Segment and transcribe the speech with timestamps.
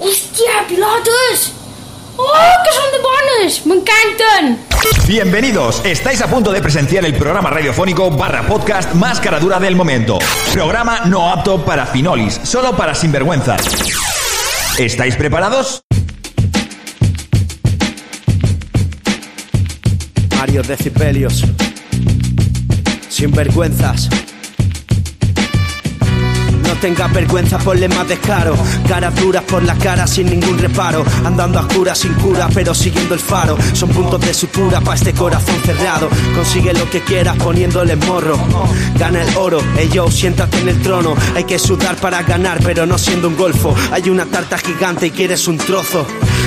[0.00, 1.52] ¡Hostia, pilotos!
[2.16, 2.24] ¡Oh,
[2.64, 3.66] que son de bonos!
[3.66, 4.58] ¡Me encantan!
[5.08, 10.20] Bienvenidos, estáis a punto de presenciar el programa radiofónico barra podcast más caradura del momento.
[10.52, 13.60] Programa no apto para finolis, solo para sinvergüenzas.
[14.78, 15.82] ¿Estáis preparados?
[20.36, 21.42] Mario Decibelios.
[23.08, 24.08] Sinvergüenzas.
[26.68, 28.54] No tengas vergüenza, ponle más descaro.
[28.86, 31.02] Caras duras por la cara sin ningún reparo.
[31.24, 33.56] Andando a cura sin cura, pero siguiendo el faro.
[33.72, 36.10] Son puntos de sutura para este corazón cerrado.
[36.34, 38.38] Consigue lo que quieras poniéndole morro.
[38.98, 41.14] Gana el oro, ellos siéntate en el trono.
[41.34, 43.74] Hay que sudar para ganar, pero no siendo un golfo.
[43.90, 46.06] Hay una tarta gigante y quieres un trozo.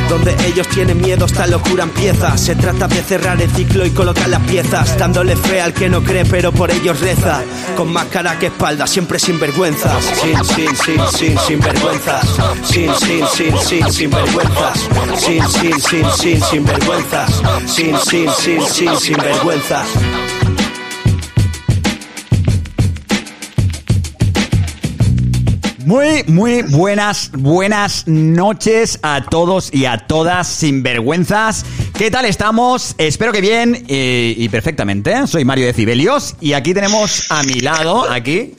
[0.09, 2.37] Donde ellos tienen miedo, esta locura empieza.
[2.37, 4.97] Se trata de cerrar el ciclo y colocar las piezas.
[4.97, 7.41] Dándole fe al que no cree, pero por ellos reza.
[7.75, 10.03] Con más cara que espalda, siempre sin vergüenzas.
[10.21, 12.25] Sin, sin, sin, sin, sin vergüenzas.
[12.63, 14.79] Sin, sin, sin, sin, sin vergüenzas.
[15.17, 17.41] Sin, sin, sin, sin, sin vergüenzas.
[17.65, 19.87] Sin, sin, sin, sin, sin vergüenzas.
[25.91, 31.65] Muy, muy buenas, buenas noches a todos y a todas sinvergüenzas.
[31.93, 32.95] ¿Qué tal estamos?
[32.97, 35.27] Espero que bien eh, y perfectamente.
[35.27, 38.55] Soy Mario Decibelios y aquí tenemos a mi lado, aquí,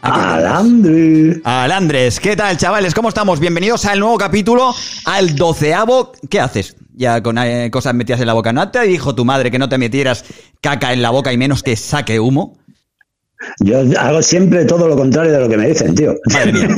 [0.00, 1.42] Alandre.
[1.44, 2.18] Alandres.
[2.18, 2.92] ¿Qué tal, chavales?
[2.92, 3.38] ¿Cómo estamos?
[3.38, 6.10] Bienvenidos al nuevo capítulo, al doceavo.
[6.28, 6.74] ¿Qué haces?
[6.96, 8.52] Ya con eh, cosas metidas en la boca.
[8.52, 10.24] ¿No te dijo tu madre que no te metieras
[10.60, 12.58] caca en la boca y menos que saque humo?
[13.60, 16.14] Yo hago siempre todo lo contrario de lo que me dicen, tío.
[16.32, 16.68] Madre mía.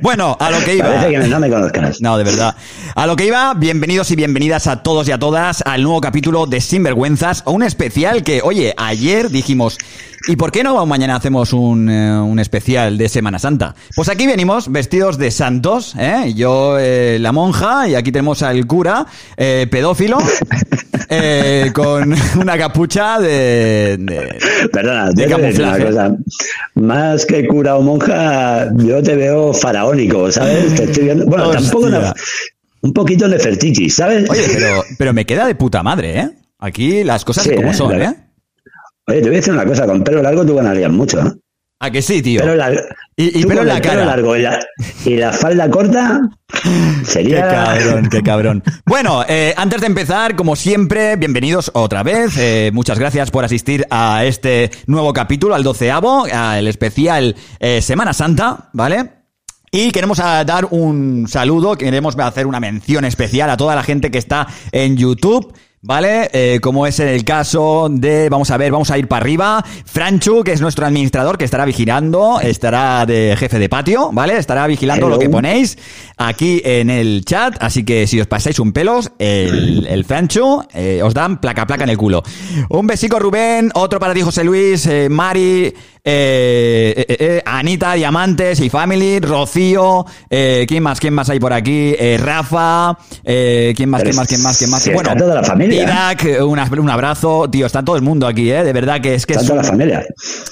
[0.00, 0.86] Bueno, a lo que iba.
[0.86, 2.00] Parece que no me conozcas.
[2.00, 2.54] No, de verdad.
[2.94, 6.46] A lo que iba, bienvenidos y bienvenidas a todos y a todas al nuevo capítulo
[6.46, 9.76] de Sinvergüenzas, un especial que, oye, ayer dijimos,
[10.28, 13.74] ¿y por qué no mañana hacemos un, eh, un especial de Semana Santa?
[13.94, 16.32] Pues aquí venimos vestidos de santos, ¿eh?
[16.34, 20.18] Yo, eh, la monja, y aquí tenemos al cura, eh, pedófilo,
[21.08, 23.96] eh, con una capucha de...
[23.98, 24.38] de-
[24.72, 25.84] Perdona, De decir una camuflaje.
[25.84, 26.16] cosa.
[26.74, 30.74] Más que cura o monja, yo te veo faraónico, ¿sabes?
[30.74, 31.26] Te estoy viendo.
[31.26, 31.60] Bueno, Hostia.
[31.62, 31.86] tampoco.
[31.86, 32.14] una-
[32.82, 34.28] un poquito Nefertiti, ¿sabes?
[34.30, 36.30] Oye, pero, pero me queda de puta madre, ¿eh?
[36.58, 37.74] Aquí las cosas Sí, como ¿eh?
[37.74, 38.00] son.
[38.00, 38.14] ¿eh?
[39.08, 41.32] Oye, te voy a decir una cosa, con pelo largo tú ganarías mucho, ¿eh?
[41.78, 42.40] ¿A que sí, tío?
[42.40, 42.80] Pelo largo.
[43.18, 44.04] Y- la cara.
[44.06, 44.58] largo y la,
[45.04, 46.20] y la falda corta
[46.62, 47.48] Qué sería.
[47.48, 48.62] cabrón, qué cabrón.
[48.86, 52.36] Bueno, eh, antes de empezar, como siempre, bienvenidos otra vez.
[52.38, 58.14] Eh, muchas gracias por asistir a este nuevo capítulo, al doceavo, al especial eh, Semana
[58.14, 59.10] Santa, ¿vale?
[59.70, 64.10] Y queremos ah, dar un saludo, queremos hacer una mención especial a toda la gente
[64.10, 65.52] que está en YouTube.
[65.86, 66.28] ¿Vale?
[66.32, 69.64] Eh, como es en el caso de, vamos a ver, vamos a ir para arriba.
[69.84, 74.36] Franchu, que es nuestro administrador, que estará vigilando, estará de jefe de patio, ¿vale?
[74.36, 75.14] Estará vigilando Hello.
[75.14, 75.78] lo que ponéis
[76.16, 77.56] aquí en el chat.
[77.60, 81.84] Así que si os pasáis un pelos, el, el Franchu eh, os dan placa placa
[81.84, 82.24] en el culo.
[82.68, 83.70] Un besico, Rubén.
[83.74, 85.72] Otro para ti, José Luis, eh, Mari,
[86.08, 90.06] eh, eh, eh, Anita, Diamantes y Family, Rocío.
[90.28, 91.00] ¿Quién más?
[91.00, 91.96] ¿Quién más hay por aquí?
[92.18, 92.96] Rafa.
[93.24, 94.02] ¿Quién más?
[94.04, 94.28] ¿Quién más?
[94.28, 94.56] ¿Quién más?
[94.56, 94.86] ¿Quién más?
[94.86, 95.82] está toda la familia.
[95.82, 97.50] Irak, un, un abrazo.
[97.50, 98.62] Tío, está todo el mundo aquí, ¿eh?
[98.62, 100.06] De verdad que es que Está es toda la familia.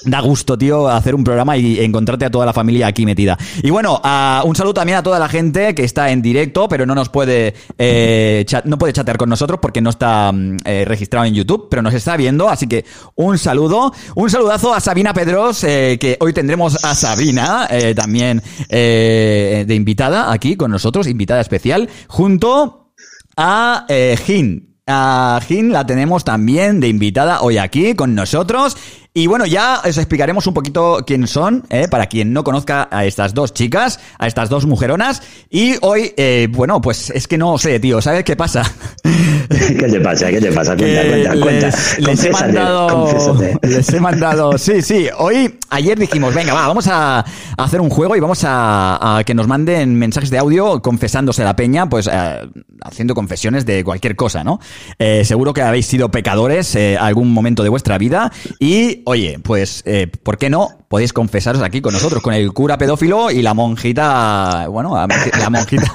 [0.06, 3.38] Da gusto, tío, hacer un programa y encontrarte a toda la familia aquí metida.
[3.62, 4.02] Y bueno,
[4.44, 7.54] un saludo también a toda la gente que está en directo, pero no nos puede,
[7.78, 11.94] chat- no puede chatear con nosotros porque no está mm, registrado en YouTube, pero nos
[11.94, 13.92] está viendo, así que un saludo.
[14.16, 15.12] Un saludazo a Sabina
[15.44, 21.42] Eh, que hoy tendremos a Sabina eh, también eh, de invitada aquí con nosotros, invitada
[21.42, 22.94] especial, junto
[23.36, 23.84] a
[24.24, 24.78] Jin.
[24.86, 28.78] A Jin la tenemos también de invitada hoy aquí con nosotros.
[29.16, 33.04] Y bueno, ya os explicaremos un poquito quién son, eh, para quien no conozca a
[33.04, 35.22] estas dos chicas, a estas dos mujeronas.
[35.50, 38.64] Y hoy, eh, bueno, pues es que no sé, tío, ¿sabes qué pasa?
[39.48, 40.30] ¿Qué te pasa?
[40.30, 40.76] ¿Qué te pasa?
[40.76, 41.66] Cuenta, cuenta, cuenta.
[41.66, 46.88] les, les he mandado les he mandado sí sí hoy ayer dijimos venga va vamos
[46.88, 47.24] a, a
[47.58, 51.54] hacer un juego y vamos a, a que nos manden mensajes de audio confesándose la
[51.54, 52.40] peña pues eh,
[52.82, 54.60] haciendo confesiones de cualquier cosa no
[54.98, 59.82] Eh, seguro que habéis sido pecadores eh, algún momento de vuestra vida y oye pues
[59.86, 63.54] eh, por qué no podéis confesaros aquí con nosotros con el cura pedófilo y la
[63.54, 65.94] monjita bueno la monji- la monjita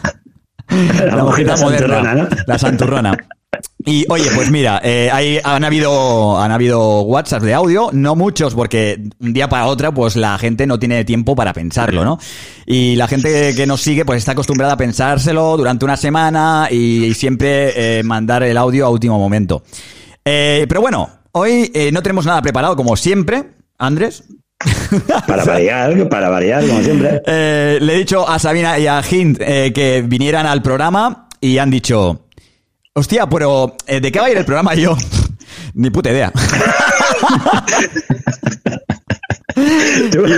[1.16, 2.28] la monjita moderna, santurrona, ¿no?
[2.46, 3.18] la santurrona.
[3.84, 8.54] Y oye, pues mira, eh, hay, han habido han habido WhatsApp de audio, no muchos,
[8.54, 12.20] porque un día para otra, pues la gente no tiene tiempo para pensarlo, ¿no?
[12.68, 17.12] Y la gente que nos sigue, pues está acostumbrada a pensárselo durante una semana y,
[17.16, 19.64] siempre eh, mandar el audio a último momento.
[20.24, 23.44] Eh, pero bueno, hoy eh, no tenemos nada preparado, como siempre,
[23.78, 24.24] Andrés.
[25.28, 27.22] Para variar, para variar, como siempre.
[27.28, 31.58] Eh, le he dicho a Sabina y a Hint eh, que vinieran al programa y
[31.60, 32.26] han dicho,
[32.94, 34.76] hostia, pero ¿de qué va a ir el programa?
[34.76, 34.98] Y yo,
[35.76, 36.31] ni puta idea.
[40.12, 40.25] Tú-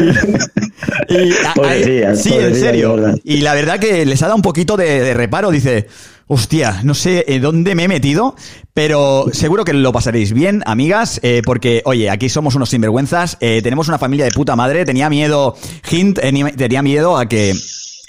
[1.09, 2.95] Y, a- Pobrecillas, sí, en serio.
[3.23, 5.51] Y la verdad que les ha dado un poquito de, de reparo.
[5.51, 5.87] Dice,
[6.27, 8.35] hostia, no sé eh, dónde me he metido,
[8.73, 13.61] pero seguro que lo pasaréis bien, amigas, eh, porque, oye, aquí somos unos sinvergüenzas, eh,
[13.63, 14.85] tenemos una familia de puta madre.
[14.85, 15.55] Tenía miedo,
[15.89, 17.51] Hint eh, tenía miedo a que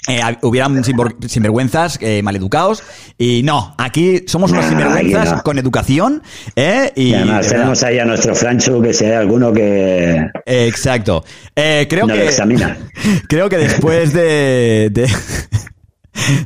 [0.07, 2.83] eh, hubieran sinver- sinvergüenzas eh, maleducados.
[3.17, 5.43] Y no, aquí somos unos Nah, sinvergüenzas no.
[5.43, 6.23] con educación.
[6.55, 10.27] eh, y Y además de tenemos ahí a nuestro Franchu, que si hay alguno que
[10.45, 11.23] exacto.
[11.55, 12.25] Creo nos que.
[12.25, 12.77] examina.
[13.29, 15.07] Creo que después de, de,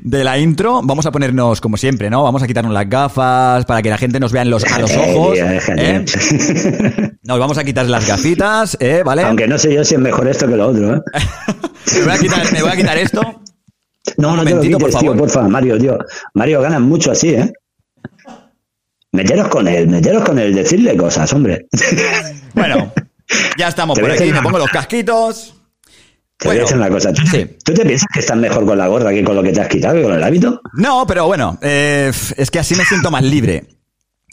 [0.02, 2.24] de la intro vamos a ponernos como siempre, ¿no?
[2.24, 4.92] Vamos a quitarnos las gafas para que la gente nos vea en los, a los
[4.92, 5.34] Eh, ojos.
[5.34, 5.46] tío.
[5.50, 6.06] ¿eh?
[7.24, 9.02] Nos vamos a quitar las gafitas, ¿eh?
[9.06, 9.24] ¿Vale?
[9.24, 11.02] Aunque no sé yo si es mejor esto que lo otro, ¿eh?
[11.96, 13.22] Me, voy a quitar, me voy a quitar esto.
[14.18, 15.18] No, Un no te lo quites, por tío, favor.
[15.18, 15.98] porfa, Mario, tío.
[16.34, 17.52] Mario, ganas mucho así, ¿eh?
[19.12, 21.68] Meteros con él, meteros con él, decirle cosas, hombre.
[22.54, 22.92] Bueno,
[23.58, 24.32] ya estamos por aquí.
[24.32, 25.56] Me pongo los casquitos.
[26.38, 27.14] Te voy a Bueno, decir una cosa.
[27.14, 27.58] ¿Tú, sí.
[27.64, 29.68] ¿Tú te piensas que estás mejor con la gorra que con lo que te has
[29.68, 30.62] quitado, que con el hábito?
[30.74, 33.66] No, pero bueno, eh, es que así me siento más libre.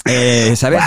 [0.05, 0.83] Eh, ¿Sabes?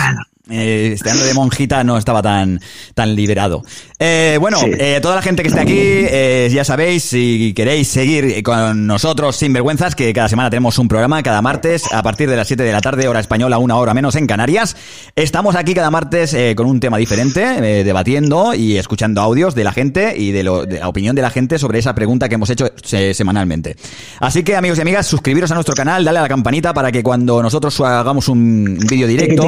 [0.50, 2.60] Eh, este año de monjita no estaba tan,
[2.94, 3.62] tan liberado.
[3.98, 4.70] Eh, bueno, Sí.
[4.78, 9.36] eh, toda la gente que esté aquí, eh, ya sabéis, si queréis seguir con nosotros
[9.36, 12.62] sin vergüenzas, que cada semana tenemos un programa, cada martes, a partir de las 7
[12.62, 14.76] de la tarde, hora española, una hora menos en Canarias.
[15.16, 17.42] Estamos aquí cada martes eh, con un tema diferente,
[17.80, 21.22] eh, debatiendo y escuchando audios de la gente y de, lo- de la opinión de
[21.22, 22.68] la gente sobre esa pregunta que hemos hecho
[23.12, 23.76] semanalmente.
[24.20, 27.02] Así que, amigos y amigas, suscribiros a nuestro canal, dale a la campanita para que
[27.02, 29.42] cuando nosotros hagamos un vídeo directo.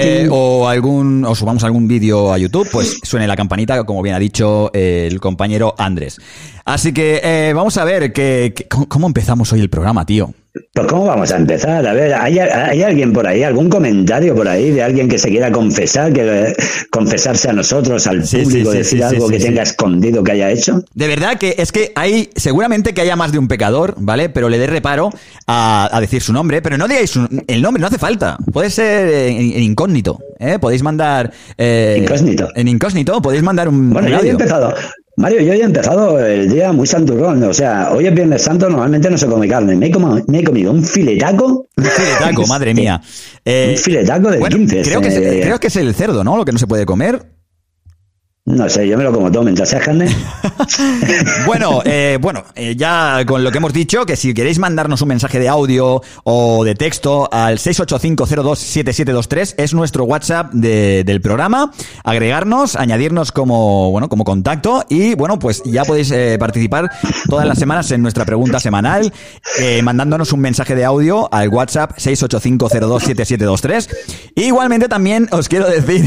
[0.00, 4.14] Eh, o algún o subamos algún vídeo a YouTube, pues suene la campanita, como bien
[4.14, 6.18] ha dicho el compañero Andrés.
[6.64, 10.32] Así que eh, vamos a ver que, que- cómo, cómo empezamos hoy el programa, tío.
[10.72, 11.86] Pues ¿cómo vamos a empezar?
[11.86, 15.28] A ver, ¿hay, hay alguien por ahí, algún comentario por ahí de alguien que se
[15.28, 16.54] quiera confesar, que eh,
[16.90, 20.50] confesarse a nosotros, al Sí, sí, público, sí, decir algo que tenga escondido que haya
[20.50, 20.82] hecho?
[20.92, 24.28] De verdad que es que hay, seguramente que haya más de un pecador, ¿vale?
[24.28, 25.10] Pero le dé reparo
[25.46, 28.36] a, a decir su nombre, pero no digáis su- el nombre, no hace falta.
[28.52, 30.58] Puede ser en, en incógnito, ¿eh?
[30.58, 31.32] Podéis mandar...
[31.58, 32.48] eh, Incógnito.
[32.56, 34.74] En incógnito, podéis mandar un, Bueno, un yo he empezado.
[35.20, 37.42] Mario, yo hoy he empezado el día muy santurrón.
[37.42, 39.76] O sea, hoy es Viernes Santo, normalmente no se come carne.
[39.76, 41.66] Me he, comido, me he comido un filetaco.
[41.76, 43.02] Un filetaco, madre mía.
[43.44, 44.80] Eh, Un filetaco de bueno, 15.
[44.82, 46.38] creo, que es, eh, creo que es el cerdo, ¿no?
[46.38, 47.20] Lo que no se puede comer.
[48.50, 50.08] No sé, yo me lo como todo mientras sea carne.
[51.46, 55.08] Bueno, eh, bueno, eh, ya con lo que hemos dicho, que si queréis mandarnos un
[55.08, 61.72] mensaje de audio o de texto al 685027723 es nuestro WhatsApp de- del programa,
[62.04, 66.90] agregarnos, añadirnos como bueno como contacto y bueno pues ya podéis eh, participar
[67.28, 69.12] todas las semanas en nuestra pregunta semanal,
[69.58, 73.88] eh, mandándonos un mensaje de audio al WhatsApp 685027723
[74.36, 76.04] y igualmente también os quiero decir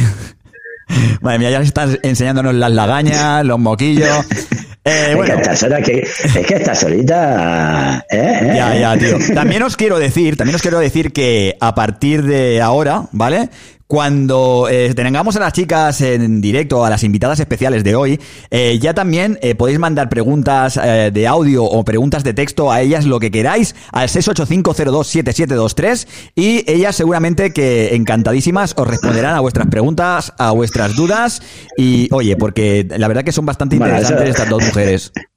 [1.21, 4.09] Madre mía, ya estás enseñándonos las lagañas, los moquillos.
[4.85, 5.99] Eh, es que bueno, estas horas que.
[5.99, 8.03] Es que estas horitas.
[8.11, 8.39] ¿eh?
[8.41, 8.53] ¿eh?
[8.53, 9.17] ya, ya, tío.
[9.33, 13.49] También os quiero decir, también os quiero decir que a partir de ahora, ¿vale?
[13.97, 18.19] Cuando eh, tengamos a las chicas en directo, a las invitadas especiales de hoy,
[18.49, 20.79] eh, ya también eh, podéis mandar preguntas
[21.13, 26.95] de audio o preguntas de texto a ellas, lo que queráis, al 685027723 y ellas
[26.95, 31.43] seguramente que encantadísimas os responderán a vuestras preguntas, a vuestras dudas
[31.77, 35.11] y, oye, porque la verdad que son bastante Bueno, interesantes eso- estas dos mujeres.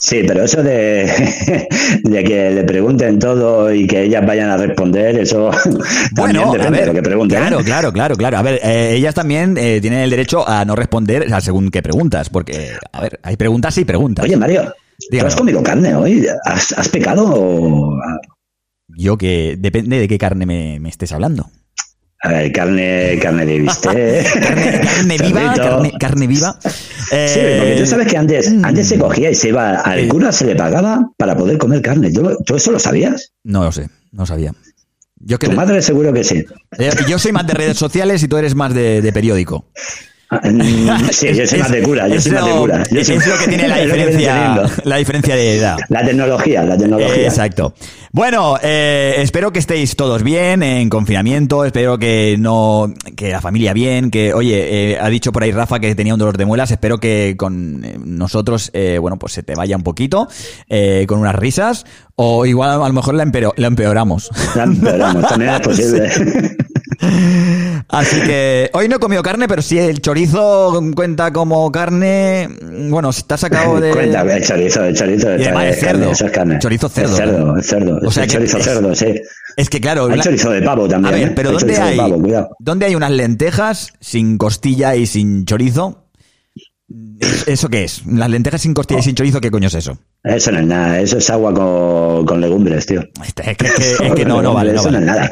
[0.00, 1.04] Sí, pero eso de,
[2.02, 5.50] de que le pregunten todo y que ellas vayan a responder, eso
[6.14, 7.38] también Bueno, a depende ver, de lo que pregunten.
[7.38, 7.40] ¿eh?
[7.42, 8.38] claro, claro, claro, claro.
[8.38, 11.82] A ver, eh, ellas también eh, tienen el derecho a no responder a según qué
[11.82, 14.24] preguntas, porque, a ver, hay preguntas y preguntas.
[14.24, 14.72] Oye, Mario,
[15.10, 16.26] ¿tú has comido carne hoy?
[16.44, 17.96] ¿Has, has pecado o.?
[18.88, 21.50] Yo que depende de qué carne me, me estés hablando.
[22.22, 24.32] A ver, carne, carne de bistec.
[24.42, 26.58] Carne, carne viva, carne, carne viva.
[27.12, 30.08] Eh, Sí, porque tú sabes que antes, antes se cogía y se iba al Eh.
[30.08, 32.10] cura, se le pagaba para poder comer carne.
[32.10, 33.32] ¿Tú, tú eso lo sabías?
[33.44, 34.52] No lo sé, no sabía.
[35.18, 36.44] Yo, que, Tu madre seguro que sí.
[36.78, 39.70] eh, yo soy más de redes sociales y tú eres más de, de periódico.
[40.30, 42.82] Mm, Sí, yo soy Es- más de cura, yo es soy más de cura.
[42.90, 45.76] Yo Es, soy- lo que tiene la es diferencia, la diferencia de edad.
[45.88, 47.14] La tecnología, la tecnología.
[47.24, 47.74] Exacto.
[48.12, 51.64] Bueno, eh, espero que estéis todos bien en confinamiento.
[51.64, 54.10] Espero que no, que la familia bien.
[54.10, 56.70] Que, oye, eh, ha dicho por ahí Rafa que tenía un dolor de muelas.
[56.70, 60.28] Espero que con eh, nosotros, eh, bueno, pues se te vaya un poquito,
[60.68, 61.84] eh, con unas risas.
[62.16, 64.30] O igual a lo mejor la, empero- la empeoramos.
[64.54, 66.10] La empeoramos, también es posible.
[67.88, 72.48] Así que hoy no he comido carne, pero si el chorizo cuenta como carne,
[72.90, 73.92] bueno, está sacado de...
[73.92, 75.28] Cuenta, el chorizo, el chorizo.
[75.36, 76.10] Y además es cerdo.
[76.10, 76.58] eso es carne.
[76.58, 77.10] Chorizo cerdo.
[77.10, 77.98] Es cerdo, es cerdo.
[78.04, 79.14] O sea Es que chorizo es- cerdo, sí.
[79.56, 80.06] Es que claro...
[80.06, 81.14] Hay la- chorizo de pavo A también.
[81.14, 81.32] ver, ¿eh?
[81.34, 82.22] pero ¿dónde hay, pavo.
[82.58, 86.05] ¿dónde hay unas lentejas sin costilla y sin chorizo?
[87.46, 88.06] ¿Eso qué es?
[88.06, 89.98] Las lentejas sin costilla y sin chorizo, ¿qué coño es eso?
[90.22, 93.02] Eso no es nada, eso es agua con, con legumbres, tío.
[93.24, 93.66] Es que, es que-
[94.06, 95.30] es que no, no vale, no Eso no es nada.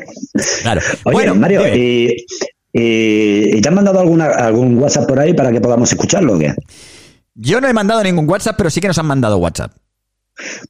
[0.62, 0.80] Claro.
[1.04, 2.26] Oye, bueno, Mario, y,
[2.72, 6.38] y, y te han mandado alguna, algún WhatsApp por ahí para que podamos escucharlo o
[6.38, 6.54] qué?
[7.36, 9.72] yo no he mandado ningún WhatsApp, pero sí que nos han mandado WhatsApp.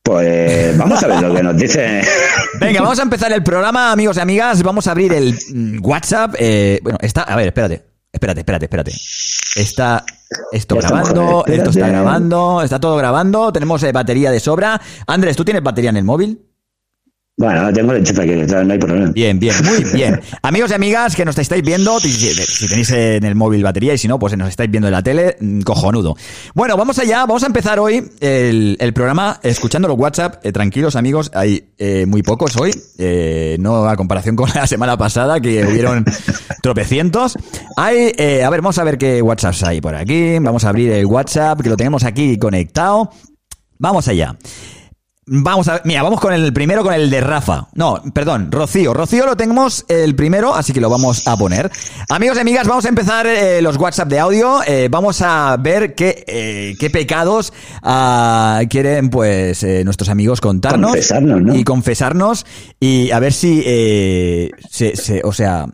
[0.03, 2.03] Pues vamos a ver lo que nos dice.
[2.61, 4.63] Venga, vamos a empezar el programa, amigos y amigas.
[4.63, 6.35] Vamos a abrir el mm, WhatsApp.
[6.39, 7.23] eh, bueno, está.
[7.23, 7.83] A ver, espérate.
[8.13, 8.93] Espérate, espérate, espérate.
[9.57, 10.05] Está
[10.53, 13.53] esto grabando, esto está grabando, está todo grabando.
[13.53, 14.81] Tenemos eh, batería de sobra.
[15.07, 16.54] Andrés, ¿tú tienes batería en el móvil?
[17.37, 19.11] Bueno, tengo enchufe aquí, no hay problema.
[19.11, 20.21] Bien, bien, muy bien.
[20.43, 24.07] Amigos y amigas que nos estáis viendo, si, tenéis en el móvil batería y si
[24.07, 26.17] no, pues nos estáis viendo en la tele, mm, cojonudo.
[26.55, 30.47] Bueno, vamos allá, vamos a empezar hoy el, el programa escuchando los WhatsApp.
[30.47, 34.97] Eh, tranquilos amigos, hay eh, muy pocos hoy, eh, no a comparación con la semana
[34.97, 36.05] pasada que hubieron
[36.63, 37.37] tropecientos.
[37.77, 40.39] Hay, eh, a ver, vamos a ver qué WhatsApps hay por aquí.
[40.39, 43.11] Vamos a abrir el WhatsApp que lo tenemos aquí conectado.
[43.79, 44.37] Vamos allá.
[45.27, 47.69] Vamos a mira, vamos con el primero, con el de Rafa.
[47.75, 48.93] No, perdón, Rocío.
[48.93, 51.71] Rocío lo tenemos el primero, así que lo vamos a poner.
[52.11, 54.61] Amigos y amigas, vamos a empezar eh, los WhatsApp de audio.
[54.67, 60.91] Eh, vamos a ver qué, eh, qué pecados ah, quieren, pues, nuestros amigos contarnos.
[60.91, 61.55] Confesarnos, ¿no?
[61.55, 62.45] Y confesarnos.
[62.79, 65.67] Y a ver si, se, se- o sea,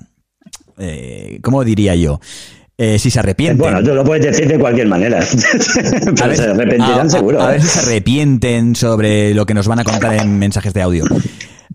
[1.42, 2.20] ¿cómo diría yo?
[2.82, 3.58] Eh, si se arrepienten.
[3.58, 5.18] Bueno, tú lo puedes decir de cualquier manera.
[5.18, 5.22] A
[6.14, 7.42] Pero ver- se arrepentirán a- a- seguro.
[7.42, 7.62] A, ver ¿eh?
[7.62, 11.04] si se arrepienten sobre lo que nos van a contar en mensajes de audio.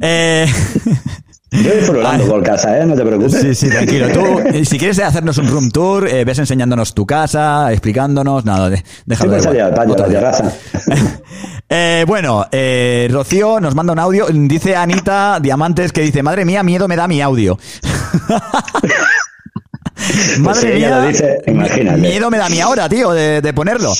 [0.01, 0.47] Eh,
[1.51, 2.85] Yo voy furulando por casa, ¿eh?
[2.87, 3.39] No te preocupes.
[3.39, 4.07] sí, sí, tranquilo.
[4.09, 8.71] Tú, eh, si quieres hacernos un room tour, eh, ves enseñándonos tu casa, explicándonos, nada,
[8.71, 10.51] de- Sí, déjalo de salir al a Otro la terraza.
[11.69, 14.25] Eh, bueno, eh, Rocío nos manda un audio.
[14.31, 17.57] Dice Anita Diamantes que dice: Madre mía, miedo me da mi audio.
[20.43, 22.01] Pues si lo dice, imagínate.
[22.01, 23.93] Miedo me da mi ahora, tío, de, de ponerlo.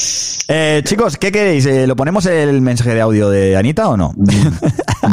[0.48, 1.66] Eh, chicos, ¿qué queréis?
[1.66, 4.14] Eh, ¿Lo ponemos el mensaje de audio de Anita o no?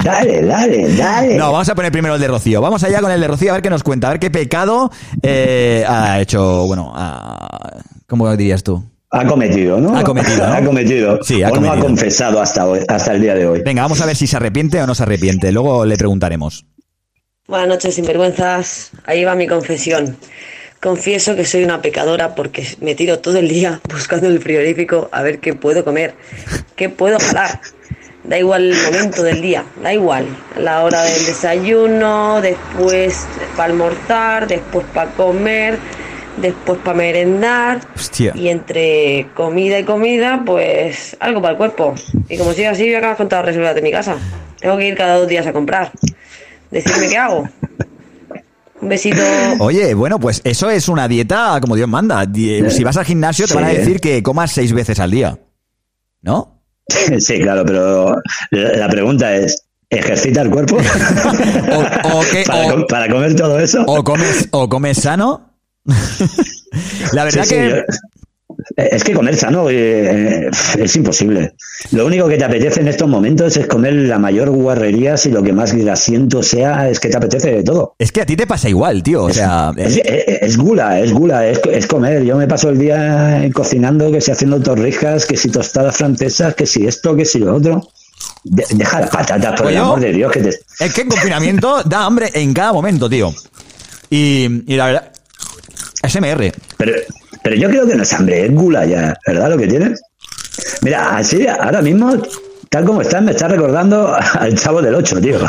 [0.04, 1.36] Dale, dale, dale.
[1.36, 2.60] No, vamos a poner primero el de Rocío.
[2.60, 4.90] Vamos allá con el de Rocío a ver qué nos cuenta, a ver qué pecado
[5.22, 8.82] eh, ha hecho, bueno, ha- ¿cómo dirías tú?
[9.10, 9.96] Ha cometido, ¿no?
[9.96, 10.54] Ha cometido, ¿no?
[10.54, 11.18] ha cometido.
[11.22, 13.62] Sí, ha o no ha confesado hasta hoy, hasta el día de hoy.
[13.64, 15.52] Venga, vamos a ver si se arrepiente o no se arrepiente.
[15.52, 16.64] Luego le preguntaremos.
[17.46, 18.90] Buenas noches, sinvergüenzas.
[19.04, 20.16] Ahí va mi confesión.
[20.82, 25.22] Confieso que soy una pecadora porque me tiro todo el día buscando el frigorífico a
[25.22, 26.14] ver qué puedo comer,
[26.74, 27.60] qué puedo jalar.
[28.24, 30.26] Da igual el momento del día, da igual.
[30.58, 35.78] La hora del desayuno, después para almorzar, después para comer,
[36.38, 37.80] después para merendar.
[37.94, 38.32] Hostia.
[38.34, 41.94] Y entre comida y comida, pues algo para el cuerpo.
[42.28, 44.16] Y como sigue así, voy a acabar con todas las reservas de mi casa.
[44.58, 45.92] Tengo que ir cada dos días a comprar.
[46.72, 47.48] Decirme qué hago.
[48.82, 49.22] Un besito.
[49.60, 52.26] Oye, bueno, pues eso es una dieta como Dios manda.
[52.34, 55.38] Si vas al gimnasio te van a decir que comas seis veces al día.
[56.22, 56.58] ¿No?
[57.20, 58.16] Sí, claro, pero
[58.50, 60.76] la pregunta es, ¿ejercita el cuerpo?
[62.04, 63.82] O, o que- para, o- com- para comer todo eso.
[63.86, 65.48] o comes, o comes sano.
[67.12, 67.68] La verdad Sí, sí, que...
[67.70, 67.76] yo-
[68.92, 71.54] es que comer sano eh, es imposible.
[71.90, 75.42] Lo único que te apetece en estos momentos es comer la mayor guarrería si lo
[75.42, 77.94] que más grasiento sea es que te apetece de todo.
[77.98, 79.24] Es que a ti te pasa igual, tío.
[79.24, 82.22] O sea, Es, eh, es- es gula, es gula, es, comer.
[82.24, 86.66] Yo me paso el día cocinando, que si haciendo torrijas, que si tostadas francesas, que
[86.66, 87.88] si esto, que si lo otro.
[88.44, 90.48] De- deja las patatas, por el amor de Dios, que te...
[90.50, 93.34] es que en confinamiento da hambre en cada momento, tío.
[94.10, 95.12] Y, y la verdad...
[96.06, 96.52] SMR.
[96.78, 96.92] Pero,
[97.42, 100.00] pero yo creo que no es hambre, es gula ya, ¿verdad lo que tienes?
[100.82, 102.12] Mira, así, ahora mismo,
[102.70, 105.38] tal como estás, me está recordando al chavo del 8, tío.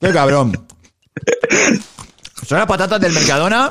[0.00, 0.52] Qué cabrón.
[2.46, 3.70] Son las patatas del Mercadona,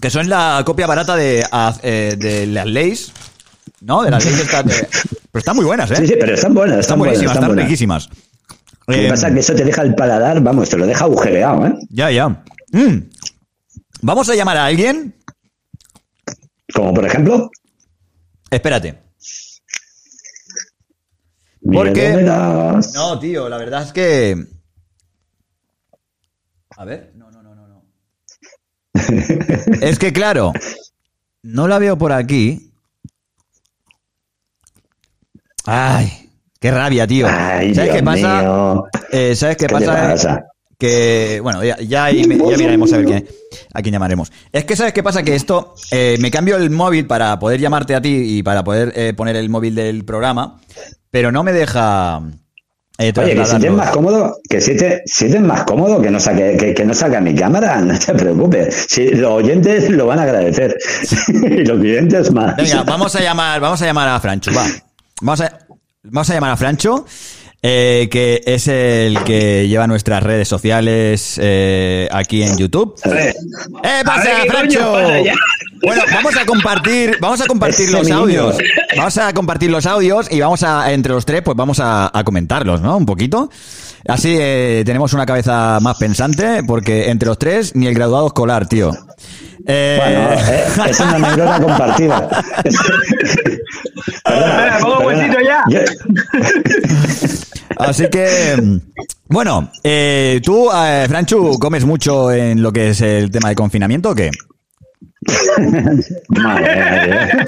[0.00, 1.44] que son la copia barata de,
[1.82, 3.12] eh, de las leyes,
[3.82, 4.02] ¿no?
[4.02, 4.88] De las leyes estas de-
[5.32, 5.96] Pero están muy buenas, ¿eh?
[5.96, 7.64] Sí, sí, pero están buenas, están están buenas, están están buenas.
[7.66, 8.08] riquísimas.
[8.88, 11.04] Lo que Eh, pasa es que eso te deja el paladar, vamos, te lo deja
[11.04, 11.74] agujereado, ¿eh?
[11.90, 12.42] Ya, ya.
[12.72, 13.10] Mm.
[14.02, 15.14] Vamos a llamar a alguien.
[16.74, 17.50] Como por ejemplo...
[18.50, 18.98] Espérate.
[21.62, 22.22] Porque-.
[22.94, 24.46] No, tío, la verdad es que.
[26.76, 27.84] A ver, no, no, no, no, no.
[29.80, 30.52] es que claro,
[31.42, 32.72] no la veo por aquí.
[35.66, 37.26] Ay, qué rabia, tío.
[37.28, 38.82] Ay, ¿Sabes Dios qué pasa?
[39.12, 40.46] Eh, ¿Sabes qué, ¿Qué pasa?
[40.80, 43.24] Que bueno, ya, ya, ahí me- ya miraremos a ver qué,
[43.72, 44.32] a quién llamaremos.
[44.50, 45.22] Es que, ¿sabes qué pasa?
[45.22, 48.92] Que esto, eh, me cambio el móvil para poder llamarte a ti y para poder
[48.96, 50.58] eh, poner el móvil del programa,
[51.10, 52.20] pero no me deja...
[52.98, 55.64] eh, Oye, que si te es más cómodo, que si te, si te es más
[55.64, 58.86] cómodo, que no saque, que, que no saca mi cámara, no te preocupes.
[58.88, 60.76] Si los oyentes lo van a agradecer.
[61.28, 62.56] y los clientes más.
[62.56, 64.64] Venga, vamos a llamar, vamos a llamar a Francho, va.
[65.20, 65.58] Vamos a,
[66.04, 67.04] vamos a llamar a Francho,
[67.62, 72.94] eh, que es el que lleva nuestras redes sociales eh, aquí en YouTube.
[73.04, 73.34] ¡Eh,
[74.04, 74.92] pasa, A ver, ¿qué Francho!
[75.82, 78.58] Bueno, vamos a compartir, vamos a compartir Es los audios.
[78.96, 82.24] Vamos a compartir los audios y vamos a, entre los tres, pues vamos a, a
[82.24, 82.96] comentarlos, ¿no?
[82.96, 83.50] Un poquito.
[84.06, 88.66] Así eh, tenemos una cabeza más pensante, porque entre los tres ni el graduado escolar,
[88.68, 88.90] tío.
[89.66, 92.28] Eh, Bueno, eh, es una anécdota compartida.
[94.24, 95.62] Venga, pongo huesito ya.
[95.68, 95.80] Yo-
[97.78, 98.76] Así que, mm,
[99.28, 104.10] bueno, eh, tú, eh, Franchu, ¿comes mucho en lo que es el tema de confinamiento
[104.10, 104.30] o qué?
[106.28, 107.46] Madre mía,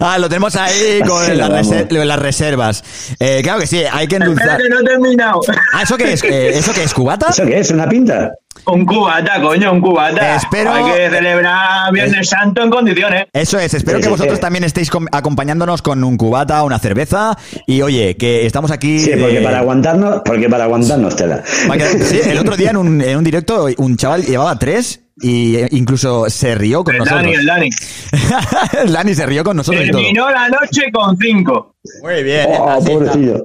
[0.00, 2.82] ah, lo tenemos ahí con las, reser- reservas.
[3.18, 4.60] Eh, claro que sí, hay que endulzar.
[4.60, 5.40] que no he terminado.
[5.72, 6.22] Ah, ¿eso qué es?
[6.24, 6.92] Eh, ¿Eso qué es?
[6.92, 7.28] ¿Cubata?
[7.30, 7.70] ¿Eso qué es?
[7.70, 8.32] ¿Una pinta?
[8.64, 10.36] Un cubata, coño, un cubata.
[10.36, 13.26] Espero- Hay que celebrar Viernes Santo en condiciones.
[13.32, 14.40] Eso es, espero Sí, que sí, vosotros sí.
[14.40, 19.00] también estéis com- acompañándonos con un cubata, una cerveza y oye, que estamos aquí...
[19.00, 21.42] Sí, porque eh, para aguantarnos, porque para aguantarnos tela.
[22.24, 26.30] El otro día en un, en un directo un chaval llevaba tres y eh, incluso
[26.30, 27.22] se rió con El nosotros.
[27.22, 27.68] Dani, el Dani.
[28.84, 30.00] el Dani se rió con nosotros y todo.
[30.00, 31.74] Terminó la noche con cinco.
[32.02, 32.46] Muy bien.
[32.60, 33.42] Oh, pobrecillo.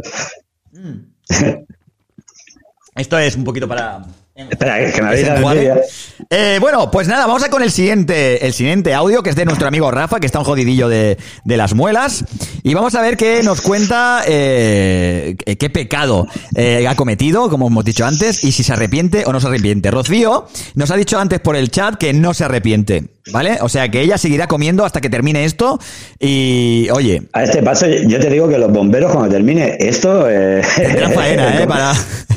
[2.95, 4.01] Esto es un poquito para...
[4.37, 5.81] Espera, que me habéis ¿Es dado.
[6.29, 9.45] Eh, bueno, pues nada, vamos a con el siguiente, el siguiente audio, que es de
[9.45, 12.23] nuestro amigo Rafa, que está un jodidillo de, de las muelas.
[12.61, 17.83] Y vamos a ver qué nos cuenta, eh, qué pecado eh, ha cometido, como hemos
[17.83, 19.89] dicho antes, y si se arrepiente o no se arrepiente.
[19.89, 23.57] Rocío nos ha dicho antes por el chat que no se arrepiente, ¿vale?
[23.61, 25.79] O sea, que ella seguirá comiendo hasta que termine esto.
[26.19, 30.29] Y, oye, A este paso, yo te digo que los bomberos, cuando termine esto.
[30.29, 31.67] Eh, tendrá faena, ¿eh?
[31.67, 31.93] Para...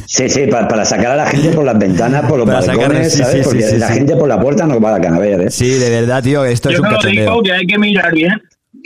[0.06, 3.12] Sí, sí, para, para sacar a la gente por las ventanas, por los Para balcones,
[3.12, 3.36] sí, ¿sabes?
[3.36, 3.94] sí, Porque sí, sí, la sí.
[3.94, 5.50] gente por la puerta no va a caber, ¿eh?
[5.50, 7.24] Sí, de verdad, tío, esto Yo es un cachondeo.
[7.30, 8.32] digo que hay que mirar bien.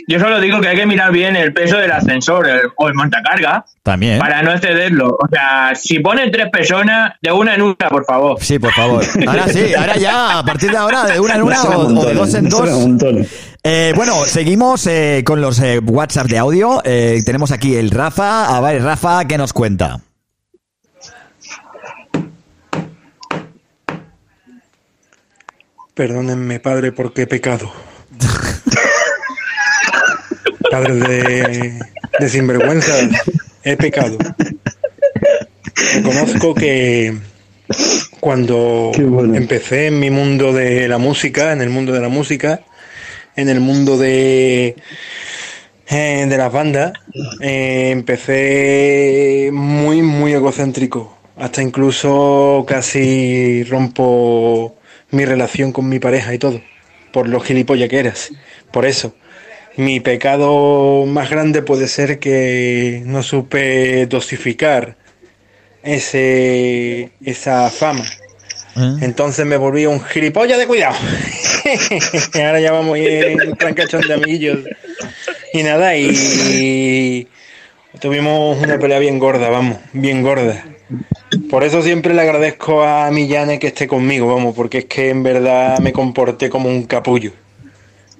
[0.07, 2.93] Yo solo digo que hay que mirar bien el peso del ascensor el- o el
[2.93, 4.19] montacarga También.
[4.19, 5.07] para no excederlo.
[5.19, 8.37] O sea, si ponen tres personas, de una en una, por favor.
[8.39, 9.03] Sí, por favor.
[9.27, 12.33] Ahora sí, ahora ya, a partir de ahora, de una en una o, de dos
[12.35, 12.69] en dos.
[13.63, 16.81] Eh, bueno, seguimos eh, con los eh, WhatsApp de audio.
[16.85, 18.55] Eh, tenemos aquí el Rafa.
[18.55, 20.01] A ver, Rafa, ¿qué nos cuenta?
[25.93, 27.71] Perdónenme, padre, porque he pecado.
[30.75, 31.79] Padre de,
[32.19, 32.93] de sinvergüenza,
[33.63, 34.17] he pecado.
[35.93, 37.15] Reconozco que
[38.19, 39.35] cuando bueno.
[39.35, 42.59] empecé en mi mundo de la música, en el mundo de la música,
[43.37, 44.75] en el mundo de,
[45.87, 46.91] eh, de las bandas,
[47.39, 51.17] eh, empecé muy, muy egocéntrico.
[51.37, 54.75] Hasta incluso casi rompo
[55.11, 56.59] mi relación con mi pareja y todo.
[57.13, 58.33] Por los gilipollas que eras.
[58.71, 59.15] Por eso.
[59.77, 64.95] Mi pecado más grande puede ser que no supe dosificar
[65.83, 68.05] ese, esa fama.
[69.01, 70.95] Entonces me volví un gilipollas de cuidado.
[72.35, 74.59] Ahora ya vamos en trancachón de amiguillos.
[75.53, 77.27] Y nada, y
[77.99, 80.63] tuvimos una pelea bien gorda, vamos, bien gorda.
[81.49, 85.23] Por eso siempre le agradezco a Millane que esté conmigo, vamos, porque es que en
[85.23, 87.31] verdad me comporté como un capullo.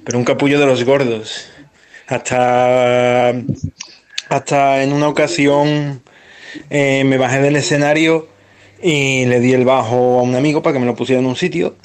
[0.06, 1.50] Pero un capullo de los gordos.
[2.08, 3.34] Hasta,
[4.30, 6.02] hasta en una ocasión
[6.70, 8.28] eh, me bajé del escenario
[8.82, 11.36] y le di el bajo a un amigo para que me lo pusiera en un
[11.36, 11.76] sitio.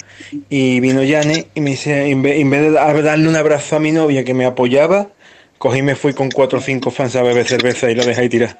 [0.51, 4.23] Y vino Yane y me dice, en vez, de darle un abrazo a mi novia
[4.23, 5.09] que me apoyaba,
[5.57, 8.21] cogí y me fui con cuatro o cinco fans a beber cerveza y la dejé
[8.21, 8.59] ahí tirar.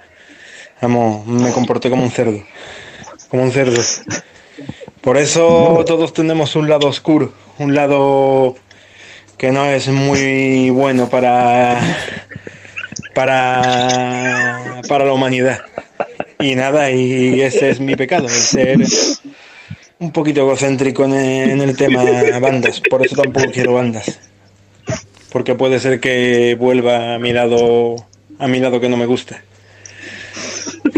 [0.81, 2.43] Vamos, me comporté como un cerdo.
[3.29, 3.83] Como un cerdo.
[5.03, 8.57] Por eso todos tenemos un lado oscuro, un lado
[9.41, 11.81] que no es muy bueno para
[13.15, 15.63] para para la humanidad.
[16.39, 18.79] Y nada, y ese es mi pecado, el ser
[19.99, 22.05] un poquito egocéntrico en el, en el tema
[22.39, 22.83] bandas.
[22.83, 24.21] Por eso tampoco quiero bandas.
[25.33, 27.97] Porque puede ser que vuelva a mi lado
[28.39, 29.43] a mi lado que no me gusta.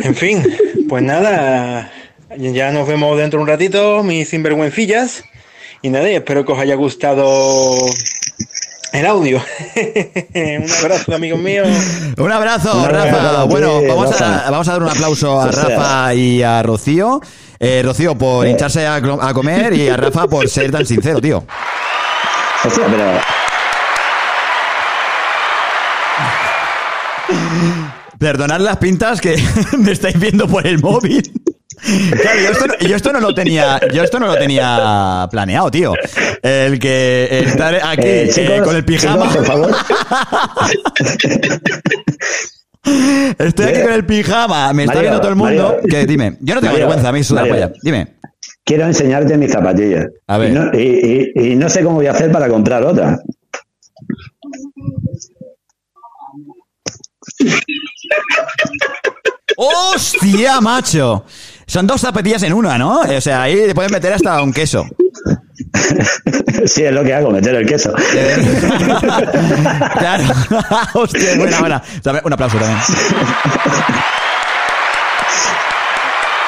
[0.02, 0.42] En fin,
[0.88, 1.92] pues nada,
[2.36, 5.22] ya nos vemos dentro de un ratito, mis sinvergüencillas.
[5.80, 7.76] Y nada, espero que os haya gustado
[8.92, 9.42] el audio.
[10.34, 11.68] un abrazo, amigos míos.
[12.16, 13.44] Un abrazo, Un abrazo Rafa.
[13.44, 14.46] Bueno, vamos Rafa.
[14.46, 15.50] a, vamos a dar un aplauso a.
[15.50, 17.20] Rafa y a Rocío.
[17.58, 19.00] Eh, Rocío por hincharse a,
[19.32, 21.44] comer y a Rafa por ser tan sincero, tío.
[22.64, 23.20] Hostia, pero.
[28.18, 29.42] Perdonad las pintas que
[29.78, 31.32] me estáis viendo por el móvil.
[32.20, 35.70] Claro, yo esto, no, yo esto no lo tenía, yo esto no lo tenía planeado,
[35.70, 35.94] tío.
[36.42, 39.28] El que estar aquí Eh, eh, con el pijama.
[39.28, 39.74] chicos, por favor.
[43.38, 45.74] Estoy aquí con el pijama, me está viendo todo el mundo.
[45.76, 45.88] Mario.
[45.88, 47.54] Que dime, yo no tengo Mario, vergüenza, a mí suda Mario.
[47.54, 47.72] polla.
[47.82, 48.16] Dime.
[48.64, 50.06] Quiero enseñarte mis zapatillas.
[50.26, 50.50] A ver.
[50.50, 53.18] Y no, y- y- y no sé cómo voy a hacer para comprar otra.
[59.56, 61.24] ¡Hostia, macho!
[61.66, 63.00] Son dos zapatillas en una, ¿no?
[63.00, 64.86] O sea, ahí le puedes meter hasta un queso.
[66.66, 67.92] sí, es lo que hago, meter el queso.
[69.98, 70.24] claro.
[70.94, 71.82] Hostia, buena, buena.
[72.24, 72.78] Un aplauso también.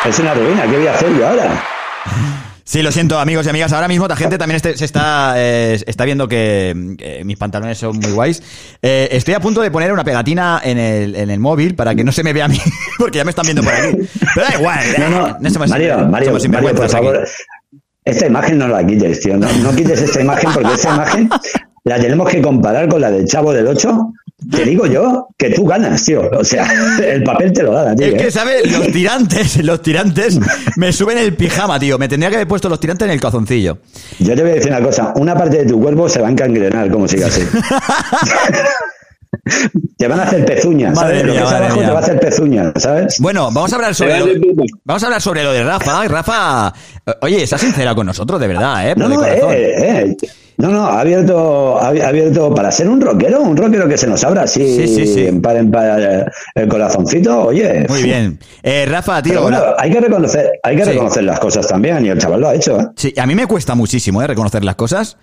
[0.04, 1.64] Es una ruina, ¿qué voy a hacer yo ahora?
[2.66, 3.72] Sí, lo siento, amigos y amigas.
[3.74, 7.76] Ahora mismo la gente también este- se está, eh, está viendo que eh, mis pantalones
[7.76, 8.42] son muy guays.
[8.80, 12.02] Eh, estoy a punto de poner una pegatina en el, en el móvil para que
[12.04, 12.58] no se me vea a mí,
[12.98, 13.98] porque ya me están viendo por aquí.
[14.34, 14.80] Pero da igual.
[14.98, 16.92] No, no, eh, somos- Mario, Mario, somos Mario, por aquí.
[16.92, 17.28] favor,
[18.06, 19.36] esta imagen no la quites, tío.
[19.36, 21.28] No, no quites esta imagen porque esta imagen
[21.84, 24.12] la tenemos que comparar con la del Chavo del 8.
[24.50, 26.28] Te digo yo que tú ganas, tío.
[26.30, 26.66] O sea,
[27.06, 28.04] el papel te lo da, ti.
[28.04, 28.16] Es ¿eh?
[28.16, 28.70] que, ¿sabes?
[28.70, 30.38] Los tirantes, los tirantes
[30.76, 31.98] me suben el pijama, tío.
[31.98, 33.78] Me tendría que haber puesto los tirantes en el calzoncillo.
[34.18, 35.12] Yo te voy a decir una cosa.
[35.16, 37.42] Una parte de tu cuerpo se va a encangrenar, como siga así.
[39.96, 41.26] te van a hacer pezuñas, Madre ¿sabes?
[41.26, 41.86] Lo mía, que es madre abajo mía.
[41.86, 43.16] te va a hacer pezuñas, ¿sabes?
[43.20, 44.26] Bueno, vamos a hablar sobre lo,
[44.84, 46.08] vamos a hablar sobre lo de Rafa.
[46.08, 46.72] Rafa,
[47.06, 48.94] eh, oye, está sincera con nosotros, de verdad, ¿eh?
[48.96, 50.16] No, de eh, eh.
[50.56, 54.22] No, no, ha abierto, ha abierto para ser un rockero, un rockero que se nos
[54.24, 55.26] abra así, Sí, sí, sí.
[55.26, 57.86] en par en par el corazoncito, oye.
[57.88, 58.38] Muy bien.
[58.62, 59.42] Eh, Rafa, tío.
[59.42, 62.48] Bueno, la- hay que reconocer, hay que reconocer las cosas también, y el chaval lo
[62.48, 62.86] ha hecho, ¿eh?
[62.96, 64.26] Sí, a mí me cuesta muchísimo ¿eh?
[64.26, 65.16] reconocer las cosas.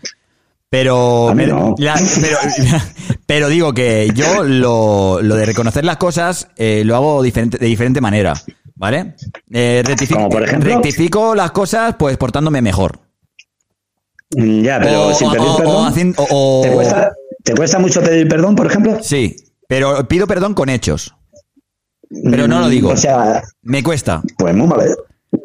[0.70, 1.76] Pero, no.
[1.80, 2.38] la- pero,
[3.26, 7.66] pero digo que yo lo, lo de reconocer las cosas eh, lo hago diferente, de
[7.66, 8.34] diferente manera,
[8.76, 9.16] ¿vale?
[9.52, 10.74] Eh, rectifico, por ejemplo.
[10.74, 13.00] rectifico las cosas pues portándome mejor.
[14.32, 16.16] Ya, pero O- sin pedir o- perdón.
[16.30, 17.14] o ¿Te, cuesta,
[17.44, 18.98] ¿Te cuesta mucho pedir perdón, por ejemplo?
[19.02, 19.36] Sí,
[19.68, 21.14] pero pido perdón con hechos.
[22.30, 22.90] Pero no lo Mm, digo.
[22.90, 24.22] O sea, Me cuesta.
[24.38, 24.96] pues muy mal.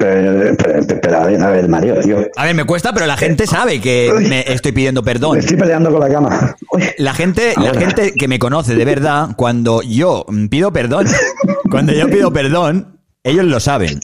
[0.01, 2.19] Pero, pero, pero, a ver, a ver, Mario, tío.
[2.35, 5.39] A ver, me cuesta, pero la gente sabe que me estoy pidiendo Me perdón.
[5.39, 6.57] estoy peleando con la cama.
[6.73, 6.83] Uy.
[6.99, 11.07] La gente, la gente que me conoce de verdad, cuando yo pido perdón,
[11.71, 14.01] cuando yo pido perdón, ellos lo saben.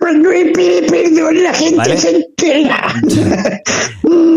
[0.00, 1.96] Perdón, la gente ¿Vale?
[1.96, 2.94] se entera.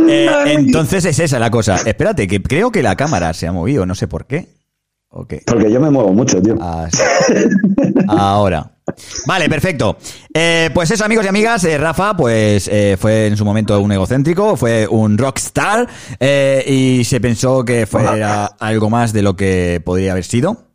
[0.06, 1.78] Eh, entonces es esa la cosa.
[1.86, 4.49] Espérate, que creo que la cámara se ha movido, no sé por qué.
[5.10, 5.36] Ok.
[5.45, 6.58] Porque yo me muevo mucho, tío.
[6.60, 7.02] Ah, sí.
[8.08, 8.73] Ahora.
[9.26, 9.97] Vale, perfecto.
[10.34, 13.91] Eh, pues eso, amigos y amigas, eh, Rafa, pues eh, fue en su momento un
[13.91, 15.88] egocéntrico, fue un rockstar
[16.19, 20.72] eh, y se pensó que fuera algo más de lo que podría haber sido.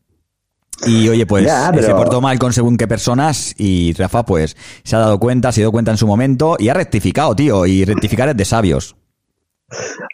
[0.86, 4.24] Y oye, pues Ya, eh, pero- se portó mal con según qué personas y Rafa
[4.24, 7.66] pues se ha dado cuenta, se dio cuenta en su momento y ha rectificado, tío,
[7.66, 8.96] y rectificar es de sabios.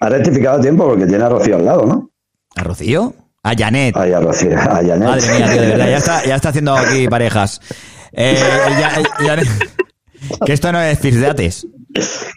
[0.01, 2.11] Ha rectificado a tiempo porque tiene a Rocío al lado, ¿no?
[2.57, 3.15] ¿A Rocío?
[3.43, 3.95] A Janet.
[3.97, 5.01] Ay, a Rocío, a Janet.
[5.09, 7.61] Madre mía, tío, de verdad, ya está, ya está haciendo aquí parejas.
[8.13, 8.39] Eh,
[8.81, 9.03] ya-
[9.37, 9.43] ya-
[10.47, 11.67] que esto no es Cirdates.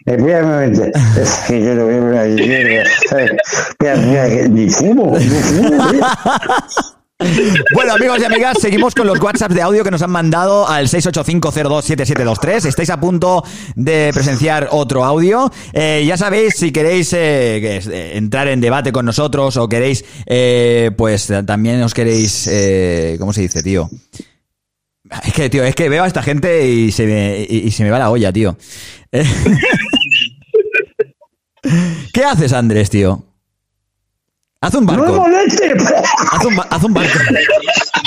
[0.06, 0.82] Un momento.
[1.20, 2.90] Es que yo lo veo ahí, mierda.
[3.78, 5.84] Que ni fumo, ni fumo.
[7.74, 10.88] Bueno, amigos y amigas, seguimos con los WhatsApp de audio que nos han mandado al
[10.88, 12.66] 685027723.
[12.66, 13.42] Estáis a punto
[13.74, 15.50] de presenciar otro audio.
[15.72, 20.04] Eh, ya sabéis, si queréis eh, eh, entrar en debate con nosotros o queréis,
[20.96, 22.48] pues también os queréis,
[23.18, 23.90] ¿cómo se dice, tío?
[25.24, 27.90] Es que, tío, es que veo a esta gente y se me, y, se me
[27.90, 28.56] va la olla, tío.
[32.12, 33.27] ¿Qué haces, Andrés, tío?
[34.60, 35.06] Haz un barco.
[35.06, 35.72] ¡No me moleste!
[36.32, 37.18] Haz un, haz un barco.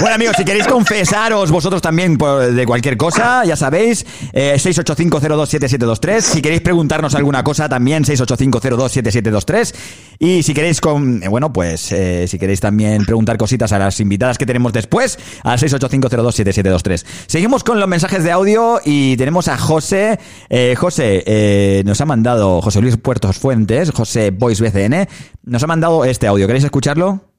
[0.00, 6.20] Bueno, amigos, si queréis confesaros vosotros también de cualquier cosa, ya sabéis, eh, 685027723.
[6.20, 9.74] Si queréis preguntarnos alguna cosa, también 685027723.
[10.18, 14.00] Y si queréis, con, eh, bueno, pues, eh, si queréis también preguntar cositas a las
[14.00, 17.04] invitadas que tenemos después, al 685027723.
[17.26, 20.18] Seguimos con los mensajes de audio y tenemos a José.
[20.48, 25.08] Eh, José, eh, nos ha mandado José Luis Puertos Fuentes, José Voice BCN,
[25.44, 26.46] nos ha mandado este audio.
[26.46, 27.31] ¿Queréis escucharlo?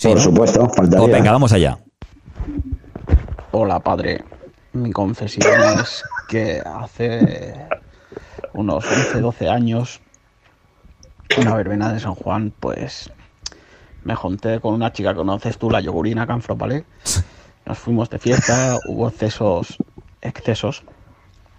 [0.00, 0.22] Sí, Por ¿no?
[0.22, 0.98] supuesto, faltaría.
[0.98, 1.78] Pues venga, vamos allá.
[3.50, 4.24] Hola padre,
[4.72, 5.46] mi confesión
[5.82, 7.68] es que hace
[8.54, 10.00] unos 11, 12 años
[11.36, 13.10] una verbena de San Juan, pues
[14.04, 16.86] me junté con una chica, conoces tú, la yogurina Canfro, ¿vale?
[17.66, 19.76] Nos fuimos de fiesta, hubo excesos,
[20.22, 20.82] excesos,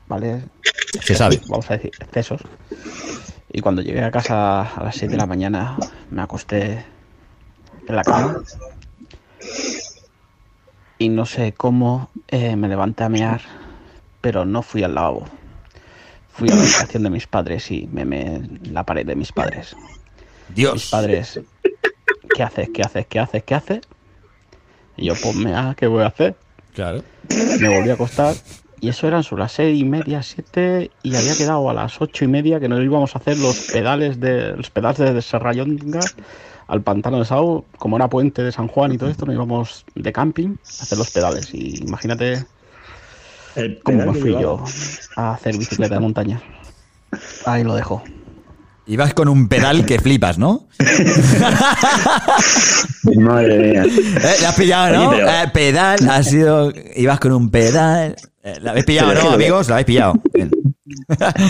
[0.07, 0.45] ¿vale?
[0.99, 1.39] Se sabe.
[1.47, 2.41] Vamos a decir, excesos.
[3.53, 5.77] Y cuando llegué a casa a las 6 de la mañana,
[6.09, 6.83] me acosté
[7.87, 8.41] en la cama.
[10.97, 13.41] Y no sé cómo eh, me levanté a mear,
[14.21, 15.25] pero no fui al lavabo.
[16.33, 19.75] Fui a la habitación de mis padres y me en la pared de mis padres.
[20.49, 20.89] Mis Dios.
[20.91, 21.39] padres,
[22.35, 22.69] ¿qué haces?
[22.73, 23.07] ¿Qué haces?
[23.07, 23.43] ¿Qué haces?
[23.43, 23.81] ¿Qué haces?
[24.97, 26.35] Y yo, pues mea, ¿qué voy a hacer?
[26.73, 27.03] Claro.
[27.59, 28.35] me volví a acostar
[28.79, 32.25] y eso eran sobre las seis y media, siete y había quedado a las ocho
[32.25, 35.99] y media que nos íbamos a hacer los pedales de los pedales de Serrayonga
[36.71, 39.83] al pantano de Sao, como era puente de San Juan y todo esto, nos íbamos
[39.93, 42.45] de camping a hacer los pedales y imagínate
[43.55, 44.63] El cómo me fui yo
[45.17, 46.41] a hacer bicicleta de montaña.
[47.45, 48.01] Ahí lo dejo.
[48.87, 50.67] Ibas con un pedal que flipas, ¿no?
[53.17, 53.83] Madre mía.
[53.85, 55.09] Eh, ¿La has pillado, no?
[55.09, 56.71] Oye, pero- Eh, pedal, ha sido.
[56.95, 58.15] Ibas con un pedal.
[58.43, 59.67] Eh, ¿La habéis pillado, no, amigos?
[59.67, 60.13] ¿La habéis pillado?
[60.33, 60.49] Bien.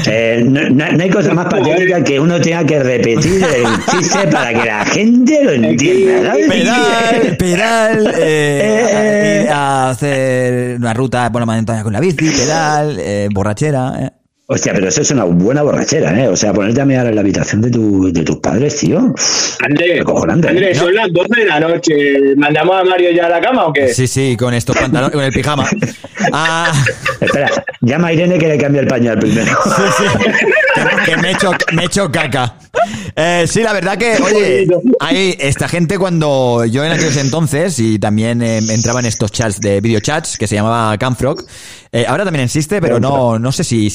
[0.08, 4.66] Eh, no, hay cosa más patética que uno tenga que repetir el chiste para que
[4.66, 6.32] la gente lo entienda.
[6.32, 6.50] ¿sabes?
[6.50, 14.14] Pedal, pedal, eh, hacer una ruta por la montaña con la bici, pedal, eh, borrachera.
[14.52, 14.54] Eh.
[14.54, 16.28] Hostia, pero eso es una buena borrachera, ¿eh?
[16.28, 19.14] O sea, ponerte a mirar en la habitación de, tu, de tus padres, tío.
[19.64, 20.52] Andrés, Acojonante, ¿eh?
[20.52, 21.94] Andrés, son las 12 de la noche.
[22.36, 23.94] ¿Mandamos a Mario ya a la cama o qué?
[23.94, 25.68] Sí, sí, con estos pantalones, con el pijama.
[26.34, 26.72] Ah,
[27.20, 27.50] Espera,
[27.82, 29.58] llama a Irene que le cambie el pañal primero.
[31.06, 32.56] que, que me he hecho, me he hecho caca.
[33.16, 34.68] Eh, sí, la verdad que, oye,
[35.00, 39.60] hay esta gente cuando yo en aquellos entonces y también eh, entraba en estos chats
[39.60, 41.44] de videochats que se llamaba Camfrog.
[41.92, 43.90] eh, ahora también existe, pero no, no sé si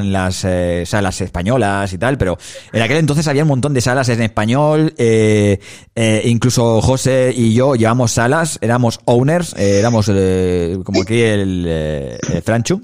[0.00, 2.38] seguirán las eh, salas españolas y tal, pero
[2.72, 4.94] en aquel entonces había un montón de salas en español.
[4.98, 5.58] eh,
[5.94, 11.64] eh, incluso José y yo llevamos salas, éramos owners, eh, éramos eh, como aquí el,
[11.68, 12.82] eh, Franchu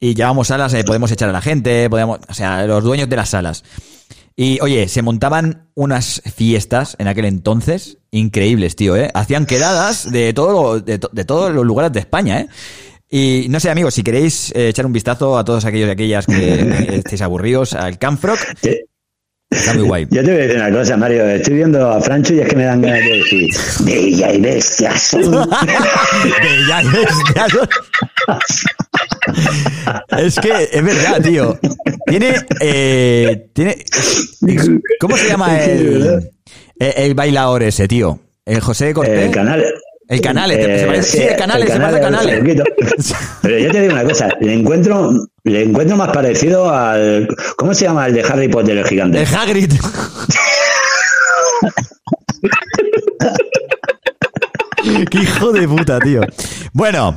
[0.00, 3.30] y llevamos salas, podemos echar a la gente, podemos, o sea, los dueños de las
[3.30, 3.62] salas.
[4.34, 9.10] Y oye, se montaban unas fiestas en aquel entonces increíbles, tío, ¿eh?
[9.14, 12.48] Hacían quedadas de todo, de, to- de todos los lugares de España, ¿eh?
[13.14, 16.24] Y no sé, amigos, si queréis eh, echar un vistazo a todos aquellos y aquellas
[16.26, 18.86] que estéis aburridos al Camfrock, Te-
[19.50, 20.06] está muy guay.
[20.10, 21.26] Yo te voy a decir una cosa, Mario.
[21.28, 23.48] Estoy viendo a Francho y es que me dan ganas de decir,
[23.84, 25.30] Bella y bestia son.
[26.68, 27.68] Ya ves, ya lo-
[30.18, 31.58] Es que es verdad, tío.
[32.06, 33.84] Tiene, eh, tiene,
[34.98, 36.30] ¿cómo se llama el,
[36.78, 38.18] el, el bailador ese, tío?
[38.46, 39.26] El José Cortés.
[39.26, 39.62] El canal.
[40.12, 42.28] El Canales, Eh, se parece- sí, el Canales, se parece.
[42.30, 42.64] Cerquito.
[43.42, 45.10] Pero yo te digo una cosa, le encuentro,
[45.44, 47.26] le encuentro más parecido al.
[47.56, 49.22] ¿Cómo se llama el de Harry Potter, el gigante?
[49.22, 49.72] El Hagrid.
[55.10, 56.20] Qué hijo de puta, tío.
[56.72, 57.16] Bueno,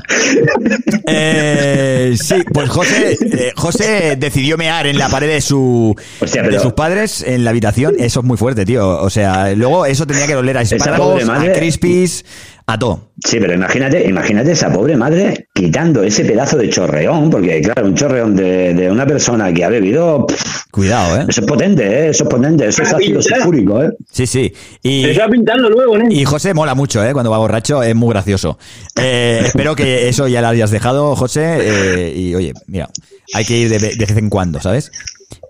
[1.07, 6.73] eh, sí, pues José, eh, José decidió mear en la pared de su de sus
[6.73, 7.95] padres en la habitación.
[7.97, 8.87] Eso es muy fuerte, tío.
[9.01, 10.63] O sea, luego eso tenía que doler a
[10.97, 12.23] pobre a crispies,
[12.67, 13.11] a todo.
[13.23, 17.95] Sí, pero imagínate, imagínate esa pobre madre quitando ese pedazo de chorreón, porque claro, un
[17.95, 21.25] chorreón de, de una persona que ha bebido, pff, Cuidado, eh.
[21.29, 22.09] eso es potente, ¿eh?
[22.09, 23.91] eso es potente, eso es ácido sulfúrico, ¿eh?
[24.11, 24.51] Sí, sí.
[24.83, 26.07] Y, Se está pintando luego, ¿eh?
[26.09, 27.13] Y José mola mucho, ¿eh?
[27.13, 28.57] Cuando va borracho, es muy gracioso.
[28.99, 31.59] Eh, espero que eso ya lo hayas dejado, José.
[31.61, 32.89] eh, y oye, mira,
[33.33, 34.91] hay que ir de, de vez en cuando, ¿sabes?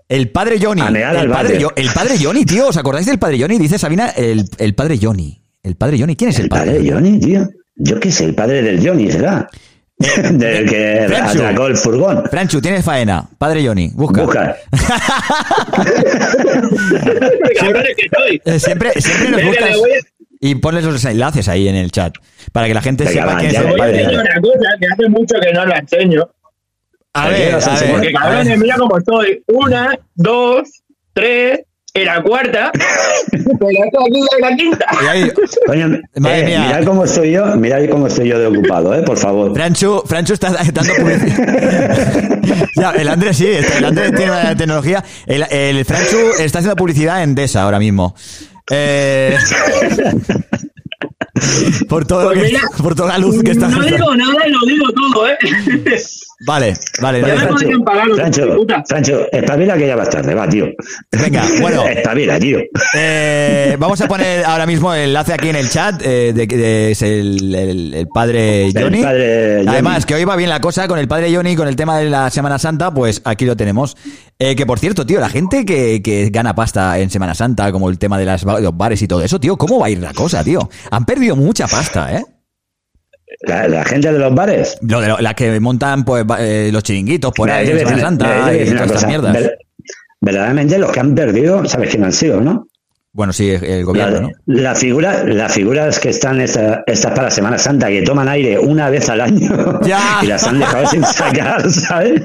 [0.08, 0.82] El padre Johnny.
[0.82, 2.68] El padre, el padre Johnny, tío.
[2.68, 3.58] ¿Os acordáis del padre Johnny?
[3.58, 5.42] Dice Sabina, el, el padre Johnny.
[5.66, 6.14] El padre Johnny.
[6.14, 6.82] ¿Quién es el, El padre padre?
[6.82, 7.48] de Johnny, tío.
[7.74, 9.48] Yo qué sé, el padre del Johnny, ¿será?
[9.98, 11.38] del que Franchu.
[11.38, 12.24] atracó el furgón.
[12.30, 13.28] Franchu, tienes faena.
[13.36, 14.22] Padre Johnny, busca.
[14.22, 14.56] Busca.
[18.14, 18.40] Soy.
[18.44, 19.76] Eh, siempre, siempre nos buscas
[20.40, 22.14] y pones los enlaces ahí en el chat
[22.52, 24.86] para que la gente Venga, sepa va, quién es el Voy a una cosa que
[24.86, 26.28] hace mucho que no la enseño.
[27.14, 29.42] A ¿Qué ver, a ver, Porque cabrones, mira cómo estoy.
[29.48, 30.68] Una, dos,
[31.12, 31.60] tres,
[32.04, 32.70] la cuarta.
[33.30, 34.86] Pero esto aquí es la quinta.
[35.10, 35.30] Ahí-
[35.66, 36.64] Coño, Madre eh, mía.
[36.66, 39.02] mirad cómo estoy yo, mirad cómo estoy yo de ocupado, ¿eh?
[39.02, 39.52] Por favor.
[39.54, 42.40] Franchu, Franchu está dando publicidad.
[42.76, 45.04] ya, el Andrés sí, el Andrés tiene una tecnología.
[45.26, 48.14] El, el Franchu está haciendo publicidad en Desa ahora mismo.
[48.70, 49.36] Eh,
[51.88, 54.46] por todo lo Pues que- mira, por toda la luz que está No digo nada
[54.46, 55.36] y lo digo todo, ¿eh?
[56.46, 57.20] Vale, vale.
[57.22, 58.82] Ya no- me podrían pagar los de puta.
[58.86, 60.66] Francho, espabila que ya vas tarde, va, tío.
[61.12, 61.82] Venga, bueno.
[61.88, 62.58] espabila, tío.
[62.94, 66.90] Eh, vamos a poner ahora mismo el enlace aquí en el chat eh, de que
[66.90, 69.02] es el, el- el padre Johnny.
[69.02, 69.68] padre Johnny.
[69.68, 72.10] Además, que hoy va bien la cosa con el padre Johnny, con el tema de
[72.10, 73.96] la Semana Santa, pues aquí lo tenemos.
[74.38, 77.88] Eh, que por cierto, tío, la gente que, que gana pasta en Semana Santa, como
[77.88, 80.12] el tema de las, los bares y todo eso, tío, ¿cómo va a ir la
[80.12, 80.68] cosa, tío?
[80.90, 82.24] Han perdido mucha pasta, ¿eh?
[83.40, 84.78] La, la gente de los bares.
[84.82, 88.54] Lo de lo- las que montan pues eh, los chiringuitos por ahí en Semana Santa
[88.54, 89.32] y todas estas mierdas.
[89.34, 89.58] Ver-
[90.20, 92.66] verdaderamente los que han perdido, ¿sabes quién han sido, no?
[93.12, 94.30] Bueno, sí, el gobierno, La, ¿no?
[94.46, 98.90] la figura, las figuras que están esta- estas para Semana Santa, que toman aire una
[98.90, 100.20] vez al año Ya.
[100.22, 102.20] y las han dejado sin sacar, ¿sabes?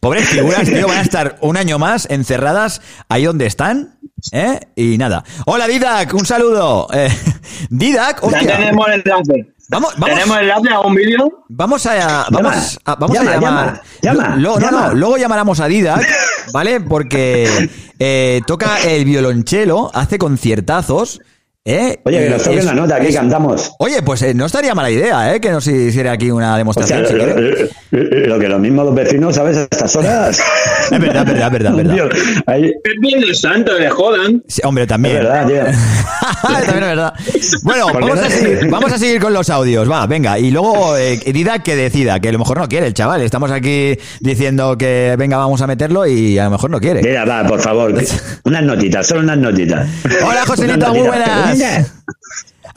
[0.00, 3.98] Pobres figuras, tío, van a estar un año más encerradas ahí donde están,
[4.32, 4.60] ¿eh?
[4.76, 5.24] Y nada.
[5.46, 6.88] Hola, Didac, un saludo.
[6.92, 7.08] Eh,
[7.70, 8.56] Didac, Ya hostia.
[8.58, 9.46] tenemos el enlace.
[9.68, 10.14] Vamos, vamos.
[10.16, 11.44] Tenemos enlace a un vídeo.
[11.48, 13.82] Vamos a, vamos a, vamos Llama, a llamar.
[14.02, 14.86] llama, llama, Lo- no, llama.
[14.88, 16.06] no, luego llamaremos a Didac,
[16.52, 16.80] ¿vale?
[16.80, 21.20] Porque eh, toca el violonchelo, hace conciertazos,
[21.66, 21.98] ¿eh?
[22.04, 23.72] Oye, que nos toquen es- la nota, aquí es- cantamos.
[23.78, 25.40] Oye, pues eh, no estaría mala idea, ¿eh?
[25.40, 27.02] Que nos hiciera aquí una O sea, demostración.
[27.02, 27.14] lo, si
[27.90, 29.56] lo- lo que los mismos los vecinos, ¿sabes?
[29.56, 30.40] A estas horas.
[30.90, 31.94] Es verdad, es verdad, es verdad, es verdad.
[31.94, 32.08] Tío,
[32.46, 34.42] ahí- Es Viernes Santo, le jodan.
[34.46, 35.16] Sí, hombre, es también.
[35.16, 35.56] verdad, tío.
[36.42, 37.12] También es verdad.
[37.64, 40.38] Bueno, vamos a, seguir, vamos a seguir con los audios, va, venga.
[40.38, 41.18] Y luego eh,
[41.64, 43.22] que decida, que a lo mejor no quiere el chaval.
[43.22, 47.02] Estamos aquí diciendo que venga, vamos a meterlo y a lo mejor no quiere.
[47.02, 47.92] Mira, va, por favor.
[48.44, 49.88] Unas notitas, solo unas notitas.
[50.24, 51.55] Hola, Joselito, muy buenas.
[51.56, 51.86] Mira,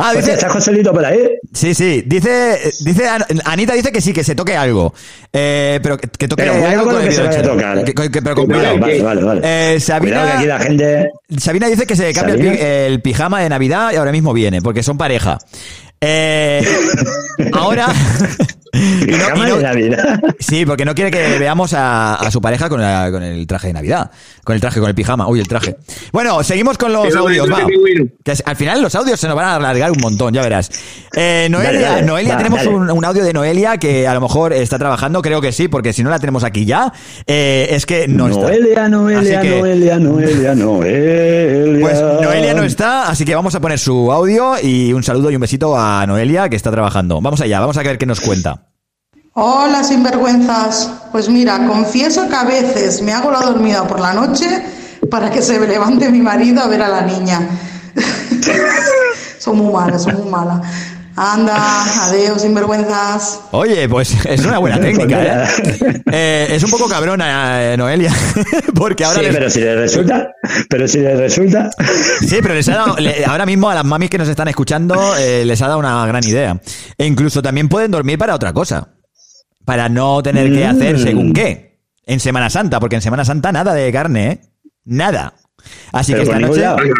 [0.01, 1.19] Ah, hostia, dice, ¿Está Joselito por ahí?
[1.53, 4.93] sí, sí, dice, dice, An- Anita dice que sí, que se toque algo.
[5.33, 7.83] Eh, pero que, que toque Pero cuidado algo con que se vaya a violonchelo.
[7.83, 7.83] tocar.
[8.05, 8.79] Que- que- pero con Vale, cuidado.
[8.79, 9.23] vale, vale.
[9.23, 9.41] vale.
[9.75, 11.09] Eh, Sabina- Cuidado que aquí la gente...
[11.37, 12.53] Sabina dice que se cambia
[12.85, 15.37] el pijama de Navidad y ahora mismo viene, porque son pareja.
[15.99, 16.63] Eh,
[17.51, 17.87] ahora.
[18.73, 20.19] y no- y Pijama no- de Navidad.
[20.39, 23.67] sí, porque no quiere que veamos a, a su pareja con, la- con el traje
[23.67, 24.11] de Navidad.
[24.43, 25.27] Con el traje, con el pijama.
[25.27, 25.75] Uy, el traje.
[26.11, 27.51] Bueno, seguimos con los Pero audios.
[27.51, 27.65] va.
[28.23, 30.71] Que al final los audios se nos van a alargar un montón, ya verás.
[31.15, 32.01] Eh, Noelia, Dale, dale.
[32.03, 35.41] Noelia Va, tenemos un, un audio de Noelia que a lo mejor está trabajando, creo
[35.41, 36.91] que sí, porque si no la tenemos aquí ya,
[37.27, 38.41] eh, es que no está.
[38.43, 41.79] Noelia, Noelia, Así que- Noelia, Noelia, Noelia.
[41.81, 45.35] Pues Noelia no está, así que vamos a poner su audio y un saludo y
[45.35, 47.21] un besito a Noelia que está trabajando.
[47.21, 48.58] Vamos allá, vamos a ver qué nos cuenta.
[49.33, 50.89] Hola, sinvergüenzas.
[51.11, 54.47] Pues mira, confieso que a veces me hago la dormida por la noche
[55.09, 57.47] para que se levante mi marido a ver a la niña.
[59.39, 60.61] son muy malas, son muy malas.
[61.15, 61.57] Anda,
[62.05, 63.41] adiós, sinvergüenzas.
[63.51, 66.01] Oye, pues es una buena técnica, ¿eh?
[66.11, 68.13] Eh, es un poco cabrona, eh, Noelia,
[68.75, 70.27] porque ahora Sí, les- pero si le resulta,
[70.69, 71.69] pero si le resulta,
[72.21, 74.95] Sí, pero les ha dado, le- ahora mismo a las mamis que nos están escuchando
[75.17, 76.57] eh, les ha dado una gran idea.
[76.97, 78.87] E incluso también pueden dormir para otra cosa.
[79.65, 80.99] Para no tener que hacer Mm.
[80.99, 81.77] según qué.
[82.05, 84.41] En Semana Santa, porque en Semana Santa nada de carne, ¿eh?
[84.85, 85.33] Nada.
[85.91, 86.63] Así que esta noche...
[86.75, 86.99] por,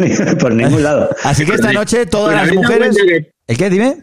[0.00, 1.10] ni- por ningún lado.
[1.24, 2.96] Así que esta noche todas las mujeres...
[2.96, 3.68] que- ¿El qué?
[3.70, 3.98] Dime.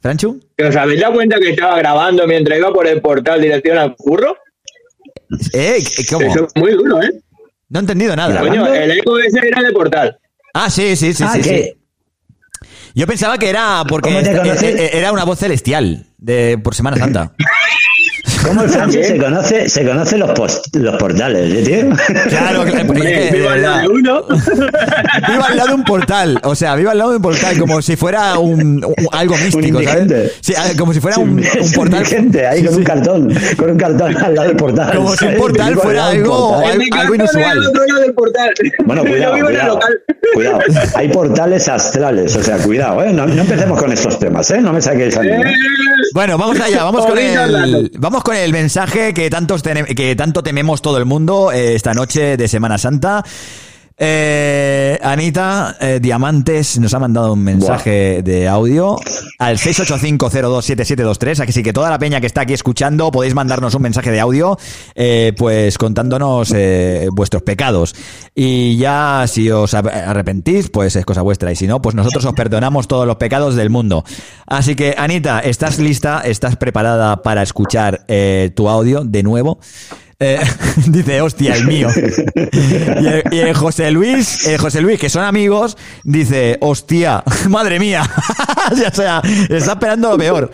[0.00, 0.40] ¿Franchu?
[0.56, 3.94] ¿Que ¿Os habéis dado cuenta que estaba grabando mientras iba por el portal dirección al
[3.96, 4.36] curro?
[5.52, 5.82] ¿Eh?
[6.10, 6.26] ¿Cómo?
[6.26, 7.10] Eso es muy duro, ¿eh?
[7.68, 8.38] No he entendido nada.
[8.40, 10.18] Coño, el eco ese era de portal.
[10.54, 11.74] Ah, sí, sí, sí, Ah, sí, ¿qué?
[11.74, 12.68] sí.
[12.94, 14.10] Yo pensaba que era porque
[14.92, 17.32] era una voz celestial de por Semana Santa.
[18.46, 21.90] ¿Cómo el Francis se conoce, se conoce los, post- los portales, ¿eh, tío?
[22.28, 24.22] Claro, claro, porque es que, de Viva la verdad, de uno.
[25.28, 27.80] viva al lado de un portal, o sea, viva al lado de un portal, como
[27.82, 29.82] si fuera un, un- algo místico.
[29.82, 30.32] ¿sabes?
[30.40, 32.04] Sí, ah, como si fuera un, un portal.
[32.06, 32.78] gente ahí con sí.
[32.80, 34.94] un cartón, con un cartón al lado del portal.
[34.96, 37.14] Como si un portal Vivo al fuera lado algo- portal.
[37.14, 37.60] Inusual.
[37.60, 38.50] lado del portal.
[38.84, 39.48] Bueno, cuidado, vivo
[40.34, 40.60] cuidado.
[40.94, 43.12] Hay portales astrales, o sea, cuidado, ¿eh?
[43.12, 44.60] No, no empecemos con estos temas, ¿eh?
[44.60, 45.28] No me saquéis a mí.
[45.28, 45.42] ¿eh?
[46.14, 50.82] Bueno, vamos allá, vamos con el, vamos con el mensaje que tantos que tanto tememos
[50.82, 53.24] todo el mundo eh, esta noche de Semana Santa.
[54.04, 58.96] Eh, Anita eh, Diamantes nos ha mandado un mensaje de audio
[59.38, 61.48] al 685027723.
[61.48, 64.58] Así que toda la peña que está aquí escuchando podéis mandarnos un mensaje de audio,
[64.96, 67.94] eh, pues contándonos eh, vuestros pecados.
[68.34, 71.52] Y ya si os arrepentís, pues es cosa vuestra.
[71.52, 74.02] Y si no, pues nosotros os perdonamos todos los pecados del mundo.
[74.48, 76.22] Así que Anita, ¿estás lista?
[76.24, 79.60] ¿Estás preparada para escuchar eh, tu audio de nuevo?
[80.22, 80.38] Eh,
[80.86, 81.88] dice, hostia, el mío.
[83.32, 88.08] Y José Luis, el José Luis, que son amigos, dice, hostia, madre mía.
[88.72, 90.52] o sea, está esperando lo peor.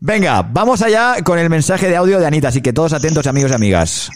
[0.00, 3.50] Venga, vamos allá con el mensaje de audio de Anita, así que todos atentos amigos
[3.50, 4.10] y amigas.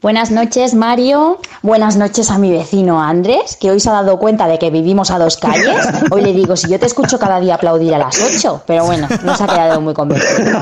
[0.00, 1.40] Buenas noches, Mario.
[1.60, 5.10] Buenas noches a mi vecino Andrés, que hoy se ha dado cuenta de que vivimos
[5.10, 5.88] a dos calles.
[6.12, 9.08] Hoy le digo, si yo te escucho cada día aplaudir a las 8, pero bueno,
[9.24, 10.56] no se ha quedado muy convencido.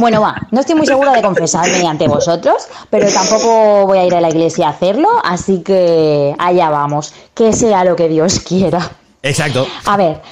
[0.00, 4.14] Bueno, va, no estoy muy segura de confesarme ante vosotros, pero tampoco voy a ir
[4.14, 8.90] a la iglesia a hacerlo, así que allá vamos, que sea lo que Dios quiera.
[9.22, 9.66] Exacto.
[9.84, 10.22] A ver,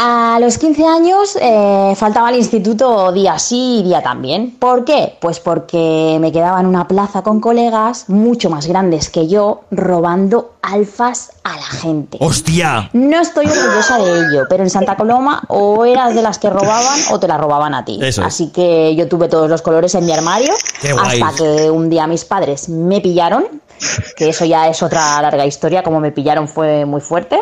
[0.00, 4.52] a los 15 años eh, faltaba al instituto día sí y día también.
[4.52, 5.18] ¿Por qué?
[5.20, 10.52] Pues porque me quedaba en una plaza con colegas mucho más grandes que yo robando
[10.62, 12.18] alfas a la gente.
[12.20, 12.90] ¡Hostia!
[12.92, 17.00] No estoy orgullosa de ello, pero en Santa Coloma o eras de las que robaban
[17.10, 17.98] o te la robaban a ti.
[18.00, 18.22] Eso.
[18.22, 20.54] Así que yo tuve todos los colores en mi armario
[21.02, 23.46] hasta que un día mis padres me pillaron,
[24.16, 27.40] que eso ya es otra larga historia, como me pillaron fue muy fuerte.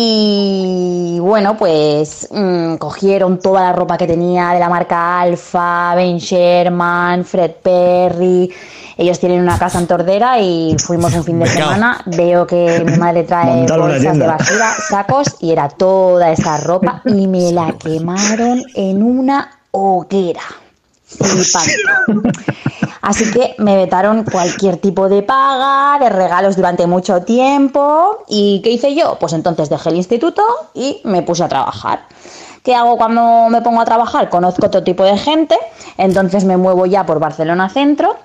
[0.00, 6.18] Y bueno, pues mm, cogieron toda la ropa que tenía de la marca Alfa, Ben
[6.18, 8.48] Sherman, Fred Perry.
[8.96, 12.00] Ellos tienen una casa en Tordera y fuimos un fin de semana.
[12.06, 17.26] Veo que mi madre trae bolsas de basura, sacos y era toda esa ropa y
[17.26, 20.42] me la quemaron en una hoguera.
[23.02, 28.24] Así que me vetaron cualquier tipo de paga, de regalos durante mucho tiempo.
[28.28, 29.16] ¿Y qué hice yo?
[29.18, 30.42] Pues entonces dejé el instituto
[30.74, 32.06] y me puse a trabajar.
[32.62, 34.28] ¿Qué hago cuando me pongo a trabajar?
[34.28, 35.56] Conozco otro tipo de gente,
[35.96, 38.16] entonces me muevo ya por Barcelona Centro.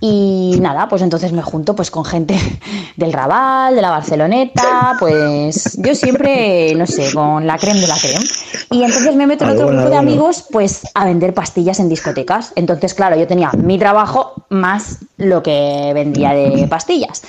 [0.00, 2.34] Y nada, pues entonces me junto pues con gente
[2.96, 7.98] del Raval, de la Barceloneta, pues yo siempre, no sé, con la creme de la
[7.98, 8.24] creme.
[8.70, 12.52] Y entonces me meto en otro grupo de amigos pues a vender pastillas en discotecas.
[12.56, 17.22] Entonces, claro, yo tenía mi trabajo más lo que vendía de pastillas.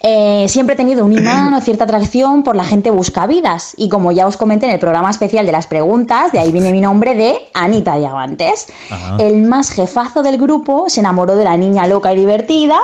[0.00, 4.12] Eh, siempre he tenido un imán o cierta atracción por la gente buscavidas y como
[4.12, 7.14] ya os comenté en el programa especial de las preguntas, de ahí viene mi nombre
[7.14, 8.66] de Anita Diamantes.
[8.90, 9.16] Ajá.
[9.18, 12.78] El más jefazo del grupo se enamoró de la niña loca y divertida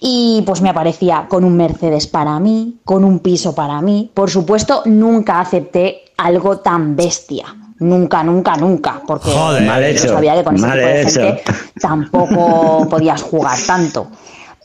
[0.00, 4.10] y pues me aparecía con un Mercedes para mí, con un piso para mí.
[4.14, 7.46] Por supuesto, nunca acepté algo tan bestia.
[7.80, 9.62] Nunca, nunca, nunca, porque Joder.
[9.64, 11.20] Mal yo hecho, sabía que con ese mal tipo de hecho.
[11.20, 11.42] gente
[11.80, 14.06] tampoco podías jugar tanto.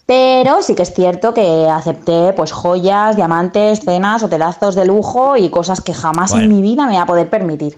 [0.10, 5.52] Pero sí que es cierto que acepté pues joyas, diamantes, cenas, hotelazos de lujo y
[5.52, 7.78] cosas que jamás en mi vida me voy a poder permitir.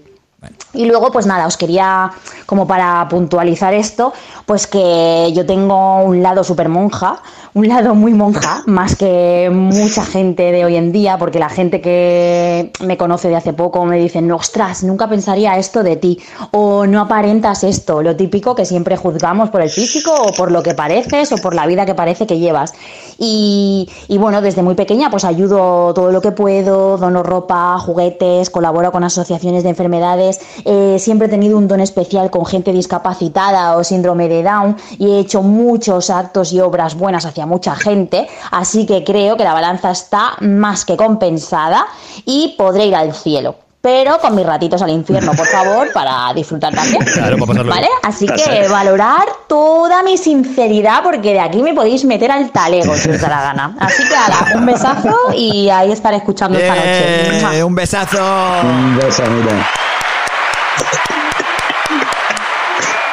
[0.72, 2.10] Y luego, pues nada, os quería,
[2.46, 4.14] como para puntualizar esto,
[4.46, 7.20] pues que yo tengo un lado súper monja,
[7.54, 11.82] un lado muy monja, más que mucha gente de hoy en día, porque la gente
[11.82, 16.18] que me conoce de hace poco me dicen, ostras, nunca pensaría esto de ti,
[16.52, 20.62] o no aparentas esto, lo típico que siempre juzgamos por el físico, o por lo
[20.62, 22.72] que pareces, o por la vida que parece que llevas.
[23.18, 28.48] Y, y bueno, desde muy pequeña, pues ayudo todo lo que puedo, dono ropa, juguetes,
[28.48, 30.40] colaboro con asociaciones de enfermedades.
[30.64, 35.10] Eh, siempre he tenido un don especial con gente discapacitada o síndrome de Down y
[35.10, 38.28] he hecho muchos actos y obras buenas hacia mucha gente.
[38.50, 41.86] Así que creo que la balanza está más que compensada
[42.24, 43.56] y podré ir al cielo.
[43.82, 47.04] Pero con mis ratitos al infierno, por favor, para disfrutar también.
[47.04, 47.88] Claro, para pasarlo ¿Vale?
[48.04, 53.10] Así que valorar toda mi sinceridad, porque de aquí me podéis meter al talego si
[53.10, 53.76] os da la gana.
[53.80, 57.40] Así que ala, un besazo y ahí estaré escuchando esta noche.
[57.40, 57.56] ¡Mua!
[57.56, 58.18] Eh, un besazo.
[58.62, 59.68] Un beso, mira.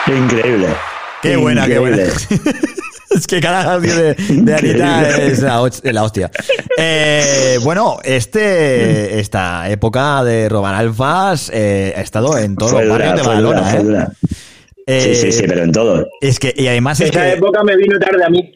[0.05, 0.67] Increíble.
[1.23, 2.03] Qué buena, qué buena.
[3.16, 5.62] Es que cada audio de, de Anita es la,
[6.03, 6.32] hostia.
[6.82, 13.16] Eh, bueno, este esta época de robar alfas eh, ha estado en todos los barrios
[13.16, 14.07] de Badalona, ¿eh?
[14.88, 16.07] Eh, Sí, sí, sí, pero en todo.
[16.22, 18.55] Es que, y además es Esa que, época me vino tarde a mí.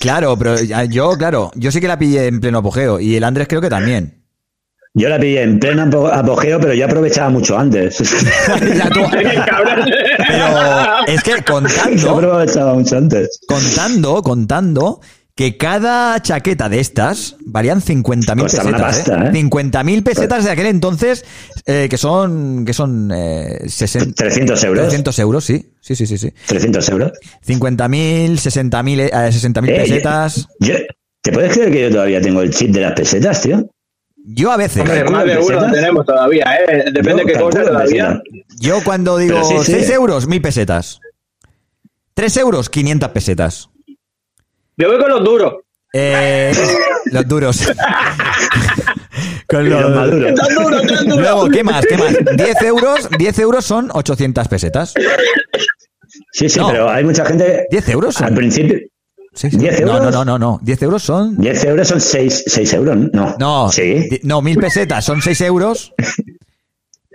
[0.00, 3.22] claro, pero ya- yo, claro, yo sí que la pillé en pleno apogeo y el
[3.24, 4.17] Andrés creo que también.
[4.98, 7.98] Yo la pillé en pleno apo- apogeo, pero yo aprovechaba mucho antes.
[10.26, 13.40] Pero es que Yo contando, aprovechaba mucho antes.
[13.46, 15.00] contando, contando
[15.34, 19.08] que cada chaqueta de estas valían 50.000 Costaba una pesetas.
[19.10, 19.32] pasta, ¿eh?
[19.44, 21.24] 50.000 pesetas de aquel entonces,
[21.64, 24.82] eh, que son, que son eh, 60, 300 euros.
[24.84, 25.74] 300 euros, sí.
[25.80, 26.18] Sí, sí, sí.
[26.18, 26.32] sí.
[26.46, 27.12] 300 euros.
[27.46, 30.48] 50.000, 60.000 eh, 60.000 Eh, pesetas.
[30.58, 30.74] Yo,
[31.22, 33.68] ¿Te puedes creer que yo todavía tengo el chip de las pesetas, tío?
[34.30, 34.82] Yo a veces.
[34.82, 36.84] Hombre, ¿Calcula más de uno tenemos todavía, ¿eh?
[36.92, 38.20] Depende Yo qué cosa todavía.
[38.22, 38.60] pesetas.
[38.60, 39.72] Yo cuando digo sí, sí.
[39.72, 41.00] 6 euros, 1000 pesetas.
[42.14, 43.70] 3 euros, 500 pesetas.
[44.76, 45.54] Yo voy con los duros.
[45.94, 46.52] Eh,
[47.06, 47.72] los duros.
[49.48, 50.34] Con Y los maduros.
[50.34, 51.18] Tan duros, tan duros.
[51.20, 51.86] Luego, ¿qué más?
[51.86, 52.14] ¿Qué más?
[52.36, 54.92] 10 euros, 10 euros son 800 pesetas.
[56.32, 56.68] Sí, sí, No.
[56.70, 57.66] pero hay mucha gente.
[57.70, 58.26] 10 euros son.
[58.26, 58.78] Al principio.
[59.38, 59.56] Sí, sí.
[59.56, 60.02] 10 No, euros.
[60.02, 60.60] no, no, no, no.
[60.62, 61.36] 10 euros son.
[61.38, 63.36] 10 euros son 6, 6 euros, ¿no?
[63.38, 64.08] No, Sí.
[64.24, 65.92] no, 1000 pesetas son 6 euros.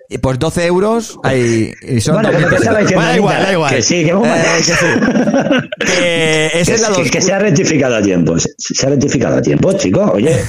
[0.10, 2.96] y pues 12 euros hay, y son Bueno, 2.000 pero que estaba pesetas.
[2.96, 3.76] Bueno, da igual, da igual.
[3.76, 4.74] que sí, que vamos Eh, a- que sí.
[5.80, 8.86] Que esa Que, es la que- dos- que se ha rectificado a tiempo, se, se
[8.86, 10.12] ha rectificado a tiempo, chico.
[10.14, 10.40] Oye,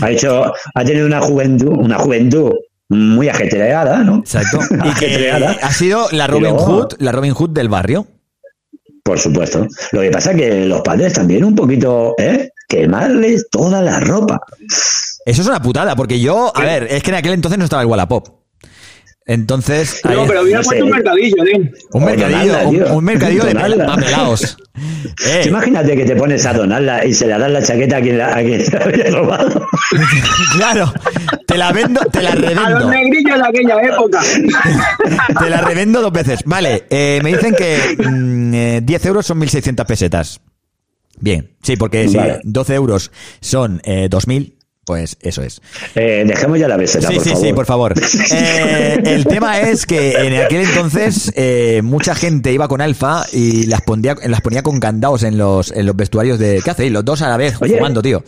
[0.00, 2.52] ha hecho, ha tenido una juventud, una juventud
[2.88, 4.18] muy ajetreada, ¿no?
[4.18, 4.58] Exacto.
[4.84, 8.06] Y que ha sido la Robin luego- Hood, la Robin Hood del barrio.
[9.10, 9.66] Por supuesto.
[9.90, 12.50] Lo que pasa es que los padres también un poquito, ¿eh?
[12.68, 14.40] Quemarles toda la ropa.
[15.26, 17.82] Eso es una putada, porque yo, a ver, es que en aquel entonces no estaba
[17.82, 18.39] el Wallapop.
[19.32, 20.00] Entonces.
[20.04, 21.72] No, ahí- pero hubiera no puesto un mercadillo, ¿eh?
[21.92, 24.56] un mercadillo, donarla, un, mercadillo de papelaos.
[25.26, 28.16] Eh, Imagínate que te pones a donarla y se la das la chaqueta a quien
[28.18, 29.66] la, a quien te la había robado.
[30.56, 30.92] claro,
[31.46, 32.90] te la vendo, te la A los revendo.
[32.90, 34.20] negrillos de aquella época.
[35.38, 36.40] Te la revendo dos veces.
[36.46, 40.40] Vale, eh, me dicen que mm, eh, 10 euros son 1.600 pesetas.
[41.18, 42.40] Bien, sí, porque si Vale.
[42.44, 43.10] 12 euros
[43.40, 44.54] son eh, 2.000,
[44.90, 45.60] pues eso es.
[45.94, 47.46] Eh, dejemos ya la beseta, Sí, por sí, favor.
[47.46, 47.94] sí, por favor.
[48.32, 53.66] Eh, el tema es que en aquel entonces eh, mucha gente iba con alfa y
[53.66, 56.60] las ponía, las ponía con candados en los, en los vestuarios de...
[56.64, 56.90] ¿Qué hacéis?
[56.90, 57.76] Los dos a la vez Oye.
[57.76, 58.24] fumando, tío.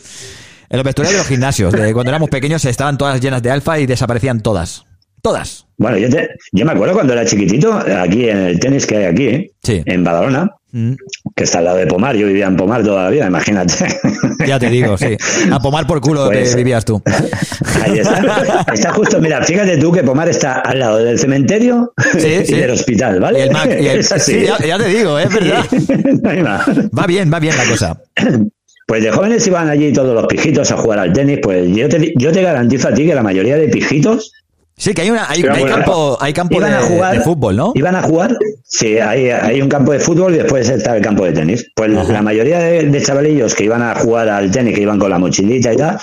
[0.69, 1.73] En los vestuarios de los gimnasios.
[1.73, 4.85] De cuando éramos pequeños estaban todas llenas de alfa y desaparecían todas.
[5.23, 5.65] Todas.
[5.77, 9.03] Bueno, yo, te- yo me acuerdo cuando era chiquitito, aquí en el tenis que hay
[9.05, 9.51] aquí, ¿eh?
[9.63, 9.81] Sí.
[9.85, 10.93] en Badalona, Mm,
[11.35, 13.75] que está al lado de Pomar, yo vivía en Pomar toda la vida, imagínate.
[14.47, 15.15] ya te digo, sí.
[15.51, 16.99] A pomar por culo Pues- te vivías tú.
[17.85, 18.65] Ahí está.
[18.73, 22.55] Está justo, mira, fíjate tú que Pomar está al lado del cementerio Sí, y sí.
[22.55, 23.43] del hospital, Y ¿vale?
[23.43, 24.31] el Mac, y el- Es así.
[24.39, 25.63] sí, ya, ya te digo, es verdad.
[25.71, 26.89] No.
[26.99, 28.01] Va bien, va bien la cosa.
[28.85, 32.13] Pues de jóvenes iban allí todos los pijitos a jugar al tenis, pues yo te,
[32.17, 34.33] yo te garantizo a ti que la mayoría de pijitos
[34.75, 37.55] Sí, que hay, una, hay, Pero hay bueno, campo, hay campo de, jugar de fútbol,
[37.55, 37.71] ¿no?
[37.75, 41.25] Iban a jugar, sí, hay, hay un campo de fútbol y después está el campo
[41.25, 41.71] de tenis.
[41.75, 45.09] Pues la mayoría de, de chavalillos que iban a jugar al tenis, que iban con
[45.09, 45.99] la mochilita y tal,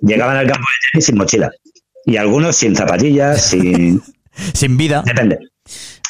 [0.00, 1.50] llegaban al campo de tenis sin mochila.
[2.06, 4.02] Y algunos sin zapatillas, sin...
[4.52, 5.02] Sin vida.
[5.06, 5.38] Depende.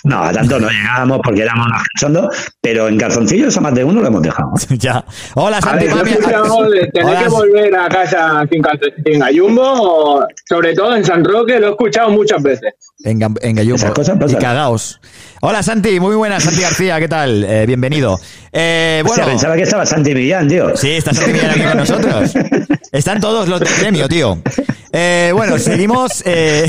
[0.06, 3.82] No, a tanto no llegábamos porque éramos más cachondos, pero en calzoncillos a más de
[3.82, 4.50] uno lo hemos dejado.
[4.78, 5.04] ya.
[5.34, 5.86] Hola, Santi.
[5.88, 6.12] mami.
[7.04, 7.22] Hola.
[7.22, 8.62] que volver a casa sin,
[9.04, 12.72] sin gallumbo, sobre todo en San Roque, lo he escuchado muchas veces.
[13.04, 13.76] En, en Gallumbo.
[13.76, 14.40] Esas cosas y pasan.
[14.40, 15.00] cagaos.
[15.42, 15.98] Hola, Santi.
[16.00, 16.98] Muy buenas, Santi García.
[17.00, 17.44] ¿Qué tal?
[17.44, 18.18] Eh, bienvenido.
[18.52, 19.26] Eh, bueno.
[19.26, 20.76] pensaba que estaba Santi Millán, tío.
[20.76, 22.32] Sí, está Santi Millán aquí con nosotros.
[22.92, 24.38] Están todos los del premio, tío.
[24.92, 26.22] Eh, bueno, seguimos.
[26.24, 26.66] eh,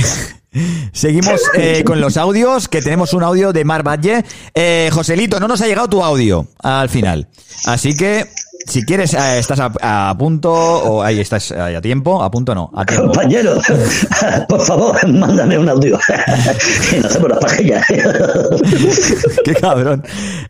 [0.92, 4.24] Seguimos eh, con los audios, que tenemos un audio de Mar Valle.
[4.54, 7.28] Eh, Joselito, no nos ha llegado tu audio al final.
[7.66, 8.26] Así que,
[8.68, 12.70] si quieres, eh, estás a, a punto, o ahí estás a tiempo, a punto no,
[12.76, 13.06] a tiempo.
[13.08, 13.58] Compañero,
[14.50, 15.98] por favor, mándame un audio.
[16.94, 17.86] y nos hacemos las pajillas.
[19.44, 20.04] Qué cabrón.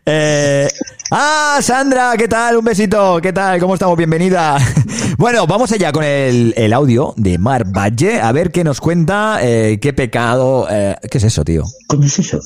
[0.04, 0.68] Eh,
[1.10, 2.56] ah, Sandra, ¿qué tal?
[2.56, 3.20] Un besito.
[3.22, 3.60] ¿Qué tal?
[3.60, 3.96] ¿Cómo estamos?
[3.96, 4.58] Bienvenida.
[5.16, 8.20] Bueno, vamos allá con el, el audio de Mar Valle.
[8.20, 10.66] A ver qué nos cuenta, eh, qué pecado.
[10.70, 11.64] eh, ¿Qué es eso, tío?
[11.88, 12.40] ¿Cómo es eso?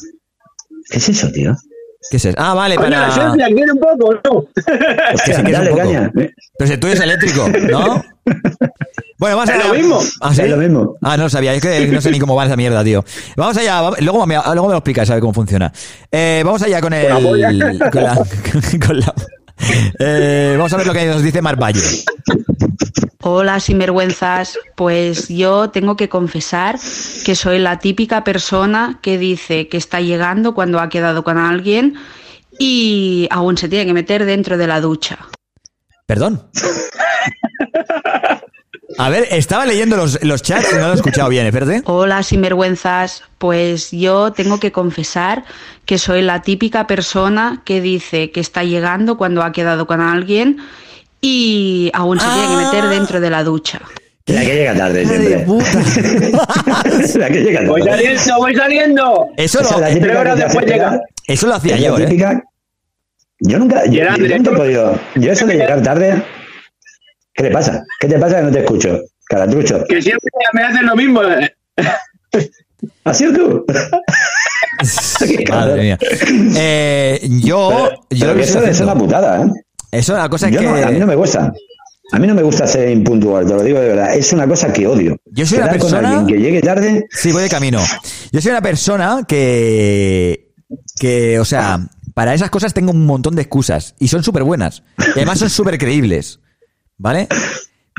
[0.90, 1.56] ¿Qué es eso, tío?
[2.10, 2.36] ¿Qué es eso?
[2.38, 3.24] Ah, vale, Coño, la para.
[3.26, 4.44] esencia, quiere un poco, ¿no?
[4.54, 5.82] Que sí, que es un Dale, poco.
[5.82, 6.12] caña.
[6.58, 8.04] Pero si tú eres eléctrico, ¿no?
[9.18, 9.68] Bueno, vamos Es allá.
[9.68, 10.00] lo mismo.
[10.20, 10.42] ¿Ah, sí?
[10.42, 10.96] Es lo mismo.
[11.00, 11.54] Ah, no lo sabía.
[11.54, 13.04] Es que no sé ni cómo va esa mierda, tío.
[13.36, 13.80] Vamos allá.
[14.00, 15.72] Luego me, luego me lo explicas, a ver cómo funciona.
[16.10, 17.08] Eh, vamos allá con el...
[17.08, 17.48] la polla.
[17.90, 18.14] Con la...
[18.86, 19.14] con la-
[19.98, 21.80] Eh, vamos a ver lo que nos dice Mar Valle.
[23.20, 24.58] Hola, sinvergüenzas.
[24.74, 26.78] Pues yo tengo que confesar
[27.24, 31.94] que soy la típica persona que dice que está llegando cuando ha quedado con alguien
[32.58, 35.18] y aún se tiene que meter dentro de la ducha.
[36.06, 36.48] Perdón.
[38.98, 41.82] A ver, estaba leyendo los, los chats y no lo he escuchado bien, espérate.
[41.86, 43.22] Hola, sinvergüenzas.
[43.38, 45.44] Pues yo tengo que confesar
[45.86, 50.58] que soy la típica persona que dice que está llegando cuando ha quedado con alguien
[51.20, 53.80] y aún se tiene que meter dentro de la ducha.
[54.26, 55.38] La que llega tarde siempre.
[55.40, 55.66] puta.
[57.18, 57.96] la que llega Voy tarde.
[58.16, 59.26] saliendo, voy saliendo.
[59.36, 61.00] Eso lo, Tres horas después llega.
[61.26, 62.06] eso lo hacía Es la yo, ¿eh?
[62.06, 62.42] típica-
[63.40, 64.54] Yo nunca, yo, yo nunca he directo.
[64.54, 64.98] podido.
[65.16, 66.22] Yo eso de llegar tarde.
[67.34, 67.84] ¿Qué te pasa?
[68.00, 69.00] ¿Qué te pasa que no te escucho?
[69.26, 69.84] Caratrucho.
[69.88, 71.22] Que siempre me hacen lo mismo.
[71.22, 71.50] eh.
[73.04, 73.64] ¿Has sido tú?
[75.50, 75.98] Madre mía.
[76.56, 77.68] Eh, yo...
[77.70, 79.50] Pero, yo pero que eso es una putada, ¿eh?
[79.92, 80.66] Eso la cosa es Yo que...
[80.66, 81.52] no- a mí no me gusta.
[82.12, 84.14] A mí no me gusta ser impuntual, te lo digo de verdad.
[84.14, 85.16] Es una cosa que odio.
[85.26, 87.06] Yo soy una con persona- que llegue tarde.
[87.10, 87.80] Sí, voy de camino.
[88.32, 90.50] Yo soy una persona que.
[90.98, 91.80] que, o sea,
[92.14, 93.94] para esas cosas tengo un montón de excusas.
[93.98, 94.82] Y son súper buenas.
[94.98, 96.40] Y además son súper creíbles.
[97.02, 97.26] ¿Vale?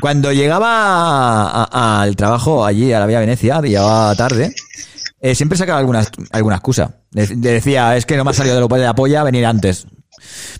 [0.00, 4.54] Cuando llegaba al trabajo allí, a la Vía Venecia, llegaba tarde,
[5.20, 6.02] eh, siempre sacaba alguna,
[6.32, 6.96] alguna excusa.
[7.12, 9.86] Le, le decía, es que no me ha salido de la polla venir antes.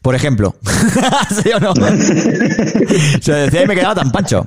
[0.02, 0.54] Por ejemplo.
[1.42, 1.72] ¿Sí o no?
[3.22, 4.46] Se decía y me quedaba tan pancho.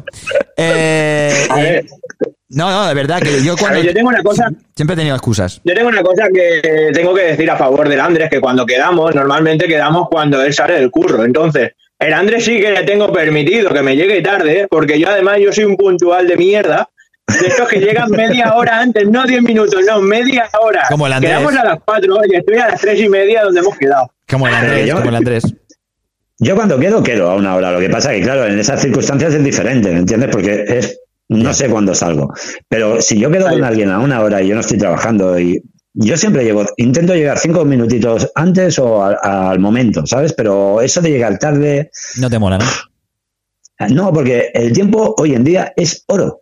[0.56, 1.86] Eh, A ver,
[2.50, 3.80] No, no, de verdad que yo cuando...
[3.80, 5.60] ver, yo tengo una cosa, Siempre he tenido excusas.
[5.64, 9.14] yo tengo una cosa que tengo que decir a favor del Andrés, que cuando quedamos,
[9.16, 11.24] normalmente quedamos cuando él sale del curro.
[11.26, 15.40] Entonces, el Andrés sí que le tengo permitido que me llegue tarde, porque yo además
[15.40, 16.90] yo soy un puntual de mierda.
[17.42, 20.84] De estos que llegan media hora antes, no 10 minutos, no, media hora.
[20.90, 21.34] Como el Andrés.
[21.34, 24.10] Quedamos a las 4 y estoy a las 3 y media donde hemos quedado.
[24.30, 25.44] Como el Andrés, Yo- como el Andrés.
[26.40, 27.72] Yo cuando quedo, quedo a una hora.
[27.72, 30.30] Lo que pasa que, claro, en esas circunstancias es diferente, ¿me entiendes?
[30.32, 32.32] Porque es, no sé cuándo salgo.
[32.70, 35.62] Pero si yo quedo con alguien a una hora y yo no estoy trabajando y
[36.00, 40.34] yo siempre llego, intento llegar cinco minutitos antes o al, al momento, ¿sabes?
[40.34, 42.66] Pero eso de llegar tarde, No te mola, ¿no?
[43.90, 46.42] no, porque el tiempo hoy en día es oro.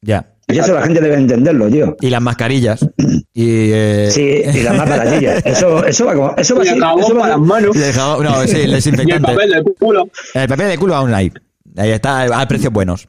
[0.00, 0.30] Ya.
[0.46, 1.96] Y eso la gente debe entenderlo, tío.
[2.00, 2.86] Y las mascarillas.
[3.36, 5.42] Y, eh, Sí, y las más baratillas.
[5.46, 7.76] Eso, eso va como, eso va Y así, eso va para las manos.
[7.76, 9.32] jabón- no, sí, el Y el desinfectante.
[9.32, 10.08] papel del culo.
[10.34, 11.32] El papel de culo aún hay.
[11.76, 13.08] Ahí está, a precios buenos.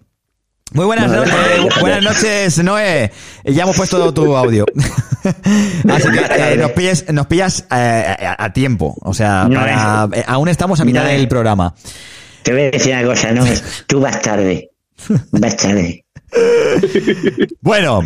[0.76, 1.82] Muy buenas, Bueno, no- déjame, déjame.
[1.82, 3.12] buenas noches, Noé.
[3.46, 4.66] Ya hemos puesto tu audio.
[5.24, 7.76] Así que eh, nos pillas, nos pillas eh,
[8.38, 8.96] a, a tiempo.
[9.02, 9.56] O sea, Noé.
[9.58, 11.14] para- eh, aún estamos a mitad Noé.
[11.14, 11.74] del programa.
[12.44, 13.44] Te voy a decir una cosa, no,
[13.88, 14.70] tú vas tarde.
[15.32, 16.04] Vas tarde.
[17.62, 18.02] Bueno,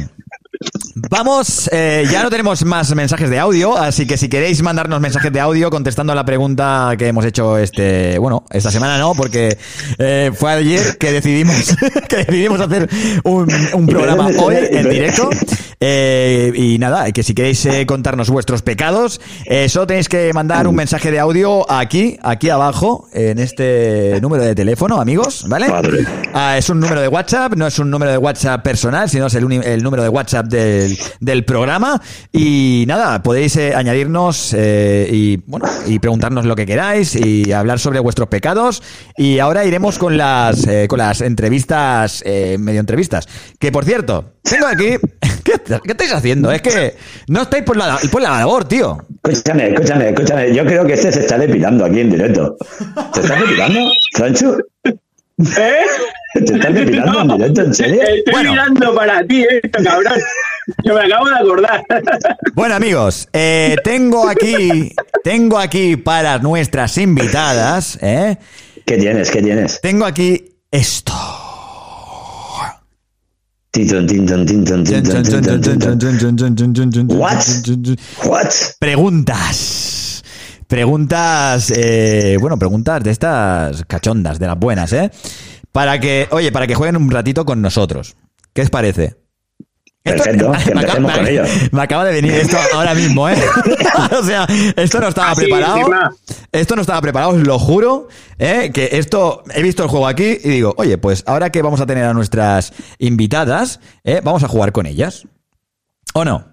[0.96, 5.32] vamos, eh, ya no tenemos más mensajes de audio, así que si queréis mandarnos mensajes
[5.32, 9.58] de audio contestando a la pregunta que hemos hecho este, bueno, esta semana no, porque
[9.98, 11.76] eh, fue ayer que decidimos,
[12.10, 12.90] que decidimos hacer
[13.24, 15.30] un, un programa hoy en directo.
[15.80, 20.68] Eh, y nada, que si queréis eh, contarnos vuestros pecados, eh, solo tenéis que mandar
[20.68, 25.68] un mensaje de audio aquí, aquí abajo, en este número de teléfono, amigos, ¿vale?
[26.34, 29.36] Ah, es un número de WhatsApp, no es un número de WhatsApp personal, sino es
[29.36, 32.02] el, número de WhatsApp del, del programa.
[32.32, 37.80] Y nada, podéis eh, añadirnos eh, y bueno y preguntarnos lo que queráis y hablar
[37.80, 38.84] sobre vuestros pecados.
[39.18, 43.28] Y ahora iremos con las eh, con las entrevistas, eh, medio entrevistas.
[43.60, 44.98] Que por cierto, tengo aquí.
[45.84, 46.52] ¿Qué, estáis haciendo?
[46.52, 46.96] Es que
[47.28, 48.98] no estáis por la, por la labor, tío.
[49.28, 50.54] Escúchame, escúchame, escúchame.
[50.54, 52.58] Yo creo que este se está depilando aquí en directo.
[53.14, 53.80] ¿Te estás depilando,
[54.16, 54.58] Franchu?
[54.84, 55.86] ¿Eh?
[56.34, 58.02] ¿Te estás depilando en directo, en serio?
[58.02, 58.52] Estoy Bueno.
[58.52, 60.14] mirando para ti esto, cabrón.
[60.84, 61.84] Que me acabo de acordar.
[62.54, 64.94] Bueno, amigos, eh, tengo aquí,
[65.24, 68.38] tengo aquí para nuestras invitadas, ¿eh?
[68.86, 69.32] ¿Qué tienes?
[69.32, 69.82] ¿Qué tienes?
[69.82, 71.14] Tengo aquí esto.
[77.08, 77.44] What?
[78.26, 78.50] What?
[78.80, 80.24] Preguntas.
[80.68, 85.12] Preguntas, eh, bueno, preguntas de estas cachondas, de las buenas, ¿eh?
[85.72, 88.16] Para que, oye, para que jueguen un ratito con nosotros.
[88.54, 89.18] ¿Qué os parece?
[90.04, 91.44] Esto- Perfecto, que me, acaba, con ello.
[91.72, 93.36] me acaba de venir esto ahora mismo, ¿eh?
[94.20, 94.48] o sea,
[94.78, 95.78] esto no estaba Así, preparado.
[95.78, 96.16] encima.
[96.52, 98.72] Esto no estaba preparado, os lo juro, ¿eh?
[98.74, 101.86] que esto, he visto el juego aquí y digo, oye, pues ahora que vamos a
[101.86, 104.22] tener a nuestras invitadas, ¿eh?
[104.24, 105.28] vamos a jugar con ellas.
[106.14, 106.48] ¿O no?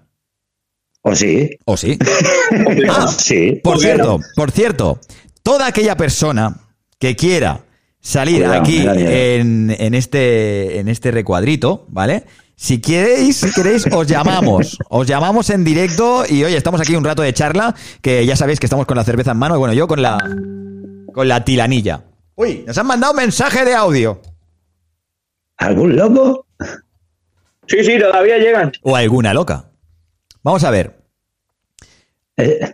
[1.01, 1.49] ¿O sí?
[1.65, 1.97] ¿O sí?
[2.89, 3.61] Ah, Sí.
[3.63, 4.99] por ¿Por qué cierto, por cierto,
[5.41, 6.57] toda aquella persona
[6.99, 7.61] que quiera
[8.01, 12.25] salir Cuidado, aquí en, en este en este recuadrito, ¿vale?
[12.59, 14.79] Si queréis, si queréis, os llamamos.
[14.89, 18.59] Os llamamos en directo y oye, estamos aquí un rato de charla, que ya sabéis
[18.59, 20.17] que estamos con la cerveza en mano, y bueno, yo con la
[21.13, 22.03] con la tilanilla.
[22.35, 24.21] Uy, nos han mandado un mensaje de audio.
[25.57, 26.47] ¿Algún loco?
[27.67, 28.71] Sí, sí, todavía llegan.
[28.81, 29.65] O alguna loca.
[30.41, 30.97] Vamos a ver.
[32.37, 32.73] Eh,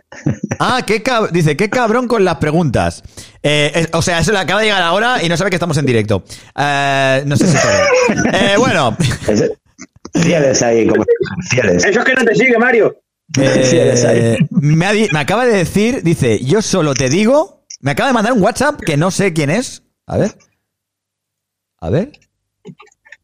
[0.60, 3.02] Ah, qué cab- dice, qué cabrón con las preguntas.
[3.42, 5.76] Eh, es- o sea, eso le acaba de llegar ahora y no sabe que estamos
[5.76, 6.24] en directo.
[6.56, 8.56] Eh, no sé si sabe.
[8.58, 8.96] Bueno,
[10.14, 11.04] fieles ahí, como
[11.50, 11.84] fieles.
[11.84, 12.96] Eso es que no te sigue, Mario.
[13.32, 14.18] Fieles ahí.
[14.18, 18.14] eh, me, ha me acaba de decir, dice, yo solo te digo, me acaba de
[18.14, 19.82] mandar un WhatsApp que no sé quién es.
[20.06, 20.36] A ver.
[21.80, 22.12] A ver.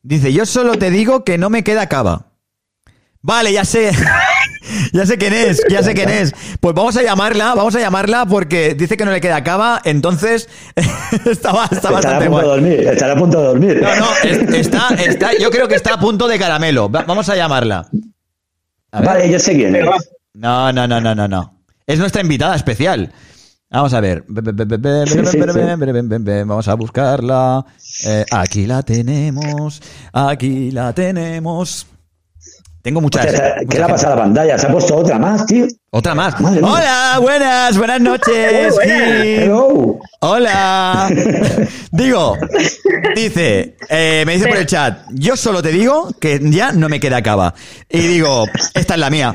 [0.02, 2.32] Dice, yo solo te digo que no me queda cava.
[3.22, 3.92] Vale, ya sé.
[4.92, 6.32] ya sé quién es, ya sé quién es.
[6.60, 10.48] Pues vamos a llamarla, vamos a llamarla porque dice que no le queda cava, entonces
[10.76, 13.80] está Estará a bastante punto de dormir, estará a punto de dormir.
[13.82, 16.90] No, no, es- está, está, yo creo que está a punto de caramelo.
[16.90, 17.88] Va- vamos a llamarla.
[18.92, 19.00] A.
[19.02, 19.84] Vale, yo sé quién es.
[20.34, 21.60] No, no, no, no, no, no.
[21.86, 23.12] Es nuestra invitada especial.
[23.72, 24.24] Vamos a ver.
[25.06, 25.58] Sí, sí, sí.
[26.44, 27.64] Vamos a buscarla.
[28.04, 29.80] Eh, aquí la tenemos.
[30.12, 31.86] Aquí la tenemos.
[32.82, 33.26] Tengo muchas.
[33.68, 34.58] ¿Qué le ha pasado a la pantalla?
[34.58, 35.66] ¿Se ha puesto otra más, tío?
[35.90, 36.40] Otra más.
[36.40, 36.70] Madre mía.
[36.72, 38.74] Hola, buenas, buenas noches.
[38.82, 39.98] Hello.
[40.20, 41.08] Hola.
[41.92, 42.36] Digo,
[43.14, 47.00] dice, eh, me dice por el chat, yo solo te digo que ya no me
[47.00, 47.52] queda cava.
[47.88, 49.34] Y digo, esta es la mía.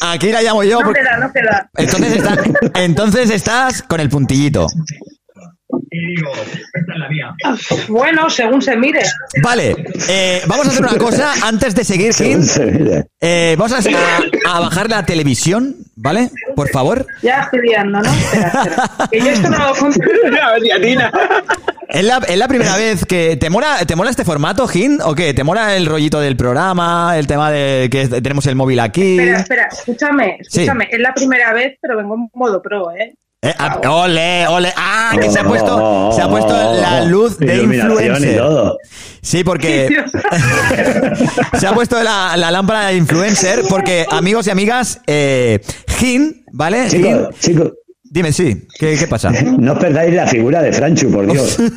[0.00, 0.78] Aquí la llamo yo.
[0.80, 1.70] No porque- queda, no queda.
[1.76, 2.36] Entonces, está-
[2.80, 4.66] entonces estás con el puntillito.
[7.88, 9.00] Bueno, según se mire.
[9.42, 9.76] Vale,
[10.08, 12.42] eh, vamos a hacer una cosa antes de seguir, Gin.
[13.20, 16.30] Eh, vamos a, bajar la televisión, ¿vale?
[16.56, 17.06] Por favor.
[17.22, 18.12] Ya estoy liando, ¿no?
[18.12, 18.90] Espera, espera.
[19.10, 19.70] Que yo esto no lo
[21.90, 25.00] ¿Es la, es la primera vez que te mola, te mola este formato, Gin?
[25.02, 25.34] ¿O qué?
[25.34, 27.18] ¿Te mola el rollito del programa?
[27.18, 29.18] El tema de que tenemos el móvil aquí.
[29.18, 30.62] Espera, espera, escúchame, Sí.
[30.62, 30.88] escúchame.
[30.90, 33.14] Es la primera vez, pero vengo en modo pro, ¿eh?
[33.42, 34.70] Eh, ah, ole, ole.
[34.76, 38.36] Ah, que se ha puesto, se ha puesto la luz de y influencer.
[38.36, 38.76] todo.
[39.22, 39.88] Sí, porque
[41.58, 45.58] se ha puesto la, la lámpara de influencer porque, amigos y amigas, eh,
[45.98, 46.88] Gin, ¿vale?
[46.88, 47.72] Chicos, chicos.
[48.02, 49.30] Dime, sí, ¿qué, qué pasa?
[49.58, 51.48] No os perdáis la figura de Franchu, por Dios.
[51.58, 51.70] Estoy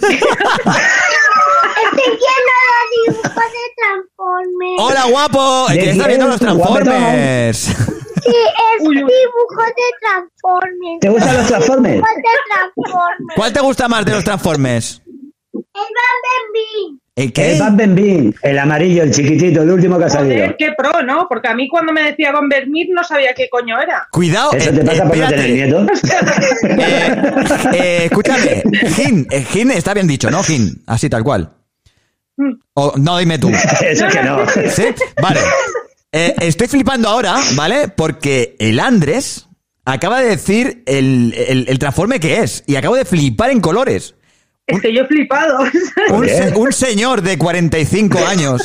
[2.09, 4.79] lleno de dibujos de Transformers.
[4.79, 5.67] ¡Hola, guapo!
[5.69, 6.93] ¿De Que está viendo los Guapetón.
[8.25, 10.99] Es dibujos de Transformers.
[11.01, 11.95] ¿Te gustan los Transformers?
[11.95, 13.35] Dibujos de Transformers.
[13.35, 15.01] ¿Cuál te gusta más de los Transformers?
[15.53, 16.99] El Bumblebee.
[17.15, 17.57] ¿El El qué?
[17.59, 20.35] Bam Bean, el amarillo, el chiquitito, el último que ha salido.
[20.35, 21.27] Joder, qué pro, ¿no?
[21.29, 24.07] Porque a mí cuando me decía Bombermir no sabía qué coño era.
[24.11, 25.87] Cuidado, ¿Eso eh, te pasa por no tener nietos?
[26.63, 27.15] Eh,
[27.73, 28.63] eh, escúchame,
[28.95, 30.83] Gin, eh, Gin está bien dicho, ¿no, Gin?
[30.87, 31.53] Así tal cual.
[32.73, 33.49] O, no, dime tú.
[33.81, 34.47] Eso que no.
[34.69, 34.85] ¿Sí?
[35.21, 35.39] Vale.
[36.13, 37.87] Eh, estoy flipando ahora, ¿vale?
[37.89, 39.47] Porque el Andrés
[39.83, 42.63] acaba de decir el, el, el transforme que es.
[42.67, 44.15] Y acabo de flipar en colores.
[44.67, 45.57] Es que yo he flipado.
[46.11, 48.61] Un, un señor de 45 años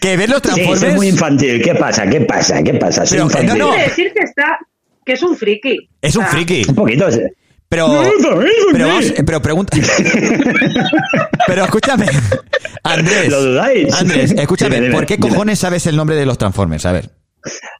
[0.00, 0.80] que ve los Sí, transformes.
[0.80, 1.62] soy muy infantil.
[1.62, 2.08] ¿Qué pasa?
[2.08, 2.62] ¿Qué pasa?
[2.62, 3.06] ¿Qué pasa?
[3.06, 3.58] Soy Pero, eh, infantil.
[3.58, 3.76] no, no.
[3.76, 4.58] Decir que está,
[5.04, 5.88] que es un friki.
[6.00, 6.64] Es un friki.
[6.68, 7.06] Un poquito.
[7.72, 7.88] Pero,
[8.70, 9.78] pero, vamos, eh, pero pregunta.
[11.46, 12.04] pero escúchame,
[12.82, 13.30] Andrés.
[13.30, 13.94] ¿Lo dudáis?
[13.94, 15.30] Andrés, escúchame, Dime, dime, ¿por qué dime.
[15.30, 16.84] cojones sabes el nombre de los Transformers?
[16.84, 17.08] A ver.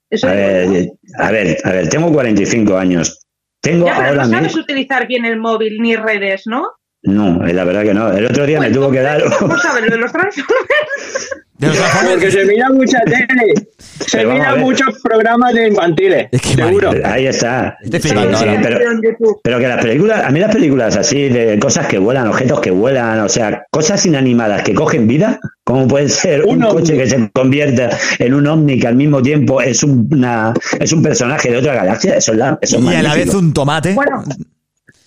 [0.09, 0.89] Eso A ver,
[1.19, 3.27] a ver, a ver, tengo 45 años.
[3.61, 4.63] Tengo Ya, pero ahora no sabes mismo.
[4.63, 6.69] utilizar bien el móvil ni redes, ¿no?
[7.03, 8.11] No, eh, la verdad que no.
[8.11, 9.23] El otro día me Pues tuvo que dar.
[9.41, 11.32] ¿Cómo sabes lo de los Transformers?
[11.63, 12.13] De los Transformers.
[12.15, 13.55] Porque se mira mucha tele.
[14.03, 14.65] Se Pero vamos a miran ver.
[14.65, 16.29] muchos programas de infantiles.
[16.33, 16.91] Es que seguro.
[17.05, 17.77] Ahí está.
[17.83, 18.61] Estoy Sí, flipando sí, ahora.
[18.63, 22.61] pero, pero que las películas, a mí las películas así de cosas que vuelan, objetos
[22.61, 27.07] que vuelan, o sea, cosas inanimadas que cogen vida, como puede ser un, coche que
[27.09, 31.59] se convierta en un ovni que al mismo tiempo es una es un personaje de
[31.59, 33.93] otra galaxia, eso es, la, eso es Y a la vez un tomate.
[33.93, 34.25] Bueno,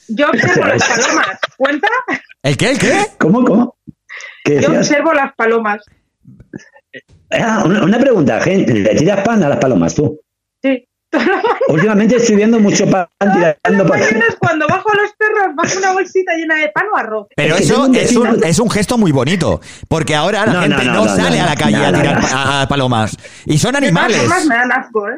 [0.08, 1.28] yo observo las palomas.
[1.58, 1.88] ¿Cuenta?
[2.44, 2.72] ¿El qué?
[2.72, 2.94] ¿El qué?
[3.20, 3.76] ¿Cómo, cómo?
[4.46, 5.82] ¿Qué Yo observo las palomas.
[7.32, 10.20] Ah, una, una pregunta, gente, ¿le tiras pan a las palomas tú?
[10.62, 10.88] Sí.
[11.70, 14.20] Últimamente estoy viendo mucho pan tirando Las pan.
[14.40, 17.28] cuando bajo a los perros bajo una bolsita llena de pan o arroz.
[17.36, 19.62] Pero eso es un, es un gesto muy bonito.
[19.88, 21.86] Porque ahora la No, gente no, no, no, no, sale no, a la calle no,
[21.86, 23.18] a tirar a palomas.
[23.46, 24.18] Y son animales.
[24.18, 25.16] formas me dan asco, ¿eh?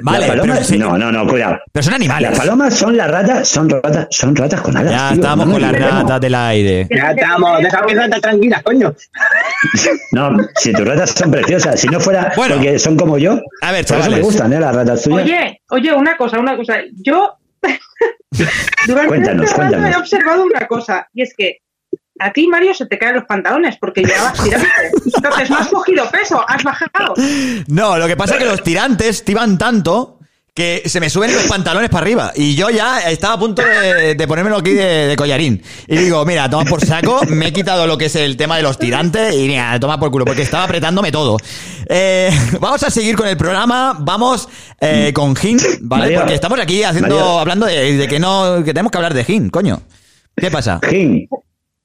[0.00, 1.58] Vale, pero, palomas, no, no, no, cuidado.
[1.72, 2.30] pero son animales.
[2.30, 4.90] Las palomas son las ratas, son ratas, son ratas con alas.
[4.92, 6.88] Ya tío, estamos no con las ratas del aire.
[6.90, 8.94] Ya estamos, deja mis ratas tranquilas, coño.
[10.12, 12.56] No, si tus ratas son preciosas, si no fuera Bueno.
[12.56, 14.24] porque son como yo, A ver, por eso me chavales.
[14.24, 14.60] gustan, ¿eh?
[14.60, 15.22] Las ratas tuyas.
[15.24, 16.74] Oye, oye, una cosa, una cosa.
[17.02, 17.36] Yo
[18.86, 19.96] durante Cuéntanos, este rato cuéntanos.
[19.96, 21.58] he observado una cosa, y es que
[22.18, 24.70] a ti, Mario, se te caen los pantalones porque llevabas tirantes.
[25.14, 27.14] Entonces no has cogido peso, has bajado.
[27.68, 30.18] No, lo que pasa es que los tirantes tiban tanto
[30.58, 32.32] que se me suben los pantalones para arriba.
[32.34, 35.62] Y yo ya estaba a punto de, de ponérmelo aquí de, de collarín.
[35.86, 38.64] Y digo, mira, toma por saco, me he quitado lo que es el tema de
[38.64, 41.36] los tirantes y mira, toma por culo, porque estaba apretándome todo.
[41.88, 44.48] Eh, vamos a seguir con el programa, vamos
[44.80, 46.02] eh, con Gin, ¿vale?
[46.06, 46.18] Mario.
[46.20, 47.38] porque estamos aquí haciendo, Mario.
[47.38, 49.80] hablando de, de que no, que tenemos que hablar de Gin, coño.
[50.36, 50.80] ¿Qué pasa?
[50.90, 51.28] Jim,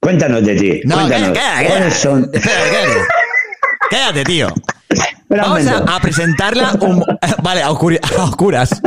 [0.04, 0.82] cuéntanos de ti.
[0.86, 1.30] No, cuéntanos.
[1.32, 2.30] queda- queda- ¿Cuáles son?
[3.90, 4.24] Quédate.
[4.24, 4.48] Tío.
[5.30, 7.04] Vamos a, presentarla un-
[7.44, 8.82] vale, a, oscuri- a oscuras.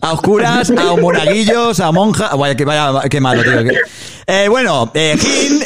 [0.00, 2.34] A oscuras, a monaguillos, a monja.
[2.34, 3.62] Vaya, que vaya, qué malo, tío.
[3.64, 3.78] que-
[4.26, 5.16] Eh, bueno, eh,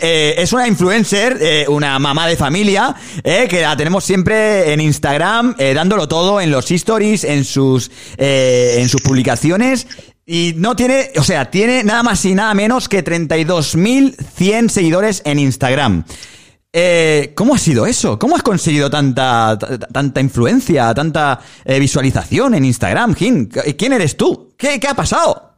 [0.03, 4.81] eh, es una influencer, eh, una mamá de familia, eh, que la tenemos siempre en
[4.81, 9.87] Instagram, eh, dándolo todo en los stories, en sus, eh, en sus publicaciones.
[10.29, 15.39] Y no tiene, o sea, tiene nada más y nada menos que 32.100 seguidores en
[15.39, 16.05] Instagram.
[16.73, 18.19] Eh, ¿Cómo ha sido eso?
[18.19, 23.47] ¿Cómo has conseguido tanta, tanta influencia, tanta eh, visualización en Instagram, Jin?
[23.47, 24.53] ¿Quién eres tú?
[24.59, 25.55] ¿Qué, qué ha pasado?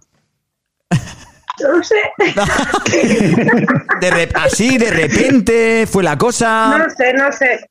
[1.60, 1.96] No lo sé.
[4.00, 6.68] De así, de repente, fue la cosa.
[6.70, 7.68] No lo sé, no sé.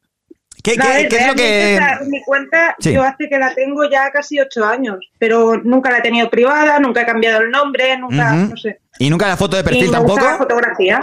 [0.71, 2.09] ¿Qué, No, qué- a ver, qué es lo realmente, que.?
[2.09, 2.91] mi cuenta, Sí.
[2.93, 6.77] yo hace que la tengo ya casi ocho años, pero nunca la he tenido privada,
[6.79, 8.79] nunca he cambiado el nombre, nunca, no sé.
[8.99, 10.15] ¿Y nunca la foto de perfil tampoco?
[10.15, 10.99] gusta la fotografía.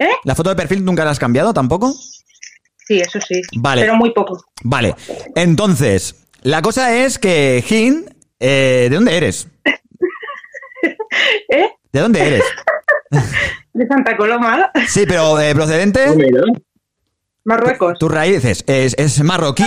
[0.00, 0.10] ¿Eh?
[0.24, 1.92] ¿La foto de perfil nunca la has cambiado tampoco?
[1.92, 3.40] Sí, eso sí.
[3.56, 3.82] Vale.
[3.82, 4.44] Pero muy poco.
[4.64, 4.94] Vale.
[5.36, 8.06] Entonces, la cosa es que, Jin,
[8.40, 9.46] eh, ¿de dónde eres?
[10.82, 11.70] ¿Eh?
[11.92, 12.44] ¿De dónde eres?
[13.72, 16.06] De Santa Coloma, Sí, pero eh, procedente.
[17.46, 17.98] Marruecos.
[17.98, 19.64] Tus raíces es, es marroquí.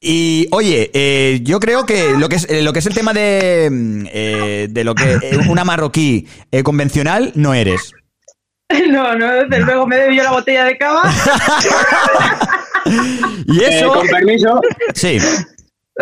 [0.00, 3.12] Y oye, eh, yo creo que lo que es eh, lo que es el tema
[3.12, 7.92] de, mm, eh, de lo que eh, una marroquí eh, convencional no eres.
[8.88, 11.02] No, no, desde luego me bebió la botella de cava.
[13.46, 13.86] Y eso.
[13.86, 14.60] Eh, con permiso.
[14.94, 15.18] Sí.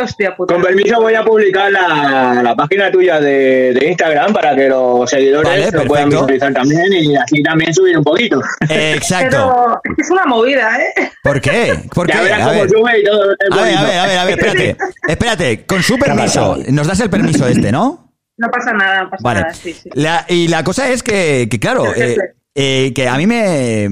[0.02, 0.54] Hostia puta.
[0.54, 5.08] Con permiso voy a publicar la, la página tuya de, de Instagram para que los
[5.08, 8.40] seguidores Vale, lo puedan visualizar también y así también subir un poquito.
[8.68, 9.80] Exacto.
[9.84, 11.10] Pero es una movida, ¿eh?
[11.22, 11.74] ¿Por qué?
[11.94, 12.14] ¿Por qué?
[12.14, 12.70] Ya verás A cómo ver.
[12.70, 13.32] sube y todo.
[13.32, 14.76] es A ver, a ver, a ver, a ver, espérate.
[15.08, 16.56] Espérate, con su permiso.
[16.68, 18.12] Nos das el permiso este, ¿no?
[18.36, 19.40] No pasa nada, no pasa Vale.
[19.40, 19.54] nada.
[19.54, 19.90] Sí, sí.
[19.94, 22.16] La- y la cosa es que, que, claro, eh,
[22.54, 23.84] eh, que a mí me.
[23.84, 23.90] eh,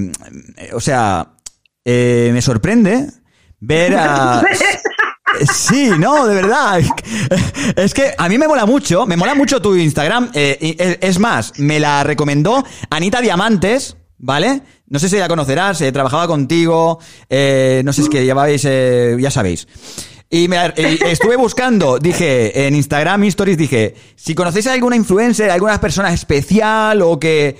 [0.72, 1.26] O sea,
[1.84, 3.06] eh, me sorprende
[3.58, 4.42] ver a.
[5.52, 6.80] Sí, no, de verdad.
[7.76, 10.30] Es que a mí me mola mucho, me mola mucho tu Instagram.
[10.34, 14.62] eh, es- más, me la recomendó Anita Diamantes, ¿vale?
[14.88, 19.30] No sé si la conocerás, eh, trabajaba contigo, eh, no sé, es que llevabais, ya
[19.30, 19.66] sabéis.
[20.28, 20.56] Y me,
[21.10, 27.00] estuve buscando, dije, en Instagram Stories, dije, si conocéis a alguna influencer, alguna persona especial
[27.02, 27.56] o que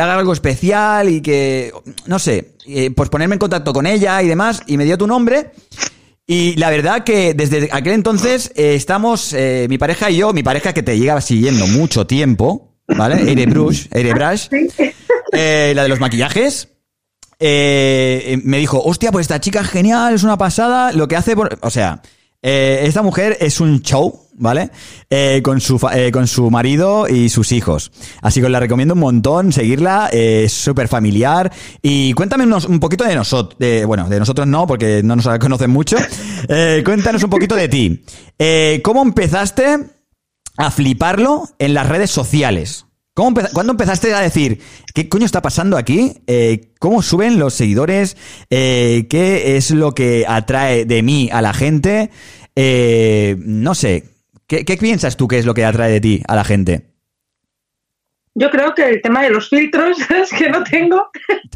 [0.00, 1.72] haga algo especial y que,
[2.06, 2.54] no sé,
[2.96, 5.52] pues ponerme en contacto con ella y demás, y me dio tu nombre.
[6.30, 10.42] Y la verdad que desde aquel entonces eh, estamos, eh, mi pareja y yo, mi
[10.42, 13.22] pareja que te lleva siguiendo mucho tiempo, ¿vale?
[13.30, 14.48] Eire Brush, Eire Brush,
[15.32, 16.68] eh, la de los maquillajes.
[17.38, 21.34] eh, me dijo, hostia, pues esta chica es genial, es una pasada, lo que hace,
[21.34, 21.58] por...
[21.62, 22.02] o sea,
[22.42, 24.70] esta mujer es un show, ¿vale?
[25.10, 27.90] Eh, con, su eh, con su marido y sus hijos.
[28.22, 31.52] Así que os la recomiendo un montón, seguirla, eh, es súper familiar.
[31.82, 35.96] Y cuéntame un poquito de nosotros, bueno, de nosotros no, porque no nos conocen mucho.
[36.84, 38.04] Cuéntanos un poquito de ti.
[38.82, 39.78] ¿Cómo empezaste
[40.56, 42.86] a fliparlo en las redes sociales?
[43.14, 44.60] ¿Cómo ¿Cuándo empezaste a decir,
[44.94, 46.14] qué coño está pasando aquí?
[46.78, 48.16] ¿Cómo suben los seguidores?
[48.48, 52.10] ¿Qué es lo que atrae de mí a la gente?
[52.60, 54.02] Eh, no sé,
[54.48, 56.90] ¿qué, qué piensas tú que es lo que atrae de ti a la gente?
[58.34, 61.08] Yo creo que el tema de los filtros es que no tengo.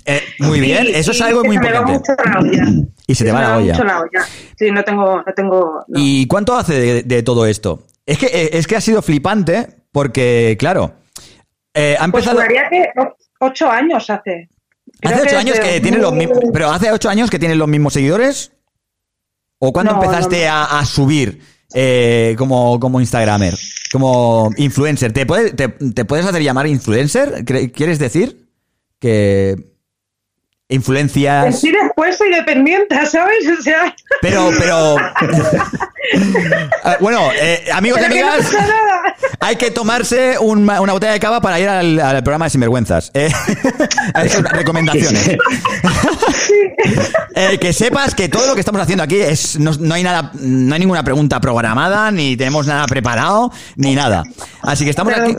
[0.05, 2.12] Eh, muy bien, Y- eso es algo muy se me va importante.
[2.16, 2.86] mucho la olla.
[3.07, 3.72] Y se te Se va me la olla.
[3.74, 4.26] mucho la olla.
[4.59, 5.84] Sí, no tengo, no tengo.
[5.86, 6.01] no.
[6.01, 7.86] ¿Y cuánto hace de, de todo esto?
[8.05, 10.95] Es que, eh, es que ha sido flipante porque, claro,
[11.74, 12.40] eh, ha Pues empezado...
[12.49, 12.88] que
[13.38, 14.49] ocho años hace.
[15.01, 16.45] Creo Hace ocho años que tiene los 2000 mismos.
[16.53, 18.53] Pero hace ocho años que tienen los mismos seguidores.
[19.59, 21.40] ¿O cuándo No, empezaste a subir
[21.74, 23.58] eh, como, como Instagramer?
[23.90, 25.12] Como influencer.
[25.12, 27.44] ¿Te, te, puedes hacer llamar influencer?
[27.44, 28.48] ¿Quieres decir?
[28.98, 29.71] Que.
[30.72, 31.60] Influencias.
[31.60, 33.44] Sí, después soy dependiente, ¿sabes?
[33.58, 33.94] O sea.
[34.20, 34.96] Pero, pero.
[36.84, 38.52] Ah, bueno, eh, amigos y pero que no amigas.
[39.40, 43.10] Hay que tomarse un- una botella de cava para ir al, al programa de Sinvergüenzas.
[43.14, 43.30] Eh,
[44.52, 45.36] recomendaciones.
[47.34, 50.32] Eh, que sepas que todo lo que estamos haciendo aquí es no, no hay nada,
[50.34, 54.22] no hay ninguna pregunta programada, ni tenemos nada preparado, ni nada.
[54.62, 55.34] Así que estamos aquí.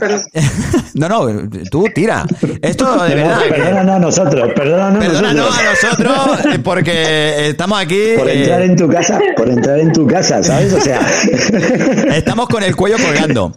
[0.94, 2.24] no, no, tú tira.
[2.62, 3.40] Esto de verdad.
[3.48, 8.00] Perdónanos a nosotros, perdónanos A nosotros eh, porque estamos aquí.
[8.16, 10.72] Por eh, entrar en tu casa, por entrar en tu casa, ¿sabes?
[10.72, 11.00] O sea,
[12.16, 13.54] Estamos con el cuello colgando.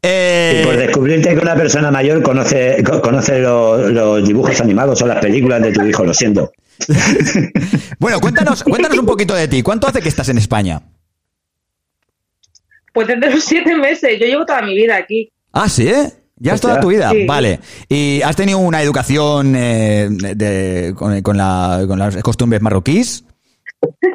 [0.00, 5.02] Eh, y por descubrirte que una persona mayor conoce, co- conoce los, los dibujos animados
[5.02, 6.52] o las películas de tu hijo, lo siento.
[7.98, 9.62] Bueno, cuéntanos, cuéntanos un poquito de ti.
[9.62, 10.80] ¿Cuánto hace que estás en España?
[12.92, 14.18] Pues desde los siete meses.
[14.20, 15.30] Yo llevo toda mi vida aquí.
[15.52, 16.12] Ah, sí, ¿eh?
[16.40, 17.26] Ya es toda tu vida, Sí.
[17.26, 17.60] vale.
[17.88, 23.24] ¿Y has tenido una educación eh, de, con, con la- con las costumbres marroquíes?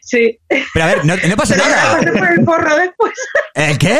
[0.00, 0.38] Sí.
[0.48, 1.96] Pero a ver, no, no pasa Pero nada.
[1.98, 3.12] pasé por el forro después.
[3.54, 3.98] ¿Eh, ¿Qué?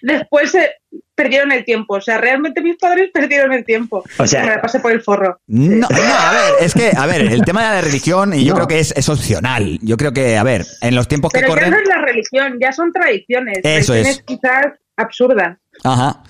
[0.00, 0.70] Después eh,
[1.14, 1.94] perdieron el tiempo.
[1.94, 4.04] O sea, realmente mis padres perdieron el tiempo.
[4.18, 5.40] O sea- me pasé por el forro.
[5.48, 8.50] No, no, a ver, es que, a ver, el tema de la religión, y yo
[8.50, 8.54] No.
[8.56, 9.78] creo que es, es opcional.
[9.82, 11.70] Yo creo que, a ver, en los tiempos que Pero ya corren.
[11.72, 13.58] no es la religión, ya son tradiciones.
[13.64, 14.22] Eso es.
[14.22, 14.66] quizás
[15.02, 15.58] absurdas.
[15.84, 16.22] Ajá.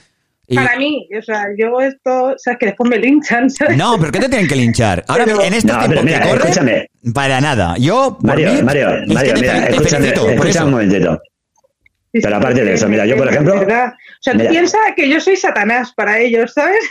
[0.48, 3.76] Y- Para mí, o sea, yo esto, o sea, que después me linchan, ¿sabes?
[3.76, 5.04] No, pero ¿qué te tienen que linchar?
[5.08, 6.90] Ahora, Pero- en estos No, tiempos pero mira, que escúchame.
[7.14, 7.76] para nada.
[7.78, 11.22] Yo, por Mario, mí, Mario, Mario, mira, te escúchame, escúchame un momentito.
[12.12, 13.54] Pero aparte de eso, mira, yo por ejemplo.
[13.62, 13.94] O sea,
[14.34, 16.84] tú piensas que yo soy Satanás para ellos, ¿sabes?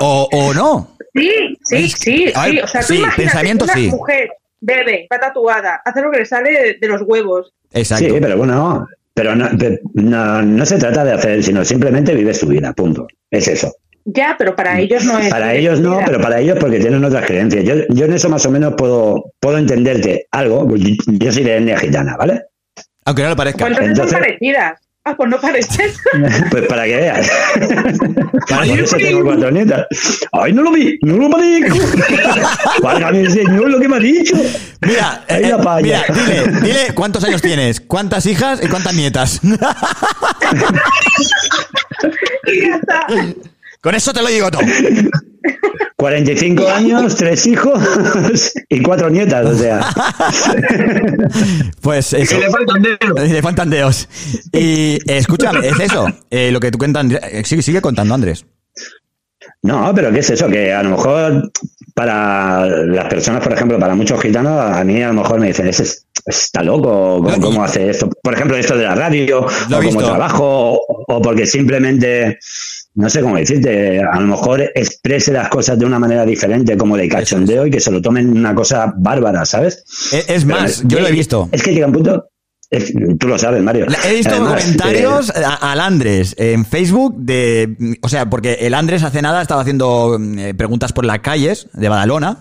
[0.00, 0.96] O, o no.
[1.14, 2.60] Sí, sí, sí, ver, sí.
[2.60, 3.88] O sea, tú sí, pensamiento una sí.
[3.88, 7.52] mujer bebe, va tatuada, hace lo que le sale de, de los huevos.
[7.72, 8.06] Exacto.
[8.14, 9.48] Sí, pero bueno, pero no,
[9.94, 13.06] no, no se trata de hacer, sino simplemente vives tu vida, punto.
[13.30, 13.72] Es eso.
[14.06, 15.30] Ya, pero para ellos no es.
[15.30, 17.64] Para ellos no, pero para ellos porque tienen otras creencias.
[17.64, 20.68] Yo, yo en eso más o menos puedo, puedo entenderte algo.
[20.68, 22.42] pues Yo soy de etnia gitana, ¿vale?
[23.06, 23.66] Aunque no lo parezca.
[23.66, 24.80] Entonces, son parecidas.
[25.04, 25.90] Ah, pues no parecen.
[26.50, 27.30] Pues para que veas.
[28.48, 29.86] Por eso tengo cuatro nietas.
[30.32, 31.78] Ay, no lo vi, no lo parezco.
[32.82, 34.36] Válgame, señor, lo que me ha dicho.
[34.80, 35.82] Mira, Ahí eh, la palla.
[35.82, 39.40] mira, dile, dile cuántos años tienes, cuántas hijas y cuántas nietas.
[43.84, 44.62] Con eso te lo digo todo.
[45.96, 47.78] 45 años, tres hijos
[48.68, 49.80] y cuatro nietas, o sea.
[51.80, 52.34] Pues eso.
[52.36, 53.30] Que le faltan dedos.
[53.30, 54.08] Le faltan dedos.
[54.52, 56.06] Y escúchame, es eso.
[56.30, 58.44] eh, lo que tú cuentas, eh, sigue, sigue contando, Andrés.
[59.62, 60.48] No, pero ¿qué es eso?
[60.48, 61.50] Que a lo mejor
[61.94, 65.68] para las personas, por ejemplo, para muchos gitanos, a mí a lo mejor me dicen,
[65.68, 68.10] ese es- está loco, ¿cómo, cómo hace esto?
[68.22, 69.46] Por ejemplo, esto de la radio, o
[69.82, 72.38] como trabajo, o, o porque simplemente,
[72.94, 76.96] no sé cómo decirte, a lo mejor exprese las cosas de una manera diferente, como
[76.96, 79.84] de cachondeo, y que se lo tomen una cosa bárbara, ¿sabes?
[80.12, 81.48] Es, es Pero más, yo lo he visto.
[81.50, 82.28] Es que llega un punto,
[82.70, 83.86] es- tú lo sabes, Mario.
[84.04, 89.02] He visto Además, comentarios eh, al Andrés en Facebook de, o sea, porque el Andrés
[89.02, 92.38] hace nada estaba haciendo eh, preguntas por las calles de Badalona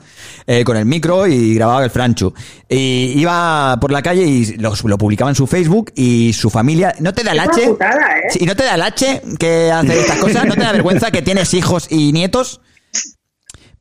[0.48, 2.34] eh, con el micro y grababa el Franchu.
[2.70, 6.94] Y iba por la calle y lo, lo publicaba en su Facebook y su familia,
[7.00, 7.68] ¿no te da el H?
[7.68, 8.38] putada, ¿eh?
[8.40, 10.46] ¿Y no te da el H que hace estas cosas?
[10.46, 12.62] ¿No te da vergüenza que tienes hijos y nietos?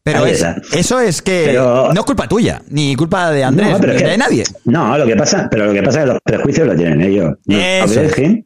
[0.05, 3.79] Pero es- eso es que Pero- no es culpa tuya, ni culpa de Andrés, No,
[3.79, 4.45] pero ni que- de nadie.
[4.65, 7.35] No, lo que pasa, pero lo que pasa es que los prejuicios lo tienen ellos.
[7.47, 8.43] Eso ¿a?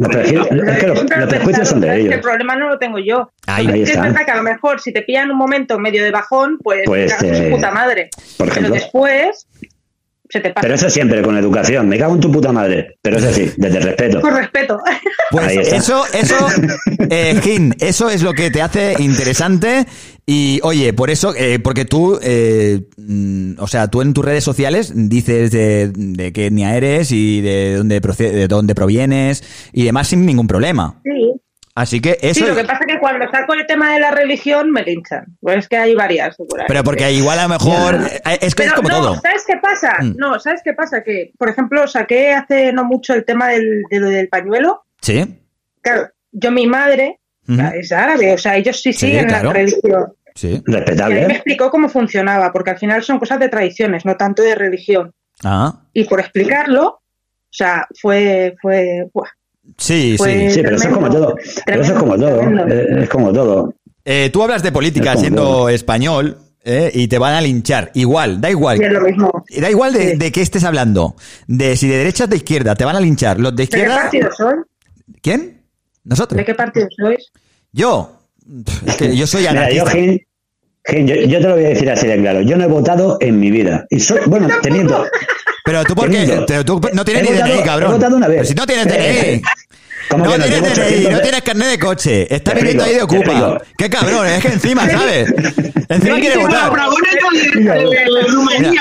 [0.00, 2.14] Los, prejuicios son de ellos.
[2.14, 3.32] El problema no lo tengo yo.
[3.46, 3.66] Ahí.
[3.66, 6.58] Ahí es verdad que a lo mejor si te pillan un momento medio de bajón,
[6.62, 8.08] pues, Pues, eh, su puta madre.
[8.38, 8.74] por Pero ejemplo.
[8.74, 9.46] después
[10.30, 10.62] se te pasa.
[10.62, 11.88] Pero eso siempre con educación.
[11.88, 12.96] Me cago en tu puta madre.
[13.02, 14.20] Pero eso sí, desde el respeto.
[14.20, 14.78] Con respeto.
[15.30, 16.34] Pues eso, eso,
[17.10, 19.86] eh, Gin, eso es lo que te hace interesante.
[20.26, 24.44] Y oye, por eso, eh, porque tú, eh, mm, o sea, tú en tus redes
[24.44, 29.84] sociales dices de, de qué etnia eres y de dónde, proce- de dónde provienes y
[29.84, 31.00] demás sin ningún problema.
[31.04, 31.32] Sí.
[31.80, 32.40] Así que eso.
[32.40, 35.24] Sí, lo que pasa es que cuando saco el tema de la religión me linchan.
[35.40, 36.36] Pues es que hay varias.
[36.36, 36.66] por ahí.
[36.68, 37.94] Pero porque igual a lo mejor.
[38.26, 39.14] eh, Es que es como no, todo.
[39.20, 39.92] ¿sabes qué pasa?
[40.00, 40.16] Mm.
[40.16, 41.02] No, ¿sabes qué pasa?
[41.02, 44.84] Que, por ejemplo, saqué hace no mucho el tema del, de lo del pañuelo.
[45.00, 45.38] Sí.
[45.80, 47.18] Claro, yo, mi madre,
[47.74, 49.48] es árabe, o sea, ellos sí Sí, siguen claro.
[49.48, 50.12] la religión.
[50.34, 50.48] Sí.
[50.48, 51.22] Y a mí me Respetable.
[51.22, 51.26] ¿eh?
[51.30, 55.12] explicó cómo funcionaba, porque al final son cosas de tradiciones, no tanto de religión.
[55.42, 55.80] Ah.
[55.94, 57.02] Y por explicarlo, o
[57.50, 59.28] sea, fue, fue, buah,
[59.78, 60.50] Sí, Pues- sí.
[60.56, 61.34] Sí, pero eso es como todo.
[61.66, 62.38] Pero eso es como todo.
[62.38, 62.74] tremendo.
[62.74, 63.74] Es, es como todo.
[64.04, 65.68] Eh, tú hablas de política siendo todo.
[65.68, 67.90] español eh, y te van a linchar.
[67.94, 68.80] Igual, da igual.
[68.80, 69.44] y es lo mismo.
[69.60, 71.14] Da igual de, de qué estés hablando.
[71.46, 72.74] De si de derecha o de izquierda.
[72.74, 73.38] Te van a linchar.
[73.38, 74.02] Los de ¿De qué izquierda.
[74.02, 74.54] partido soy?
[75.22, 75.60] ¿Quién?
[76.04, 76.36] Nosotros.
[76.38, 77.30] ¿De qué partido sois?
[77.72, 78.16] Yo.
[78.86, 79.90] Es que yo soy Mira, yo, anarquista.
[79.92, 80.26] Gil,
[80.86, 82.40] Gil, yo, yo te lo voy a decir así de claro.
[82.42, 83.86] Yo no he votado en mi vida.
[83.90, 85.04] Y soy, bueno, te miento.
[85.64, 86.18] Pero tú, ¿por qué?
[86.18, 86.46] Teniendo.
[86.46, 87.90] Pero tú no tienes He ni votado- DNI, cabrón.
[87.90, 88.36] he votado una vez.
[88.38, 89.42] Pero si no tienes DNI.
[90.10, 90.44] ¿Cómo No que no?
[90.44, 92.34] tienes DNI, 800 no tienes carnet de coche.
[92.34, 93.58] Está Te viviendo ahí de Ocupa.
[93.78, 95.32] Qué cabrón, es que encima, ¿sabes?
[95.88, 96.70] Encima quiere votar.
[96.72, 96.84] Mira,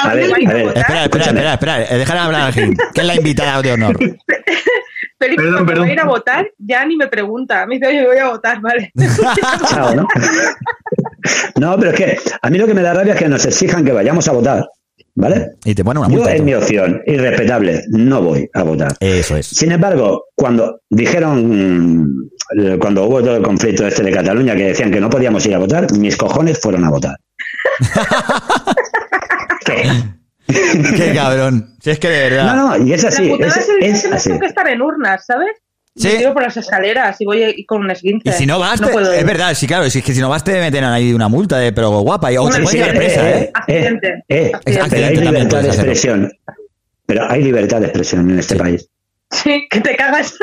[0.03, 0.77] A ver, a ver.
[0.77, 1.77] Espera, espera, espera, espera.
[1.97, 3.97] Déjame hablar a que es la invitada de honor.
[5.19, 5.83] Felipe, Perdón, cuando perdón.
[5.83, 7.65] voy a ir a votar, ya ni me pregunta.
[7.65, 8.89] Me dice, oye, voy a votar, vale.
[9.69, 10.07] Chao, ¿no?
[11.59, 13.83] No, pero es que a mí lo que me da rabia es que nos exijan
[13.83, 14.65] que vayamos a votar.
[15.19, 15.47] ¿Vale?
[15.65, 16.31] Y te pone una Yo multa.
[16.33, 18.95] y es mi opción, irrespetable, no voy a votar.
[19.01, 19.47] Eso es.
[19.47, 24.91] Sin embargo, cuando dijeron, mm, cuando hubo todo el conflicto este de Cataluña, que decían
[24.91, 27.17] que no podíamos ir a votar, mis cojones fueron a votar.
[29.65, 29.83] ¿Qué?
[30.47, 31.75] Qué cabrón.
[31.81, 32.55] Si es que de verdad.
[32.55, 34.39] No, no, y es así, la es, es, es así.
[34.39, 35.51] que estar en urnas, ¿sabes?
[35.99, 36.07] Sí.
[36.07, 38.29] Me tiro por las escaleras y voy con un esguince.
[38.29, 40.29] Y si no vas, te- puedo es verdad, sí, claro, si es que si no
[40.29, 43.29] vas te meten ahí una multa de pero guapa y o te Sí, eh, presa,
[43.29, 43.51] eh.
[43.53, 44.07] Accidente.
[44.07, 44.61] eh, eh, Accidente.
[44.65, 46.31] pero hay Accidente libertad de expresión.
[47.05, 48.87] Pero hay libertad de expresión en este país.
[49.31, 50.33] Sí, que te cagas.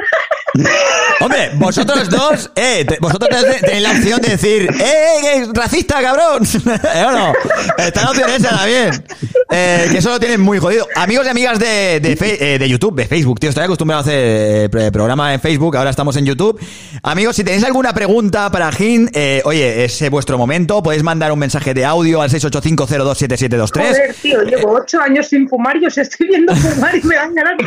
[1.21, 3.29] Hombre, vosotros dos, eh, te- vosotros
[3.61, 6.45] tenéis la opción de decir, ¡eh, eh, racista, cabrón!
[6.95, 7.33] ¿Eh o no?
[7.79, 9.05] Está la opción esa también.
[9.51, 10.87] Eh, que eso lo tienen muy jodido.
[10.95, 14.03] Amigos y amigas de, de, Fe- eh, de YouTube, de Facebook, tío, estoy acostumbrado a
[14.03, 16.59] hacer eh, programa en Facebook, ahora estamos en YouTube.
[17.03, 21.39] Amigos, si tenéis alguna pregunta para Gin, eh, oye, es vuestro momento, podéis mandar un
[21.41, 23.71] mensaje de audio al 685027723.
[23.73, 27.35] Joder, tío, llevo ocho años sin fumar y os estoy viendo fumar y me dan
[27.35, 27.65] ganas de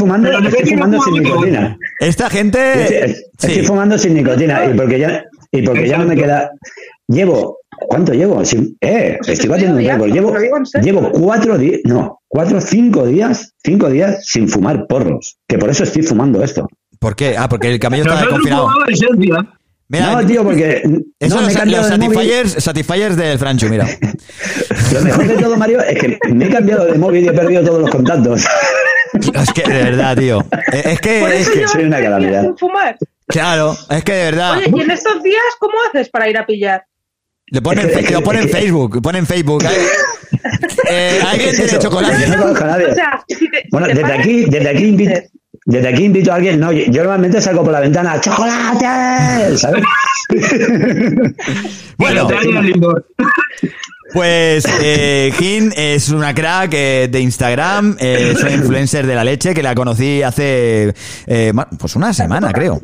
[0.00, 1.78] fumando, estoy fumando sin nicotina.
[2.00, 3.04] Esta gente...
[3.04, 6.50] Estoy, estoy fumando sin nicotina y porque ya, y porque ya no me queda.
[7.08, 8.44] Llevo, ¿cuánto llevo?
[8.44, 10.10] Sin- eh, estoy batiendo un récord.
[10.12, 10.34] Llevo,
[10.82, 15.36] llevo cuatro días, no, cuatro, cinco días, cinco días sin fumar porros.
[15.48, 16.66] Que por eso estoy fumando esto.
[16.98, 17.36] ¿Por qué?
[17.38, 18.68] Ah, porque el camello estaba confinado.
[19.92, 20.82] Mira, no, tío, porque
[21.18, 22.14] Eso no, los, me los móvil.
[22.14, 23.88] satisfiers, satisfiers del Franchu, mira.
[24.92, 27.64] Lo mejor de todo, Mario, es que me he cambiado de móvil y he perdido
[27.64, 28.44] todos los contactos.
[29.34, 30.40] Es que, de verdad, tío.
[30.72, 32.42] Eh, Es Por que, es que soy una calamidad.
[32.42, 32.96] sin fumar.
[33.26, 34.56] Claro, es que de verdad.
[34.58, 36.84] Oye, ¿y en estos días cómo haces para ir a pillar?
[37.52, 39.64] Le ponen, lo pone en Facebook, pone en Facebook.
[40.88, 42.26] Eh, alguien tiene chocolate.
[42.28, 42.86] No conozco a nadie.
[42.90, 45.20] O sea, si te, Bueno, si desde aquí, desde aquí invito,
[45.66, 49.56] desde aquí invito a alguien, no, yo, yo normalmente salgo por la ventana, ¡chocolate!
[49.58, 49.82] ¿Sabes?
[51.98, 52.28] Bueno,
[54.12, 59.24] pues eh, Gin es una crack eh, de Instagram, eh, es una influencer de la
[59.24, 60.94] leche que la conocí hace
[61.26, 62.76] eh, pues una semana, creo.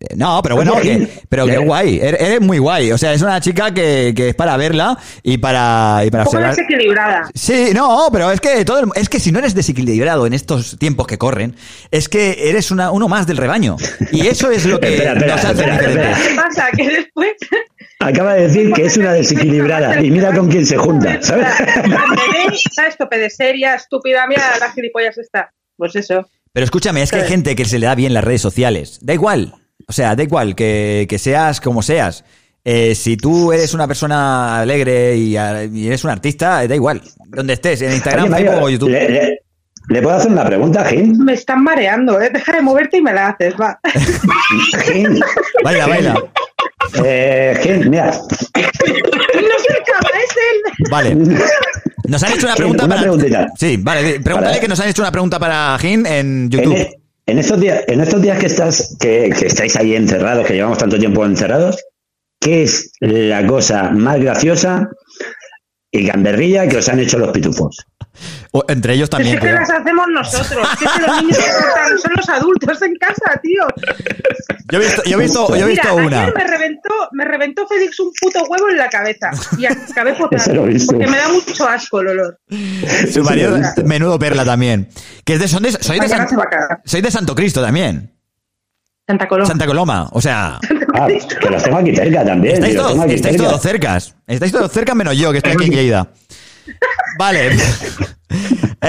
[0.00, 2.92] Eh, No, pero bueno, que, pero que guay, eres, eres muy guay.
[2.92, 6.26] O sea, es una chica que, que es para verla y para, y para un
[6.26, 6.54] poco observar.
[6.56, 7.30] desequilibrada.
[7.34, 10.78] Sí, no, pero es que todo el- es que si no eres desequilibrado en estos
[10.78, 11.56] tiempos que corren,
[11.90, 13.76] es que eres una, uno más del rebaño.
[14.12, 16.18] Y eso es lo que Espera, espera, nos hace espera, diferentes.
[16.28, 16.66] ¿Qué pasa?
[16.76, 17.32] Que después...
[18.00, 21.46] Acaba de decir que es una desequilibrada y mira con quién se junta, ¿sabes?
[23.10, 25.52] De seria, estúpida, mira la gilipollas esta.
[25.76, 26.26] Pues eso.
[26.52, 28.98] Pero escúchame, es que hay gente que se le da bien las redes sociales.
[29.02, 29.54] Da igual.
[29.88, 32.24] O sea, da igual que, que seas como seas.
[32.64, 37.00] Eh, si tú eres una persona alegre y, eres un artista, eh, da igual.
[37.26, 38.90] Donde estés, en Instagram, Oye, Mario, Facebook o YouTube.
[38.90, 39.40] ¿le, le,
[39.88, 41.16] le puedo hacer una pregunta, Jim?
[41.18, 42.30] Me están mareando, ¿eh?
[42.32, 43.78] Deja de moverte y me la haces, va.
[44.84, 45.20] Jim,
[45.62, 46.22] Baila, baila.
[47.04, 48.20] Eh, Jim, mira, no
[48.54, 50.86] se acaba, es él.
[50.90, 51.14] Vale.
[52.08, 53.02] Nos han hecho una pregunta una para.
[53.02, 53.46] preguntita.
[53.58, 54.20] Sí, vale.
[54.20, 56.14] Pregúntale Para- que nos han hecho una pregunta para Gin en
[56.44, 56.74] en, YouTube.
[56.76, 56.94] e-
[57.26, 60.78] en estos días, en estos días que estás, que, que estáis ahí encerrados, que llevamos
[60.78, 61.76] tanto tiempo encerrados,
[62.40, 64.88] ¿qué es la cosa más graciosa
[65.90, 67.84] y gamberrilla que os han hecho los pitufos?
[68.52, 69.34] O- entre ellos Es también.
[69.36, 69.54] que creo.
[69.60, 70.68] las hacemos nosotros.
[70.72, 71.38] Es que los niños
[72.02, 73.64] son los adultos en casa, tío.
[74.72, 76.22] Yo he visto, yo he visto, yo he Mira, visto una.
[76.22, 79.30] ayer me reventó, me reventó Félix un puto huevo en la cabeza.
[79.58, 82.38] Y acabé por porque me da mucho asco el olor.
[83.12, 84.88] Su marido, menudo perla también.
[85.24, 86.28] Que es de, son de, soy, de San-
[86.84, 88.12] soy de Santo Cristo también.
[89.08, 89.46] Santa Coloma.
[89.46, 90.08] Santa Coloma.
[90.12, 90.58] O sea,
[90.98, 92.54] Ah, que los tengo aquí cerca también.
[92.54, 93.48] estáis, todos, aquí estáis cerca.
[93.50, 94.16] todos cercas.
[94.26, 96.08] Estáis todos cerca menos yo, que estoy aquí en Lleida.
[97.18, 97.56] Vale.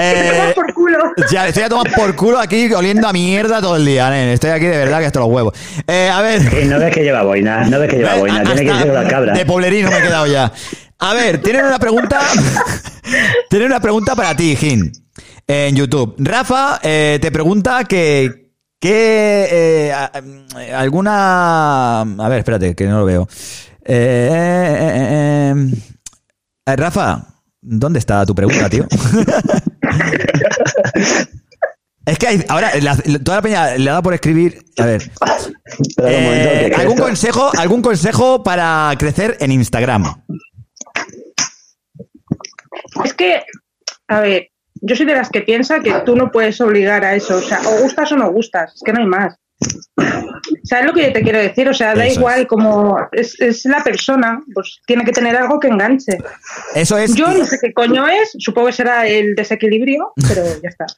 [0.00, 0.98] Eh, por culo.
[1.30, 4.28] ya, estoy a tomar por culo aquí oliendo a mierda todo el día, nen.
[4.28, 5.54] Estoy aquí de verdad que hasta los huevos.
[5.86, 6.42] Eh, a ver.
[6.50, 8.20] Jim, no ves que lleva boina, no ves que lleva ¿Ves?
[8.20, 9.32] boina, tiene que ser la cabra.
[9.32, 10.52] De poblerino me he quedado ya.
[10.98, 12.20] A ver, tienen una pregunta.
[13.50, 14.92] tienen una pregunta para ti, Gin.
[15.46, 16.14] En YouTube.
[16.18, 18.50] Rafa eh, te pregunta que.
[18.78, 19.92] que eh,
[20.58, 22.02] eh, alguna.
[22.02, 23.28] A ver, espérate, que no lo veo.
[23.84, 25.74] Eh, eh, eh, eh,
[26.66, 27.24] eh, Rafa,
[27.60, 28.86] ¿dónde está tu pregunta, tío?
[32.06, 34.64] Es que hay, ahora la- toda la peña le da por escribir.
[34.78, 35.10] A ver.
[36.06, 40.04] Eh, ¿algún, esto- consejo, ¿Algún consejo para crecer en Instagram?
[43.04, 43.42] Es que,
[44.08, 44.48] a ver,
[44.80, 47.36] yo soy de las que piensa que tú no puedes obligar a eso.
[47.36, 48.72] O sea, o gustas o no gustas.
[48.74, 49.34] Es que no hay más.
[50.64, 51.68] ¿Sabes lo que yo te quiero decir?
[51.68, 55.58] O sea, da Eso igual como es, es la persona, pues tiene que tener algo
[55.58, 56.18] que enganche.
[56.74, 57.14] Eso es.
[57.14, 60.86] Yo no sé qué coño es, supongo que será el desequilibrio, pero ya está.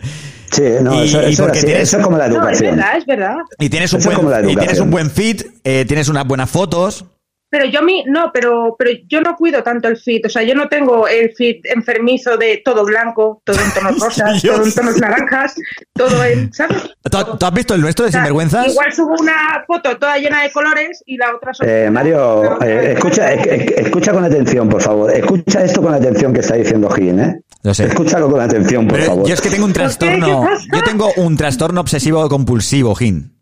[0.52, 2.60] Sí, no, Y- eso, y eso, porque así, tienes- eso es como la No, es
[2.60, 2.74] educación.
[2.76, 3.34] verdad, es verdad.
[3.60, 4.82] Y tienes un buen, y tienes educación.
[4.82, 7.04] un buen fit, eh, tienes unas buenas fotos.
[7.50, 10.24] Pero yo a mí, no, pero, pero yo no cuido tanto el fit.
[10.24, 14.40] O sea, yo no tengo el fit enfermizo de todo blanco, todo en tonos rosas,
[14.40, 15.54] todo en tonos naranjas,
[15.92, 16.76] todo en, ¿sabes?
[17.02, 18.68] ¿Tú, tú has visto el nuestro de O sea, Sinvergüenzas?
[18.68, 23.32] Igual subo una foto toda llena de colores y la otra Eh, Mario, eh, escucha,
[23.34, 25.12] eh, escucha con atención, por favor.
[25.12, 27.40] Escucha esto con atención que está diciendo Gin, ¿eh?
[27.64, 27.86] Lo sé.
[27.86, 29.26] Escúchalo con atención, por Pero favor.
[29.26, 30.48] yo es que tengo un trastorno.
[30.72, 33.36] Yo tengo un trastorno obsesivo compulsivo, Gin.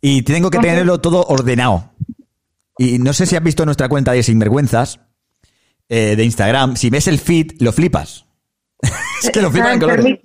[0.00, 1.92] Y tengo que tenerlo todo ordenado.
[2.78, 5.00] Y no sé si has visto nuestra cuenta de Sinvergüenzas
[5.88, 6.76] eh, de Instagram.
[6.76, 8.26] Si ves el feed, lo flipas.
[9.22, 10.18] es que lo flipas en Está colores.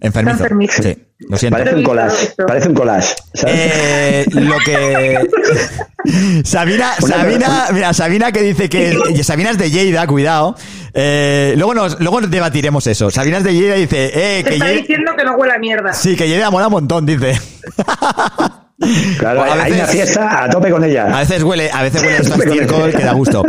[0.00, 0.36] enfermizo.
[0.42, 0.82] Enfermizo.
[0.82, 1.58] Sí, lo siento.
[1.58, 2.32] Parece un collage.
[2.46, 3.14] Parece un collage.
[3.46, 5.18] Eh, lo que
[6.44, 10.56] Sabina, Sabina, mira, Sabina que dice que Sabina es de Lleida, cuidado.
[10.92, 13.10] Eh, luego nos, luego debatiremos eso.
[13.10, 15.52] Sabina es de Lleida y dice, eh, Te que está Lleida, diciendo que no huele
[15.54, 15.92] a mierda.
[15.92, 17.38] sí, que Lleida mola un montón, dice.
[19.18, 21.04] claro, a hay veces- una fiesta a tope con A ella.
[21.18, 23.44] veces huele, a veces huele a estiércol que da gusto.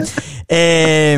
[0.53, 1.17] Eh,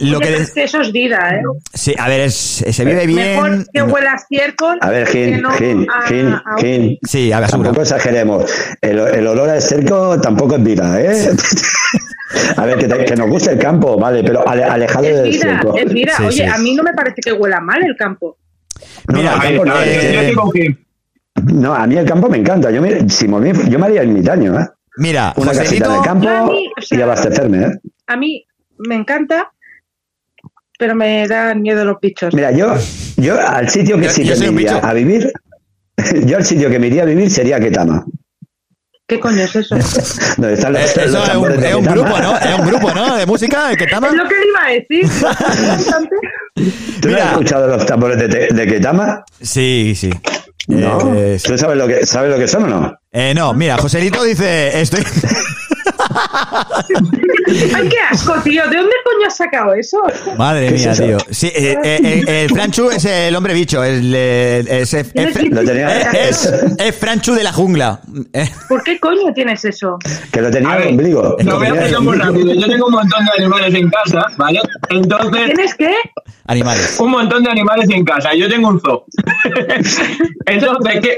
[0.00, 1.40] lo que es que eso es vida, ¿eh?
[1.72, 3.66] sí, a ver, es- se vive Mejor bien.
[3.72, 6.98] que huela a estiércol A ver, que Gin, no Gin, a- Gin, a- Gin.
[7.08, 7.62] Sí, a basura.
[7.62, 8.44] Tampoco exageremos.
[8.82, 11.30] El, el olor a esterco tampoco es vida, ¿eh?
[12.56, 15.30] A ver, que, te- que nos guste el campo, vale, pero ale- alejado Es del
[15.30, 15.76] vida, esterco.
[15.78, 16.12] es vida.
[16.18, 16.42] Sí, Oye, sí.
[16.42, 18.36] a mí no me parece que huela mal el campo.
[19.08, 20.85] No, Mira, no, el campo no, eh, es que- Yo estoy con Gil.
[21.44, 22.70] No, a mí el campo me encanta.
[22.70, 24.66] Yo me, si me, yo me haría ermitaño, ¿eh?
[24.98, 27.78] Mira, Una casita Joselito, el campo Yo a mí, o sea- y abastecerme, ¿eh?
[28.06, 28.44] A mí
[28.78, 29.52] me encanta,
[30.78, 32.32] pero me dan miedo los bichos.
[32.34, 32.74] Mira, yo,
[33.16, 35.30] yo al sitio que Yo- sí yo que me iría a vivir,
[36.26, 38.04] yo al sitio que me iría a vivir sería Ketama.
[39.08, 39.76] ¿Qué coño es eso?
[40.36, 42.36] ¿Dónde están los, Eh, los Eso es un, de es un grupo, ¿no?
[42.38, 43.16] Es un grupo, ¿no?
[43.16, 44.08] De música, de Ketama.
[44.08, 45.26] Es lo que iba a decir.
[47.02, 49.24] ¿Tú no has escuchado los tambores de, de Ketama?
[49.40, 50.10] Sí, sí.
[50.66, 51.14] No.
[51.14, 52.98] Eh, ¿Tú sabes lo que sabes lo que son o no?
[53.12, 55.04] Eh, no, mira, Joselito dice, estoy...
[57.74, 58.62] Ay, qué asco, tío.
[58.68, 59.98] ¿De dónde coño has sacado eso?
[60.36, 61.04] Madre ¿Qué es mía, eso?
[61.04, 61.16] tío.
[61.30, 65.64] Sí, eh, eh, eh, el Franchu es el hombre bicho, es, es, es- es- Lo
[65.64, 68.00] tenía- es- es Franchu de la jungla.
[68.68, 69.98] ¿Por qué coño tienes eso?
[70.32, 71.36] Que lo tenía en el ombligo.
[71.40, 72.54] Lo voy a explicar muy rápido.
[72.54, 74.60] Yo tengo un montón de animales en casa, ¿vale?
[74.90, 75.94] Entonces, ¿Tienes qué?
[76.46, 76.96] Animales.
[77.00, 78.30] un montón de animales en casa.
[78.34, 79.04] Yo tengo un zoo.
[80.46, 81.16] Entonces, ¿qué?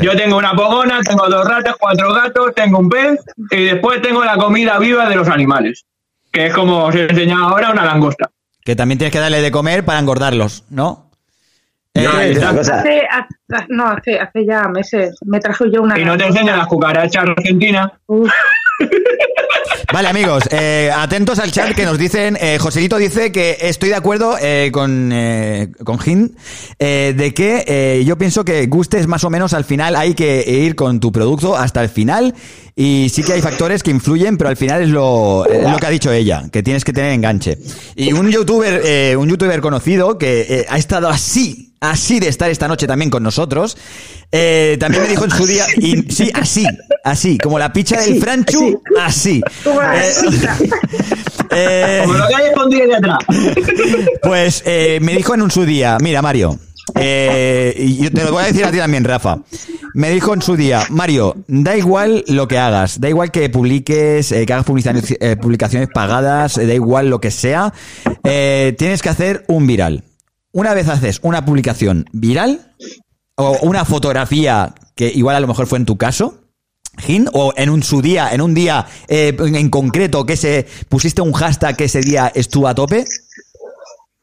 [0.00, 3.20] Yo tengo una pogona, tengo dos ratas, cuatro gatos, tengo un pez
[3.50, 5.84] y después tengo la comida viva de los animales,
[6.32, 8.30] que es como os he enseñado ahora una langosta.
[8.64, 11.10] Que también tienes que darle de comer para engordarlos, ¿no?
[11.92, 12.08] Eh.
[12.38, 15.98] Una cosa, Hace, hace- no, hace, hace ya meses me trajo yo una.
[15.98, 17.92] Y no te enseñan las cucarachas argentinas.
[19.94, 22.36] Vale, amigos, eh, atentos al chat que nos dicen.
[22.40, 26.34] Eh, Joselito dice que estoy de acuerdo eh, con, eh, con Jin
[26.80, 30.44] eh, de que eh, yo pienso que gustes más o menos al final hay que
[30.50, 32.34] ir con tu producto hasta el final.
[32.74, 35.86] Y sí que hay factores que influyen, pero al final es lo, es lo que
[35.86, 37.56] ha dicho ella, que tienes que tener enganche.
[37.94, 42.68] Y un youtuber, eh, un youtuber conocido que ha estado así, así de estar esta
[42.68, 43.76] noche también con nosotros,
[44.32, 46.66] eh, también me dijo en su día, y, sí, así,
[47.04, 49.42] así, como la picha del Franchu, así.
[49.66, 50.12] Eh,
[51.50, 53.18] eh, Como lo que hay escondido detrás.
[54.22, 56.58] pues eh, me dijo en un su día, mira Mario,
[56.94, 59.38] eh, y yo te lo voy a decir a ti también, Rafa.
[59.94, 64.32] Me dijo en su día, Mario, da igual lo que hagas, da igual que publiques,
[64.32, 67.72] eh, que hagas publicaciones, eh, publicaciones pagadas, eh, da igual lo que sea,
[68.24, 70.02] eh, tienes que hacer un viral.
[70.54, 72.72] Una vez haces una publicación viral
[73.36, 76.40] o una fotografía que igual a lo mejor fue en tu caso,
[76.96, 81.20] Gin, o en un su día, en un día eh, en concreto que se pusiste
[81.22, 83.04] un hashtag que ese día estuvo a tope,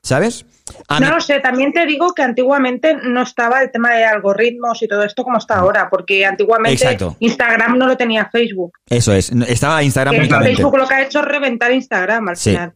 [0.01, 0.45] ¿sabes?
[0.87, 4.81] A No lo sé, también te digo que antiguamente no estaba el tema de algoritmos
[4.81, 7.17] y todo esto como está ahora, porque antiguamente Exacto.
[7.19, 8.71] Instagram no lo tenía Facebook.
[8.89, 10.29] Eso es, estaba Instagram Que.
[10.29, 12.51] Facebook lo que ha hecho es reventar Instagram al Sí.
[12.51, 12.73] final.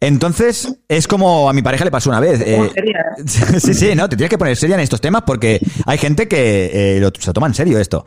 [0.00, 2.40] Entonces, es como a mi pareja le pasó una vez.
[2.40, 3.22] eh, ¿eh?
[3.60, 6.96] sí, sí, no, te tienes que poner seria en estos temas porque hay gente que
[6.96, 8.04] eh, lo- se toma en serio esto.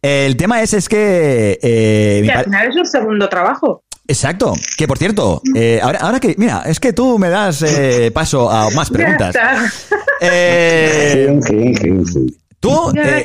[0.00, 1.58] El tema es, es que...
[1.62, 3.84] eh, al final es un segundo trabajo.
[4.06, 8.10] Exacto, que por cierto, eh, ahora, ahora que, mira, es que tú me das eh,
[8.12, 9.34] paso a más preguntas.
[10.20, 11.40] Eh,
[12.64, 13.24] Tú, Ya eh.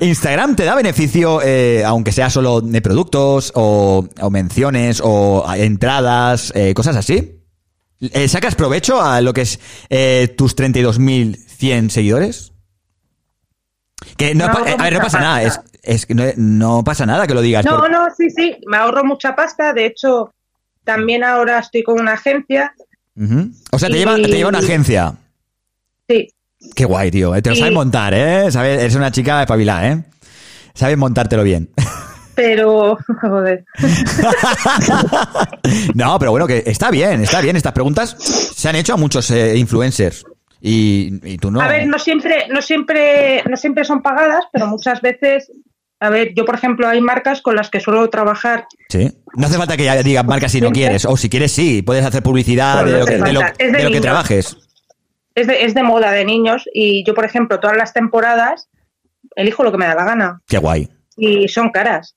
[0.06, 6.52] Instagram te da beneficio, eh, aunque sea solo de productos o, o menciones o entradas,
[6.54, 7.36] eh, cosas así.
[8.28, 9.58] ¿Sacas provecho a lo que es
[10.36, 12.52] tus 32.100 seguidores?
[14.16, 15.42] Que no, a ver, no pasa nada,
[15.82, 17.64] es, que no, no pasa nada que lo digas.
[17.64, 19.72] No, por- no, sí, sí, me ahorro mucha pasta.
[19.72, 20.32] De hecho,
[20.84, 22.74] también ahora estoy con una agencia.
[23.70, 25.14] O sea, te, lleva, te lleva una agencia.
[26.08, 26.28] Sí,
[26.74, 27.34] Qué guay, tío.
[27.34, 28.50] eh, Te lo sabes montar, ¿eh?
[28.50, 30.04] Sabes, eres una chica espabilada, ¿eh?
[30.74, 31.70] Sabes montártelo bien.
[32.34, 33.64] pero, joder.
[35.94, 37.56] no, pero bueno, que está bien, está bien.
[37.56, 40.24] Estas preguntas se han hecho a muchos eh, influencers.
[40.60, 41.60] Y, y tú no.
[41.60, 45.50] A ver, no siempre, no siempre, no siempre son pagadas, pero muchas veces,
[46.00, 48.66] a ver, yo por ejemplo hay marcas con las que suelo trabajar.
[48.90, 49.10] Sí.
[49.36, 51.06] No hace falta que ya digas marca si no quieres.
[51.06, 51.80] O si quieres, sí.
[51.82, 54.44] Puedes hacer publicidad No, de lo que, de lo- de de lo que.
[55.34, 58.68] Es de, es de moda de niños y yo por ejemplo todas las temporadas
[59.36, 60.88] elijo lo que me da la gana Qué guay.
[61.16, 62.16] y son caras.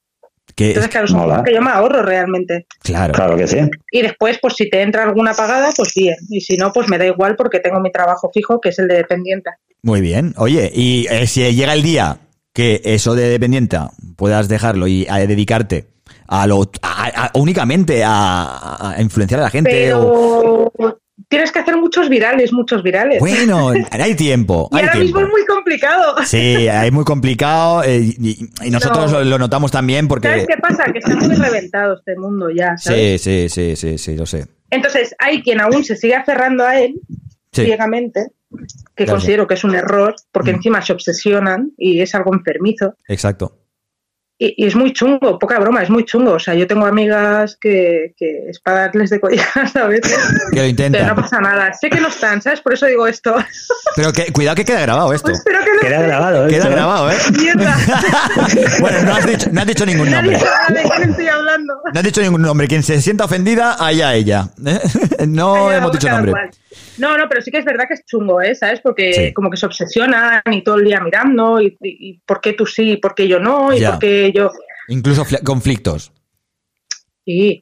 [0.56, 1.34] Que, Entonces claro, son mola.
[1.35, 2.68] cosas que yo me ahorro realmente.
[2.81, 3.14] claro.
[3.14, 3.57] Claro que sí.
[3.91, 6.15] Y después, pues si te entra alguna pagada, pues bien.
[6.30, 8.88] Y si no, pues me da igual porque tengo mi trabajo fijo, que es el
[8.88, 9.52] de dependiente.
[9.81, 10.34] Muy bien.
[10.38, 12.18] Oye, y eh, si llega el día
[12.53, 13.77] que eso de dependiente
[14.15, 15.88] puedas dejarlo y a dedicarte
[16.27, 20.72] a lo a- a- únicamente a, a influenciar a la gente o-
[21.30, 23.19] tienes que hacer muchos virales, muchos virales.
[23.19, 26.15] bueno hay tiempo y hay ahora tiempo mismo es muy complicado.
[26.26, 29.19] sí es muy complicado eh, y, y nosotros No.
[29.19, 30.85] lo, lo notamos también porque ¿Sabes qué pasa?
[30.91, 33.22] Que está muy reventado este mundo ya, ¿sabes?
[33.22, 36.80] sí sí sí sí sí lo sé Entonces, hay quien aún se sigue aferrando a
[36.80, 36.95] él
[37.56, 37.65] Sí.
[37.65, 38.30] ciegamente,
[38.95, 40.56] que Claro, considero que es un error, porque Mm.
[40.56, 42.95] encima se obsesionan y es algo enfermizo.
[43.07, 43.60] exacto
[44.45, 46.33] Y, y es muy chungo, poca broma, es muy chungo.
[46.33, 50.17] O sea, yo tengo amigas que, que es para darles de collar a veces,
[50.51, 51.71] que lo pero no pasa nada.
[51.71, 52.59] Sé que no están, ¿sabes?
[52.59, 53.33] Por eso digo esto.
[53.95, 56.07] pero que cuidado que queda grabado esto que no Queda esté.
[56.07, 56.47] grabado.
[56.47, 56.69] queda ¿eh?
[56.71, 57.77] grabado eh Mierda.
[58.79, 61.73] bueno no has dicho no has dicho ningún Nadie nombre sabe de quién estoy hablando.
[61.93, 62.67] No has dicho ningún nombre.
[62.67, 64.49] Quien se sienta ofendida, allá ella.
[65.27, 66.31] no Allá, hemos dicho nombre.
[66.31, 66.49] cual.
[66.97, 68.55] No, no, pero sí que es verdad que es chungo, ¿eh?
[68.55, 68.79] ¿Sabes?
[68.81, 69.33] Porque Sí.
[69.33, 72.65] como que se obsesionan y todo el día mirando y, y- y por qué tú
[72.65, 73.91] sí y por qué yo no y Ya.
[73.91, 74.51] por qué yo...
[74.87, 76.11] Incluso conflictos.
[77.25, 77.61] Sí,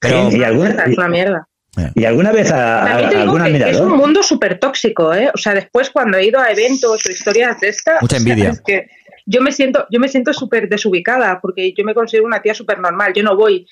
[0.00, 1.48] Pero- ¿Y, alguna, es una mierda.
[1.94, 5.12] y alguna vez a, También te digo algún que, que es un mundo súper tóxico,
[5.14, 5.30] ¿eh?
[5.34, 7.98] O sea, después cuando he ido a eventos o historias de esta...
[8.00, 8.50] Mucha o sea, envidia.
[8.50, 8.88] es que
[9.26, 12.78] yo me siento, yo me siento súper desubicada porque yo me considero una tía súper
[12.78, 13.12] normal.
[13.14, 13.66] Yo no voy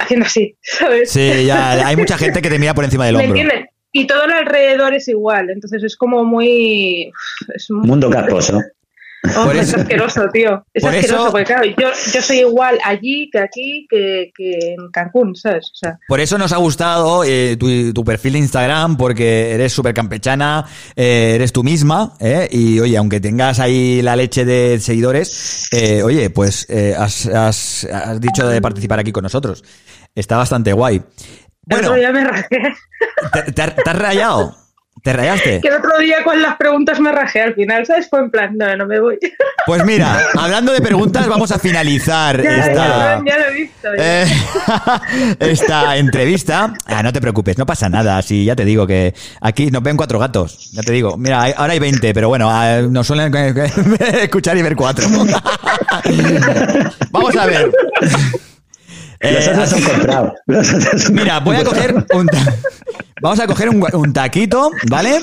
[0.00, 1.10] haciendo así, ¿sabes?
[1.12, 3.40] Sí, ya hay mucha gente que te mira por encima del ¿Me hombro.
[3.40, 3.70] entiendes?
[3.96, 7.12] Y todo el alrededor es igual, entonces es como muy...
[7.54, 8.60] Es un- Mundo casposo.
[9.38, 10.66] Oh, es eso- asqueroso, tío.
[10.74, 14.74] Es por asqueroso, eso- porque claro, yo, yo soy igual allí que aquí que, que
[14.76, 15.70] en Cancún, ¿sabes?
[15.72, 19.72] O sea, Por eso nos ha gustado eh, tu, tu perfil de Instagram, porque eres
[19.72, 20.66] súper campechana,
[20.96, 26.02] eh, eres tú misma, eh, y oye, aunque tengas ahí la leche de seguidores, eh,
[26.02, 29.62] oye, pues eh, has, has- has dicho de participar aquí con nosotros.
[30.14, 31.02] Está bastante guay.
[31.68, 32.58] El Bueno, otro día me rajé.
[33.32, 34.56] ¿te, te has- te has rayado?
[35.02, 35.60] ¿Te rayaste?
[35.60, 38.08] Que el otro día con las preguntas me rajé al final, ¿sabes?
[38.08, 39.18] Fue en plan, no, no me voy.
[39.66, 42.74] Pues mira, hablando de preguntas, vamos a finalizar ya, esta...
[42.74, 43.88] ya, ya lo he visto.
[43.98, 44.22] ya.
[44.22, 44.26] Eh,
[45.40, 46.72] esta entrevista.
[46.86, 48.22] Ah, no te preocupes, no pasa nada.
[48.22, 49.12] Sí, ya te digo que
[49.42, 50.70] aquí nos ven cuatro gatos.
[50.72, 51.18] Ya te digo.
[51.18, 53.30] Mira, hay- ahora hay 20, pero bueno, ah, nos suelen
[54.22, 55.06] escuchar y ver cuatro.
[57.10, 57.70] Vamos a ver.
[59.24, 60.32] Eh, Los otros son comprados.
[61.12, 62.26] Mira, voy a coger un
[63.22, 65.20] Vamos a coger un, un taquito, ¿vale?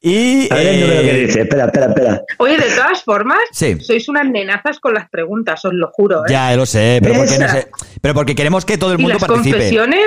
[0.00, 0.50] Y.
[0.52, 1.40] A ver el número que eh, dice.
[1.42, 2.22] Espera, espera, espera.
[2.38, 3.78] Oye, de todas formas, Sí.
[3.80, 6.20] sois unas nenazas con las preguntas, os lo juro.
[6.20, 6.30] ¿eh?
[6.30, 7.68] Ya lo sé, pero porque, no sé,
[8.00, 9.56] pero porque queremos que todo el y mundo las participe.
[9.56, 10.06] confesiones,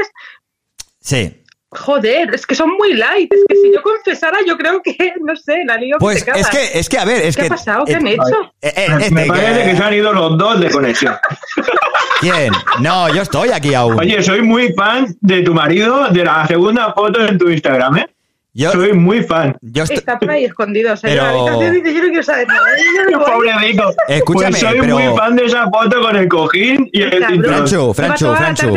[1.00, 1.41] Sí.
[1.72, 3.32] Joder, es que son muy light.
[3.34, 6.32] Es que si yo confesara, yo creo que, no sé, la lío que Pues te
[6.40, 7.48] es que, es que, a ver, es ¿Qué que.
[7.48, 7.86] ha pasado?
[7.86, 8.54] ¿Qué eh, han hecho?
[8.62, 11.16] eh, eh, Me este, parece que se han ido los dos de conexión.
[12.22, 12.54] ¿Quién?
[12.82, 14.00] No, yo estoy aquí aún.
[14.00, 18.08] Oye, soy muy fan de tu marido, de la segunda foto en tu Instagram, ¿eh?
[18.54, 19.56] Yo, Soy muy fan.
[19.62, 20.92] yo estoy- Está por ahí escondido.
[20.92, 23.26] O sea, Pero- yo la habitación dice, yo no quiero saber nada.
[23.26, 23.94] Pobre Rico.
[24.10, 27.56] Escúchame, pues soy pero- muy fan de esa foto con el cojín y el cinturón.
[27.66, 28.74] Franchu, Franchu, Franchu.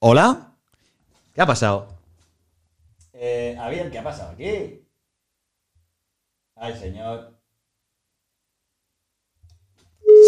[0.00, 0.51] ¿Hola?
[1.34, 1.88] ¿Qué ha pasado?
[3.14, 4.80] Eh, a ver, ¿qué ha pasado aquí?
[6.56, 7.38] Ay, señor.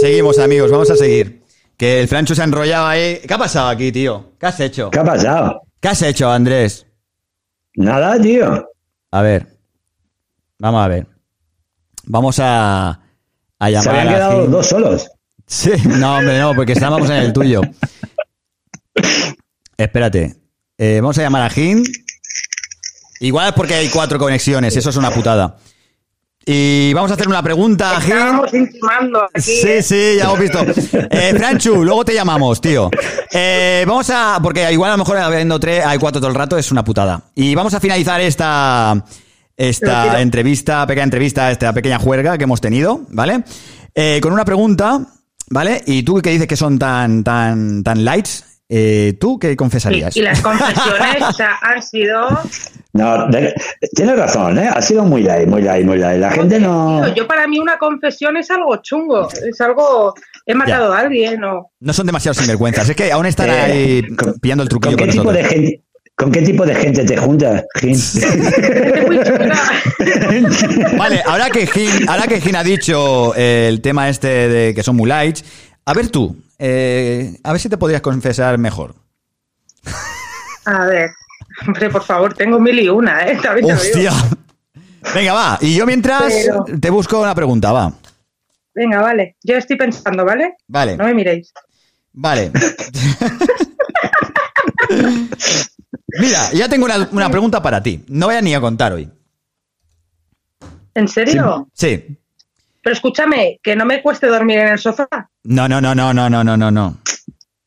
[0.01, 1.43] Seguimos, amigos, vamos a seguir.
[1.77, 3.21] Que el Franchu se ha enrollado ahí.
[3.27, 4.33] ¿Qué ha pasado aquí, tío?
[4.39, 4.91] ¿Qué has hecho?
[4.91, 5.63] ¿Qué ha pasado?
[5.81, 6.87] ¿Qué has hecho, Andrés?
[7.75, 8.69] Nada, tío.
[9.11, 9.47] A ver.
[10.59, 11.07] Vamos a ver.
[12.05, 12.89] Vamos a,
[13.59, 15.11] a Se llamar habían a quedado los dos solos.
[15.47, 17.61] Sí, no, hombre, no, porque estábamos en el tuyo.
[19.77, 20.37] Espérate.
[20.79, 21.85] Eh, vamos a llamar a Jin.
[23.21, 25.57] Igual es porque hay cuatro conexiones, eso es una putada.
[26.47, 28.13] Y vamos a hacer una pregunta a Jin.
[28.13, 29.41] Estábamos intimando aquí.
[29.41, 29.83] Sí, ¿eh?
[29.83, 30.61] sí, ya hemos visto.
[31.11, 32.91] Eh, Franchu, luego te llamamos, tío.
[33.33, 34.39] Eh, vamos a.
[34.43, 37.23] Porque igual a lo mejor habiendo tres, hay cuatro todo el rato, es una putada.
[37.35, 39.05] Y vamos a finalizar esta.
[39.57, 43.45] Esta entrevista, pequeña entrevista, esta pequeña juerga que hemos tenido, ¿vale?
[43.95, 45.01] Eh, con una pregunta,
[45.49, 45.81] ¿vale?
[45.87, 50.17] Y tú que dices que son tan, tan, tan lights, eh, ¿tú qué confesarías?
[50.17, 52.29] y las confesiones, o sea, han sido.
[52.93, 53.53] No, de-
[53.95, 54.69] tienes razón, ¿eh?
[54.73, 56.21] Ha sido muy light, muy light, muy light.
[56.21, 57.03] La gente no.
[57.05, 60.15] Tío, yo para mí una confesión es algo chungo, es algo.
[60.47, 61.71] He matado a alguien o.
[61.81, 64.03] No son demasiado sinvergüenzas, es que aún están Eh, ahí
[64.41, 65.51] pillando el truquillo ¿Con con qué, tipo nosotros.
[65.51, 65.81] de gente,
[66.17, 67.97] ¿Con qué tipo de gente te juntas, Gin?
[70.99, 74.97] Vale, ahora que Gin, ahora que Gin ha dicho el tema este de que son
[74.97, 75.45] muy lights,
[75.85, 76.37] a ver tú,
[76.67, 78.95] eh, a ver si te podrías confesar mejor.
[80.65, 81.11] A ver,
[81.67, 83.39] hombre, por favor, tengo mil y una, ¿eh?
[83.43, 83.77] También.
[83.77, 84.13] Hostia.
[85.15, 85.59] Venga, va.
[85.61, 87.93] Y yo mientras Pero- te busco una pregunta, va.
[88.75, 89.37] Venga, vale.
[89.43, 90.55] Yo estoy pensando, ¿vale?
[90.67, 90.97] Vale.
[90.97, 91.53] No me miréis.
[92.15, 92.51] Vale.
[96.19, 98.05] Mira, ya tengo una, una pregunta para ti.
[98.09, 99.11] No voy a ni a contar hoy.
[100.95, 101.69] ¿En serio?
[101.75, 102.17] Sí.
[102.85, 105.09] Pero escúchame, que no me cueste dormir en el sofá.
[105.45, 106.99] No, no, no, no, no, no, no, no, no.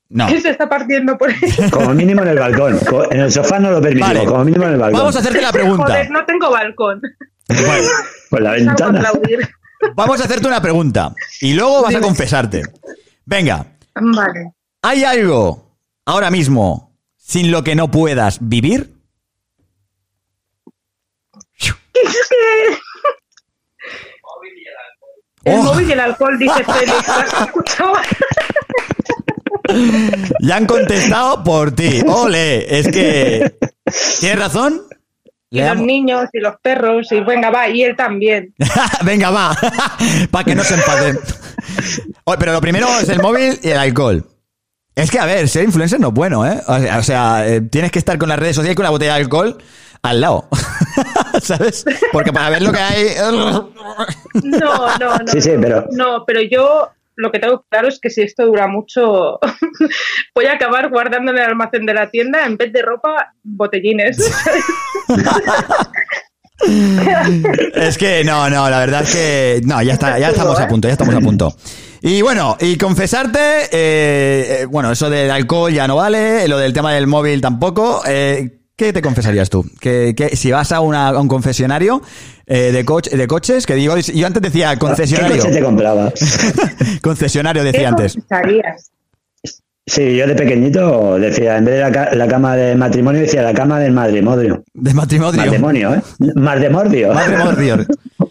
[0.10, 0.28] No.
[0.28, 1.40] ¿Qué se está partiendo por ahí?
[1.72, 2.80] Como mínimo en el balcón.
[3.10, 4.26] En el sofá no lo permitimos, Vale.
[4.26, 5.00] como mínimo en el balcón.
[5.00, 5.84] Vamos a hacerte la pregunta.
[5.86, 7.02] Joder, no tengo balcón.
[8.30, 9.12] Por la Salgo a ventana.
[9.96, 11.14] Vamos a hacerte una pregunta.
[11.42, 12.62] Y luego vas a confesarte.
[13.26, 13.66] Venga,
[13.96, 14.54] Vale.
[14.84, 18.94] ¿hay algo ahora mismo sin lo que no puedas vivir?
[21.60, 22.78] Es que...
[25.48, 25.64] El Oh.
[25.64, 27.10] móvil y el alcohol, dice Félix.
[30.42, 32.02] Ya han contestado por ti.
[32.08, 33.56] Ole, es que...
[34.20, 34.82] ¿Tienes razón?
[35.50, 37.10] Y los niños y los perros.
[37.12, 37.70] Y venga, va.
[37.70, 38.54] Y él también.
[39.04, 39.58] Venga, va.
[40.32, 41.18] Para que no se enfaden.
[42.26, 44.26] Oye, Pero lo primero es el móvil y el alcohol.
[44.94, 46.60] Es que, a ver, ser influencer no es bueno, ¿eh?
[46.68, 48.90] O sea, o sea, eh, tienes que estar con las redes sociales y con la
[48.90, 49.58] botella de alcohol
[50.02, 50.50] al lado.
[51.42, 51.86] ¿Sabes?
[52.12, 53.06] Porque para ver lo que hay...
[53.32, 53.72] No,
[54.44, 55.28] no, no.
[55.28, 58.68] Sí, sí, pero- No, pero yo lo que tengo claro es que si esto dura
[58.68, 59.40] mucho,
[60.36, 64.18] voy a acabar guardando en el almacén de la tienda, en vez de ropa, botellines.
[67.76, 70.88] Es que no, no, la verdad es que no, ya está, ya estamos a punto,
[70.88, 71.56] ya estamos a punto.
[72.02, 73.40] Y bueno, y confesarte,
[73.72, 78.02] eh, eh, bueno, eso del alcohol ya no vale, lo del tema del móvil tampoco.
[78.08, 79.66] eh, ¿Qué te confesarías tú?
[79.80, 82.02] Que, que si vas a, una- a un confesionario
[82.46, 85.38] eh, de, coche, de coches, que digo, yo antes decía ¿Qué concesionario.
[85.42, 86.14] coche te comprabas?
[87.02, 88.14] concesionario decía antes.
[88.14, 88.92] Confesarías.
[89.90, 93.42] Sí, yo de pequeñito decía, en vez de la, ca- la cama de matrimonio, decía
[93.42, 94.64] la cama del matrimonio.
[94.74, 95.42] De matrimonio.
[95.46, 96.02] Matrimonio, ¿eh?
[96.36, 97.14] Matrimonio.
[97.14, 97.78] Matrimonio.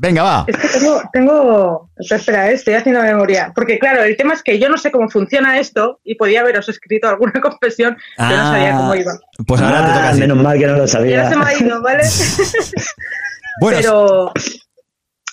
[0.00, 0.44] Venga, va.
[0.46, 4.44] Es que tengo, tengo, espera, espera, eh, estoy haciendo memoria, porque claro, el tema es
[4.44, 8.36] que yo no sé cómo funciona esto y podía haberos escrito alguna confesión, pero no
[8.52, 9.12] sabía cómo iba.
[9.44, 10.20] Pues ahora te Ah, toca a ti.
[10.20, 11.28] menos mal que no lo Ya sabía.
[11.28, 12.02] se me ha ido, ¿vale?
[13.60, 14.32] Bueno, pero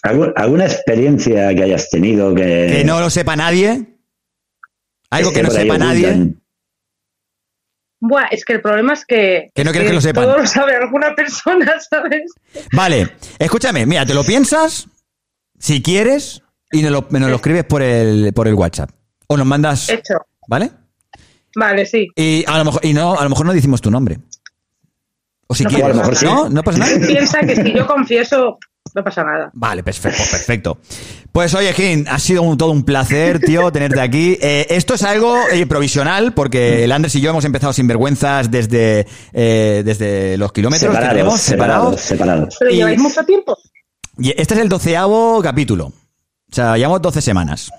[0.03, 2.69] ¿Algu- ¿Alguna experiencia que hayas tenido que...
[2.71, 3.85] que no lo sepa nadie.
[5.11, 6.07] Algo que no sepa nadie.
[6.09, 6.41] ocultan?
[8.07, 9.49] Buah, es que el problema es que.
[9.53, 10.23] Que no es quieres que lo sepan.
[10.25, 12.31] Todo lo sabe alguna persona, ¿sabes?
[12.71, 14.87] Vale, escúchame, mira, te lo piensas,
[15.59, 16.41] si quieres,
[16.71, 18.89] y nos lo, nos lo escribes por el, por el WhatsApp.
[19.27, 20.15] O nos mandas, Hecho.
[20.47, 20.71] ¿vale?
[21.55, 22.07] Vale, sí.
[22.15, 24.19] Y a lo mejor, y no, a lo mejor no decimos tu nombre.
[25.47, 25.95] O si No quieres.
[25.97, 26.35] pasa nada.
[26.35, 26.49] ¿No?
[26.49, 27.07] ¿No pasa nada?
[27.07, 28.59] Piensa que si yo confieso,
[28.95, 29.51] no pasa nada.
[29.53, 30.77] Vale, perfecto, perfecto.
[31.31, 34.37] Pues oye, Jim, ha sido un- todo un placer, tío, tenerte aquí.
[34.41, 38.49] Eh, esto es algo eh, provisional, porque el Andrés y yo hemos empezado sin vergüenzas
[38.49, 42.01] desde, eh, desde los kilómetros que Separados, tenemos, separados, separados.
[42.01, 42.55] separados.
[42.59, 43.57] Pero Y- lleváis mucho tiempo.
[44.17, 45.87] Y este es el doceavo capítulo.
[45.87, 47.69] O sea, llevamos 12 semanas.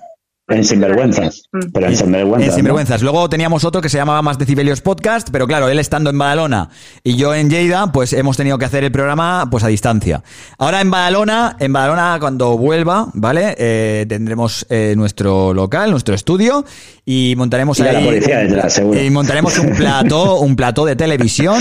[0.48, 1.42] En sinvergüenzas.
[1.72, 2.42] Pero en sinvergüenzas.
[2.44, 2.54] En ¿no?
[2.54, 3.02] Sinvergüenzas.
[3.02, 6.68] Luego teníamos otro que se llamaba Más Decibelios Podcast, pero claro, él estando en Badalona
[7.02, 10.22] y yo en Lleida, pues hemos tenido que hacer el programa pues a distancia.
[10.58, 13.56] Ahora en Badalona, en Badalona cuando vuelva, ¿vale?
[13.58, 16.64] Eh, tendremos eh, nuestro local, nuestro estudio
[17.04, 19.02] y montaremos Y a la ahí policía detrás, seguro.
[19.02, 21.60] y montaremos un plató, un plató de televisión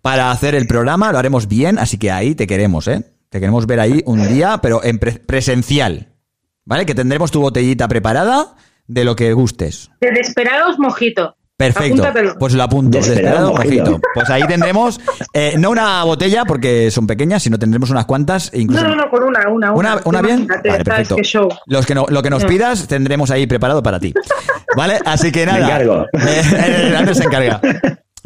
[0.00, 3.02] para hacer el programa, lo haremos bien, así que ahí te queremos, ¿eh?
[3.30, 6.08] Te queremos ver ahí un día, pero en pre- presencial.
[6.64, 6.86] ¿Vale?
[6.86, 8.54] Que tendremos tu botellita preparada
[8.86, 9.90] de lo que gustes.
[10.00, 11.36] De Desperados Mojito.
[11.56, 12.02] Perfecto.
[12.02, 12.38] Apúntatelo.
[12.38, 12.98] Pues lo apunto.
[12.98, 13.84] Desesperado Desesperado mojito.
[13.90, 14.08] mojito.
[14.14, 15.00] Pues ahí tendremos,
[15.32, 18.50] eh, no una botella porque son pequeñas, sino tendremos unas cuantas.
[18.52, 19.72] e Incluso No, no, no, con una, una.
[19.72, 20.46] ¿Una, Una, una bien?
[20.48, 21.16] Vale, ¿sabes perfecto.
[21.16, 21.48] qué show?
[21.66, 24.12] Los que no- lo que nos pidas tendremos ahí preparado para ti.
[24.76, 24.98] ¿Vale?
[25.04, 25.58] Así que nada.
[25.58, 26.06] Me encargo.
[26.14, 27.60] Eh, se encarga.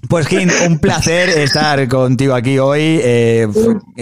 [0.08, 3.48] Pues, Jim, un placer estar contigo aquí hoy, eh,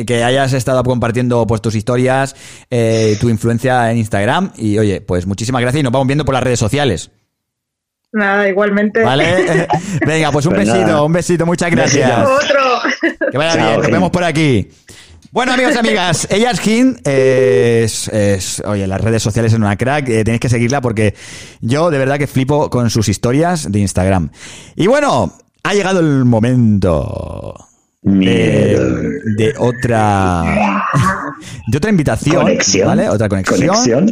[0.07, 2.35] que hayas estado compartiendo pues tus historias,
[2.71, 6.35] eh, tu influencia en Instagram y oye, pues muchísimas gracias y nos vamos viendo por
[6.35, 7.11] las redes sociales,
[8.13, 9.03] Nada, igualmente.
[9.03, 9.67] ¿vale?
[10.07, 11.03] Venga, pues un Pues besito, nada.
[11.03, 12.09] un besito, muchas gracias.
[12.11, 12.35] Besito.
[12.37, 13.31] Otro.
[13.33, 14.69] Que vaya Chao, bien, nos vemos por aquí.
[15.33, 16.61] Bueno, amigos y amigas, ella es
[17.05, 17.83] eh,
[18.37, 21.15] es- oye, las redes sociales es una crack, eh, tenéis que seguirla porque
[21.61, 24.31] yo de verdad que flipo con sus historias de Instagram.
[24.77, 27.55] Y bueno, ha llegado el momento
[28.03, 30.85] de, otra
[31.67, 32.87] de otra invitación, Conexión.
[32.87, 33.09] ¿vale?
[33.09, 33.59] Otra conexión.
[33.69, 34.11] Conexión.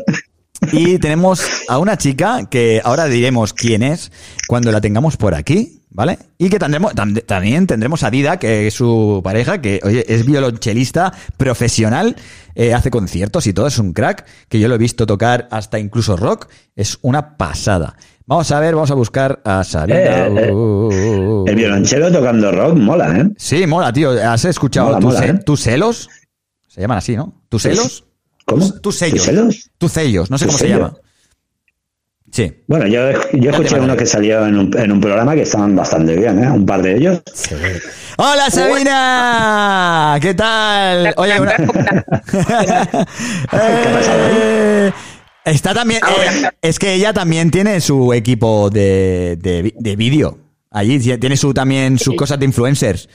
[0.73, 4.13] Y tenemos a una chica que ahora diremos quién es
[4.49, 6.19] cuando la tengamos por aquí, ¿vale?
[6.39, 10.25] Y que tendremos, tam- también tendremos a Dida, que es su pareja, que oye, es
[10.25, 12.15] violonchelista profesional,
[12.55, 15.81] eh, hace conciertos y todo, es un crack, que yo lo he visto tocar hasta
[15.81, 16.47] incluso rock,
[16.77, 17.97] es una pasada.
[18.27, 19.99] Vamos a ver, vamos a buscar a Sabina.
[19.99, 23.29] Eh, eh, Uh, El violonchelo tocando rock mola, ¿eh?
[23.37, 24.11] Sí, mola, tío.
[24.13, 25.39] ¿Has escuchado Mola, tus, mola, ce- ¿eh?
[25.45, 26.09] tus celos?
[26.69, 27.43] Se llaman así, ¿no?
[27.49, 28.05] ¿Tus celos?
[28.47, 28.73] ¿Cómo?
[28.81, 29.17] Tus sellos.
[29.19, 29.71] ¿Tus celos?
[29.79, 30.95] Tus sellos, no sé ¿Tus cómo se llama.
[32.31, 32.51] Sí.
[32.67, 33.01] Bueno, yo,
[33.35, 36.51] yo escuché uno que salió en un, en un programa que estaban bastante bien, ¿eh?
[36.51, 37.21] Un par de ellos.
[38.17, 40.17] ¡Hola, Sabina!
[40.21, 41.13] ¿Qué tal?
[41.19, 41.53] Oye, una...
[43.53, 44.93] Eh,
[45.45, 46.01] Está también...
[46.05, 50.39] eh, es que ella también tiene su equipo de, de, de vídeo.
[50.71, 53.09] Allí tiene su también sus cosas de influencers.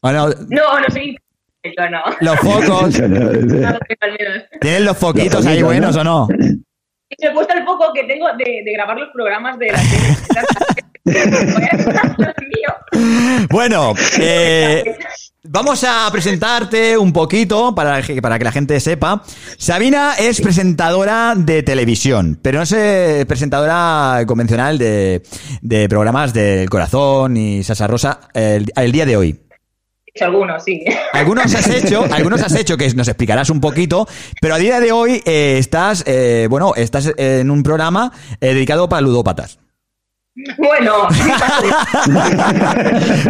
[0.00, 1.16] Bueno, No, no soy.
[1.62, 2.00] Yo no.
[2.20, 2.94] los focos.
[4.60, 6.00] ¿Tienen los foquitos ahí buenos ¿no?
[6.00, 6.28] o no?
[6.38, 9.78] Y me he puesto el foco que tengo de, de grabar los programas de la
[9.78, 10.16] tele.
[13.50, 14.96] Bueno, eh,
[15.44, 19.22] vamos a presentarte un poquito para, que- para que la gente sepa.
[19.58, 25.22] Sabina es presentadora de televisión, pero no es eh, presentadora convencional de,
[25.62, 29.40] de programas del corazón y Sasa Rosa el, el día de hoy.
[30.20, 30.84] Algunos, sí.
[31.12, 34.08] Algunos has hecho, algunos has hecho que nos explicarás un poquito,
[34.40, 38.88] pero a día de hoy eh, estás, eh, bueno, estás en un programa eh, dedicado
[38.88, 39.60] para ludópatas.
[40.58, 41.08] Bueno,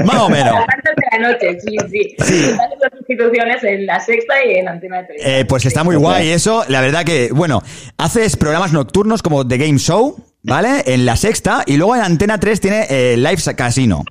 [0.05, 0.55] Más o menos.
[0.55, 2.17] a partes de la noche, sí, sí.
[2.19, 5.23] Hacen las sustituciones en la sexta y en Antena 3.
[5.25, 6.65] Eh, pues está muy guay eso.
[6.69, 7.63] La verdad que, bueno,
[7.99, 10.83] haces programas nocturnos como The Game Show, ¿vale?
[10.87, 11.63] En la sexta.
[11.67, 14.05] Y luego en Antena 3 tiene eh, Live Casino.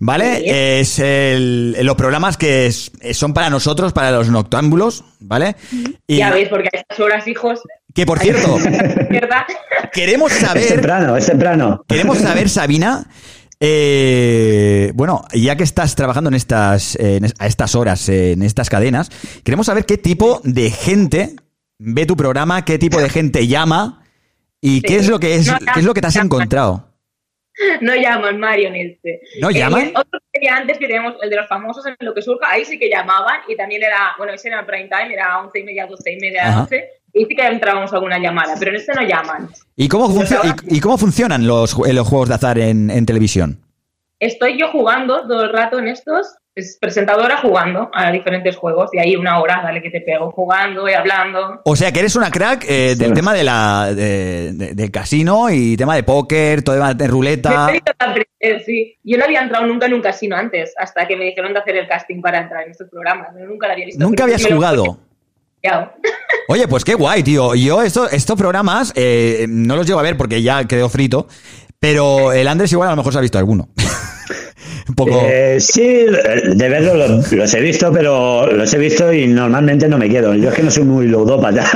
[0.00, 0.78] ¿Vale?
[0.80, 5.56] Es el- los programas que es- son para nosotros, para los noctámbulos, ¿vale?
[6.06, 7.60] Y Ya veis, porque a estas horas, hijos,
[7.98, 8.56] que por cierto,
[9.92, 11.84] queremos Es saber, temprano, es temprano.
[11.88, 13.04] queremos saber, Sabina,
[13.58, 18.70] eh, bueno, ya que estás trabajando en estas, en es- a estas horas, en estas
[18.70, 19.10] cadenas,
[19.44, 21.34] queremos saber qué tipo de gente
[21.80, 24.04] ve tu programa, qué tipo de gente llama
[24.60, 26.84] y qué es lo que es, No, qué es lo que te has encontrado.
[27.80, 29.20] No llaman Mario en este.
[29.40, 29.90] ¿No Eh, llaman?
[29.96, 32.78] otro que antes que tenemos el de los famosos en lo que surja, ahí sí
[32.78, 35.86] que llamaban y también era, bueno, ese era el prime time, era 11 y media,
[35.86, 36.60] 12 y media, Ajá.
[36.62, 36.84] 11
[37.18, 39.48] y sí que entrábamos alguna llamada, pero en este no llaman.
[39.76, 43.04] ¿Y cómo, funcio- y, y cómo funcionan los, eh, los juegos de azar en, en
[43.06, 43.60] televisión?
[44.20, 48.98] Estoy yo jugando todo el rato en estos, es presentadora jugando a diferentes juegos y
[48.98, 51.60] ahí una hora, dale que te pego, jugando y hablando.
[51.64, 55.50] O sea, que eres una crack eh, del tema de la, de- de- del casino
[55.50, 57.70] y tema de póker, todo tema de ruleta.
[58.12, 58.96] Pre- sí.
[59.04, 61.76] Yo no había entrado nunca en un casino antes, hasta que me dijeron de hacer
[61.76, 63.28] el casting para entrar en estos programas.
[63.38, 64.02] Yo nunca lo había visto.
[64.04, 64.98] Nunca habías jugado.
[66.48, 67.54] Oye, pues qué guay, tío.
[67.54, 71.26] Yo esto- estos programas eh, no los llevo a ver porque ya quedó frito,
[71.78, 73.68] pero el Andrés igual a lo mejor se ha visto alguno.
[74.88, 75.20] Un poco...
[75.22, 79.98] Eh, sí, de verlo los, los he visto, pero los he visto y normalmente no
[79.98, 80.34] me quedo.
[80.34, 81.66] Yo es que no soy muy ludópata.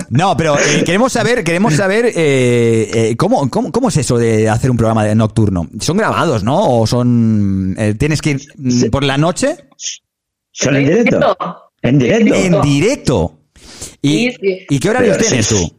[0.10, 4.48] No, pero eh, queremos saber, queremos saber eh, eh, ¿cómo, cómo, cómo es eso de
[4.48, 5.68] hacer un programa de nocturno.
[5.80, 6.80] ¿Son grabados, no?
[6.80, 9.56] ¿O son eh, tienes que ir mm, por la noche?
[10.50, 11.36] ¿Son en directo?
[11.82, 12.34] En directo.
[12.34, 13.38] En directo.
[14.02, 14.66] ¿Y, Sí, sí.
[14.68, 15.68] ¿y qué horarios Pero tienes sí.
[15.70, 15.78] tú?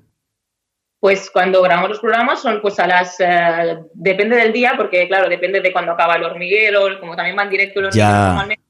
[1.00, 3.16] Pues cuando grabamos los programas son pues a las...
[3.20, 7.50] eh, depende del día, porque claro, depende de cuando acaba el hormiguero, como también van
[7.50, 8.64] directo los normalmente.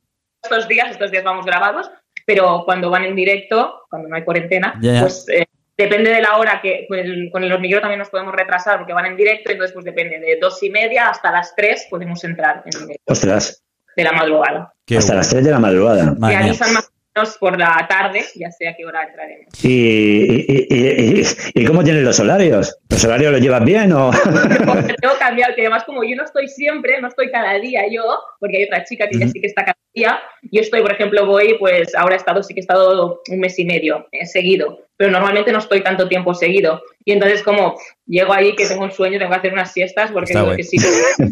[0.44, 1.90] Estos días, estos días vamos grabados,
[2.26, 5.46] pero cuando van en directo, cuando no hay cuarentena, pues eh,
[5.76, 8.94] depende de la hora que con el, con el hormiguero también nos podemos retrasar porque
[8.94, 12.62] van en directo, entonces pues depende de dos y media hasta las tres podemos entrar
[12.66, 13.64] en directo Ostras,
[13.98, 14.74] de la madrugada.
[14.96, 16.16] hasta las 3 de la madrugada.
[16.22, 16.92] y avisan más
[17.40, 19.48] por la tarde, ya sé a qué hora entraremos.
[19.64, 21.24] ¿Y, y, y-
[21.54, 22.78] y- cómo tienes los horarios?
[22.90, 24.12] ¿Los horarios los llevas bien o...?
[24.12, 28.04] tengo que cambiar, que además como yo no estoy siempre, no estoy cada día yo,
[28.40, 31.26] porque hay otra chica que ya sí que está cada día, yo estoy, por ejemplo,
[31.26, 34.86] voy, pues ahora he estado, sí que he estado un mes y medio eh, seguido,
[35.00, 36.82] pero normalmente no estoy tanto tiempo seguido.
[37.06, 40.12] Y entonces como pff, llego ahí que tengo un sueño, tengo que hacer unas siestas,
[40.12, 40.78] porque digo que sí.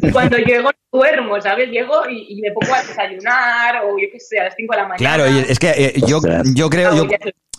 [0.02, 1.70] Y cuando llego no duermo, ¿sabes?
[1.70, 4.78] Llego y, y me pongo a desayunar, o yo qué sé, a las 5 de
[4.82, 4.98] la mañana.
[4.98, 6.22] Claro, y es que eh, yo,
[6.56, 6.96] yo creo...
[6.96, 7.08] Yo,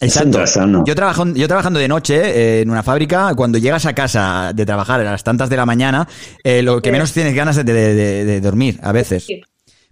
[0.01, 0.39] Exacto.
[0.87, 4.65] Yo, trabajo, yo trabajando de noche eh, en una fábrica, cuando llegas a casa de
[4.65, 6.09] trabajar a las tantas de la mañana,
[6.43, 9.27] eh, lo que menos tienes ganas es de, de- de- de dormir a veces.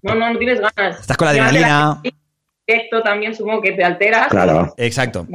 [0.02, 1.00] No, no, no tienes ganas.
[1.00, 2.00] Estás con la adrenalina.
[2.66, 4.28] Directo también supongo que te alteras.
[4.78, 5.26] Exacto.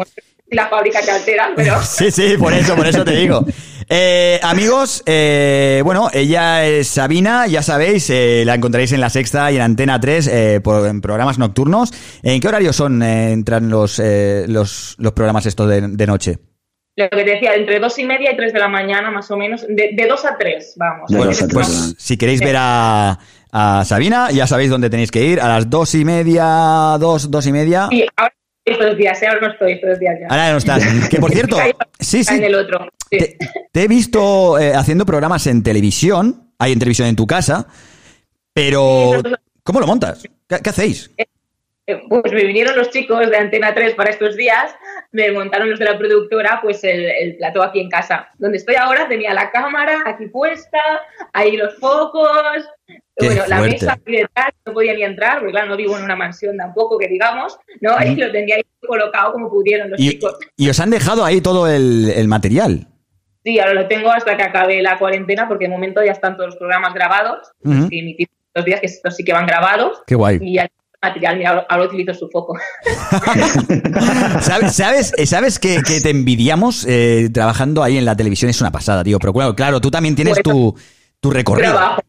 [0.51, 1.81] La fábrica te altera, pero...
[1.83, 3.45] Sí, sí, por eso, por eso te digo.
[3.89, 9.51] Eh, amigos, eh, bueno, ella es Sabina, ya sabéis, eh, la encontraréis en la sexta
[9.51, 11.91] y en Antena 3 eh, por- en programas nocturnos.
[12.23, 16.37] ¿En qué horario son, eh, entran los, eh, los, los programas estos de, de noche?
[16.97, 19.37] Lo que te decía, entre dos y media y tres de la mañana, más o
[19.37, 19.65] menos.
[19.67, 21.09] De, de dos a tres, vamos.
[21.13, 23.17] Pues, pues, si queréis ver a,
[23.51, 27.47] a Sabina, ya sabéis dónde tenéis que ir, a las dos y media, dos, dos
[27.47, 27.87] y media.
[27.89, 28.33] Sí, ahora
[28.71, 29.27] estos días, ¿eh?
[29.27, 30.27] ahora no estoy estos días ya.
[30.27, 30.83] Ahora no estás.
[31.09, 31.57] Que por cierto,
[31.99, 32.35] sí, sí.
[32.35, 32.87] En el otro.
[33.09, 33.17] sí.
[33.71, 37.67] Te he visto eh, haciendo programas en televisión, hay en televisión en tu casa,
[38.53, 39.21] pero
[39.63, 40.23] ¿cómo lo montas?
[40.47, 41.11] ¿Qué, qué hacéis?
[42.09, 44.75] Pues me vinieron los chicos de Antena 3 para estos días,
[45.11, 48.29] me montaron los de la productora, pues el, el plató aquí en casa.
[48.37, 50.79] Donde estoy ahora tenía la cámara aquí puesta,
[51.33, 52.65] ahí los focos,
[53.17, 56.03] Qué bueno, la mesa aquí detrás, no podía ni entrar, porque claro, no vivo en
[56.03, 57.91] una mansión tampoco, que digamos, ¿no?
[58.03, 60.37] Y lo tenía ahí colocado como pudieron los Y, chicos.
[60.57, 62.87] y os han dejado ahí todo el, el material.
[63.43, 66.49] Sí, ahora lo tengo hasta que acabe la cuarentena, porque de momento ya están todos
[66.51, 67.89] los programas grabados, Ujú.
[67.89, 70.01] que emitimos los días que estos sí que van grabados.
[70.07, 70.39] Qué guay.
[70.41, 70.69] Y ya el
[71.01, 72.57] material, mira, ahora, utilizo su foco.
[74.41, 78.49] ¿Sabes, sabes, eh, sabes que, que te envidiamos eh, trabajando ahí en la televisión?
[78.49, 79.19] Es una pasada, tío.
[79.19, 80.75] Pero claro, claro, tú también tienes tu,
[81.19, 81.71] tu recorrido.
[81.73, 82.01] Trabajo.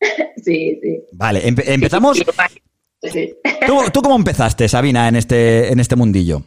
[0.36, 1.00] sí, sí.
[1.12, 2.22] Vale, empe- empezamos.
[3.02, 3.34] Sí.
[3.66, 6.42] ¿Tú, tú cómo empezaste, Sabina, en este, en este mundillo?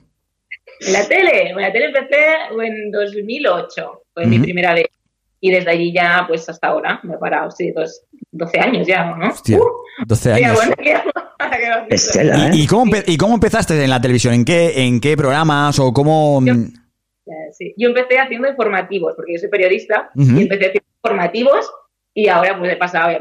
[0.81, 2.15] En la tele, en la tele empecé
[2.63, 4.45] en 2008, fue mi Ujú.
[4.45, 4.85] primera vez.
[5.41, 8.01] Y desde allí ya, pues hasta ahora, me he parado, sí, dos,
[8.31, 9.29] 12 años ya, ¿no?
[9.29, 9.59] Hostia,
[10.05, 10.55] 12 Sí, años.
[10.55, 10.73] bueno.
[10.79, 12.49] ¿eh?
[12.53, 14.33] ¿Y, y cómo, y cómo empezaste en la televisión?
[14.33, 16.41] ¿En qué, en qué programas o cómo...?
[16.45, 17.73] Eh, sí.
[17.77, 21.71] Yo empecé haciendo informativos, porque yo soy periodista, y empecé haciendo informativos
[22.11, 23.17] y ahora pues he pasado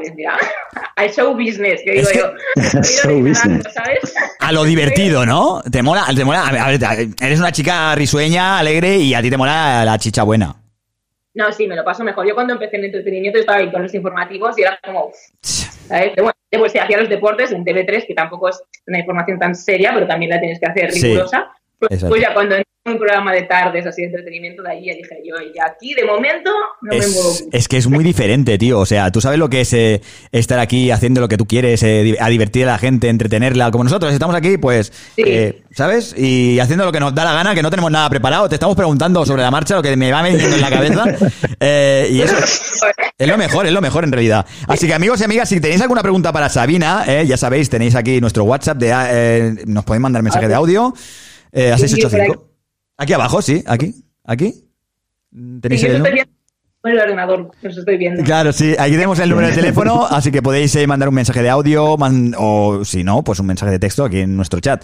[0.95, 2.19] al show business, que digo Es que-
[2.77, 2.81] yo.
[2.83, 3.63] Show business.
[3.73, 4.13] ¿sabes?
[4.39, 5.61] A lo divertido, ¿no?
[5.71, 6.47] Te mola, te mola.
[6.47, 9.97] A ver, a ver, eres una chica risueña, alegre y a ti te mola la
[9.99, 10.55] chicha buena.
[11.39, 12.27] No, sí, me lo paso mejor.
[12.27, 15.09] Yo cuando empecé en entretenimiento estaba ahí con los informativos y era como,
[15.41, 16.13] ¿sabes?
[16.17, 19.93] Bueno, después sí, hacía los deportes en TV3, que tampoco es una información tan seria,
[19.93, 21.49] pero también la tienes que hacer rigurosa.
[21.49, 22.09] Pues, exacto.
[22.09, 24.93] pues ya cuando entré en un programa de tardes así de entretenimiento, de ahí ya
[24.93, 26.49] dije yo, y aquí de momento
[26.81, 27.31] no me muevo.
[27.31, 28.79] Es, es que es muy diferente, tío.
[28.79, 30.01] O sea, tú sabes lo que es eh,
[30.31, 33.71] estar aquí haciendo lo que tú quieres, eh, a divertir a la gente, entretenerla.
[33.71, 36.15] Como nosotros estamos aquí, pues, eh, ¿sabes?
[36.17, 38.49] Y haciendo lo que nos da la gana, que no tenemos nada preparado.
[38.49, 41.03] Te estamos preguntando sobre la marcha, lo que me va viniendo en la cabeza.
[41.61, 42.35] Eh, y eso
[43.17, 44.45] es lo mejor, es lo mejor en realidad.
[44.67, 47.95] Así que amigos y amigas, si tenéis alguna pregunta para Sabina, eh, ya sabéis, tenéis
[47.95, 50.93] aquí nuestro WhatsApp, de, eh, nos podéis mandar mensaje de audio
[51.51, 52.49] eh, a Sí, sí, por 685.
[52.97, 53.93] Aquí abajo, sí, aquí,
[54.25, 54.65] aquí.
[55.61, 56.13] Tenéis Sí, el estoy número?
[56.15, 56.33] viendo
[56.81, 58.23] con el ordenador, los estoy viendo.
[58.23, 61.41] Claro, sí, aquí tenemos el número de teléfono, así que podéis eh, mandar un mensaje
[61.43, 64.83] de audio man- o si no, pues un mensaje de texto aquí en nuestro chat.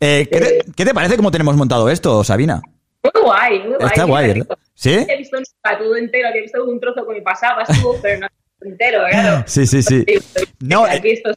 [0.00, 2.60] Eh, ¿qué, te, qué te parece cómo tenemos montado esto, Sabina?
[3.02, 3.86] Muy guay, muy guay.
[3.86, 4.26] Está guay.
[4.28, 4.58] ¿verdad?
[4.74, 4.90] ¿Sí?
[5.08, 5.36] He visto
[5.78, 8.26] todo entero, había visto un trozo que me pasaba, estuvo, pero no
[8.60, 9.44] entero, claro.
[9.46, 10.04] Sí, sí, sí.
[10.60, 11.30] No, eh, Aquí esto-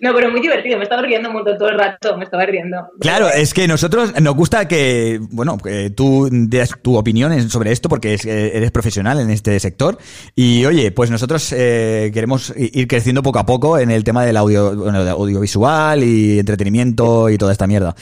[0.00, 2.76] No, pero muy divertido, me estaba riendo un montón todo el rato, me estaba riendo.
[3.00, 7.88] Claro, es que nosotros nos gusta que, bueno, que tú des tu opinión sobre esto
[7.88, 9.98] porque eh, eres profesional en este sector.
[10.36, 14.36] Y oye, pues nosotros eh, queremos ir creciendo poco a poco en el tema del
[14.36, 17.96] audio, bueno, audiovisual y entretenimiento y toda esta mierda.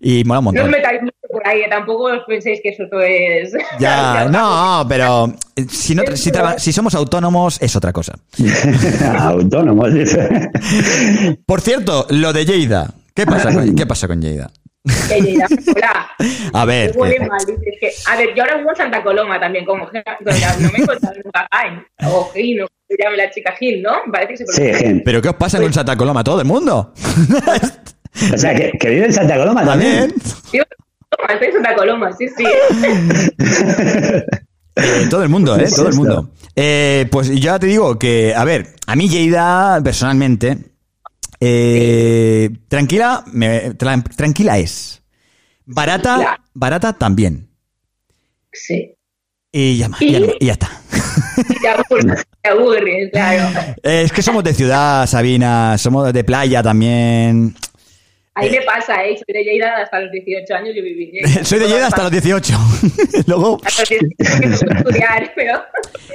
[0.00, 0.70] Y mola un No os montón.
[0.70, 3.52] metáis mucho por ahí, tampoco os penséis que eso es...
[3.78, 8.14] Ya, no, pero eh, si, no, tra- si, traba- si somos autónomos es otra cosa.
[9.18, 10.50] Autónomos, dice.
[11.46, 12.90] Por cierto, lo de Lleida.
[13.14, 14.50] ¿Qué pasa con, ¿qué pasa con Lleida?
[14.84, 16.10] Hola.
[16.54, 19.02] A ver, Me huele eh, mal, dices que, a ver, yo ahora vivo en Santa
[19.02, 20.32] Coloma también, como que- no
[20.72, 23.92] me he encontrado nunca Jaén, o Gil, o como se llame la chica Gil, ¿no?
[24.10, 25.02] Parece que se pronuncia.
[25.04, 26.24] ¿Pero qué os pasa con Santa Coloma?
[26.24, 26.92] ¿Todo el mundo?
[28.34, 30.12] O sea, que, que vive en Santa Coloma también.
[30.52, 30.62] Yo
[31.40, 32.44] en Santa Coloma, sí, sí.
[34.74, 35.58] Eh, todo el mundo, ¿eh?
[35.58, 36.30] ¿Qué es Todo el mundo.
[36.56, 40.56] Eh, pues ya te digo que, a ver, a mí Lleida, personalmente,
[41.38, 45.02] eh, tranquila, me- tra- tranquila es.
[45.66, 47.50] Barata, barata también.
[48.50, 48.94] Sí.
[49.52, 50.70] Y ya, y ya, y ya está.
[51.60, 53.50] Te aburres, te aburres, claro.
[53.82, 57.54] Eh, es que somos de ciudad, Sabina, somos de playa también.
[58.34, 59.16] Ahí me pasa, ¿eh?
[59.16, 61.44] Soy de Lleida hasta los 18 años, yo viví en Lleida.
[61.44, 62.54] Soy de Lleida hasta los 18.
[63.26, 65.62] Luego, Hasta los 18 que no puedo estudiar, pero...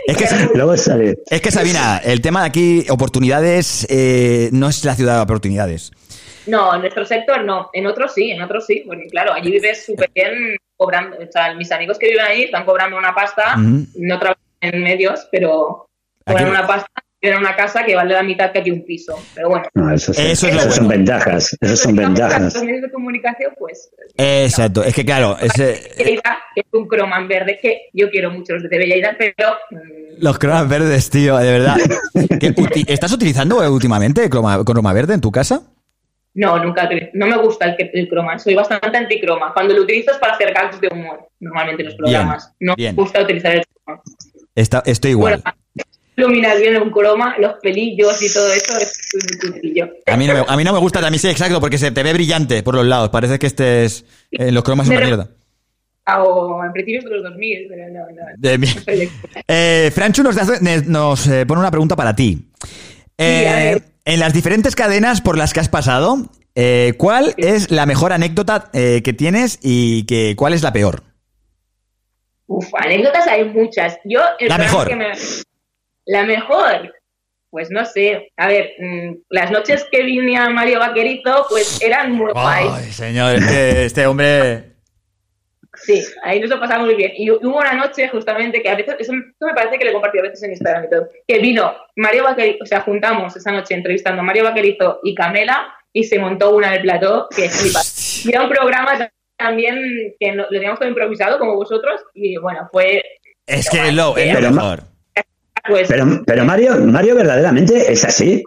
[0.07, 0.25] es que,
[0.55, 1.17] Luego sale.
[1.29, 5.91] es que Sabina, el tema de aquí, oportunidades, eh, no es la ciudad de oportunidades.
[6.47, 9.85] No, en nuestro sector no, en otros sí, en otros sí, porque claro, allí vives
[9.85, 14.17] súper bien cobrando, o sea, mis amigos que viven ahí están cobrando una pasta, no
[14.17, 15.87] trabajan en medios, pero
[16.25, 16.87] cobran Aquí- una pasta,
[17.19, 19.65] tienen una casa que vale la mitad que aquí un piso, pero bueno.
[19.73, 21.57] No, eso, sí, Eso es lo eso son ventajas.
[21.59, 22.53] Eso son ventajas.
[22.53, 27.57] Los medios de comunicación, pues, Exacto, es que claro, ese- Lleida es un croman verde
[27.61, 31.51] que yo quiero mucho los de TV Lleida, pero mm, los cromas verdes, tío, de
[31.51, 31.77] verdad.
[32.39, 35.61] ¿Qué uti- ¿Estás utilizando últimamente croma, croma verde en tu casa?
[36.33, 39.51] no, nunca, no me gusta el, el croma, soy bastante anticroma.
[39.55, 42.53] Cuando lo utilizo es para hacer gags de humor, normalmente en los programas.
[42.59, 42.95] no bien.
[42.95, 44.03] me gusta utilizar el croma.
[44.53, 45.41] Está, estoy igual.
[45.43, 45.57] Bueno,
[46.17, 49.87] iluminar bien un croma, los pelillos y todo eso es muy sencillo.
[50.07, 51.91] A mí, no me, a mí no me gusta, a mí sí, exacto, porque se
[51.91, 53.09] te ve brillante por los lados.
[53.09, 55.29] Parece que estés en los cromas es una mierda.
[56.19, 58.25] O en principio de los 2000, pero no, no.
[58.37, 58.67] De mi-
[59.47, 62.49] Eh, Franchu nos, hace- nos eh, pone una pregunta para ti.
[63.17, 68.13] Eh, en las diferentes cadenas por las que has pasado, eh, ¿cuál es la mejor
[68.13, 71.03] anécdota eh, que tienes y que, cuál es la peor?
[72.47, 73.97] Uf, anécdotas hay muchas.
[74.05, 74.87] Yo, el La mejor.
[74.87, 75.11] que me-
[76.07, 76.93] La mejor.
[77.49, 78.31] Pues no sé.
[78.37, 82.71] A ver, mm, las noches que venía Mario Vaquerizo, pues eran muy guays.
[82.73, 84.73] Ay, señor, este hombre...
[85.75, 87.11] Sí, ahí nos lo pasamos muy bien.
[87.15, 90.17] Y hubo una noche justamente que a veces, eso esto me parece que le compartí
[90.17, 93.75] a veces en Instagram y todo, que vino Mario Vaquerizo, o sea, juntamos esa noche
[93.75, 97.81] entrevistando a Mario Vaquerizo y Camela y se montó una en el plató que flipa.
[98.25, 99.07] Y era un programa
[99.37, 103.03] también que lo teníamos todo improvisado como vosotros y bueno, fue
[103.45, 104.96] Es que es lo, es lo mejor.
[105.67, 108.43] Pues Pero, pero Mario, Mario verdaderamente es así.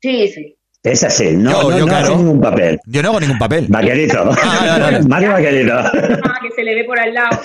[0.00, 0.56] sí, sí.
[0.82, 1.32] Es así.
[1.36, 2.16] No, Yo- no, yo, no hace claro.
[2.16, 2.80] ningún papel.
[2.86, 3.66] Yo no hago ningún papel.
[3.68, 4.30] Vaquerito.
[4.42, 5.08] Ah, no, no, no.
[5.08, 5.74] Mario Vaquerito.
[5.78, 7.38] Ah, que se le ve por al lado.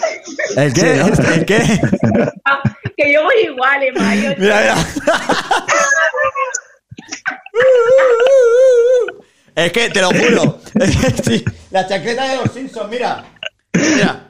[0.56, 0.92] ¿El qué?
[1.36, 1.60] ¿El qué?
[2.46, 2.62] Ah,
[2.96, 4.36] que yo voy igual, eh, Mario.
[4.38, 4.76] Mira, mira.
[9.56, 10.60] Es que te lo juro.
[11.24, 13.24] Sí, la chaqueta de los Simpsons, mira.
[13.74, 14.28] Mira.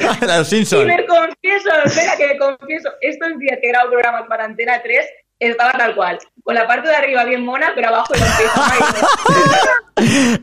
[0.00, 0.82] La de los Simpsons.
[0.82, 5.06] Ciberconfiesos, espera que me confieso, estos días que he grabado programas para Antena 3
[5.38, 8.20] estaba tal cual, con la parte de arriba bien mona, pero abajo el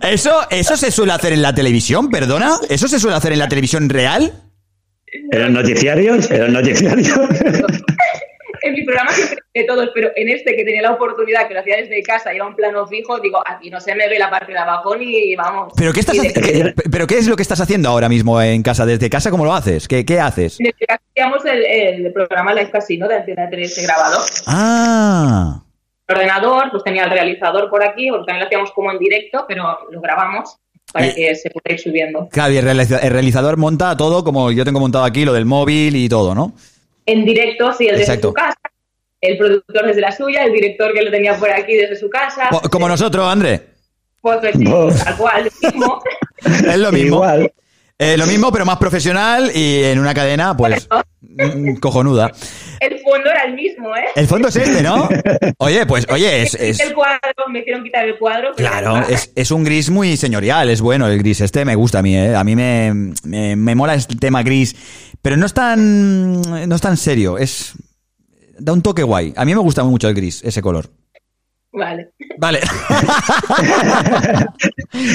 [0.10, 2.57] ¿Eso, ¿Eso se suele hacer en la televisión, perdona?
[2.69, 4.34] ¿Eso se suele hacer en la televisión real?
[5.31, 6.30] ¿En los noticiarios?
[6.31, 7.10] ¿En los noticiarios?
[8.61, 11.60] en mi programa siempre de todos, pero en este que tenía la oportunidad, que lo
[11.61, 14.30] hacía desde casa y era un plano fijo, digo, aquí no se me ve la
[14.30, 15.73] parte de abajo ni vamos.
[15.76, 18.61] ¿Pero qué, estás de- qué- ¿Pero qué es lo que estás haciendo ahora mismo en
[18.64, 18.86] casa?
[18.86, 19.88] ¿Desde casa cómo lo haces?
[19.88, 20.57] ¿Qué, qué haces?
[20.57, 24.19] Desde que hacíamos el, el programa Live Casino de Antena 3 grabado.
[24.48, 25.61] Ah,
[26.07, 29.45] El ordenador, pues tenía el realizador por aquí, porque también lo hacíamos como en directo,
[29.48, 30.57] pero lo grabamos
[30.91, 32.27] para Y- que se pueda ir subiendo.
[32.31, 32.65] claro, y el
[33.11, 36.53] realizador monta todo como yo tengo montado aquí, lo del móvil y todo, ¿no?
[37.05, 38.57] En directo, sí, el desde su casa,
[39.21, 42.47] el productor desde la suya, el director que lo tenía por aquí desde su casa.
[42.49, 43.67] Co- Como nosotros, André.
[44.21, 44.63] Pues, pues, sí,
[45.03, 46.01] tal cual, lo mismo.
[46.71, 47.23] Es lo mismo.
[48.01, 50.88] Eh, lo mismo, pero más profesional y en una cadena, pues,
[51.19, 52.31] mm, cojonuda.
[52.80, 54.05] El fondo era el mismo, ¿eh?
[54.15, 55.09] El fondo es este, ¿no?
[55.57, 57.19] Oye, pues, oye, es, es- El cuadro,
[57.49, 58.53] me hicieron quitar el cuadro.
[58.55, 61.41] claro, es, es un gris muy señorial, es bueno el gris.
[61.41, 62.34] Este me gusta a mí, ¿eh?
[62.38, 62.93] A mí me,
[63.26, 64.73] me, me mola este tema gris,
[65.22, 67.74] pero no es tan, no es tan serio, es,
[68.58, 69.34] da un toque guay.
[69.36, 70.90] A mí me gusta mucho el gris, ese color.
[71.72, 72.10] Vale.
[72.40, 72.60] Vale.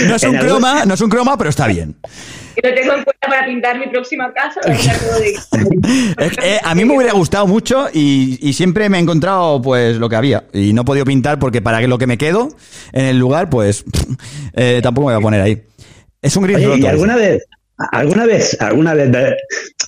[0.07, 1.97] No es un croma, no es un croma, pero está bien.
[2.63, 4.61] Lo tengo en cuenta para pintar mi próxima casa.
[4.61, 9.97] de- eh, a mí me hubiera gustado mucho y, y siempre me he encontrado pues
[9.97, 12.49] lo que había y no he podido pintar porque para que lo que me quedo
[12.93, 13.85] en el lugar pues
[14.55, 15.63] eh, tampoco me voy a poner ahí.
[16.23, 16.79] Es un gris Oye, roto.
[16.79, 17.45] ¿y alguna vez,
[17.77, 19.11] alguna vez, alguna vez,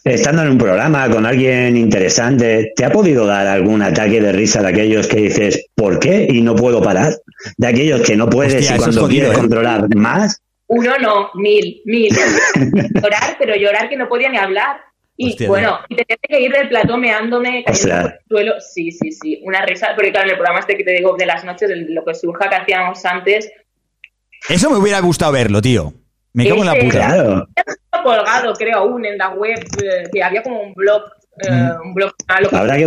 [0.04, 4.62] estando en un programa con alguien interesante, te ha podido dar algún ataque de risa
[4.62, 6.26] de aquellos que dices, ¿por qué?
[6.30, 7.14] Y no puedo parar.
[7.56, 9.40] De aquellos que no puedes Hostia, y cuando jodido, quieres ¿eh?
[9.40, 10.42] controlar más.
[10.68, 12.10] Uno no, mil, mil.
[12.94, 14.80] llorar, pero llorar que no podía ni hablar.
[15.18, 18.54] Y Hostia, bueno, y tenía que ir del plató meándome, cayendo por el suelo.
[18.60, 19.40] Sí, sí, sí.
[19.44, 19.88] Una risa.
[19.94, 22.50] Porque claro, en el programa este que te digo de las noches, lo que surja
[22.50, 23.50] que hacíamos antes,
[24.48, 25.94] Eso me hubiera gustado verlo, tío.
[26.36, 26.90] Me cago en la puta.
[26.90, 27.48] Claro.
[27.56, 31.02] está colgado, creo, aún en la web, eh, que había como un blog,
[31.42, 32.12] eh, un blog.
[32.28, 32.84] ah, lo Habrá que,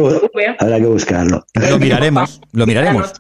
[0.59, 1.43] habrá que buscarlo.
[1.55, 3.11] Lo miraremos, lo miraremos.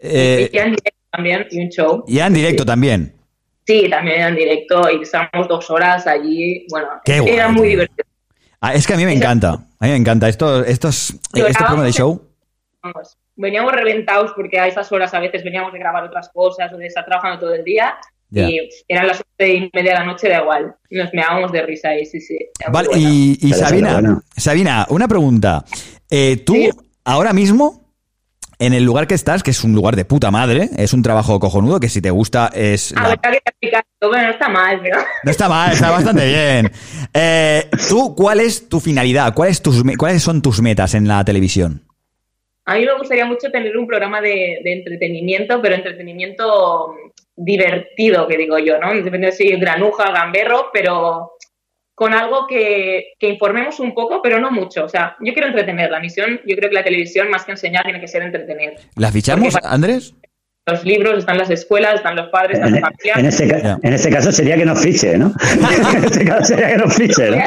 [0.00, 2.04] Eh, Y ya en directo también, y un show.
[2.08, 3.14] ya en directo también.
[3.64, 6.66] Sí, también en directo, y estábamos dos horas allí.
[6.70, 8.08] Bueno, Qué guay, era muy divertido.
[8.60, 9.50] Ah, es que a mí me encanta.
[9.52, 10.28] A mí me encanta.
[10.28, 12.20] Esto, estos, este programa de show.
[12.82, 16.76] Vamos, veníamos reventados porque a esas horas a veces veníamos de grabar otras cosas o
[16.76, 17.94] de estar trabajando todo el día
[18.30, 18.48] Ya.
[18.50, 20.74] y eran las once y media de la noche, da igual.
[20.90, 22.38] Nos meábamos de risa y sí, sí.
[22.70, 23.02] Vale, bueno.
[23.02, 24.22] y, y Pero Sabina, bueno.
[24.36, 25.64] Sabina, una pregunta.
[26.10, 26.54] Eh, tú,
[27.04, 27.94] ahora mismo,
[28.58, 31.38] en el lugar que estás, que es un lugar de puta madre, es un trabajo
[31.40, 32.92] cojonudo, que si te gusta es...
[32.96, 33.70] A la- ver, que
[34.06, 36.70] bueno, no está mal, pero No está mal, está bastante bien.
[37.14, 39.32] Eh, ¿Tú cuál es tu finalidad?
[39.34, 41.82] ¿Cuáles, tus, ¿Cuáles son tus metas en la televisión?
[42.66, 46.94] a mí me gustaría mucho tener un programa de, de entretenimiento, pero entretenimiento
[47.38, 48.92] divertido, que digo yo, ¿no?
[48.94, 51.32] Depende si granuja, gamberro, pero
[51.94, 54.84] con algo que, que informemos un poco, pero no mucho.
[54.84, 55.90] O sea, yo quiero entretener.
[55.90, 58.74] La misión, yo creo que la televisión, más que enseñar, tiene que ser entretener.
[58.96, 60.14] ¿La fichamos, Porque- Andrés?
[60.70, 63.18] Los libros, están las escuelas, están los padres, están En, las familias.
[63.18, 65.32] en este, ca- en este caso sería que nos fiche, ¿no?
[65.96, 67.38] en este caso sería que nos fiche, ¿no?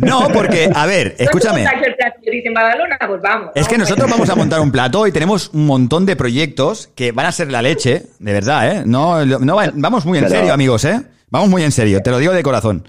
[0.00, 1.62] No, porque, a ver, escúchame.
[1.64, 3.06] ¿No te el plato?
[3.08, 3.50] Pues vamos.
[3.54, 7.12] Es que nosotros vamos a montar un plató y tenemos un montón de proyectos que
[7.12, 8.82] van a ser la leche, de verdad, ¿eh?
[8.84, 11.00] No, no va- vamos muy en Pero- serio, amigos, ¿eh?
[11.28, 12.86] Vamos muy en serio, te lo digo de corazón.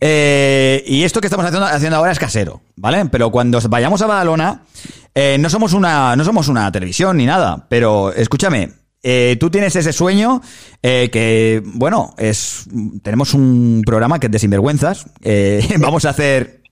[0.00, 3.04] Eh, y esto que estamos haciendo, haciendo ahora es casero, ¿vale?
[3.10, 4.62] Pero cuando vayamos a Badalona,
[5.14, 8.70] eh, no somos una, no somos una televisión ni nada, pero escúchame,
[9.02, 10.42] eh, tú tienes ese sueño
[10.82, 12.66] eh, que, bueno, es
[13.02, 15.06] tenemos un programa que es de sinvergüenzas.
[15.22, 16.62] eh, vamos a hacer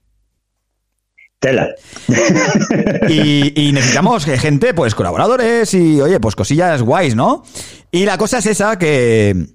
[1.39, 1.69] Tela.
[3.09, 7.43] y, y necesitamos gente, pues colaboradores y, oye, pues cosillas guays, ¿no?
[7.91, 9.47] Y la cosa es esa que,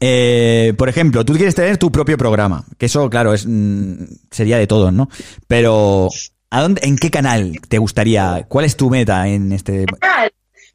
[0.00, 4.58] eh, por ejemplo, tú quieres tener tu propio programa, que eso, claro, es mm, sería
[4.58, 5.08] de todos, ¿no?
[5.46, 6.08] Pero,
[6.50, 8.46] ¿a dónde, ¿en qué canal te gustaría?
[8.48, 9.86] ¿Cuál es tu meta en este?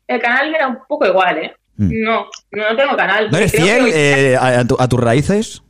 [0.08, 1.54] El canal me da un poco igual, ¿eh?
[1.78, 2.04] Mm.
[2.04, 3.30] No, no, tengo canal.
[3.32, 5.62] ¿No eres que fiel eh, a, a tu- a tus raíces?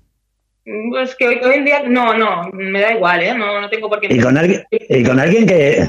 [0.89, 3.33] Pues que hoy, hoy en día, no, no, me da igual, ¿eh?
[3.35, 4.07] No, no tengo por qué.
[4.13, 5.87] Y con alguien, y con alguien que,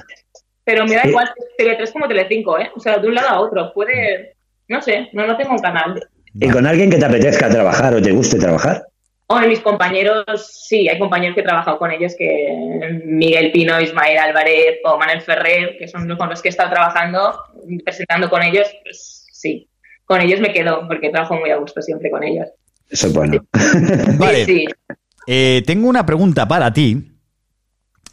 [0.65, 1.09] Pero me da Sí.
[1.09, 2.71] igual Tele3 como Tele5, ¿eh?
[2.77, 3.73] O sea, de un lado a otro.
[3.73, 4.35] Puede.
[4.69, 6.03] No sé, no, no tengo un canal.
[6.35, 8.85] y con alguien que te apetezca trabajar o te guste trabajar.
[9.29, 10.25] O mis compañeros,
[10.69, 15.21] sí, hay compañeros que he trabajado con ellos, que Miguel Pino, Ismael Álvarez o Manuel
[15.21, 17.37] Ferrer, que son los con los que he estado trabajando,
[17.85, 19.69] presentando con ellos, pues sí.
[20.05, 22.47] Con ellos me quedo, porque trabajo muy a gusto siempre con ellos.
[22.89, 23.45] Eso es bueno.
[24.19, 24.45] Vale.
[24.45, 24.65] Sí,
[25.27, 27.17] Eh, tengo una pregunta para ti.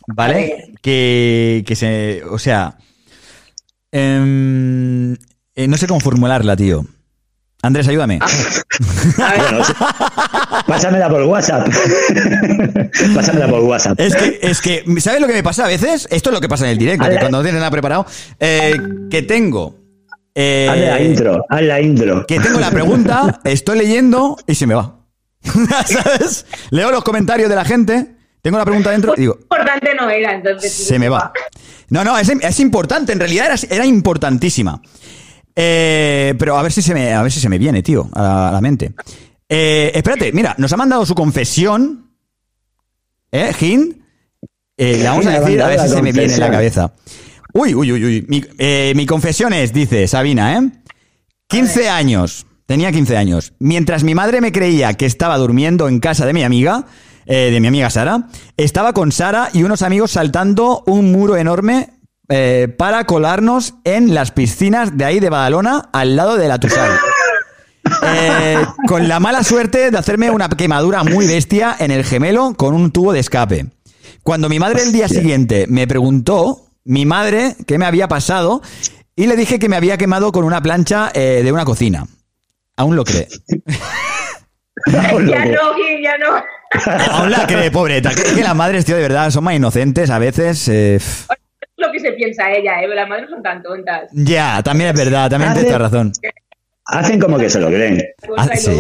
[0.08, 0.74] ¿vale?
[0.82, 2.24] Que, que se.
[2.30, 2.78] O sea.
[3.92, 5.14] em,
[5.56, 6.86] eh, no sé cómo formularla, tío.
[7.64, 8.20] Andrés, ayúdame.
[9.18, 9.74] Bueno, sí.
[10.68, 11.68] Pásamela por WhatsApp.
[13.16, 14.00] Pásamela por WhatsApp.
[14.00, 16.08] Es que, es que, ¿sabes lo que me pasa a veces?
[16.12, 18.06] Esto es lo que pasa en el directo, que cuando no tienes nada preparado.
[18.40, 18.78] eh,
[19.10, 19.78] que tengo.
[20.36, 22.26] eh, Haz la intro, haz la intro.
[22.28, 24.98] Que tengo la pregunta, estoy leyendo y se me va.
[25.86, 26.46] ¿Sabes?
[26.70, 30.34] Leo los comentarios de la gente, tengo la pregunta dentro y digo, Importante no era,
[30.36, 30.72] entonces.
[30.74, 31.32] se me va.
[31.90, 34.82] No, no, es, es importante, en realidad era, era importantísima.
[35.56, 38.22] Eh, pero a ver si se me, a ver si se me viene, tío, a
[38.22, 38.94] la, a la mente.
[39.48, 42.12] Eh, espérate, mira, nos ha mandado su confesión.
[43.32, 44.04] ¿Eh, Gin?
[44.78, 46.94] Eh, le vamos a decir a ver si se me viene en la cabeza.
[47.54, 48.26] Uy, uy, uy, uy.
[48.28, 50.70] Mi, eh, mi confesión es, dice Sabina, ¿eh?
[51.48, 52.48] 15 años.
[52.66, 53.54] Tenía 15 años.
[53.60, 56.86] Mientras mi madre me creía que estaba durmiendo en casa de mi amiga,
[57.26, 58.28] eh, de mi amiga Sara,
[58.58, 61.90] estaba con Sara y unos amigos saltando un muro enorme
[62.30, 66.92] eh, para colarnos en las piscinas de ahí de Badalona, al lado de la Tusal.
[68.02, 72.74] Eh, con la mala suerte de hacerme una quemadura muy bestia en el gemelo con
[72.74, 73.66] un tubo de escape.
[74.24, 78.62] Cuando mi madre el día siguiente me preguntó, mi madre, qué me había pasado,
[79.18, 82.08] y le dije que me había quemado con una plancha eh, de una cocina.
[82.78, 83.28] Aún lo cree.
[84.88, 86.42] Ya no, Gil, ya no.
[87.16, 88.12] Aún la cree, pobreta.
[88.12, 90.68] Es que las madres, tío, de verdad, son más inocentes a veces.
[90.70, 91.00] eh,
[91.86, 92.88] lo que se piensa ella, ¿eh?
[92.88, 94.10] Las madres no son tan tontas.
[94.14, 96.12] ya, también es verdad, también tienes razón.
[96.86, 98.02] Hacen como que se lo creen.
[98.38, 98.72] Ah, sí.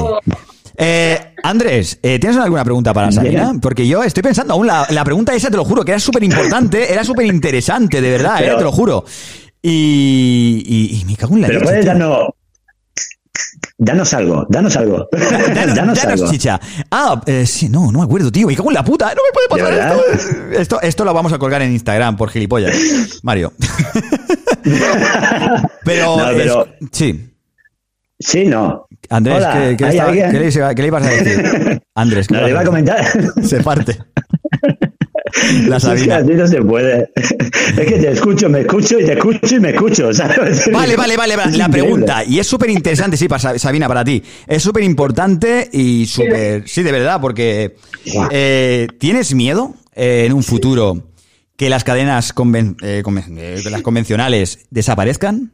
[0.75, 3.53] Eh, Andrés, eh, ¿tienes alguna pregunta para Sabina?
[3.61, 6.23] Porque yo estoy pensando aún, la, la pregunta esa, te lo juro, que era súper
[6.23, 9.05] importante, era súper interesante, de verdad, eh, Pero- te lo juro.
[9.61, 12.27] Y, y, y me cago en la Pero leche, puedes darnos.
[13.77, 15.07] Danos algo, danos algo.
[15.11, 16.31] Danos, danos danos algo.
[16.31, 16.59] chicha.
[16.91, 18.47] Ah, eh, sí, no, no me acuerdo, tío.
[18.47, 19.13] Me cago en la puta.
[19.15, 20.51] No me puede ¿De pasar esto.
[20.59, 22.75] Esto, esto lo vamos a colgar en Instagram por gilipollas.
[23.23, 23.53] Mario.
[25.83, 27.29] pero, No, pero- es- sí.
[28.19, 28.87] Sí, no.
[29.09, 29.85] Andrés, Hola, ¿qué, qué
[30.39, 31.81] le, qué le ibas a decir?
[31.93, 33.05] Andrés, ¿qué No, le iba a comentar.
[33.43, 33.99] Se parte.
[35.67, 36.17] La Es que Sabina.
[36.17, 37.11] así no se puede.
[37.15, 40.13] Es que te escucho, me escucho y te escucho y me escucho.
[40.13, 40.69] ¿sabes?
[40.71, 41.35] Vale, vale, vale.
[41.35, 41.51] vale.
[41.51, 41.89] Es La increíble.
[41.91, 44.21] pregunta, y es súper interesante, sí, para Sabina, para ti.
[44.47, 46.67] Es súper importante y súper.
[46.67, 47.75] Sí, de verdad, porque.
[48.31, 51.03] eh, ¿Tienes miedo eh, en un futuro
[51.55, 55.51] que las cadenas conven- eh, conven- eh, las convencionales desaparezcan?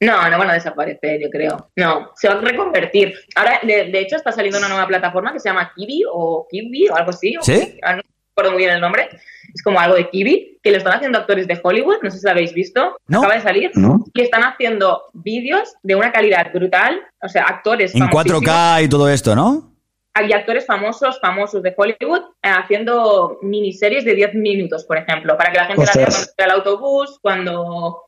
[0.00, 1.70] No, no van a desaparecer, yo creo.
[1.76, 3.14] No, se van a reconvertir.
[3.36, 6.88] Ahora, de, de hecho, está saliendo una nueva plataforma que se llama Kiwi o Kiwi
[6.88, 7.34] o algo así.
[7.36, 7.78] o- ¿Sí?
[7.82, 8.02] No
[8.34, 9.08] recuerdo muy bien el nombre.
[9.54, 12.24] Es como algo de Kiwi, que lo están haciendo actores de Hollywood, no sé si
[12.24, 12.96] lo habéis visto.
[13.06, 13.18] No.
[13.18, 13.70] Acaba de salir.
[13.74, 14.04] ¿No?
[14.12, 17.00] Y están haciendo vídeos de una calidad brutal.
[17.22, 18.42] O sea, actores En famosísimos.
[18.42, 19.70] 4K y todo esto, ¿no?
[20.16, 25.50] hay actores famosos, famosos de Hollywood, eh, haciendo miniseries de 10 minutos, por ejemplo, para
[25.50, 26.14] que la gente la vea Ostras.
[26.14, 28.02] cuando está al autobús, cuando,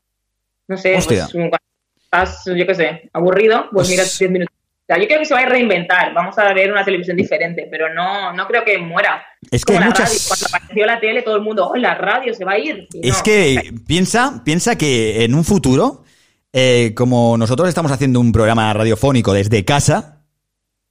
[0.68, 1.56] no sé, pues, cuando
[2.00, 4.55] estás, yo qué sé, aburrido, pues miras 10 minutos.
[4.88, 7.66] O sea, yo creo que se va a reinventar, vamos a ver una televisión diferente,
[7.68, 9.20] pero no, no creo que muera.
[9.50, 10.28] Es que Como hay la radio, muchas.
[10.28, 12.86] cuando apareció la tele, todo el mundo, oh, la radio se va a ir.
[12.92, 13.22] Y Es no.
[13.24, 16.04] que piensa, piensa que en un futuro,
[16.52, 20.12] eh, como nosotros estamos haciendo un programa radiofónico desde casa,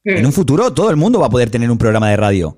[0.08, 0.18] Mm.
[0.18, 2.58] en un futuro todo el mundo va a poder tener un programa de radio.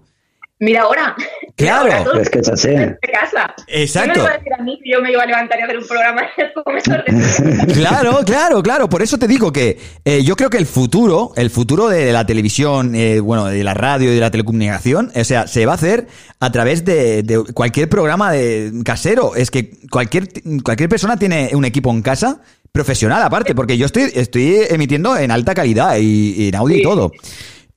[0.59, 1.15] Mira ahora.
[1.57, 2.03] Claro.
[2.03, 2.69] Todo Es que es así.
[2.69, 3.55] de casa.
[3.67, 4.13] Exacto.
[4.13, 5.65] ¿Quién me va a decir a mí que yo me iba a levantar y a
[5.65, 8.87] hacer un programa en el comedor de Claro, claro, claro.
[8.87, 12.27] Por eso te digo que eh, yo creo que el futuro, el futuro de la
[12.27, 15.75] televisión, eh, bueno, de la radio y de la telecomunicación, o sea, se va a
[15.75, 16.07] hacer
[16.39, 19.35] a través de, de cualquier programa de casero.
[19.35, 20.29] Es que cualquier,
[20.63, 22.39] cualquier persona tiene un equipo en casa
[22.71, 26.83] profesional aparte, porque yo estoy, estoy emitiendo en alta calidad y, y en audio y
[26.83, 27.11] todo.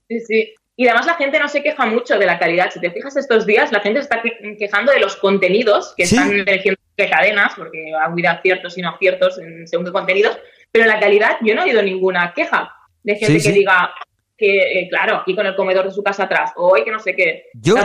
[0.07, 0.53] Sí, sí.
[0.81, 2.71] Y además la gente no se queja mucho de la calidad.
[2.73, 6.07] Si te fijas estos días, la gente se está que- quejando de los contenidos que
[6.07, 6.15] Sí.
[6.15, 10.39] están eligiendo qué cadenas, porque ha habido aciertos y no aciertos en según qué contenidos,
[10.71, 13.59] pero la calidad yo no he oído ninguna queja de gente Sí, que sí.
[13.59, 13.91] diga
[14.35, 16.97] que, eh, claro, aquí con el comedor de su casa atrás, o hoy que no
[16.99, 17.43] sé qué.
[17.61, 17.75] Yo-.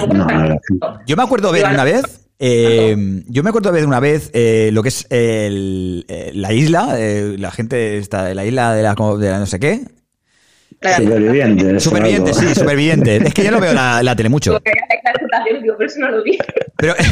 [1.07, 2.97] Yo me acuerdo ver Igual- una vez, eh,
[3.29, 7.37] yo me acuerdo ver una vez eh, lo que es el- eh, la isla, eh,
[7.39, 9.81] la gente está de la isla de la, de la no sé qué.
[10.81, 11.05] Claro.
[11.05, 12.35] Supervivientes, algo.
[12.35, 13.23] sí, supervivientes.
[13.25, 14.61] Es que yo no veo la, la tele mucho.
[15.63, 16.39] Digo, pero eso no lo vi.
[16.77, 16.95] Pero,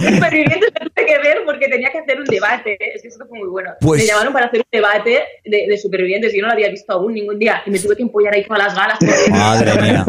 [0.00, 2.78] Supervivientes lo tuve que ver porque tenía que hacer un debate.
[2.94, 3.70] Es que esto fue muy bueno.
[3.80, 6.70] Pues- Me llamaron para hacer un debate de, de supervivientes y yo no lo había
[6.70, 7.62] visto aún ningún día.
[7.66, 8.98] Y me tuve que empollar ahí todas las galas.
[8.98, 10.06] porque- Madre mía.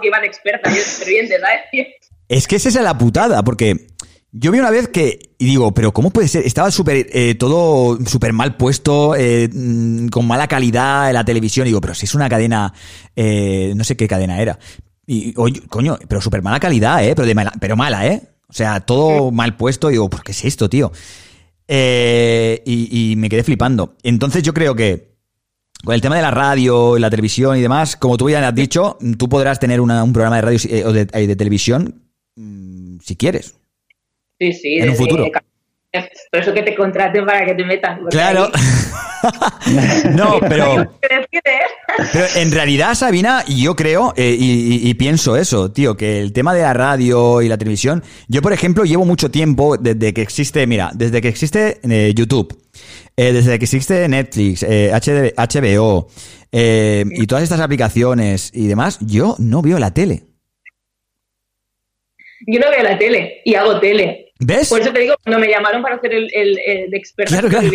[0.00, 1.60] Que iban expertas, yo de supervivientes, ¿sabes?
[2.28, 3.76] es que esa es la putada, porque
[4.34, 6.46] yo vi una vez que, y digo, pero ¿cómo puede ser?
[6.46, 11.66] Estaba súper, eh, todo súper mal puesto, eh, mm, con mala calidad en la televisión.
[11.66, 12.72] Y digo, pero si es una cadena,
[13.14, 14.58] eh, no sé qué cadena era.
[15.06, 17.14] Y, oye, coño, pero súper mala calidad, ¿eh?
[17.14, 18.22] Pero, de mala, pero mala, ¿eh?
[18.48, 19.90] O sea, todo mal puesto.
[19.90, 20.92] Y digo, ¿por qué es esto, tío?
[21.68, 23.96] Eh, y, y me quedé flipando.
[24.02, 25.12] Entonces yo creo que
[25.84, 28.54] con el tema de la radio, y la televisión y demás, como tú ya has
[28.54, 32.02] dicho, tú podrás tener una- un programa de radio eh, o de, eh, de televisión
[32.36, 33.56] mm, si quieres.
[34.42, 34.74] Sí, sí.
[34.80, 35.26] En un futuro.
[36.30, 38.50] Por eso que te contraten para que te porque Claro.
[40.16, 42.10] No, pero, ¿Qué decides?
[42.12, 46.32] pero en realidad, Sabina, yo creo eh, y, y- y pienso eso, tío, que el
[46.32, 50.22] tema de la radio y la televisión, yo por ejemplo llevo mucho tiempo desde que
[50.22, 52.52] existe, mira, desde que existe eh, YouTube,
[53.16, 56.08] eh, desde que existe Netflix, eh, HBO
[56.50, 60.24] eh, y todas estas aplicaciones y demás, yo no veo la tele.
[62.48, 64.31] Yo no veo la tele y hago tele.
[64.40, 64.68] ¿Ves?
[64.68, 67.68] Por eso te digo, cuando me llamaron para hacer el, el, el experto Claro, claro.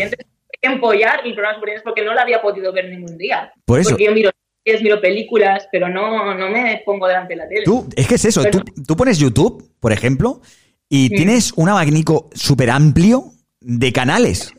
[0.62, 3.52] empollar el programa supervivientes porque no lo había podido ver ningún día.
[3.66, 3.92] Por eso.
[3.92, 4.32] Porque yo miro
[4.66, 7.64] series, miro películas, pero no, no me pongo delante de la tele.
[7.64, 10.42] Tú, es que es eso, tú, tú pones YouTube, por ejemplo,
[10.90, 13.32] y tienes un abanico súper amplio
[13.62, 14.54] de canales.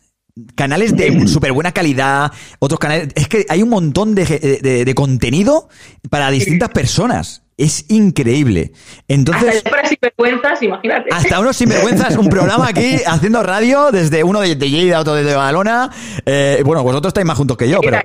[0.55, 2.31] Canales de súper buena calidad,
[2.61, 3.09] otros canales.
[3.17, 4.25] Es que hay un montón de,
[4.63, 5.69] de- de contenido
[6.11, 7.43] para distintas personas.
[7.59, 8.73] Es increíble.
[9.09, 11.11] Entonces, Hasta sinvergüenzas, imagínate.
[11.13, 15.35] hasta unos sinvergüenzas, un programa aquí haciendo radio desde uno de, de Lleida, otro de
[15.35, 15.91] Badalona.
[16.25, 17.99] Eh, bueno, vosotros estáis más juntos que yo, pero.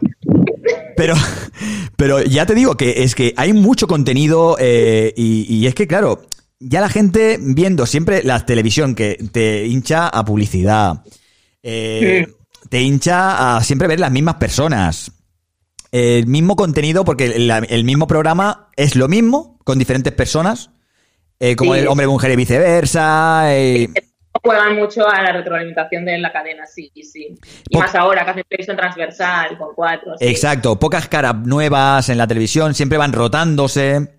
[0.98, 1.16] Pero,
[1.96, 5.88] pero ya te digo que es que hay mucho contenido eh, y, y es que,
[5.88, 6.26] claro,
[6.60, 11.04] ya la gente viendo siempre la televisión que te hincha a publicidad,
[11.62, 12.28] eh,
[12.70, 15.12] te hincha a siempre ver las mismas personas,
[15.94, 20.72] el mismo contenido, porque el mismo programa es lo mismo con diferentes personas,
[21.40, 21.82] eh, como Sí.
[21.82, 23.54] el hombre, mujer y viceversa.
[23.56, 23.88] eh,
[24.42, 27.36] Juegan mucho a la retroalimentación de la cadena, sí, sí.
[27.70, 30.16] Y Po- más ahora que hacen televisión transversal con cuatro.
[30.18, 30.26] sí.
[30.26, 34.10] Exacto, pocas caras nuevas en la televisión, siempre van rotándose.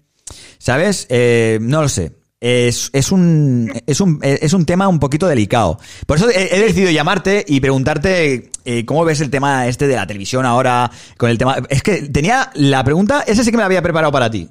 [0.58, 1.06] ¿Sabes?
[1.10, 2.12] Eh, no lo sé.
[2.46, 5.78] Es, es, un, es, un, es un tema un poquito delicado.
[6.06, 9.96] Por eso he, he decidido llamarte y preguntarte eh, cómo ves el tema este de
[9.96, 11.56] la televisión ahora con el tema...
[11.70, 14.46] Es que tenía la pregunta, esa sí que me la había preparado para ti.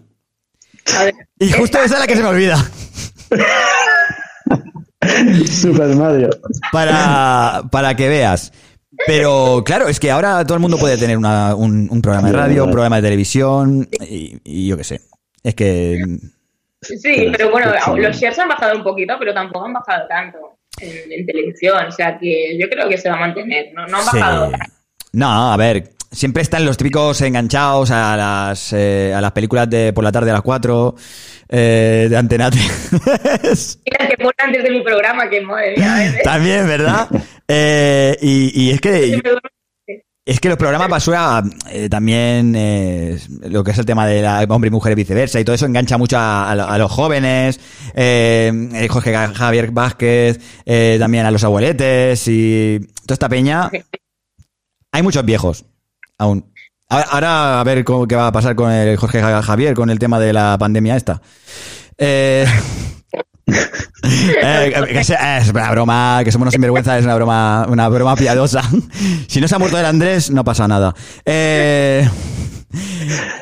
[0.97, 2.57] A ver, Y justo esa es la que se me olvida.
[5.47, 6.29] Super Mario.
[6.71, 8.51] Para, para que veas.
[9.05, 12.33] Pero claro, es que ahora todo el mundo puede tener una- un, un programa de
[12.37, 15.01] radio, un programa de televisión y, y yo qué sé.
[15.43, 16.01] Es que...
[16.83, 20.37] Sí, pero bueno, los shares han bajado un poquito, pero tampoco han bajado tanto
[20.79, 21.85] en, en televisión.
[21.87, 23.73] O sea que yo creo que se va a mantener.
[23.73, 24.17] No, no han Sí.
[24.19, 24.51] bajado.
[25.13, 29.93] No, a ver, siempre están los típicos enganchados a las, eh, a las películas de
[29.93, 30.95] por la tarde a las 4
[31.49, 32.91] eh, de Antena 3.
[33.85, 36.15] Mira que por antes de mi programa, que madre mía.
[36.23, 37.07] También, ¿verdad?
[37.45, 39.21] Eh, y, y es que
[40.25, 43.19] es que los programas basura eh, también eh,
[43.49, 45.65] lo que es el tema de la hombre y mujer y viceversa y todo eso
[45.65, 47.59] engancha mucho a, a lo- a los jóvenes
[47.93, 50.39] eh, Jorge Javier Vázquez
[50.99, 53.69] también a los abueletes y toda esta peña.
[54.91, 55.65] Hay muchos viejos
[56.17, 56.53] aún.
[56.89, 59.89] Ahora, ahora a ver cómo, qué va a pasar con el Jorge Ja- Javier con
[59.89, 61.21] el tema de la pandemia esta.
[61.97, 62.45] Eh,
[64.41, 68.15] eh, que sea- es una broma, que somos unos sinvergüenzas, es una broma, una broma
[68.15, 68.61] piadosa.
[69.27, 70.93] Si no se ha muerto el Andrés, no pasa nada.
[71.25, 72.07] Eh,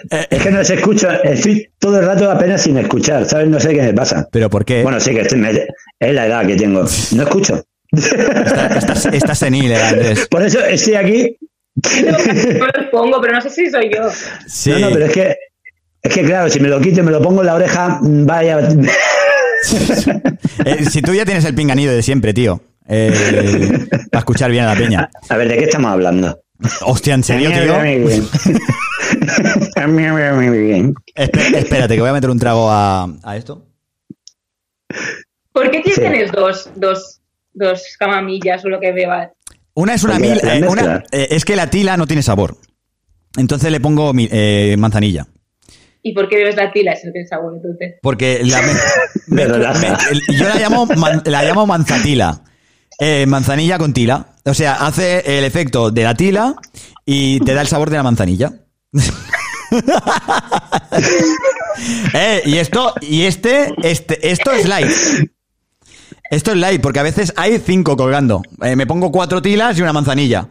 [0.10, 3.48] Es que no se escucha, estoy todo el rato apenas sin escuchar, ¿sabes?
[3.48, 4.28] No sé qué me pasa.
[4.32, 4.84] ¿Pero por qué?
[4.84, 5.52] Bueno, sí que estoy, me-
[5.99, 6.84] es la edad que tengo.
[7.14, 7.64] No escucho.
[7.94, 10.28] estás, estás senil, eh, Andrés.
[10.32, 11.38] Por eso estoy aquí.
[12.06, 14.10] No los pongo, pero no sé si soy yo.
[14.48, 14.72] Sí.
[14.72, 15.36] No, no, pero es que,
[16.02, 18.60] es que claro, si me lo quito y me lo pongo en la oreja, vaya.
[20.65, 22.61] Eh, si tú ya tienes el pinganido de siempre, tío.
[22.88, 25.09] Eh, para escuchar bien a la peña.
[25.29, 26.39] A ver, ¿de qué estamos hablando?
[26.85, 27.75] Hostia, ¿en serio, tío?
[31.15, 33.65] Espe- espérate, que voy a meter un trago a, a esto.
[35.53, 35.93] ¿Por qué Sí.
[35.95, 37.21] tienes dos, dos,
[37.53, 39.29] dos camamillas o lo que bebas?
[39.73, 40.39] Una es una Porque mil.
[40.43, 42.57] eh, una- eh, es que la tila no tiene sabor.
[43.38, 45.27] Entonces le pongo mi- eh, manzanilla.
[46.03, 47.95] ¿Y por qué bebes la tila si no tienes sabor entonces?
[48.02, 48.73] Porque la me-
[49.28, 52.41] me- me- el- yo la llamo, man- la llamo manzatila.
[52.99, 54.28] Eh, manzanilla con tila.
[54.45, 56.56] O sea, hace el efecto de la tila
[57.06, 58.52] y te da el sabor de la manzanilla.
[62.14, 64.91] Eh, y esto, y este, este, esto es light.
[66.30, 68.41] Esto es light, porque a veces hay cinco colgando.
[68.61, 70.48] Eh, me pongo cuatro tilas y una manzanilla.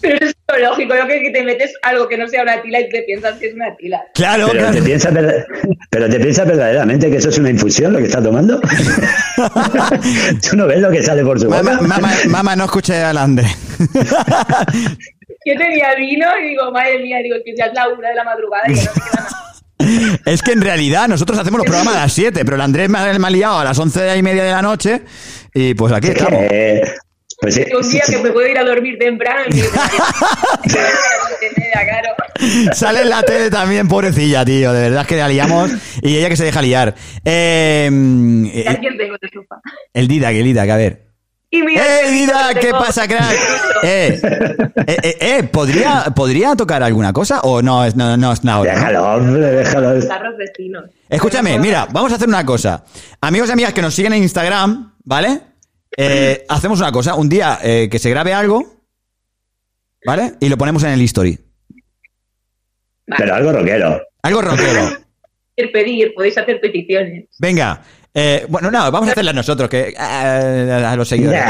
[0.00, 2.88] Pero lo lógico, yo creo que te metes algo que no sea una tila y
[2.88, 4.02] te piensas que es una tila.
[4.14, 5.12] Claro, pero, Te piensas,
[5.90, 8.58] pero te piensas verdaderamente que eso es una infusión lo que está tomando.
[10.48, 11.62] Tú no ves lo que sale por su boca.
[11.62, 13.48] Mamá, mamá, mamá, no escuché al André.
[13.78, 18.24] Yo tenía vino y digo, madre mía, digo que ya es la una de la
[18.24, 19.38] madrugada y que no me queda nada.
[20.24, 22.98] Es que en realidad nosotros hacemos los programas a las 7, pero el Andrés me
[22.98, 25.02] ha, me ha liado a las 11 y media de la noche
[25.54, 26.40] y pues aquí estamos.
[26.50, 26.82] Eh,
[27.40, 27.56] pues.
[27.56, 29.62] Un día que me puedo ir a dormir temprano y.
[32.74, 34.72] Sale en la tele también, pobrecilla, tío.
[34.72, 35.70] De verdad es que la liamos
[36.02, 36.94] y ella que se deja liar.
[37.24, 37.90] Eh,
[38.54, 39.60] eh, Alguien tengo de sofá.
[39.92, 41.08] el Didac, el Didac, a ver.
[41.50, 42.54] Y mira, ¡Eh, Didac!
[42.60, 43.24] ¿Qué tengo- pasa, crack?
[43.82, 44.20] Eh,
[44.88, 48.64] eh, eh, eh, ¿podría, ¿podría tocar alguna cosa o no es no, no es nada?
[48.64, 49.94] Déjalo, hombre, déjalo.
[50.36, 50.84] Vecinos.
[51.08, 52.84] Escúchame, mira, vamos a hacer una cosa.
[53.20, 55.40] Amigos y amigas que nos siguen en Instagram, ¿vale?
[55.96, 57.14] Eh, hacemos una cosa.
[57.14, 58.64] Un día eh, que se grabe algo,
[60.06, 60.34] ¿vale?
[60.40, 61.38] Y lo ponemos en el history.
[63.16, 64.00] Pero algo rockero.
[64.22, 64.90] Algo rockero.
[65.56, 67.24] Pedir, pedir, podéis hacer peticiones.
[67.40, 67.82] Venga.
[68.14, 69.96] eh, bueno, no, vamos a hacerlas nosotros, que eh,
[70.86, 71.42] a los seguidores.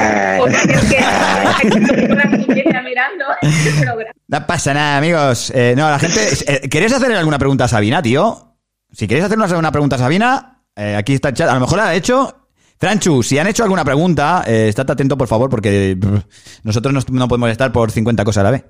[4.28, 5.52] No pasa nada, amigos.
[5.54, 6.20] Eh, no, la gente.
[6.46, 8.56] eh, ¿Queréis hacer alguna pregunta a Sabina, tío?
[8.92, 11.48] Si queréis hacernos una pregunta a Sabina, eh, aquí está el chat.
[11.48, 12.47] A lo mejor la ha hecho.
[12.78, 16.22] Franchu, si han hecho alguna pregunta, eh, estate atento, por favor, porque brr,
[16.62, 18.64] nosotros no, no podemos estar por 50 cosas a la vez.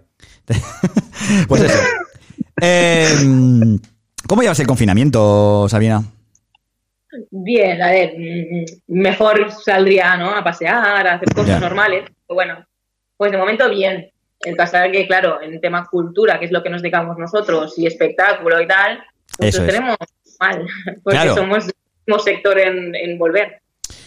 [1.49, 1.79] pues eso.
[2.61, 3.09] Eh,
[4.27, 6.03] ¿Cómo llevas el confinamiento, Sabina?
[7.31, 8.15] Bien, a ver,
[8.87, 10.31] mejor saldría, ¿no?
[10.35, 11.61] A pasear, a hacer cosas Ya.
[11.61, 12.05] normales.
[12.27, 12.65] Pero bueno,
[13.17, 14.11] pues de momento bien.
[14.41, 17.87] El pasar que, claro, en tema cultura, que es lo que nos dedicamos nosotros, y
[17.87, 19.01] espectáculo y tal,
[19.37, 19.75] pues Eso lo es.
[19.75, 19.97] tenemos
[20.39, 20.65] mal,
[21.03, 21.35] porque Claro.
[21.35, 21.73] somos el
[22.07, 23.61] mismo sector en, en volver.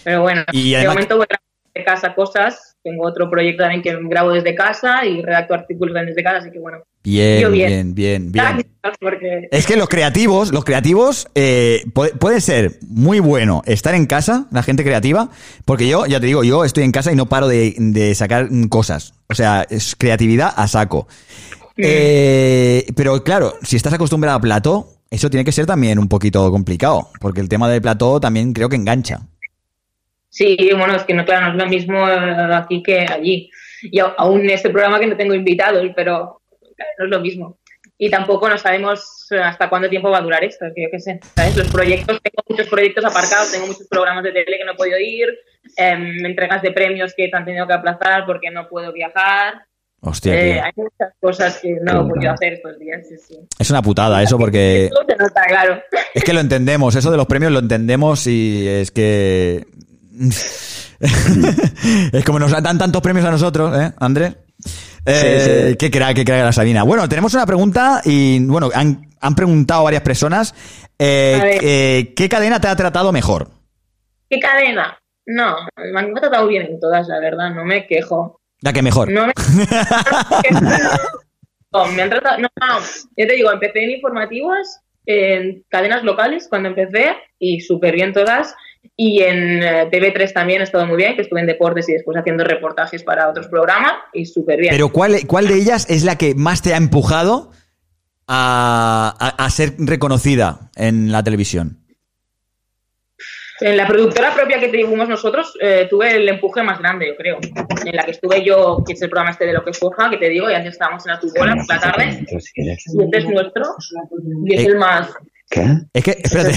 [0.04, 2.76] Pero bueno, Y de momento voy a grabar de casa cosas.
[2.84, 6.60] Tengo otro proyecto también que grabo desde casa y redacto artículos desde casa, así que
[6.60, 6.80] bueno.
[7.04, 8.66] Bien, bien, bien, bien.
[9.52, 14.48] Es que los creativos, los creativos, eh, puede, puede ser muy bueno estar en casa,
[14.52, 15.30] la gente creativa,
[15.66, 18.50] porque yo, ya te digo, yo estoy en casa y no paro de, de sacar
[18.70, 19.14] cosas.
[19.30, 21.08] O sea, es creatividad a saco.
[21.78, 26.50] Eh, pero claro, si estás acostumbrado a plató, eso tiene que ser también un poquito
[26.52, 29.22] complicado, porque el tema del plató también creo que engancha.
[30.32, 33.50] Sí, bueno, es que no, claro, no es lo mismo eh, aquí que allí.
[33.84, 36.42] Y aún en este programa que no tengo invitados, pero
[36.76, 37.58] claro, no es lo mismo.
[37.98, 41.00] Y tampoco no sabemos eh, hasta cuánto tiempo va a durar esto, que yo qué
[41.00, 41.20] sé.
[41.36, 41.58] ¿sabes?
[41.58, 44.98] Los proyectos, tengo muchos proyectos aparcados, tengo muchos programas de tele que no he podido
[45.00, 45.28] ir,
[45.76, 49.66] em, entregas de premios que han tenido que aplazar porque no puedo viajar.
[50.00, 53.06] Hostia, Eh, hay muchas cosas que no he podido hacer estos días.
[53.08, 53.36] Sí, sí.
[53.60, 55.82] Es una putada eso porque Eso se nota, claro.
[56.16, 59.66] es que lo entendemos, eso de los premios lo entendemos y es que
[62.14, 64.36] es como nos dan tantos premios a nosotros, ¿eh, Andrés?
[65.06, 65.78] Eh, Sí, sí.
[65.78, 66.84] Qué crack, qué crack la Sabina.
[66.84, 70.54] Bueno, tenemos una pregunta y, bueno, han, han preguntado varias personas.
[71.00, 73.50] eh, eh, ¿Qué cadena te ha tratado mejor?
[74.30, 74.98] ¿Qué cadena?
[75.26, 75.56] No,
[75.92, 78.40] me han tratado bien en todas, la verdad, no me quejo.
[78.62, 79.12] La que mejor.
[79.12, 79.34] No me...
[81.74, 82.38] No, me han tratado...
[82.38, 82.80] No, no,
[83.18, 88.54] ya te digo, empecé en informativos, en cadenas locales cuando empecé y súper bien todas.
[89.04, 92.16] Y en eh, TV3 también he estado muy bien, que estuve en deportes y después
[92.18, 94.72] haciendo reportajes para otros programas y súper bien.
[94.72, 97.52] Pero ¿cuál, ¿cuál de ellas es la que más te ha empujado
[98.28, 101.80] a, a- a ser reconocida en la televisión?
[103.60, 107.38] En la productora propia que tuvimos nosotros, eh, tuve el empuje más grande, yo creo.
[107.86, 110.18] En la que estuve yo, que es el programa este de lo que surja, que
[110.18, 112.26] te digo, y antes estábamos en la tubola por la tarde.
[112.56, 113.64] Y este es nuestro.
[114.46, 115.10] Y es Eh, el más.
[115.50, 115.66] ¿Qué?
[115.94, 116.56] Es que, espérate.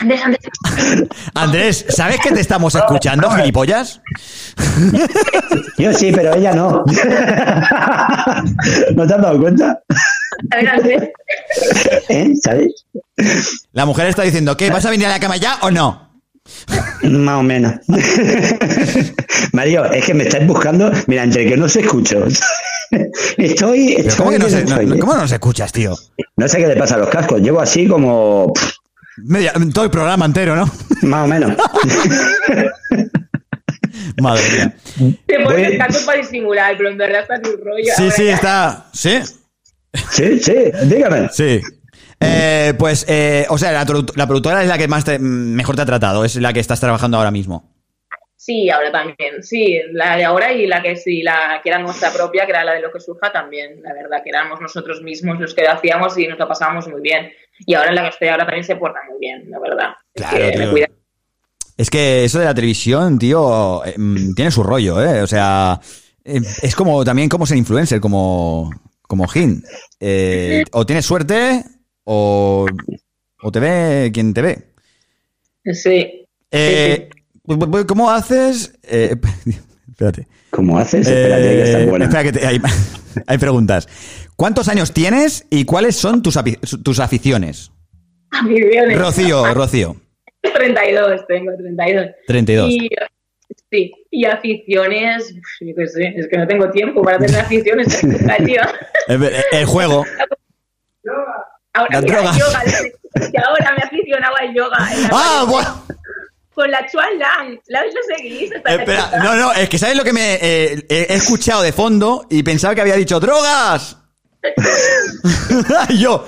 [0.00, 0.50] Andrés, Andrés.
[1.34, 4.00] Andrés, ¿sabes que te estamos escuchando, gilipollas?
[5.78, 6.84] Yo sí, pero ella no.
[8.94, 9.80] ¿No te has dado cuenta?
[10.50, 11.10] A ver, Andrés.
[12.08, 12.34] ¿Eh?
[12.42, 12.86] ¿Sabes?
[13.72, 14.70] La mujer está diciendo, ¿qué?
[14.70, 16.08] ¿Vas a venir a la cama ya o no?
[17.02, 17.74] Más o menos.
[19.52, 20.90] Mario, es que me estáis buscando.
[21.06, 22.26] Mira, entre que no se escucho.
[23.36, 23.96] Estoy.
[24.16, 24.98] ¿Cómo que no, se, estoy, no-.
[24.98, 25.94] ¿Cómo no nos escuchas, tío?
[26.36, 27.40] No sé qué le pasa a los cascos.
[27.40, 28.52] Llevo así como.
[28.54, 28.77] pff,
[29.24, 30.70] Media, todo el programa entero, ¿no?
[31.02, 31.52] Más o menos.
[34.20, 34.74] Madre mía.
[35.26, 37.92] Te pones cascos para disimular, pero en verdad está en un rollo.
[37.96, 38.34] Sí, sí, ya.
[38.34, 38.86] está.
[38.92, 39.18] ¿Sí?
[40.10, 40.54] Sí, sí,
[40.84, 41.28] dígame.
[41.30, 41.60] Sí.
[42.20, 43.84] Eh, pues, eh, o sea, la
[44.26, 47.16] productora es la que más te- mejor te ha tratado, es la que estás trabajando
[47.16, 47.72] ahora mismo.
[48.36, 49.42] Sí, ahora también.
[49.42, 52.64] Sí, la de ahora y la que sí, la que era nuestra propia, que era
[52.64, 53.82] la de lo que surja también.
[53.82, 57.00] La verdad, que éramos nosotros mismos los que lo hacíamos y nos lo pasábamos muy
[57.00, 57.30] bien.
[57.66, 59.90] Y ahora en la que estoy ahora también se porta muy bien, la verdad.
[60.14, 60.70] Es Claro, que me tío.
[60.70, 60.86] cuida.
[61.76, 65.22] Es que eso de la televisión, tío, eh, mm, tiene su rollo, ¿eh?
[65.22, 65.80] O sea,
[66.24, 68.70] eh, es como también como ser influencer, como,
[69.02, 69.62] como Gin.
[70.00, 71.64] Eh, o tienes suerte
[72.04, 72.66] o,
[73.42, 74.72] o te ve quien te ve.
[75.72, 76.26] Sí.
[76.50, 77.08] Eh,
[77.86, 78.72] ¿Cómo haces?
[78.82, 79.14] Eh,
[79.88, 80.26] espérate.
[80.50, 81.06] ¿Cómo haces?
[81.06, 82.04] Espérate, que está Eh, buena.
[82.06, 82.60] espera que te- hay,
[83.26, 83.88] hay preguntas.
[84.38, 86.38] ¿Cuántos años tienes y cuáles son tus,
[86.84, 87.72] tus aficiones?
[88.30, 88.96] Aficiones.
[88.96, 89.96] Rocío, Rocío.
[90.40, 92.06] 32, tengo 32.
[92.24, 92.70] 32.
[92.70, 92.88] Y,
[93.68, 98.00] sí, y aficiones, uf, yo qué sé, es que no tengo tiempo para tener aficiones.
[98.46, 98.62] tío.
[99.08, 100.04] El, el juego.
[101.72, 102.38] Ahora, mira, drogas.
[102.38, 102.62] yoga,
[103.32, 104.78] que ahora me he aficionado al yoga.
[105.10, 105.84] Ah, bueno.
[106.54, 108.52] Con la Chuan Lang, ¿la lo seguís?
[108.52, 112.44] Espera, no, no, es que ¿sabes lo que me eh, he escuchado de fondo y
[112.44, 113.96] pensaba que había dicho drogas?
[115.90, 116.24] Y yo,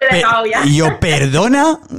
[0.00, 0.26] Te he pe-
[0.66, 1.78] y yo, ¿perdona?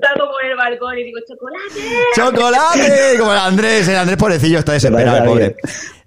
[0.00, 1.80] Salgo por el balcón y digo, chocolate.
[2.14, 3.18] ¡Chocolate!
[3.18, 5.44] Como el Andrés, el Andrés pobrecillo está desesperado, el pobre.
[5.46, 5.54] El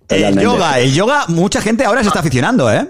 [0.08, 0.44] Totalmente.
[0.44, 2.86] yoga, el yoga, mucha gente ahora se está aficionando, ¿eh?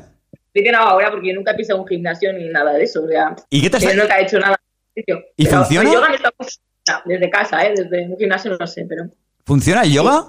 [0.53, 3.03] Sí que no ahora porque yo nunca he pisado un gimnasio ni nada de eso.
[3.03, 4.57] O sea, ¿Y qué te yo has- nunca he hecho nada.
[4.95, 5.03] de.
[5.37, 5.89] ¿Y Pero funciona?
[5.89, 7.73] el yoga me está funcionando desde casa, ¿eh?
[7.75, 9.03] Desde un gimnasio no sé, pero...
[9.45, 10.25] ¿Funciona el yoga?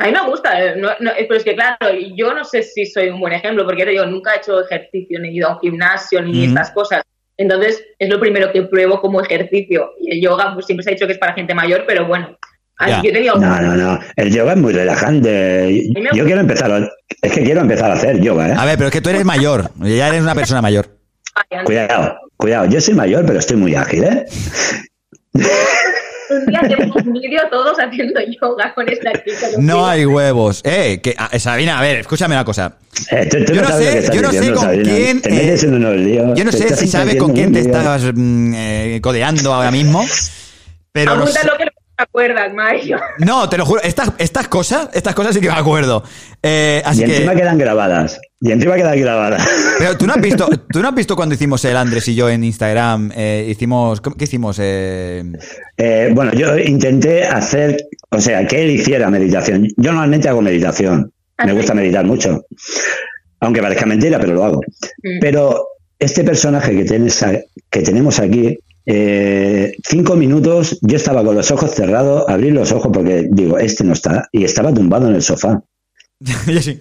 [0.00, 1.76] A mí me gusta, eh, no- no, eh, pero es que claro,
[2.14, 5.28] yo no sé si soy un buen ejemplo, porque digo, nunca he hecho ejercicio, ni
[5.28, 7.02] he ido a un gimnasio, ni estas cosas.
[7.36, 9.90] Entonces, es lo primero que pruebo como ejercicio.
[10.00, 12.36] Y el yoga, pues siempre se ha dicho que es para gente mayor, pero bueno.
[12.78, 13.10] así.
[13.12, 13.98] Yo No, no, no.
[14.16, 15.84] El yoga es muy relajante.
[16.14, 16.78] Yo quiero empezar a,
[17.22, 18.54] es que quiero empezar a hacer yoga, ¿eh?
[18.56, 20.86] A ver, pero es que tú eres mayor, ya eres una persona mayor.
[21.64, 22.66] Cuidado, cuidado.
[22.66, 24.24] Yo soy mayor, pero estoy muy ágil, ¿eh?
[26.30, 29.46] Un día hacemos un vídeo todos haciendo yoga con esta chica.
[29.58, 30.60] No hay huevos.
[30.64, 32.76] Eh, que, ah, Sabina, a ver, escúchame una cosa.
[33.10, 34.82] Eh, tú, tú Yo no sé, estás yo no sé con Sabina.
[34.94, 36.38] quién, Te eh, metes en unos líos.
[36.38, 40.04] Yo no te sé si sabes con quién te estás mm, eh, codeando ahora mismo.
[40.92, 41.38] Pero no, sé-
[41.98, 43.00] Te acuerdas, Mario.
[43.18, 46.04] no, te lo juro, estas, estas cosas, estas cosas sí que me acuerdo.
[46.40, 47.38] Eh, así y encima que.
[47.40, 48.20] quedan grabadas.
[48.40, 49.44] Y encima quedan grabadas.
[49.80, 52.30] Pero tú no has visto, tú no has visto cuando hicimos el Andrés y yo
[52.30, 54.58] en Instagram, eh, hicimos, ¿cómo- ¿qué hicimos?
[54.62, 55.24] Eh,
[55.76, 57.76] Eh, bueno, yo intenté hacer,
[58.10, 59.66] o sea, que él hiciera meditación.
[59.76, 61.12] Yo normalmente hago meditación.
[61.44, 62.44] Me gusta meditar mucho.
[63.40, 64.60] Aunque parezca mentira, pero lo hago.
[65.02, 65.18] Mm.
[65.20, 65.66] Pero
[65.98, 67.24] este personaje que, tienes
[67.70, 68.56] que tenemos aquí,
[68.86, 73.84] eh, cinco minutos, yo estaba con los ojos cerrados, abrí los ojos porque digo, este
[73.84, 75.62] no está, y estaba tumbado en el sofá.
[76.20, 76.78] yo sí.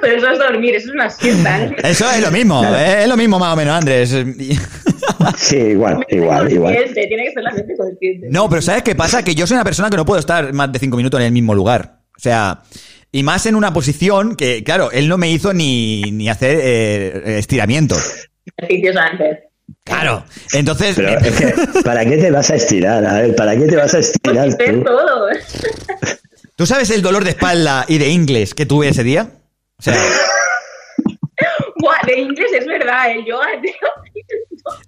[0.00, 1.64] Pero eso es dormir, eso es una siesta.
[1.64, 1.76] ¿eh?
[1.84, 4.14] Eso es lo mismo, eh, es lo mismo más o menos, Andrés.
[5.36, 6.74] Sí, igual, igual, igual.
[6.94, 8.28] Tiene que ser la mente consciente.
[8.30, 9.22] No, pero ¿sabes qué pasa?
[9.22, 11.32] Que yo soy una persona que no puedo estar más de cinco minutos en el
[11.32, 12.00] mismo lugar.
[12.16, 12.62] O sea,
[13.10, 17.38] y más en una posición que, claro, él no me hizo ni, ni hacer eh,
[17.38, 18.28] estiramientos.
[18.56, 19.38] Ejercicios antes.
[19.88, 20.24] Claro.
[20.52, 23.04] Entonces, Pero es que, ¿para qué te vas a estirar?
[23.04, 24.84] A ver, ¿para qué te vas a estirar tú?
[24.84, 25.28] todo.
[26.56, 29.30] ¿tú sabes el dolor de espalda y de inglés que tuve ese día?
[29.78, 29.94] O sea,
[31.80, 33.72] Buah, de inglés es verdad, el yoga, tío.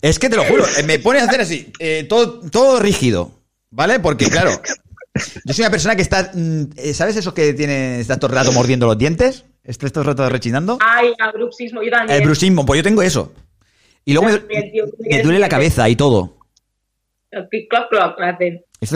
[0.03, 3.31] es que te lo juro, eh, me pone a hacer así, eh, todo, todo rígido,
[3.71, 4.01] ¿vale?
[4.01, 4.51] Porque, claro,
[5.45, 8.37] yo soy una persona que está, mm, eh, ¿sabes eso que tiene, está todo el
[8.39, 9.45] rato mordiendo los dientes?
[9.63, 10.79] ¿Está todo el rato rechinando?
[10.81, 12.19] Ay, el bruxismo, yo también.
[12.19, 13.33] El bruxismo, pues yo tengo eso.
[14.05, 16.39] Y luego me, duele la cabeza y todo.
[17.31, 17.69] Estoy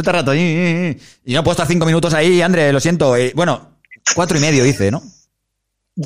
[0.02, 0.96] todo el rato ahí.
[1.24, 3.16] Y no puedo estar cinco minutos ahí, André, lo siento.
[3.16, 3.78] Eh, bueno,
[4.14, 5.02] cuatro y medio hice, ¿no?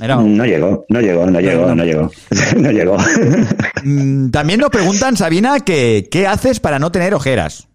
[0.00, 2.10] Era- No llegó, no llegó, no llegó, no llegó.
[2.56, 2.96] No llegó.
[3.84, 7.68] Mm, También nos preguntan, Sabina, que qué haces para no tener ojeras.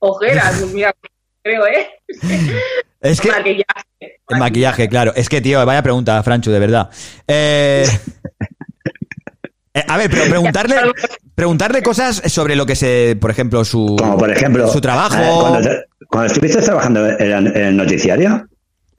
[0.00, 0.94] Ojeras, mira,
[1.42, 1.88] creo, ¿eh?
[3.00, 3.28] Es que...
[3.30, 3.64] Maquillaje.
[4.28, 5.12] El maquillaje, claro.
[5.16, 6.90] Es que, tío, vaya pregunta, Franchu, de verdad.
[7.26, 7.86] Eh,
[9.78, 10.76] eh, a ver, pero preguntarle,
[11.34, 15.16] preguntarle cosas sobre lo que se, por ejemplo, su, Como por ejemplo, su trabajo.
[15.16, 18.46] eh, cuando, te- cuando estuviste trabajando en, en el noticiario,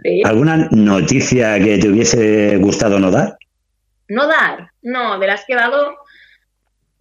[0.02, 0.22] Sí.
[0.24, 3.38] ¿alguna noticia que te hubiese gustado no dar?
[4.08, 5.94] No dar, no, de las que he dado,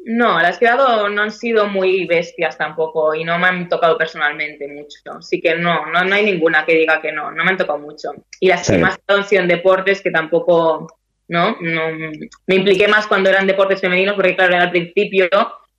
[0.05, 3.69] no, las que he dado no han sido muy bestias tampoco y no me han
[3.69, 5.19] tocado personalmente mucho.
[5.19, 7.79] Así que no, no, no hay ninguna que diga que no, no me han tocado
[7.79, 8.11] mucho.
[8.41, 8.73] Y las Sí.
[8.73, 10.89] que más han sido en deportes que tampoco,
[11.29, 11.57] ¿no?
[11.61, 12.11] no
[12.47, 15.29] me impliqué más cuando eran deportes femeninos porque claro, era al principio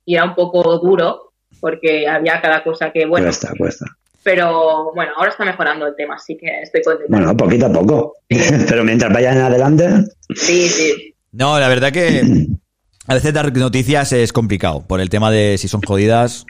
[0.04, 3.84] y era un poco duro porque había cada cosa que, bueno, Cuesta, cuesta.
[4.22, 7.14] pero bueno, ahora está mejorando el tema, así que estoy contenta.
[7.14, 8.14] Bueno, poquito a poco.
[8.68, 9.88] Pero mientras vayan adelante,
[10.34, 11.14] Sí, sí.
[11.32, 12.22] No, la verdad que
[13.06, 16.46] a veces dar noticias es complicado por el tema de si son jodidas.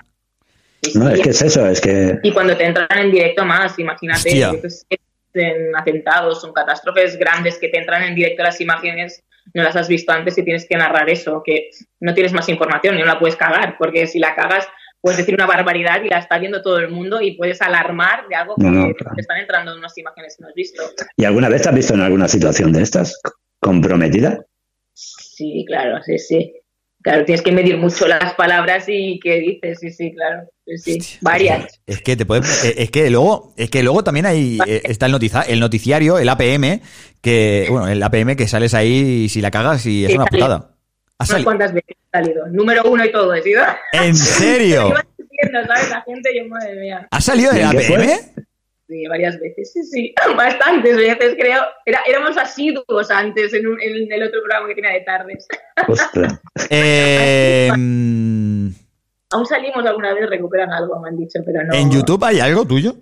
[0.95, 4.29] no, es que es eso, es que Y cuando te entran en directo más, imagínate,
[4.29, 4.53] Hostia.
[5.35, 9.23] En atentados, son catástrofes grandes que te entran en directo las imágenes,
[9.55, 11.71] no las has visto antes y tienes que narrar eso, que
[12.01, 14.67] no tienes más información y no la puedes cagar, porque si la cagas
[15.01, 18.35] puedes decir una barbaridad y la está viendo todo el mundo y puedes alarmar de
[18.35, 20.83] algo que No, no, te están entrando unas imágenes que no has visto.
[21.17, 23.19] ¿Y alguna vez te has visto en alguna situación de estas
[23.61, 24.45] comprometida?
[24.93, 26.60] Sí, claro, sí, sí.
[27.03, 31.19] Claro, tienes que medir mucho las palabras y qué dices, sí, sí, claro, sí, sí,
[31.23, 31.81] varias.
[31.87, 35.07] Es que te puede, eh, es que luego, es que luego también hay eh, está
[35.07, 36.81] el notiza, el noticiario, el APM,
[37.23, 40.25] que bueno, el APM que sales ahí y si la cagas y es Sí, una
[40.27, 40.37] sale.
[40.39, 40.57] putada.
[40.57, 42.47] ¿Ha Unas sali- cuantas veces he salido.
[42.49, 43.63] Número uno y todo he sido.
[43.93, 44.93] ¿En serio?
[45.67, 45.89] ¿sabes?
[45.89, 47.09] La gente, yo, madre mía.
[47.11, 48.45] ¿Ha salido de ¿Y en qué APM?
[48.91, 50.15] Sí, varias veces, sí, sí.
[50.37, 51.63] Bastantes veces, creo.
[51.87, 55.47] Era, éramos asiduos antes en, un- en el otro programa que tenía de tardes.
[55.89, 56.41] Ostras.
[56.69, 58.69] Eh, mm,
[59.31, 61.73] Aún salimos alguna vez, recuperan algo, me han dicho, pero no.
[61.73, 62.97] ¿En YouTube hay algo tuyo?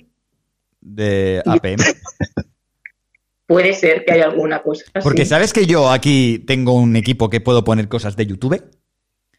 [0.81, 1.79] De APM.
[3.47, 4.85] Puede ser que haya alguna cosa.
[5.03, 8.63] Porque sabes que yo aquí tengo un equipo que puedo poner cosas de YouTube.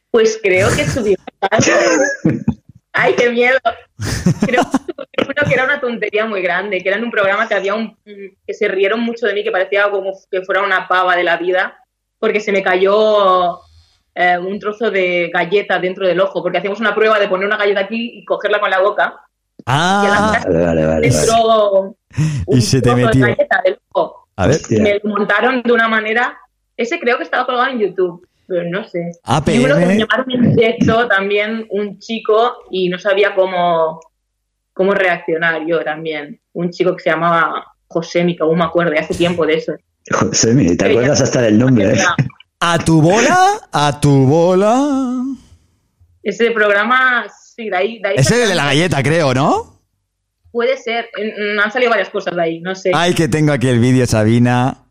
[0.09, 2.41] Pues creo que subimos algo.
[2.93, 3.59] Ay, qué miedo.
[4.45, 7.75] Creo uno que era una tontería muy grande, que era en un programa que había
[7.75, 11.23] un que se rieron mucho de mí, que parecía como que fuera una pava de
[11.23, 11.83] la vida,
[12.17, 13.59] porque se me cayó
[14.15, 17.57] eh, un trozo de galleta dentro del ojo, porque hacíamos una prueba de poner una
[17.57, 19.21] galleta aquí y cogerla con la boca.
[19.65, 21.07] Ah, Vale, vale, vale.
[21.07, 21.95] Entró
[22.47, 23.21] y se te trozo de metió.
[23.25, 24.27] galleta del ojo.
[24.35, 24.59] A ver.
[24.69, 26.37] Y me lo montaron de una manera.
[26.75, 29.11] Ese creo que estaba colgado en YouTube, pero no sé.
[29.23, 29.55] APM.
[29.55, 34.01] Y uno que me llamaron en directo también, un chico, y no sabía cómo,
[34.73, 36.41] cómo reaccionar yo también.
[36.53, 39.73] Un chico que se llamaba José, mi aún me acuerdo, hace tiempo de eso.
[40.11, 42.03] Josemi, te acuerdas hasta del nombre, ¿eh?
[42.59, 45.23] A tu bola, a tu bola.
[46.23, 47.99] Ese programa, sí, de ahí.
[48.01, 49.79] De ahí Es el de la galleta, creo, ¿no?
[50.51, 51.07] Puede ser,
[51.63, 52.91] han salido varias cosas de ahí, no sé.
[52.93, 54.88] Ay, que tengo aquí el vídeo, Sabina.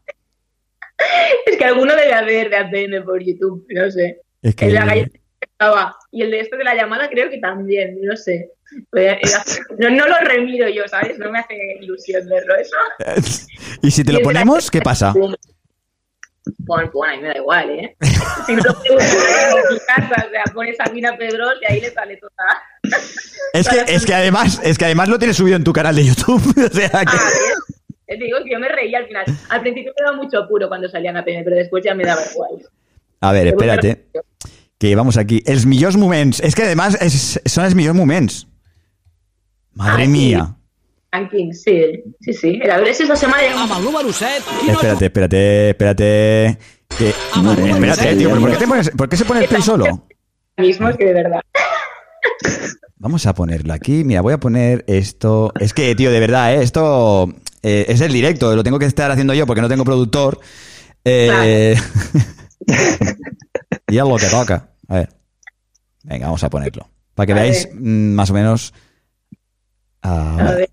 [1.47, 4.20] Es que alguno debe haber de APM por YouTube, no sé.
[4.43, 5.97] Es que- El de la galleta estaba.
[6.11, 8.51] Y el de este de la llamada creo que también, no sé.
[9.79, 11.19] No, no lo remiro yo, ¿sabes?
[11.19, 12.77] No me hace ilusión verlo eso.
[13.83, 15.15] ¿Y si te lo ponemos, qué pasa?
[16.66, 17.97] Pon, pon, ahí me da igual, ¿eh?
[18.47, 22.16] Si no en mi casa, o sea, pones a Mina Pedros y ahí le sale
[22.19, 22.33] toda.
[23.53, 26.05] Es que, es que además, es que además lo tienes subido en tu canal de
[26.07, 26.43] YouTube.
[26.59, 27.16] O sea que.
[28.09, 29.24] Te digo que yo me reía al final.
[29.51, 32.22] Al principio me daba mucho apuro cuando salían a PM, pero después ya me daba
[32.32, 32.51] igual.
[33.20, 34.06] A ver, espérate.
[34.78, 35.43] Que vamos aquí.
[35.44, 36.40] Els millors moments.
[36.40, 38.47] Es que además es- son els millors moments.
[39.74, 40.10] Madre Ah, sí.
[40.10, 40.55] mía.
[41.10, 42.60] Ranking, sí, sí, sí.
[42.70, 43.43] A ver si esta semana
[43.80, 44.43] número 7.
[44.68, 46.59] Espérate, espérate, espérate.
[46.97, 47.09] Que...
[47.09, 50.06] Espérate, tío, ¿pero ¿por qué, te pones- por qué se pone el play solo?
[50.56, 51.40] mismo, es que de verdad.
[53.01, 54.03] Vamos a ponerlo aquí.
[54.05, 55.53] Mira, voy a poner esto.
[55.61, 56.62] Es que, tío, de verdad, ¿eh?
[56.62, 58.55] esto eh, es el directo.
[58.57, 60.41] Lo tengo que estar haciendo yo porque no tengo productor.
[61.05, 61.77] Eh,
[63.89, 64.70] y es lo que toca.
[64.89, 65.09] A ver.
[66.03, 66.89] Venga, vamos a ponerlo.
[67.15, 67.75] Para que A veáis ver.
[67.75, 68.75] mm, más o menos.
[70.03, 70.70] A ver,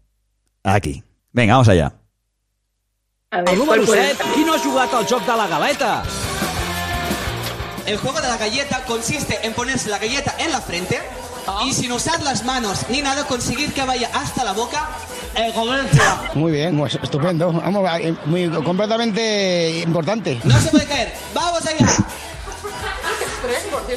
[0.63, 1.03] aquí.
[1.31, 1.93] Venga, vamos allá.
[3.31, 3.49] a ver.
[3.49, 6.03] El número ¿cuál puede 7, qui no ha jugat al joc de la galeta?
[7.85, 10.99] El juego de la galleta consiste en ponerse la galleta en la frente
[11.65, 14.89] y sin usar las manos ni nada conseguir que vaya hasta la boca.
[16.33, 17.51] Muy bien, pues, estupendo.
[17.51, 20.39] Vamos, eh, muy completamente importante.
[20.43, 21.13] No se puede caer.
[21.33, 21.85] ¡Vamos allá!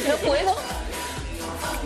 [0.06, 0.56] No puedo.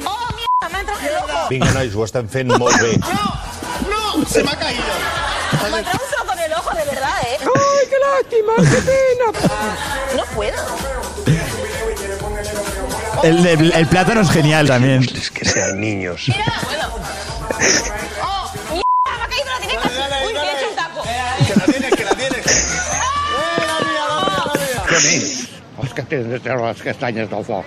[0.04, 0.68] ¡Oh, mierda!
[0.70, 1.48] Me ha entrado en el ojo.
[1.50, 2.98] Vinga, nois, ho estem fent molt bé.
[2.98, 4.26] ¡No!
[4.26, 4.82] ¡Se me ha caído!
[5.70, 7.38] Me ha entrado un en el ojo, de verdad, ¿eh?
[7.40, 8.54] ¡Ay, qué lástima!
[8.56, 9.26] ¡Qué pena!
[10.16, 11.11] No puedo.
[13.22, 15.02] El, el- el plátano es genial también.
[15.02, 16.26] Es que sean niños.
[18.20, 18.82] ¡Oh, mierda!
[19.06, 19.88] Me ha caído la directa.
[20.26, 21.02] Uy, me he hecho un taco.
[21.02, 22.44] ¡Que la tienes, que la tienes!
[24.88, 24.94] Que
[27.20, 27.64] del foc.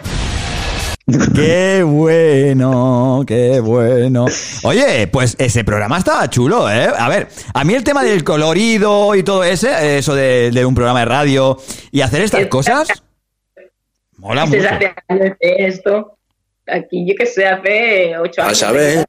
[1.35, 4.25] Qué bueno, qué bueno.
[4.63, 6.89] Oye, pues ese programa estaba chulo, ¿eh?
[6.97, 10.73] A ver, a mí el tema del colorido y todo ese, eso de, de un
[10.73, 11.57] programa de radio
[11.91, 12.87] y hacer estas cosas,
[14.25, 14.59] mola mucho.
[14.67, 16.17] hace esto.
[16.67, 19.05] Aquí, yo que sé, hace ocho años.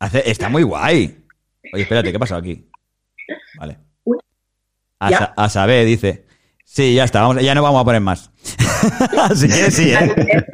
[0.00, 1.16] Hace- está muy guay.
[1.72, 2.68] Oye, espérate, ¿qué ha pasado aquí?
[3.58, 3.78] Vale.
[5.00, 6.24] A, sa- a saber, dice.
[6.64, 8.30] Sí, ya está, vamos, ya no vamos a poner más.
[9.18, 10.14] Así que sí, ¿eh?
[10.16, 10.44] Mía.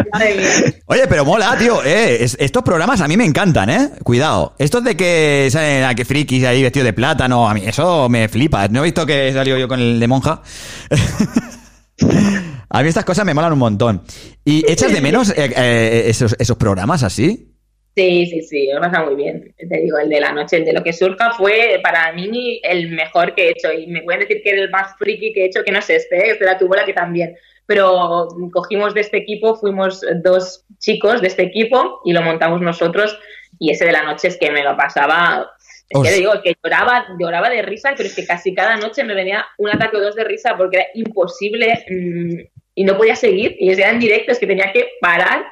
[0.86, 1.82] Oye, pero mola, tío.
[1.84, 3.90] Eh, es- estos programas a mí me encantan, ¿eh?
[4.02, 4.54] Cuidado.
[4.58, 8.28] Estos de que salen a que frikis ahí vestido de plátano, a mí eso me
[8.28, 8.68] flipa.
[8.68, 10.42] ¿No he visto que salió yo con el de monja?
[12.74, 14.02] a mí estas cosas me molan un montón.
[14.44, 17.54] ¿Y echas de menos eh, eh, esos, esos programas así?
[17.94, 19.54] Sí, sí, sí, me pasa muy bien.
[19.56, 22.90] Te digo, el de la noche, el de lo que surja fue para mí el
[22.90, 23.72] mejor que he hecho.
[23.72, 26.16] Y me pueden decir que el más friki que he hecho, que no es este,
[26.16, 26.30] ¿eh?
[26.32, 27.36] este era tu bola que también.
[27.64, 33.16] Pero cogimos de este equipo, fuimos dos chicos de este equipo y lo montamos nosotros.
[33.60, 35.48] Y ese de la noche es que me lo pasaba.
[35.88, 39.14] Es que digo que lloraba, lloraba de risa, pero es que casi cada noche me
[39.14, 43.56] venía un ataque o dos de risa porque era imposible mm, y no podía seguir.
[43.58, 45.44] Y eran directos que tenía que parar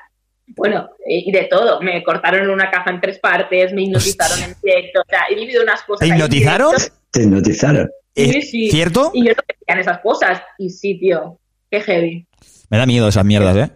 [0.57, 1.81] bueno, y de todo.
[1.81, 5.01] Me cortaron una caja en tres partes, me hipnotizaron en directo.
[5.01, 6.01] O sea, he vivido unas cosas.
[6.07, 6.75] ¿Te hipnotizaron?
[7.11, 7.91] Te hipnotizaron.
[8.15, 8.71] Sí, ¿Es sí.
[8.71, 9.11] cierto?
[9.15, 10.43] Y yo no decían esas cosas.
[10.59, 11.39] Y sí, tío.
[11.71, 12.27] Qué heavy.
[12.69, 13.71] Me da miedo esas mierdas, ¿eh?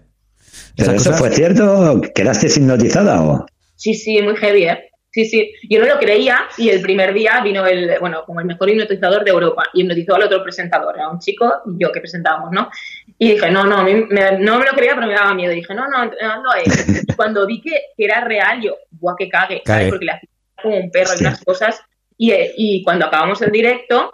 [0.76, 2.00] ¿Pero Esas eso cosas- fue cierto?
[2.14, 3.46] ¿Quedaste hipnotizada o...?
[3.76, 4.90] Sí, sí, muy heavy, ¿eh?
[5.16, 5.50] Sí, sí.
[5.70, 9.24] Yo no lo creía y el primer día vino el, bueno, como el mejor hipnotizador
[9.24, 12.68] de Europa y hipnotizó al otro presentador, era un chico y yo que presentábamos, ¿no?
[13.18, 15.52] Y dije, no, no, a mí me- no me lo creía, pero me daba miedo.
[15.54, 17.02] dije, no, no, no, no es.
[17.08, 19.84] Y cuando vi que, que era real, yo, guau, que cague, ¿sabes?
[19.88, 20.28] Porque le hacía
[20.62, 21.80] como un perro y unas cosas.
[22.18, 24.12] Y, eh, y cuando acabamos el directo,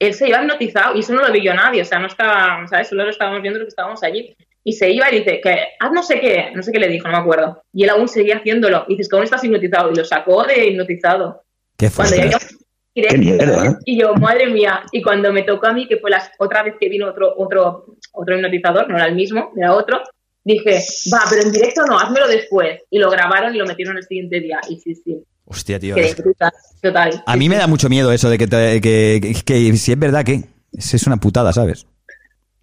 [0.00, 2.88] él se iba hipnotizado y eso no lo vio nadie, o sea, no estaba, ¿sabes?
[2.88, 4.36] Solo lo estábamos viendo los que estábamos allí.
[4.66, 7.06] Y se iba y dice que haz no sé qué, no sé qué le dijo,
[7.06, 7.62] no me acuerdo.
[7.74, 8.84] Y él aún seguía haciéndolo.
[8.88, 9.92] Y dices que aún estás hipnotizado.
[9.92, 11.42] Y lo sacó de hipnotizado.
[11.76, 12.54] Qué Cuando ya fuerte.
[12.94, 13.76] directo, miedo, ¿eh?
[13.84, 14.82] Y yo, madre mía.
[14.90, 17.84] Y cuando me tocó a mí, que fue la otra vez que vino otro, otro,
[18.12, 20.00] otro hipnotizador, no era el mismo, era otro,
[20.42, 20.80] dije,
[21.12, 22.80] va, pero en directo no, házmelo después.
[22.90, 24.60] Y lo grabaron y lo metieron el siguiente día.
[24.70, 25.22] Y sí, sí.
[25.46, 25.94] Hostia, tío.
[26.16, 27.22] Brutal, total.
[27.26, 29.98] A mí me da mucho miedo eso de que, te- que, que- que si es
[29.98, 30.40] verdad que
[30.72, 31.86] es una putada, ¿sabes?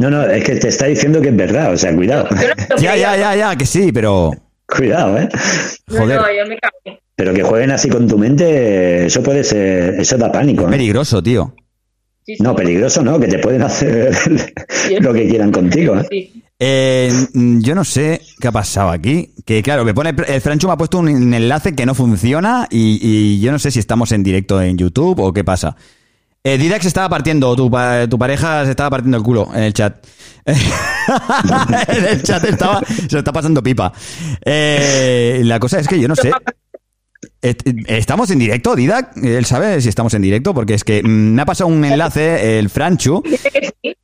[0.01, 2.27] No, no, es que te está diciendo que es verdad, o sea, cuidado.
[2.79, 4.31] Ya, ya, ya, ya, que sí, pero...
[4.65, 5.29] Cuidado, ¿eh?
[5.87, 6.19] Joder.
[6.19, 6.99] No, no, yo me cagué.
[7.15, 10.65] Pero que jueguen así con tu mente, eso puede ser, eso da pánico.
[10.65, 10.71] ¿eh?
[10.71, 11.53] Peligroso, tío.
[12.39, 14.11] No, peligroso no, que te pueden hacer
[15.01, 15.95] lo que quieran contigo.
[16.09, 16.31] ¿eh?
[16.57, 19.35] Eh, mm, yo no sé qué ha pasado aquí.
[19.45, 22.99] Que claro, me pone el Francho me ha puesto un enlace que no funciona y,
[23.03, 25.75] y yo no sé si estamos en directo en YouTube o qué pasa.
[26.43, 27.69] Eh, Didax estaba partiendo, tu,
[28.09, 30.03] tu pareja se estaba partiendo el culo en el chat.
[30.45, 33.93] en el chat estaba, se lo está pasando pipa.
[34.43, 36.31] Eh, la cosa es que yo no sé.
[37.43, 39.15] Est- ¿Estamos en directo, Didac?
[39.17, 42.57] Él sabe si estamos en directo, porque es que mm, me ha pasado un enlace,
[42.57, 43.21] el Franchu.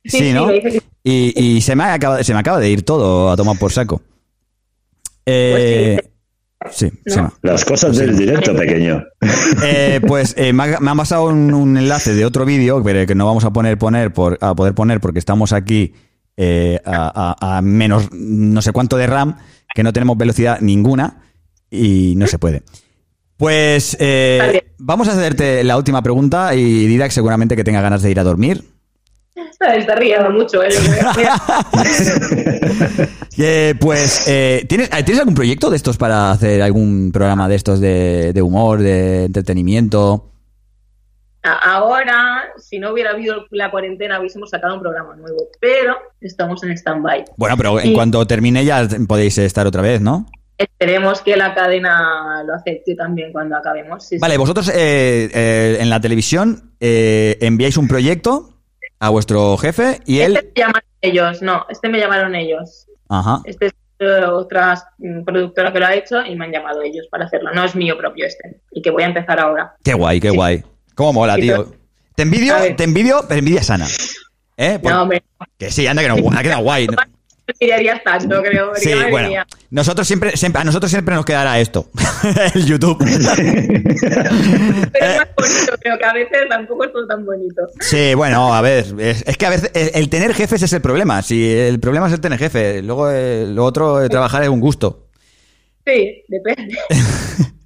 [0.04, 0.48] Sí, ¿no?
[1.02, 4.00] Y, y se, me acaba, se me acaba de ir todo a tomar por saco.
[5.26, 6.08] Eh, sí,
[6.70, 6.90] se
[7.22, 9.02] me- Las cosas del directo, pequeño.
[9.64, 13.06] eh, pues eh, me, ha, me han pasado un, un enlace de otro vídeo, pero
[13.06, 15.94] que no vamos a poner, poner por, a poder poner porque estamos aquí
[16.36, 19.36] eh, a, a- a menos no sé cuánto de RAM,
[19.74, 21.22] que no tenemos velocidad ninguna
[21.70, 22.62] y no se puede.
[23.36, 28.10] Pues eh, vamos a hacerte la última pregunta y Didac seguramente que tenga ganas de
[28.10, 28.64] ir a dormir.
[29.50, 30.68] Está, está riendo mucho, ¿eh?
[33.40, 37.54] Eh, pues, eh, ¿tienes, eh, ¿tienes algún proyecto de estos para hacer algún programa de
[37.54, 40.32] estos de, de humor, de entretenimiento?
[41.44, 46.72] Ahora, si no hubiera habido la cuarentena, hubiésemos sacado un programa nuevo, pero estamos en
[46.72, 47.26] stand-by.
[47.36, 50.26] Bueno, pero en Y cuanto termine ya podéis estar otra vez, ¿no?
[50.58, 54.02] Esperemos que la cadena lo acepte también cuando acabemos.
[54.02, 54.20] sí, sí.
[54.20, 58.57] Vale, vosotros eh, eh, en la televisión eh, enviáis un proyecto
[59.00, 60.36] a vuestro jefe y él...
[60.36, 62.86] Este me llamaron ellos, no, este me llamaron ellos.
[63.08, 63.40] Ajá.
[63.44, 67.06] Este es eh, otra mm, productora que lo ha hecho y me han llamado ellos
[67.10, 67.50] para hacerlo.
[67.52, 69.74] No es mío propio este, y que voy a empezar ahora.
[69.82, 70.62] Qué guay, qué guay.
[70.94, 71.72] ¿Cómo mola, Sí, tío?
[72.14, 73.86] Te envidio, te envidio, pero envidia sana.
[74.56, 74.78] ¿Eh?
[74.82, 75.22] Por- No, hombre,
[75.56, 76.88] Que sí, anda que no, ha quedado guay.
[77.60, 78.72] Mirarías tanto, creo.
[78.76, 79.28] Sí, bueno.
[79.28, 79.46] mía.
[79.70, 81.90] Nosotros siempre, siempre, a nosotros siempre nos quedará esto.
[82.54, 82.98] el YouTube.
[84.92, 87.62] Pero es más bonito, creo que a veces tampoco es todo tan bonito.
[87.80, 90.80] Sí, bueno, a ver, es, es que a veces el, el tener jefes es el
[90.80, 91.22] problema.
[91.22, 94.60] Si el problema es el tener jefe, luego eh, lo otro de trabajar es un
[94.60, 95.06] gusto.
[95.86, 96.76] Sí, depende.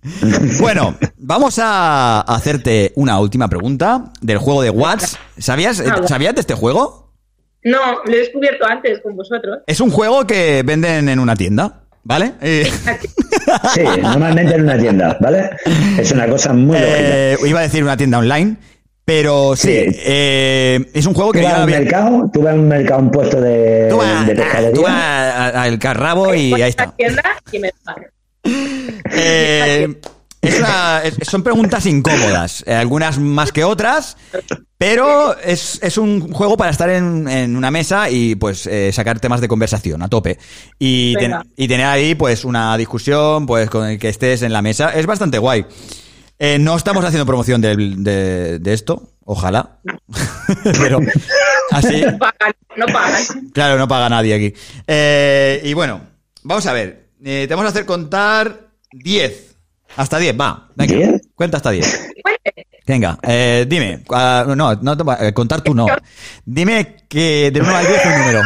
[0.61, 5.17] Bueno, vamos a hacerte una última pregunta del juego de Watts.
[5.39, 6.01] ¿Sabías, eh, Ah.
[6.09, 7.02] ¿Sabías de este juego?
[7.65, 9.59] No, lo he descubierto antes con vosotros.
[9.67, 12.33] Es un juego que venden en una tienda, ¿vale?
[12.41, 12.71] Eh,
[13.75, 15.51] Sí, normalmente en una tienda, ¿vale?
[15.99, 16.89] Es una cosa muy lógica.
[16.99, 18.57] eh, iba a decir una tienda online,
[19.05, 19.97] pero sí, Sí.
[20.05, 22.57] eh, es un juego Tú que vas ya a un había- mercado, tú vas a
[22.57, 24.83] un mercado, un puesto de, Tú vas, de tú pescadería.
[24.83, 26.91] vas a- a- al carrabo y ahí está.
[26.93, 28.07] tienda y me pagan.
[29.15, 29.89] Eh,
[30.41, 34.17] es una- es- son preguntas incómodas, eh, algunas más que otras,
[34.85, 39.21] pero es, es un juego para estar en, en una mesa y pues eh, sacar
[39.21, 40.39] temas de conversación a tope.
[40.79, 44.61] Y, ten- y tener ahí pues una discusión pues con el que estés en la
[44.61, 44.91] mesa.
[44.91, 45.65] Es bastante guay.
[46.39, 47.77] Eh, no estamos haciendo promoción de,
[48.61, 49.79] de esto, ojalá.
[50.65, 50.99] pero
[51.71, 53.23] así, No pagan, no pagan.
[53.53, 54.53] Claro, no paga nadie aquí.
[54.89, 56.01] Eh, y bueno,
[56.43, 57.11] vamos a ver.
[57.25, 59.55] Eh, te vamos a hacer contar 10.
[59.95, 60.71] Hasta 10, va.
[60.75, 61.23] Venga, ¿Diez?
[61.37, 62.12] cuenta hasta 10.
[62.87, 64.01] Venga, eh, dime.
[64.11, 65.87] ah, no, no, eh, contar tú no.
[66.45, 68.41] Dime que de 1 al 10 un número.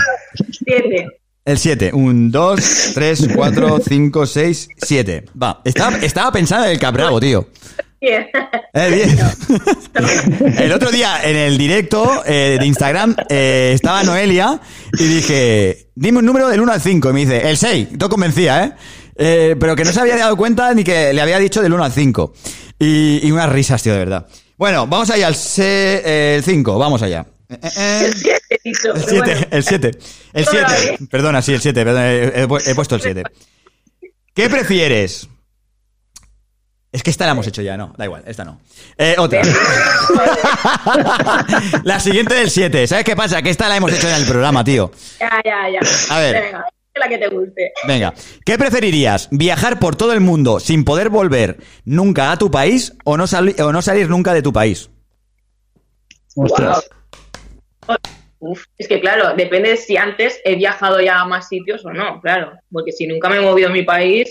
[0.64, 1.06] Siete.
[1.44, 1.90] El 7.
[1.94, 5.24] 1, 2, 3, 4, 5, 6, 7.
[5.40, 5.60] Va.
[5.64, 7.48] Estaba, estaba pensando en el cabrabo, tío.
[8.00, 8.26] Bien.
[8.74, 9.18] Eh, bien.
[10.58, 14.60] El otro día en el directo eh, de Instagram eh, estaba Noelia
[14.98, 17.08] y dije, dime un número del 1 al 5.
[17.08, 17.88] Y me dice, el 6.
[17.98, 18.72] Todo convencía, ¿eh?
[19.18, 21.84] Eh, Pero que no se había dado cuenta ni que le había dicho del 1
[21.84, 22.32] al 5.
[22.78, 24.26] Y, y unas risas, tío, de verdad.
[24.59, 26.78] Bueno, vamos allá al 5.
[26.78, 27.26] vamos allá.
[27.48, 28.93] El 7, he dicho.
[28.94, 29.47] El pero 7, bueno.
[29.51, 29.90] el 7.
[30.32, 30.98] El No me la 7.
[31.10, 31.80] Perdona, sí, el 7.
[31.82, 33.22] He, he- puesto el 7.
[34.34, 35.28] ¿Qué prefieres?
[36.93, 37.93] Es que esta la hemos hecho ya, no.
[37.97, 38.60] Da igual, esta no.
[38.97, 39.43] Eh, otra.
[41.84, 42.86] la siguiente del 7.
[42.86, 43.43] ¿Sabes qué pasa?
[43.43, 44.90] Que esta la hemos hecho en el programa, tío.
[45.20, 45.80] Ya, ya, ya.
[46.14, 46.43] A ver.
[46.43, 46.64] Venga,
[46.98, 47.73] la que te guste.
[47.86, 48.14] Venga.
[48.44, 49.28] ¿Qué preferirías?
[49.31, 53.55] ¿Viajar por todo el mundo sin poder volver nunca a tu país o no, sali-
[53.60, 54.90] o no salir nunca de tu país?
[56.35, 56.89] Ostras.
[58.39, 61.93] Uf, es que claro, depende de si antes he viajado ya a más sitios o
[61.93, 62.52] no, claro.
[62.70, 64.28] Porque si nunca me he movido a mi país,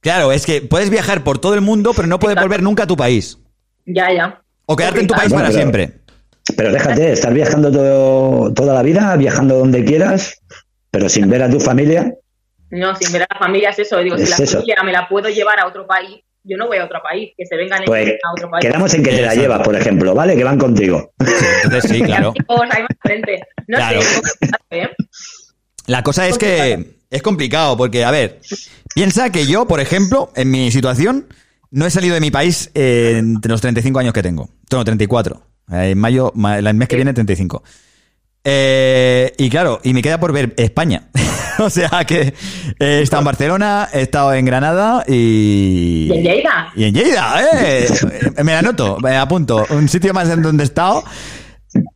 [0.00, 2.86] Claro, es que puedes viajar por todo el mundo, pero no puedes volver nunca a
[2.88, 3.38] tu país.
[3.86, 4.42] ya, ya.
[4.66, 5.92] O quedarte en tu país Bueno, para pero- siempre.
[6.56, 10.41] Pero déjate, estar viajando todo, toda la vida, viajando donde quieras,
[10.92, 12.14] pero sin ver a tu familia.
[12.70, 13.98] No, sin ver a la familia es eso.
[13.98, 14.58] Digo, si la eso.
[14.58, 17.44] familia me la puedo llevar a otro país, yo no voy a otro país, que
[17.46, 18.64] se vengan Pues ellos a otro país.
[18.66, 20.36] quedamos en que te la llevas, por ejemplo, ¿vale?
[20.36, 21.12] Que van contigo.
[21.64, 22.32] Entonces sí, claro.
[23.68, 24.00] No Claro.
[24.02, 24.20] sé,
[24.70, 24.90] ¿eh?
[25.86, 28.40] La cosa es que es complicado porque, a ver,
[28.94, 31.26] piensa que yo, por ejemplo, en mi situación,
[31.70, 34.48] no he salido de mi país eh, entre los 35 años que tengo.
[34.68, 35.42] Tengo 34.
[35.72, 37.62] Eh, En mayo, ma- el mes que viene, 35.
[38.44, 41.08] Eh, y claro, y me queda por ver España.
[41.58, 42.34] o sea que
[42.78, 46.08] he estado en Barcelona, he estado en Granada y...
[46.12, 46.72] ¿Y en Lleida?
[46.74, 47.86] Y en Lleida, ¿eh?
[48.44, 49.64] Me la anoto, me apunto.
[49.70, 51.04] Un sitio más en donde he estado.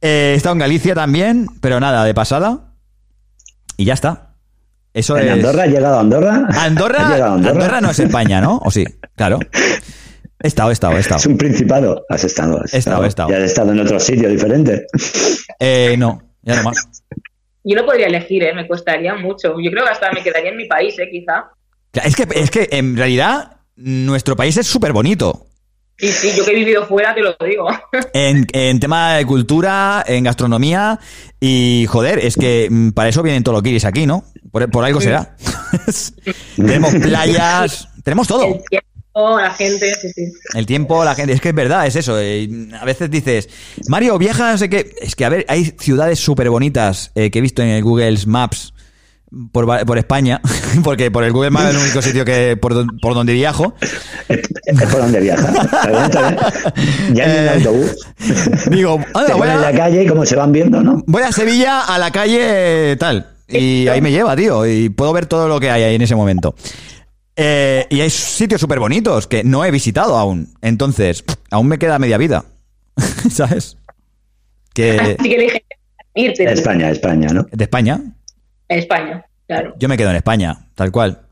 [0.00, 2.74] Eh, he estado en Galicia también, pero nada, de pasada.
[3.76, 4.34] Y ya está.
[4.94, 5.32] Eso ¿En es...
[5.32, 5.64] Andorra?
[5.64, 6.46] ¿Has llegado a Andorra?
[6.48, 7.50] ¿Has Andorra, llegado a Andorra?
[7.52, 7.80] Andorra?
[7.80, 8.58] no es España, ¿no?
[8.64, 8.84] ¿O sí?
[9.14, 9.38] Claro.
[10.42, 11.18] He estado, he estado, he estado.
[11.18, 12.04] Es un principado.
[12.08, 12.60] Has estado.
[12.62, 13.28] Has He estado, he estado.
[13.30, 14.86] Ya has estado en otro sitio diferente.
[15.58, 16.62] Eh, no, ya.
[17.68, 18.54] Yo no podría elegir, ¿eh?
[18.54, 19.60] Me costaría mucho.
[19.60, 21.08] Yo creo que hasta me quedaría en mi país, ¿eh?
[21.10, 21.50] Quizá.
[21.92, 25.46] Es que, es que en realidad nuestro país es súper bonito.
[25.98, 27.68] Sí, sí, yo que he vivido fuera te lo digo.
[28.12, 30.98] En, en tema de cultura, en gastronomía
[31.40, 34.24] y joder, es que mm, para eso vienen todos los guiris aquí, ¿no?
[34.52, 35.36] Por, por algo será.
[36.56, 38.44] tenemos playas, tenemos todo.
[38.44, 40.32] El tiempo, la gente, sí, sí.
[40.54, 42.20] El tiempo, la gente, es que es verdad, es eso.
[42.20, 42.48] eh,
[42.78, 43.48] a veces dices,
[43.88, 44.94] Mario, viaja, no sé qué.
[45.00, 48.18] Es que, a ver, hay ciudades súper bonitas eh, que he visto en el Google
[48.26, 48.74] Maps
[49.52, 50.40] por, por España,
[50.84, 53.74] porque por el Google Maps es el único sitio que por, por donde viajo.
[54.28, 55.52] Es por donde viaja.
[57.12, 57.96] Ya en el autobús.
[58.70, 61.02] Digo, anda, voy en la a, calle y cómo se van viendo, ¿no?
[61.06, 63.28] voy a Sevilla a la calle eh, tal.
[63.48, 64.66] Y ahí me lleva, tío.
[64.66, 66.54] Y puedo ver todo lo que hay ahí en ese momento.
[67.36, 70.54] Eh, y hay sitios súper bonitos que no he visitado aún.
[70.62, 72.44] Entonces, aún me queda media vida.
[73.30, 73.76] ¿Sabes?
[74.72, 75.64] Que Así que dije,
[76.14, 76.50] irte.
[76.50, 77.46] España, España, ¿no?
[77.50, 78.00] de España.
[78.68, 79.74] España, claro.
[79.78, 81.22] Yo me quedo en España, tal cual.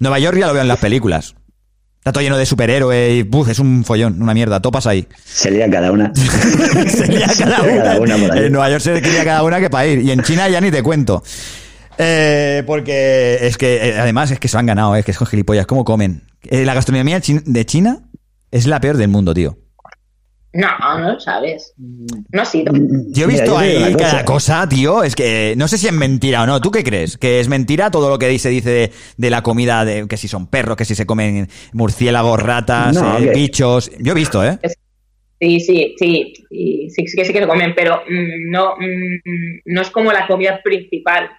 [0.00, 1.34] Nueva York ya lo veo en las películas.
[1.98, 4.60] Está todo lleno de superhéroes y buf, es un follón, una mierda.
[4.60, 5.06] Topas ahí.
[5.22, 6.10] Se lía cada una.
[6.14, 8.14] se lía cada Se lía cada una.
[8.38, 10.00] En Nueva York se lía cada una que para ir.
[10.00, 11.22] Y en China ya ni te cuento.
[12.02, 15.12] Eh, porque es que, eh, además, es que se lo han ganado, eh, es que
[15.12, 15.66] son gilipollas.
[15.66, 16.22] ¿Cómo comen?
[16.44, 17.98] Eh, la gastronomía de China
[18.50, 19.58] es la peor del mundo, tío.
[20.52, 20.66] No,
[20.98, 21.74] no lo sabes.
[21.76, 22.72] No ha sido.
[22.74, 25.04] Yo he Mira, visto ahí cada cosa, tío.
[25.04, 26.60] Es que no sé si es mentira o no.
[26.60, 27.18] ¿Tú qué crees?
[27.18, 29.84] ¿Que es mentira todo lo que se dice de, de la comida?
[29.84, 33.92] De, que si son perros, que si se comen murciélagos, ratas, No, eh, bichos.
[34.00, 34.58] Yo he visto, ¿eh?
[35.38, 39.60] Sí, sí, sí, sí, sí, sí que sí que se comen, pero mm, no, mm,
[39.66, 41.30] no es como la comida principal.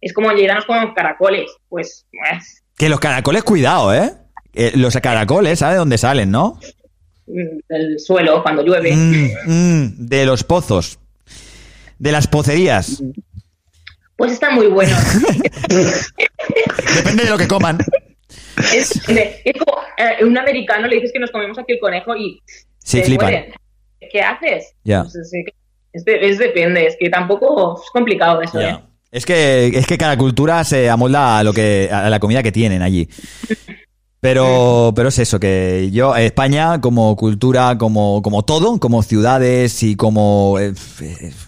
[0.00, 4.12] Es como llegarnos con caracoles, pues, pues, Que los caracoles, cuidado, ¿eh?
[4.54, 6.58] Eh, los caracoles, ¿sabes de dónde salen, no?
[7.26, 8.94] mm, del suelo cuando llueve.
[8.94, 10.98] Mm, mm, de los pozos.
[11.98, 13.02] De las pocerías.
[14.16, 14.96] Pues está muy bueno.
[16.96, 17.78] Depende de lo que coman.
[18.74, 22.40] es, es como eh, un americano le dices que nos comemos aquí el conejo y
[22.78, 23.30] Sí, flipan.
[23.30, 23.52] mueren.
[24.10, 24.74] ¿Qué haces?
[24.84, 25.02] Ya.
[25.02, 25.16] Pues
[25.92, 28.60] es, depende, es que tampoco es complicado eso.
[28.60, 28.78] ¿eh?
[29.10, 32.52] Es que, es que cada cultura se amolda a lo que, a la comida que
[32.52, 33.08] tienen allí.
[34.20, 39.94] Pero, pero es eso, que yo, España, como cultura, como, como todo, como ciudades y
[39.94, 40.58] como.
[40.58, 40.72] eh,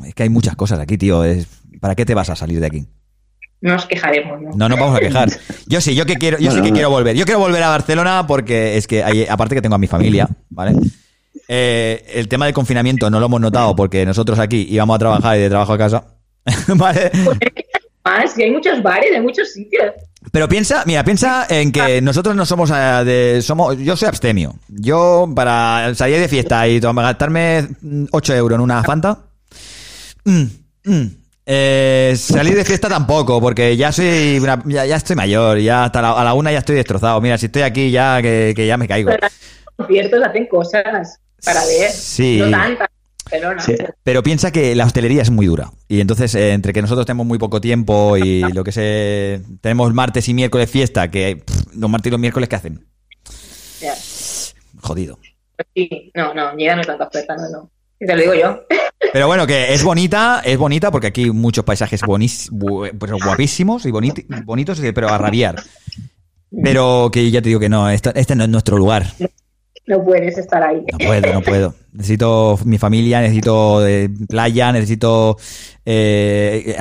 [0.06, 1.24] Es que hay muchas cosas aquí, tío.
[1.24, 1.48] es-
[1.80, 2.86] ¿Para qué te vas a salir de aquí?
[3.62, 4.50] No nos quejaremos, ¿no?
[4.54, 5.28] No nos vamos a quejar.
[5.66, 6.74] Yo sí, yo que quiero, yo sí que no.
[6.74, 7.16] quiero volver.
[7.16, 10.28] Yo quiero volver a Barcelona porque es que hay- aparte que tengo a mi familia,
[10.50, 10.74] ¿vale?
[11.48, 15.36] Eh, el tema del confinamiento no lo hemos notado porque nosotros aquí íbamos a trabajar
[15.38, 16.04] y de trabajo a casa.
[16.76, 17.10] ¿Vale?
[18.04, 19.92] Más, y hay muchos bares, hay muchos sitios.
[20.32, 24.54] Pero piensa, mira, piensa en que nosotros no somos eh, de, somos, yo soy abstemio.
[24.68, 27.68] Yo para salir de fiesta y gastarme
[28.10, 29.18] 8 euros en una Fanta,
[30.24, 30.42] mm,
[30.84, 31.06] mm,
[31.46, 36.02] eh, salir de fiesta tampoco, porque ya soy, una- ya, ya estoy mayor, ya hasta
[36.02, 37.20] la, a la una ya estoy destrozado.
[37.20, 39.10] Mira, si estoy aquí ya que, que ya me caigo.
[39.10, 39.32] Pero los
[39.76, 41.90] conciertos hacen cosas para ver.
[41.90, 42.38] Sí.
[42.40, 42.88] No tantas.
[43.30, 43.62] Barcelona.
[43.62, 43.74] Sí.
[44.02, 45.70] Pero piensa que la hostelería es muy dura.
[45.88, 49.40] Y entonces, eh, entre que nosotros tenemos muy poco tiempo y lo que se.
[49.60, 52.86] Tenemos martes y miércoles fiesta, que pff, los martes y los miércoles, ¿qué hacen?
[53.80, 53.94] Ya.
[54.82, 55.18] Jodido.
[55.56, 57.70] Pues sí, no, no, ni no tanta oferta, no, no.
[57.98, 58.60] Te lo digo yo.
[59.12, 63.90] Pero bueno, que es bonita, es bonita porque aquí hay muchos paisajes bonis, guapísimos y
[63.90, 65.56] bonitos, pero a rabiar.
[66.62, 69.06] Pero que ya te digo que no, esta- este no es nuestro lugar.
[69.86, 70.84] No puedes estar ahí.
[70.92, 71.74] No puedo, no puedo.
[71.92, 75.36] Necesito mi familia, necesito eh, playa, necesito
[75.84, 76.76] eh,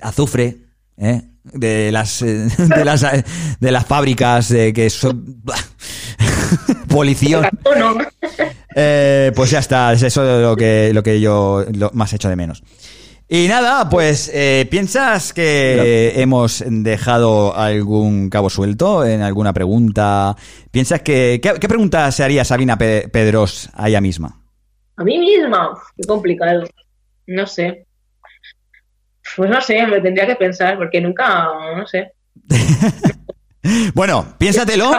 [0.00, 0.58] azufre
[0.96, 1.22] ¿eh?
[1.44, 3.24] de las eh, de las eh,
[3.60, 5.42] de las fábricas eh, que son
[6.88, 7.46] polición.
[8.74, 12.36] Eh, pues ya está, es eso lo que lo que yo lo más echo de
[12.36, 12.62] menos.
[13.34, 20.36] Y nada, pues eh, ¿piensas que hemos dejado algún cabo suelto en alguna pregunta?
[20.70, 24.38] ¿Piensas que qué, qué pregunta se haría Sabina Pe- Pedros a ella misma?
[24.96, 26.64] A mí misma, qué complicado.
[27.26, 27.86] No sé.
[29.34, 32.12] Pues no sé, me tendría que pensar, porque nunca, no sé.
[33.94, 34.90] Bueno, piénsatelo.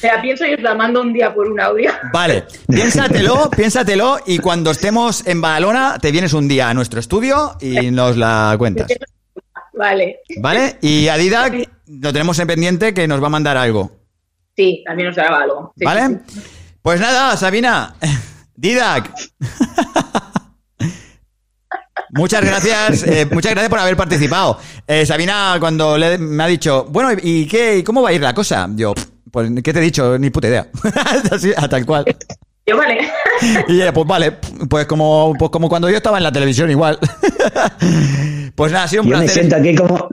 [0.00, 1.90] O sea, pienso y os la mando un día por un audio.
[2.10, 7.56] Vale, piénsatelo, piénsatelo y cuando estemos en Badalona te vienes un día a nuestro estudio
[7.60, 8.90] y nos la cuentas.
[9.74, 10.20] Vale.
[10.38, 10.78] ¿Vale?
[10.80, 13.90] Y a lo tenemos en pendiente que nos va a mandar algo.
[14.56, 15.72] Sí, también os graba algo.
[15.76, 16.18] Sí, ¿Vale?
[16.28, 16.50] sí, sí.
[16.80, 17.94] Pues nada, Sabina,
[18.56, 19.12] Didac.
[22.12, 24.58] Muchas gracias, eh, muchas gracias por haber participado.
[24.86, 27.78] Eh, Sabina, cuando le- me ha dicho, bueno, ¿y qué?
[27.78, 28.68] ¿Y ¿Cómo va a ir la cosa?
[28.74, 28.92] Yo,
[29.30, 30.18] pues, ¿qué te he dicho?
[30.18, 30.68] Ni puta idea.
[31.30, 32.04] Así, a tal cual.
[32.66, 32.98] Yo, vale.
[33.68, 34.32] Y ella, pues vale,
[34.68, 36.98] pues como, pues como cuando yo estaba en la televisión igual.
[38.54, 39.42] Pues nada, ha sido un Yo me placer.
[39.42, 40.08] siento aquí como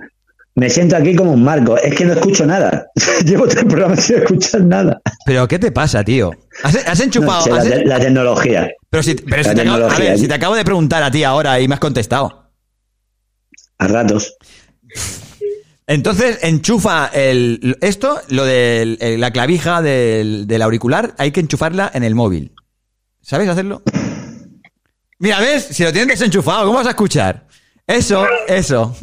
[0.56, 1.78] me siento aquí como un marco.
[1.78, 2.88] Es que no escucho nada.
[3.26, 5.02] Llevo tres programas sin escuchar nada.
[5.26, 6.32] Pero ¿qué te pasa, tío?
[6.64, 7.40] ¿Has, has enchufado?
[7.40, 8.70] No sé, la, has- te- la tecnología.
[8.90, 11.12] Pero si, pero La si te, acabo, a ver, si te acabo de preguntar a
[11.12, 12.52] ti ahora y me has contestado.
[13.80, 14.34] A ratos.
[15.88, 22.04] Entonces, enchufa el, esto, lo de la clavija del, del auricular, hay que enchufarla en
[22.04, 22.52] el móvil.
[23.22, 23.82] ¿Sabes hacerlo?
[25.20, 25.64] Mira, ¿ves?
[25.72, 27.48] Si lo tienes desenchufado, ¿cómo vas a escuchar?
[27.88, 28.96] Eso, eso.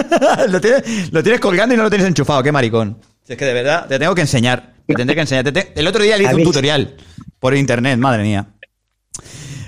[0.48, 2.98] lo, tienes, lo tienes colgando y no lo tienes enchufado, qué maricón.
[3.24, 4.74] Si es que de verdad, te tengo que enseñar.
[4.86, 5.44] Te tendré que enseñar.
[5.44, 6.96] Te te- el otro día le hice un ¿Habéis- tutorial
[7.40, 8.46] por internet, madre mía.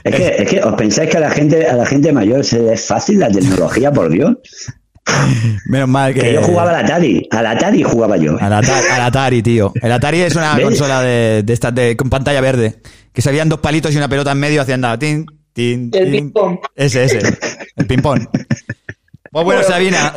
[0.05, 2.61] Es que, es que os pensáis que a la gente, a la gente mayor se
[2.61, 4.37] le es fácil la tecnología, por Dios.
[5.67, 6.21] Menos mal que...
[6.21, 7.27] Que yo jugaba al Atari.
[7.31, 8.37] Al Atari jugaba yo.
[8.41, 9.73] Al Atari, al Atari, tío.
[9.83, 10.65] El Atari es una ¿Ves?
[10.65, 12.81] consola de, de estas de, con pantalla verde.
[13.13, 14.99] Que se habían dos palitos y una pelota en medio haciendo nada.
[14.99, 16.13] Tin, tin, El tin.
[16.13, 16.59] ping-pong.
[16.77, 17.21] Ese, ese.
[17.77, 18.27] El ping-pong.
[19.33, 20.13] Pues bueno, Sabina.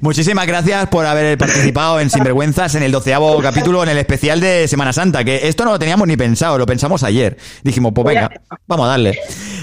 [0.00, 4.68] Muchísimas gracias por haber participado en Sinvergüenzas en el doceavo capítulo, en el especial de
[4.68, 7.36] Semana Santa, que esto no lo teníamos ni pensado, lo pensamos ayer.
[7.62, 8.30] Dijimos, pues venga,
[8.66, 9.18] vamos a darle.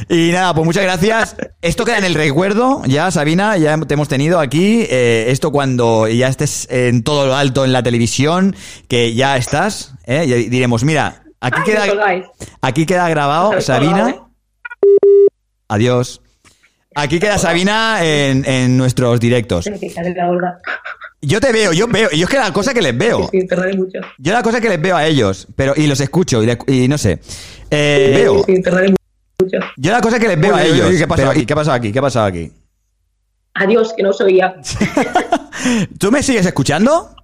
[0.10, 1.36] Y nada, pues muchas gracias.
[1.62, 4.86] Esto queda en el recuerdo, ya Sabina, ya te hemos tenido aquí.
[4.90, 8.56] Eh, esto cuando ya estés en todo lo alto en la televisión,
[8.88, 10.26] que ya estás, ¿eh?
[10.28, 11.86] Ya diremos, mira, aquí Ay, queda,
[12.62, 14.16] aquí queda grabado, Sabina.
[15.68, 16.22] Adiós.
[16.96, 19.70] Aquí queda Sabina en, en nuestros directos.
[21.22, 23.46] Yo te veo, yo veo, y yo es que la cosa que les veo, Sí,
[23.48, 24.00] tardaré mucho.
[24.18, 26.88] yo la cosa que les veo a ellos, pero y los escucho y, le- y
[26.88, 27.20] no sé,
[27.72, 28.90] eh, veo, Sí, tardaré
[29.42, 29.58] mucho.
[29.76, 30.90] yo la cosa que les veo a ellos.
[30.96, 31.46] ¿qué pasó pero- aquí?
[31.46, 31.92] ¿Qué ha pasado aquí?
[31.92, 32.52] ¿Qué ha pasado aquí?
[33.56, 34.56] Adiós, que no soy ya.
[36.00, 37.16] ¿Tú me sigues escuchando?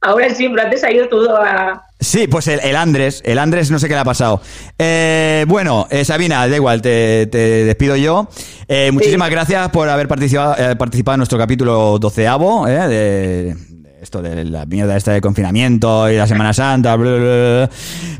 [0.00, 1.82] Ahora sí, pero antes ha ido todo a.
[2.00, 4.40] Sí, pues el, el Andrés, el Andrés no sé qué le ha pasado.
[4.78, 8.28] Eh, bueno, eh, Sabina, da igual, te, te despido yo.
[8.68, 13.56] Eh, muchísimas gracias por haber participado, eh, participado en nuestro capítulo doceavo, eh, de,
[14.00, 17.70] esto de la mierda esta de confinamiento y la Semana Santa, bla, bla, bla.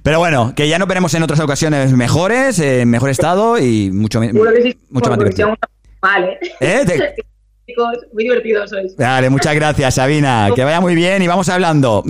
[0.02, 4.20] Pero bueno, que ya nos veremos en otras ocasiones mejores, en mejor estado y mucho,
[4.20, 4.78] Seguro que sí.
[4.90, 5.57] mucho más divertido.
[6.60, 6.82] ¿Eh?
[6.86, 7.15] Te-
[8.12, 8.70] Muy divertidos.
[8.99, 10.50] Vale, muchas gracias, Sabina.
[10.55, 12.05] Que vaya muy bien y vamos hablando.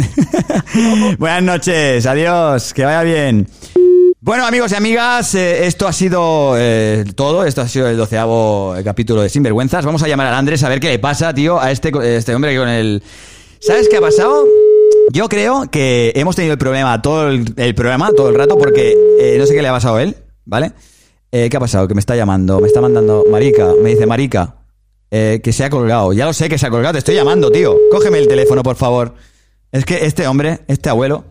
[1.18, 3.46] Buenas noches, adiós, que vaya bien.
[4.22, 7.46] Bueno, amigos y amigas, eh, esto ha sido eh, todo.
[7.46, 9.86] Esto ha sido el doceavo eh, capítulo de Sinvergüenzas.
[9.86, 12.54] Vamos a llamar al Andrés a ver qué le pasa, tío, a este, este hombre
[12.54, 13.02] con el.
[13.60, 14.44] ¿Sabes qué ha pasado?
[15.10, 18.94] Yo creo que hemos tenido el problema todo el, el programa, todo el rato, porque
[19.38, 20.14] no sé qué le ha pasado a él,
[20.44, 20.72] ¿vale?
[21.30, 21.88] ¿Qué ha pasado?
[21.88, 24.59] Que me está llamando, me está mandando Marica, me dice Marica,
[25.10, 26.12] eh, que se ha colgado.
[26.12, 27.76] Ya lo sé que se ha colgado, te estoy llamando, tío.
[27.90, 29.14] Cógeme el teléfono, por favor.
[29.72, 31.24] Es que este hombre, este abuelo.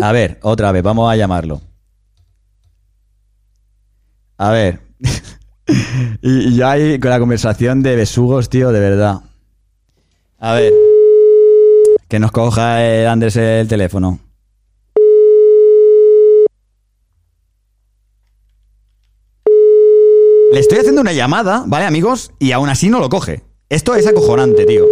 [0.00, 1.60] A ver, otra vez, vamos a llamarlo.
[4.38, 4.80] A ver.
[6.22, 9.20] y, y ya ahí con la conversación de besugos, tío, de verdad.
[10.38, 10.72] A ver.
[12.08, 14.18] Que nos coja Andrés el teléfono.
[20.52, 22.32] Le estoy haciendo una llamada, ¿vale, amigos?
[22.38, 23.42] Y aún así no lo coge.
[23.68, 24.84] Esto es acojonante, tío.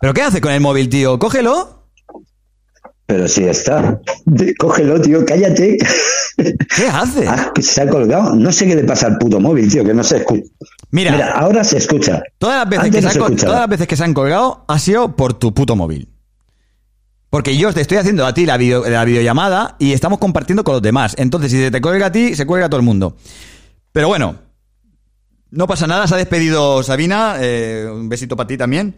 [0.00, 1.18] ¿Pero qué hace con el móvil, tío?
[1.18, 1.84] Cógelo.
[3.06, 4.00] Pero si está.
[4.58, 5.76] Cógelo, tío, cállate.
[6.36, 7.28] ¿Qué hace?
[7.28, 8.34] Ah, que se ha colgado.
[8.34, 10.42] No sé qué le pasa al puto móvil, tío, que no se escucha.
[10.90, 12.22] Mira, ahora se escucha.
[12.38, 13.50] Todas las, veces Antes que no se se han, col- escuchaba.
[13.52, 16.08] todas las veces que se han colgado ha sido por tu puto móvil.
[17.30, 20.72] Porque yo te estoy haciendo a ti la, video- la videollamada y estamos compartiendo con
[20.74, 21.14] los demás.
[21.18, 23.16] Entonces, si se te cuelga a ti, se cuelga a todo el mundo.
[23.92, 24.38] Pero bueno,
[25.50, 26.06] no pasa nada.
[26.06, 27.36] Se ha despedido Sabina.
[27.40, 28.94] eh, un besito para ti también.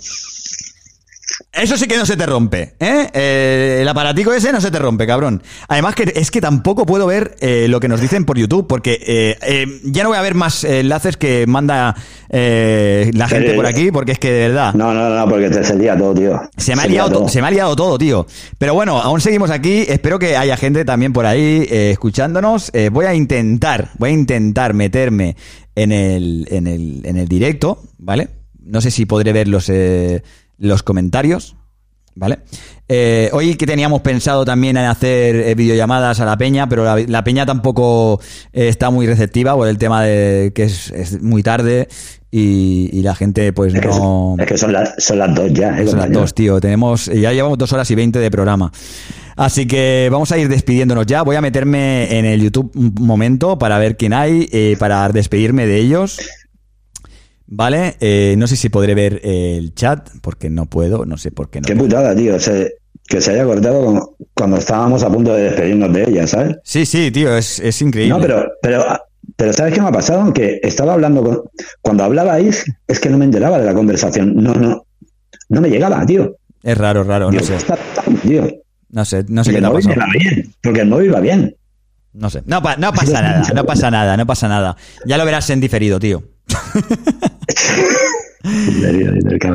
[1.53, 3.09] Eso sí que no se te rompe, ¿eh?
[3.13, 5.43] Eh, El aparatico ese no se te rompe, cabrón.
[5.69, 8.99] Además que es que tampoco puedo ver eh, lo que nos dicen por YouTube, porque
[9.07, 11.95] eh, ya no voy a ver más enlaces que manda
[12.31, 14.75] la gente Pero- por aquí, porque es que de verdad...
[14.75, 16.41] No, no, no, porque te se lía todo, tío.
[16.57, 17.29] Se me, ha Se liado, to- todo.
[17.29, 18.27] se me ha liado todo, tío.
[18.59, 19.85] Pero bueno, aún seguimos aquí.
[19.89, 22.73] Espero que haya gente también por ahí escuchándonos.
[22.93, 25.37] Voy a intentar, voy a intentar meterme
[25.77, 28.29] en el, en el, en el directo, ¿vale?
[28.63, 30.23] No sé si podré ver los, eh,
[30.59, 31.57] los comentarios,
[32.15, 32.39] ¿vale?
[32.89, 36.97] Eh, hoy que teníamos pensado también en hacer eh, videollamadas a la peña, pero la,
[36.99, 38.21] la peña tampoco
[38.53, 41.89] eh, está muy receptiva por el tema de que es, es muy tarde
[42.31, 44.37] y, y la gente pues Es que, no...
[44.39, 46.61] es que son, las, son las dos ya, eh, Son las dos, tío.
[46.61, 48.71] Tenemos, ya llevamos dos horas y veinte de programa.
[49.37, 51.23] Así que vamos a ir despidiéndonos ya.
[51.23, 55.67] Voy a meterme en el YouTube un momento para ver quién hay, eh, para despedirme
[55.67, 56.21] de ellos.
[57.47, 61.51] Vale, eh, no sé si podré ver el chat, porque no puedo, no sé por
[61.51, 61.67] qué no.
[61.67, 62.35] Qué putada, tío.
[63.07, 66.57] que se haya cortado cuando, cuando estábamos a punto de despedirnos de ella, ¿sabes?
[66.65, 68.15] Sí, sí, tío, es, es increíble.
[68.15, 68.85] No, pero, pero,
[69.37, 70.33] pero ¿sabes qué me ha pasado?
[70.33, 71.43] Que estaba hablando con.
[71.83, 74.35] Cuando hablabais, es que no me enteraba de la conversación.
[74.37, 74.87] No, no.
[75.51, 76.37] No me llegaba, tío.
[76.63, 77.53] Es raro, raro, no Digo, sé.
[77.53, 77.77] ¿qué está
[78.23, 78.49] tío?
[78.89, 81.21] No sé, no sé Y qué el móvil me va bien, porque el móvil va
[81.21, 81.55] bien.
[82.15, 82.43] No sé.
[82.47, 84.77] No, pa- no pasa nada, no pasa nada, no pasa nada.
[85.05, 86.23] Ya lo verás en diferido, tío.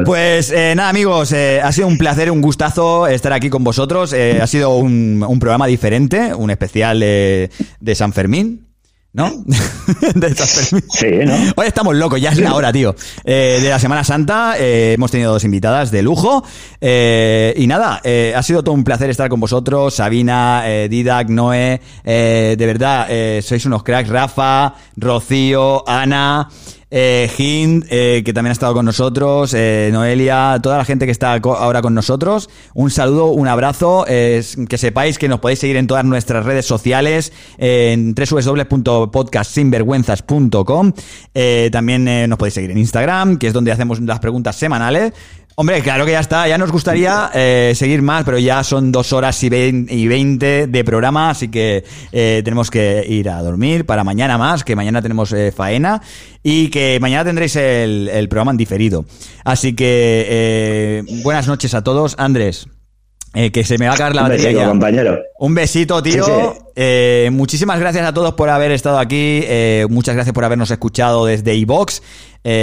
[0.06, 4.14] Pues eh, nada, amigos, eh, ha sido un placer, un gustazo estar aquí con vosotros.
[4.14, 7.50] Eh, ha sido un, un programa diferente, un especial de
[7.94, 8.66] San Fermín.
[9.12, 9.32] ¿No?
[10.16, 10.84] de San Fermín.
[10.92, 11.36] Sí, ¿no?
[11.56, 12.96] Hoy estamos locos, ya es la hora, tío.
[13.24, 16.44] De la Semana Santa hemos tenido dos invitadas de lujo.
[16.82, 18.02] Y nada,
[18.36, 19.94] ha sido todo un placer estar con vosotros.
[19.94, 21.82] Sabina, Didac, Noé.
[22.04, 23.08] de verdad,
[23.42, 24.10] sois unos cracks.
[24.10, 26.50] Rafa, Rocío, Ana.
[26.92, 31.12] Eh, Hind, eh, que también ha estado con nosotros, eh, Noelia, toda la gente que
[31.12, 35.86] está ahora con nosotros, un saludo, un abrazo, que sepáis que nos podéis seguir en
[35.86, 40.94] todas nuestras redes sociales, eh, en www.podcastsinvergüenzas.com,
[41.34, 45.14] eh, también eh, nos podéis seguir en Instagram, que es donde hacemos las preguntas semanales.
[45.62, 49.12] Hombre, claro que ya está, ya nos gustaría eh, seguir más, pero ya son dos
[49.12, 53.86] horas y vein- y veinte de programa, así que eh, tenemos que ir a dormir
[53.86, 56.02] para mañana más, que mañana tenemos eh, faena
[56.44, 59.04] y que mañana tendréis el, el programa en diferido.
[59.44, 62.16] Así que eh, buenas noches a todos.
[62.18, 62.66] Andrés,
[63.34, 64.70] eh, que se me va a acabar la Un batería besito, ya.
[64.70, 65.20] compañero.
[65.38, 66.24] Un besito, tío.
[66.26, 66.64] Sí, sí.
[66.76, 69.42] Eh, muchísimas gracias a todos por haber estado aquí.
[69.44, 72.02] Eh, muchas gracias por habernos escuchado desde iBox.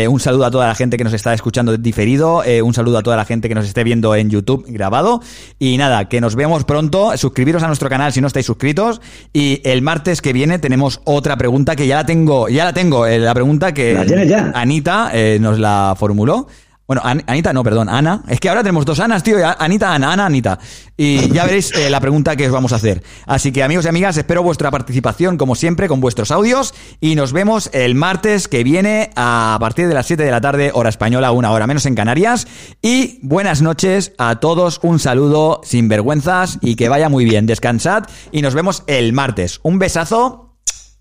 [0.08, 2.42] Un saludo a toda la gente que nos está escuchando diferido.
[2.64, 5.20] Un saludo a toda la gente que nos esté viendo en YouTube grabado.
[5.58, 7.16] Y nada, que nos vemos pronto.
[7.16, 9.00] Suscribiros a nuestro canal si no estáis suscritos.
[9.32, 12.48] Y el martes que viene tenemos otra pregunta que ya la tengo.
[12.48, 13.06] Ya la tengo.
[13.06, 14.50] la pregunta que ¿La tienes ya?
[14.54, 16.48] Anita nos la formuló.
[16.86, 18.22] Bueno, An- Anita, no, perdón, Ana.
[18.28, 19.38] Es que ahora tenemos dos Anas, tío.
[19.58, 20.58] Anita, Ana, Ana, Anita.
[20.96, 23.02] Y ya veréis eh, la pregunta que os vamos a hacer.
[23.26, 26.74] Así que, amigos y amigas, espero vuestra participación, como siempre, con vuestros audios.
[27.00, 30.70] Y nos vemos el martes que viene a partir de las 7 de la tarde,
[30.74, 32.46] hora española, una hora menos en Canarias.
[32.82, 34.78] Y buenas noches a todos.
[34.82, 37.46] Un saludo sin vergüenzas y que vaya muy bien.
[37.46, 39.58] Descansad y nos vemos el martes.
[39.64, 40.54] Un besazo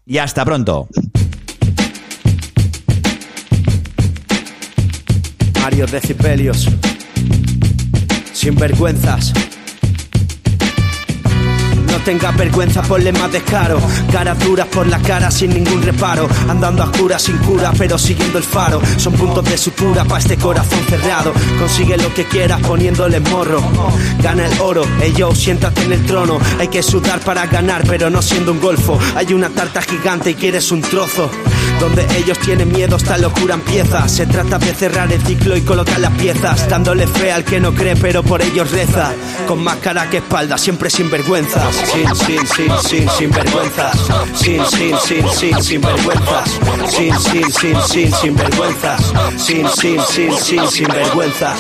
[0.04, 0.88] y hasta pronto.
[5.66, 6.68] Varios decibelios.
[8.34, 9.34] Sin vergüenzas.
[11.88, 13.82] No tengas vergüenza, ponle más descaro.
[14.12, 16.30] Caras duras por la cara sin ningún reparo.
[16.48, 18.80] Andando a oscuras sin cura, pero siguiendo el faro.
[18.98, 21.34] Son puntos de sutura para este corazón cerrado.
[21.58, 23.60] Consigue lo que quieras poniéndole morro.
[24.22, 26.38] Gana el oro, ellos siéntate en el trono.
[26.60, 29.00] Hay que sudar para ganar, pero no siendo un golfo.
[29.16, 31.32] Hay una tarta gigante y quieres un trozo.
[31.80, 34.08] Donde ellos tienen miedo, esta locura empieza.
[34.08, 36.68] Se trata de cerrar el ciclo y colocar las piezas.
[36.70, 39.14] Dándole fe al que no cree, pero por ellos reza.
[39.48, 41.76] Con más cara que espalda, siempre sin vergüenzas.
[41.76, 43.98] Sin, sin, sin, sin, sin vergüenzas.
[44.34, 46.50] Sin, sin, sin, sin, sin vergüenzas.
[46.90, 49.14] Sin, sin, sin, sin, sin vergüenzas.
[49.38, 51.60] Sin, sin, sin, sin, sin vergüenzas.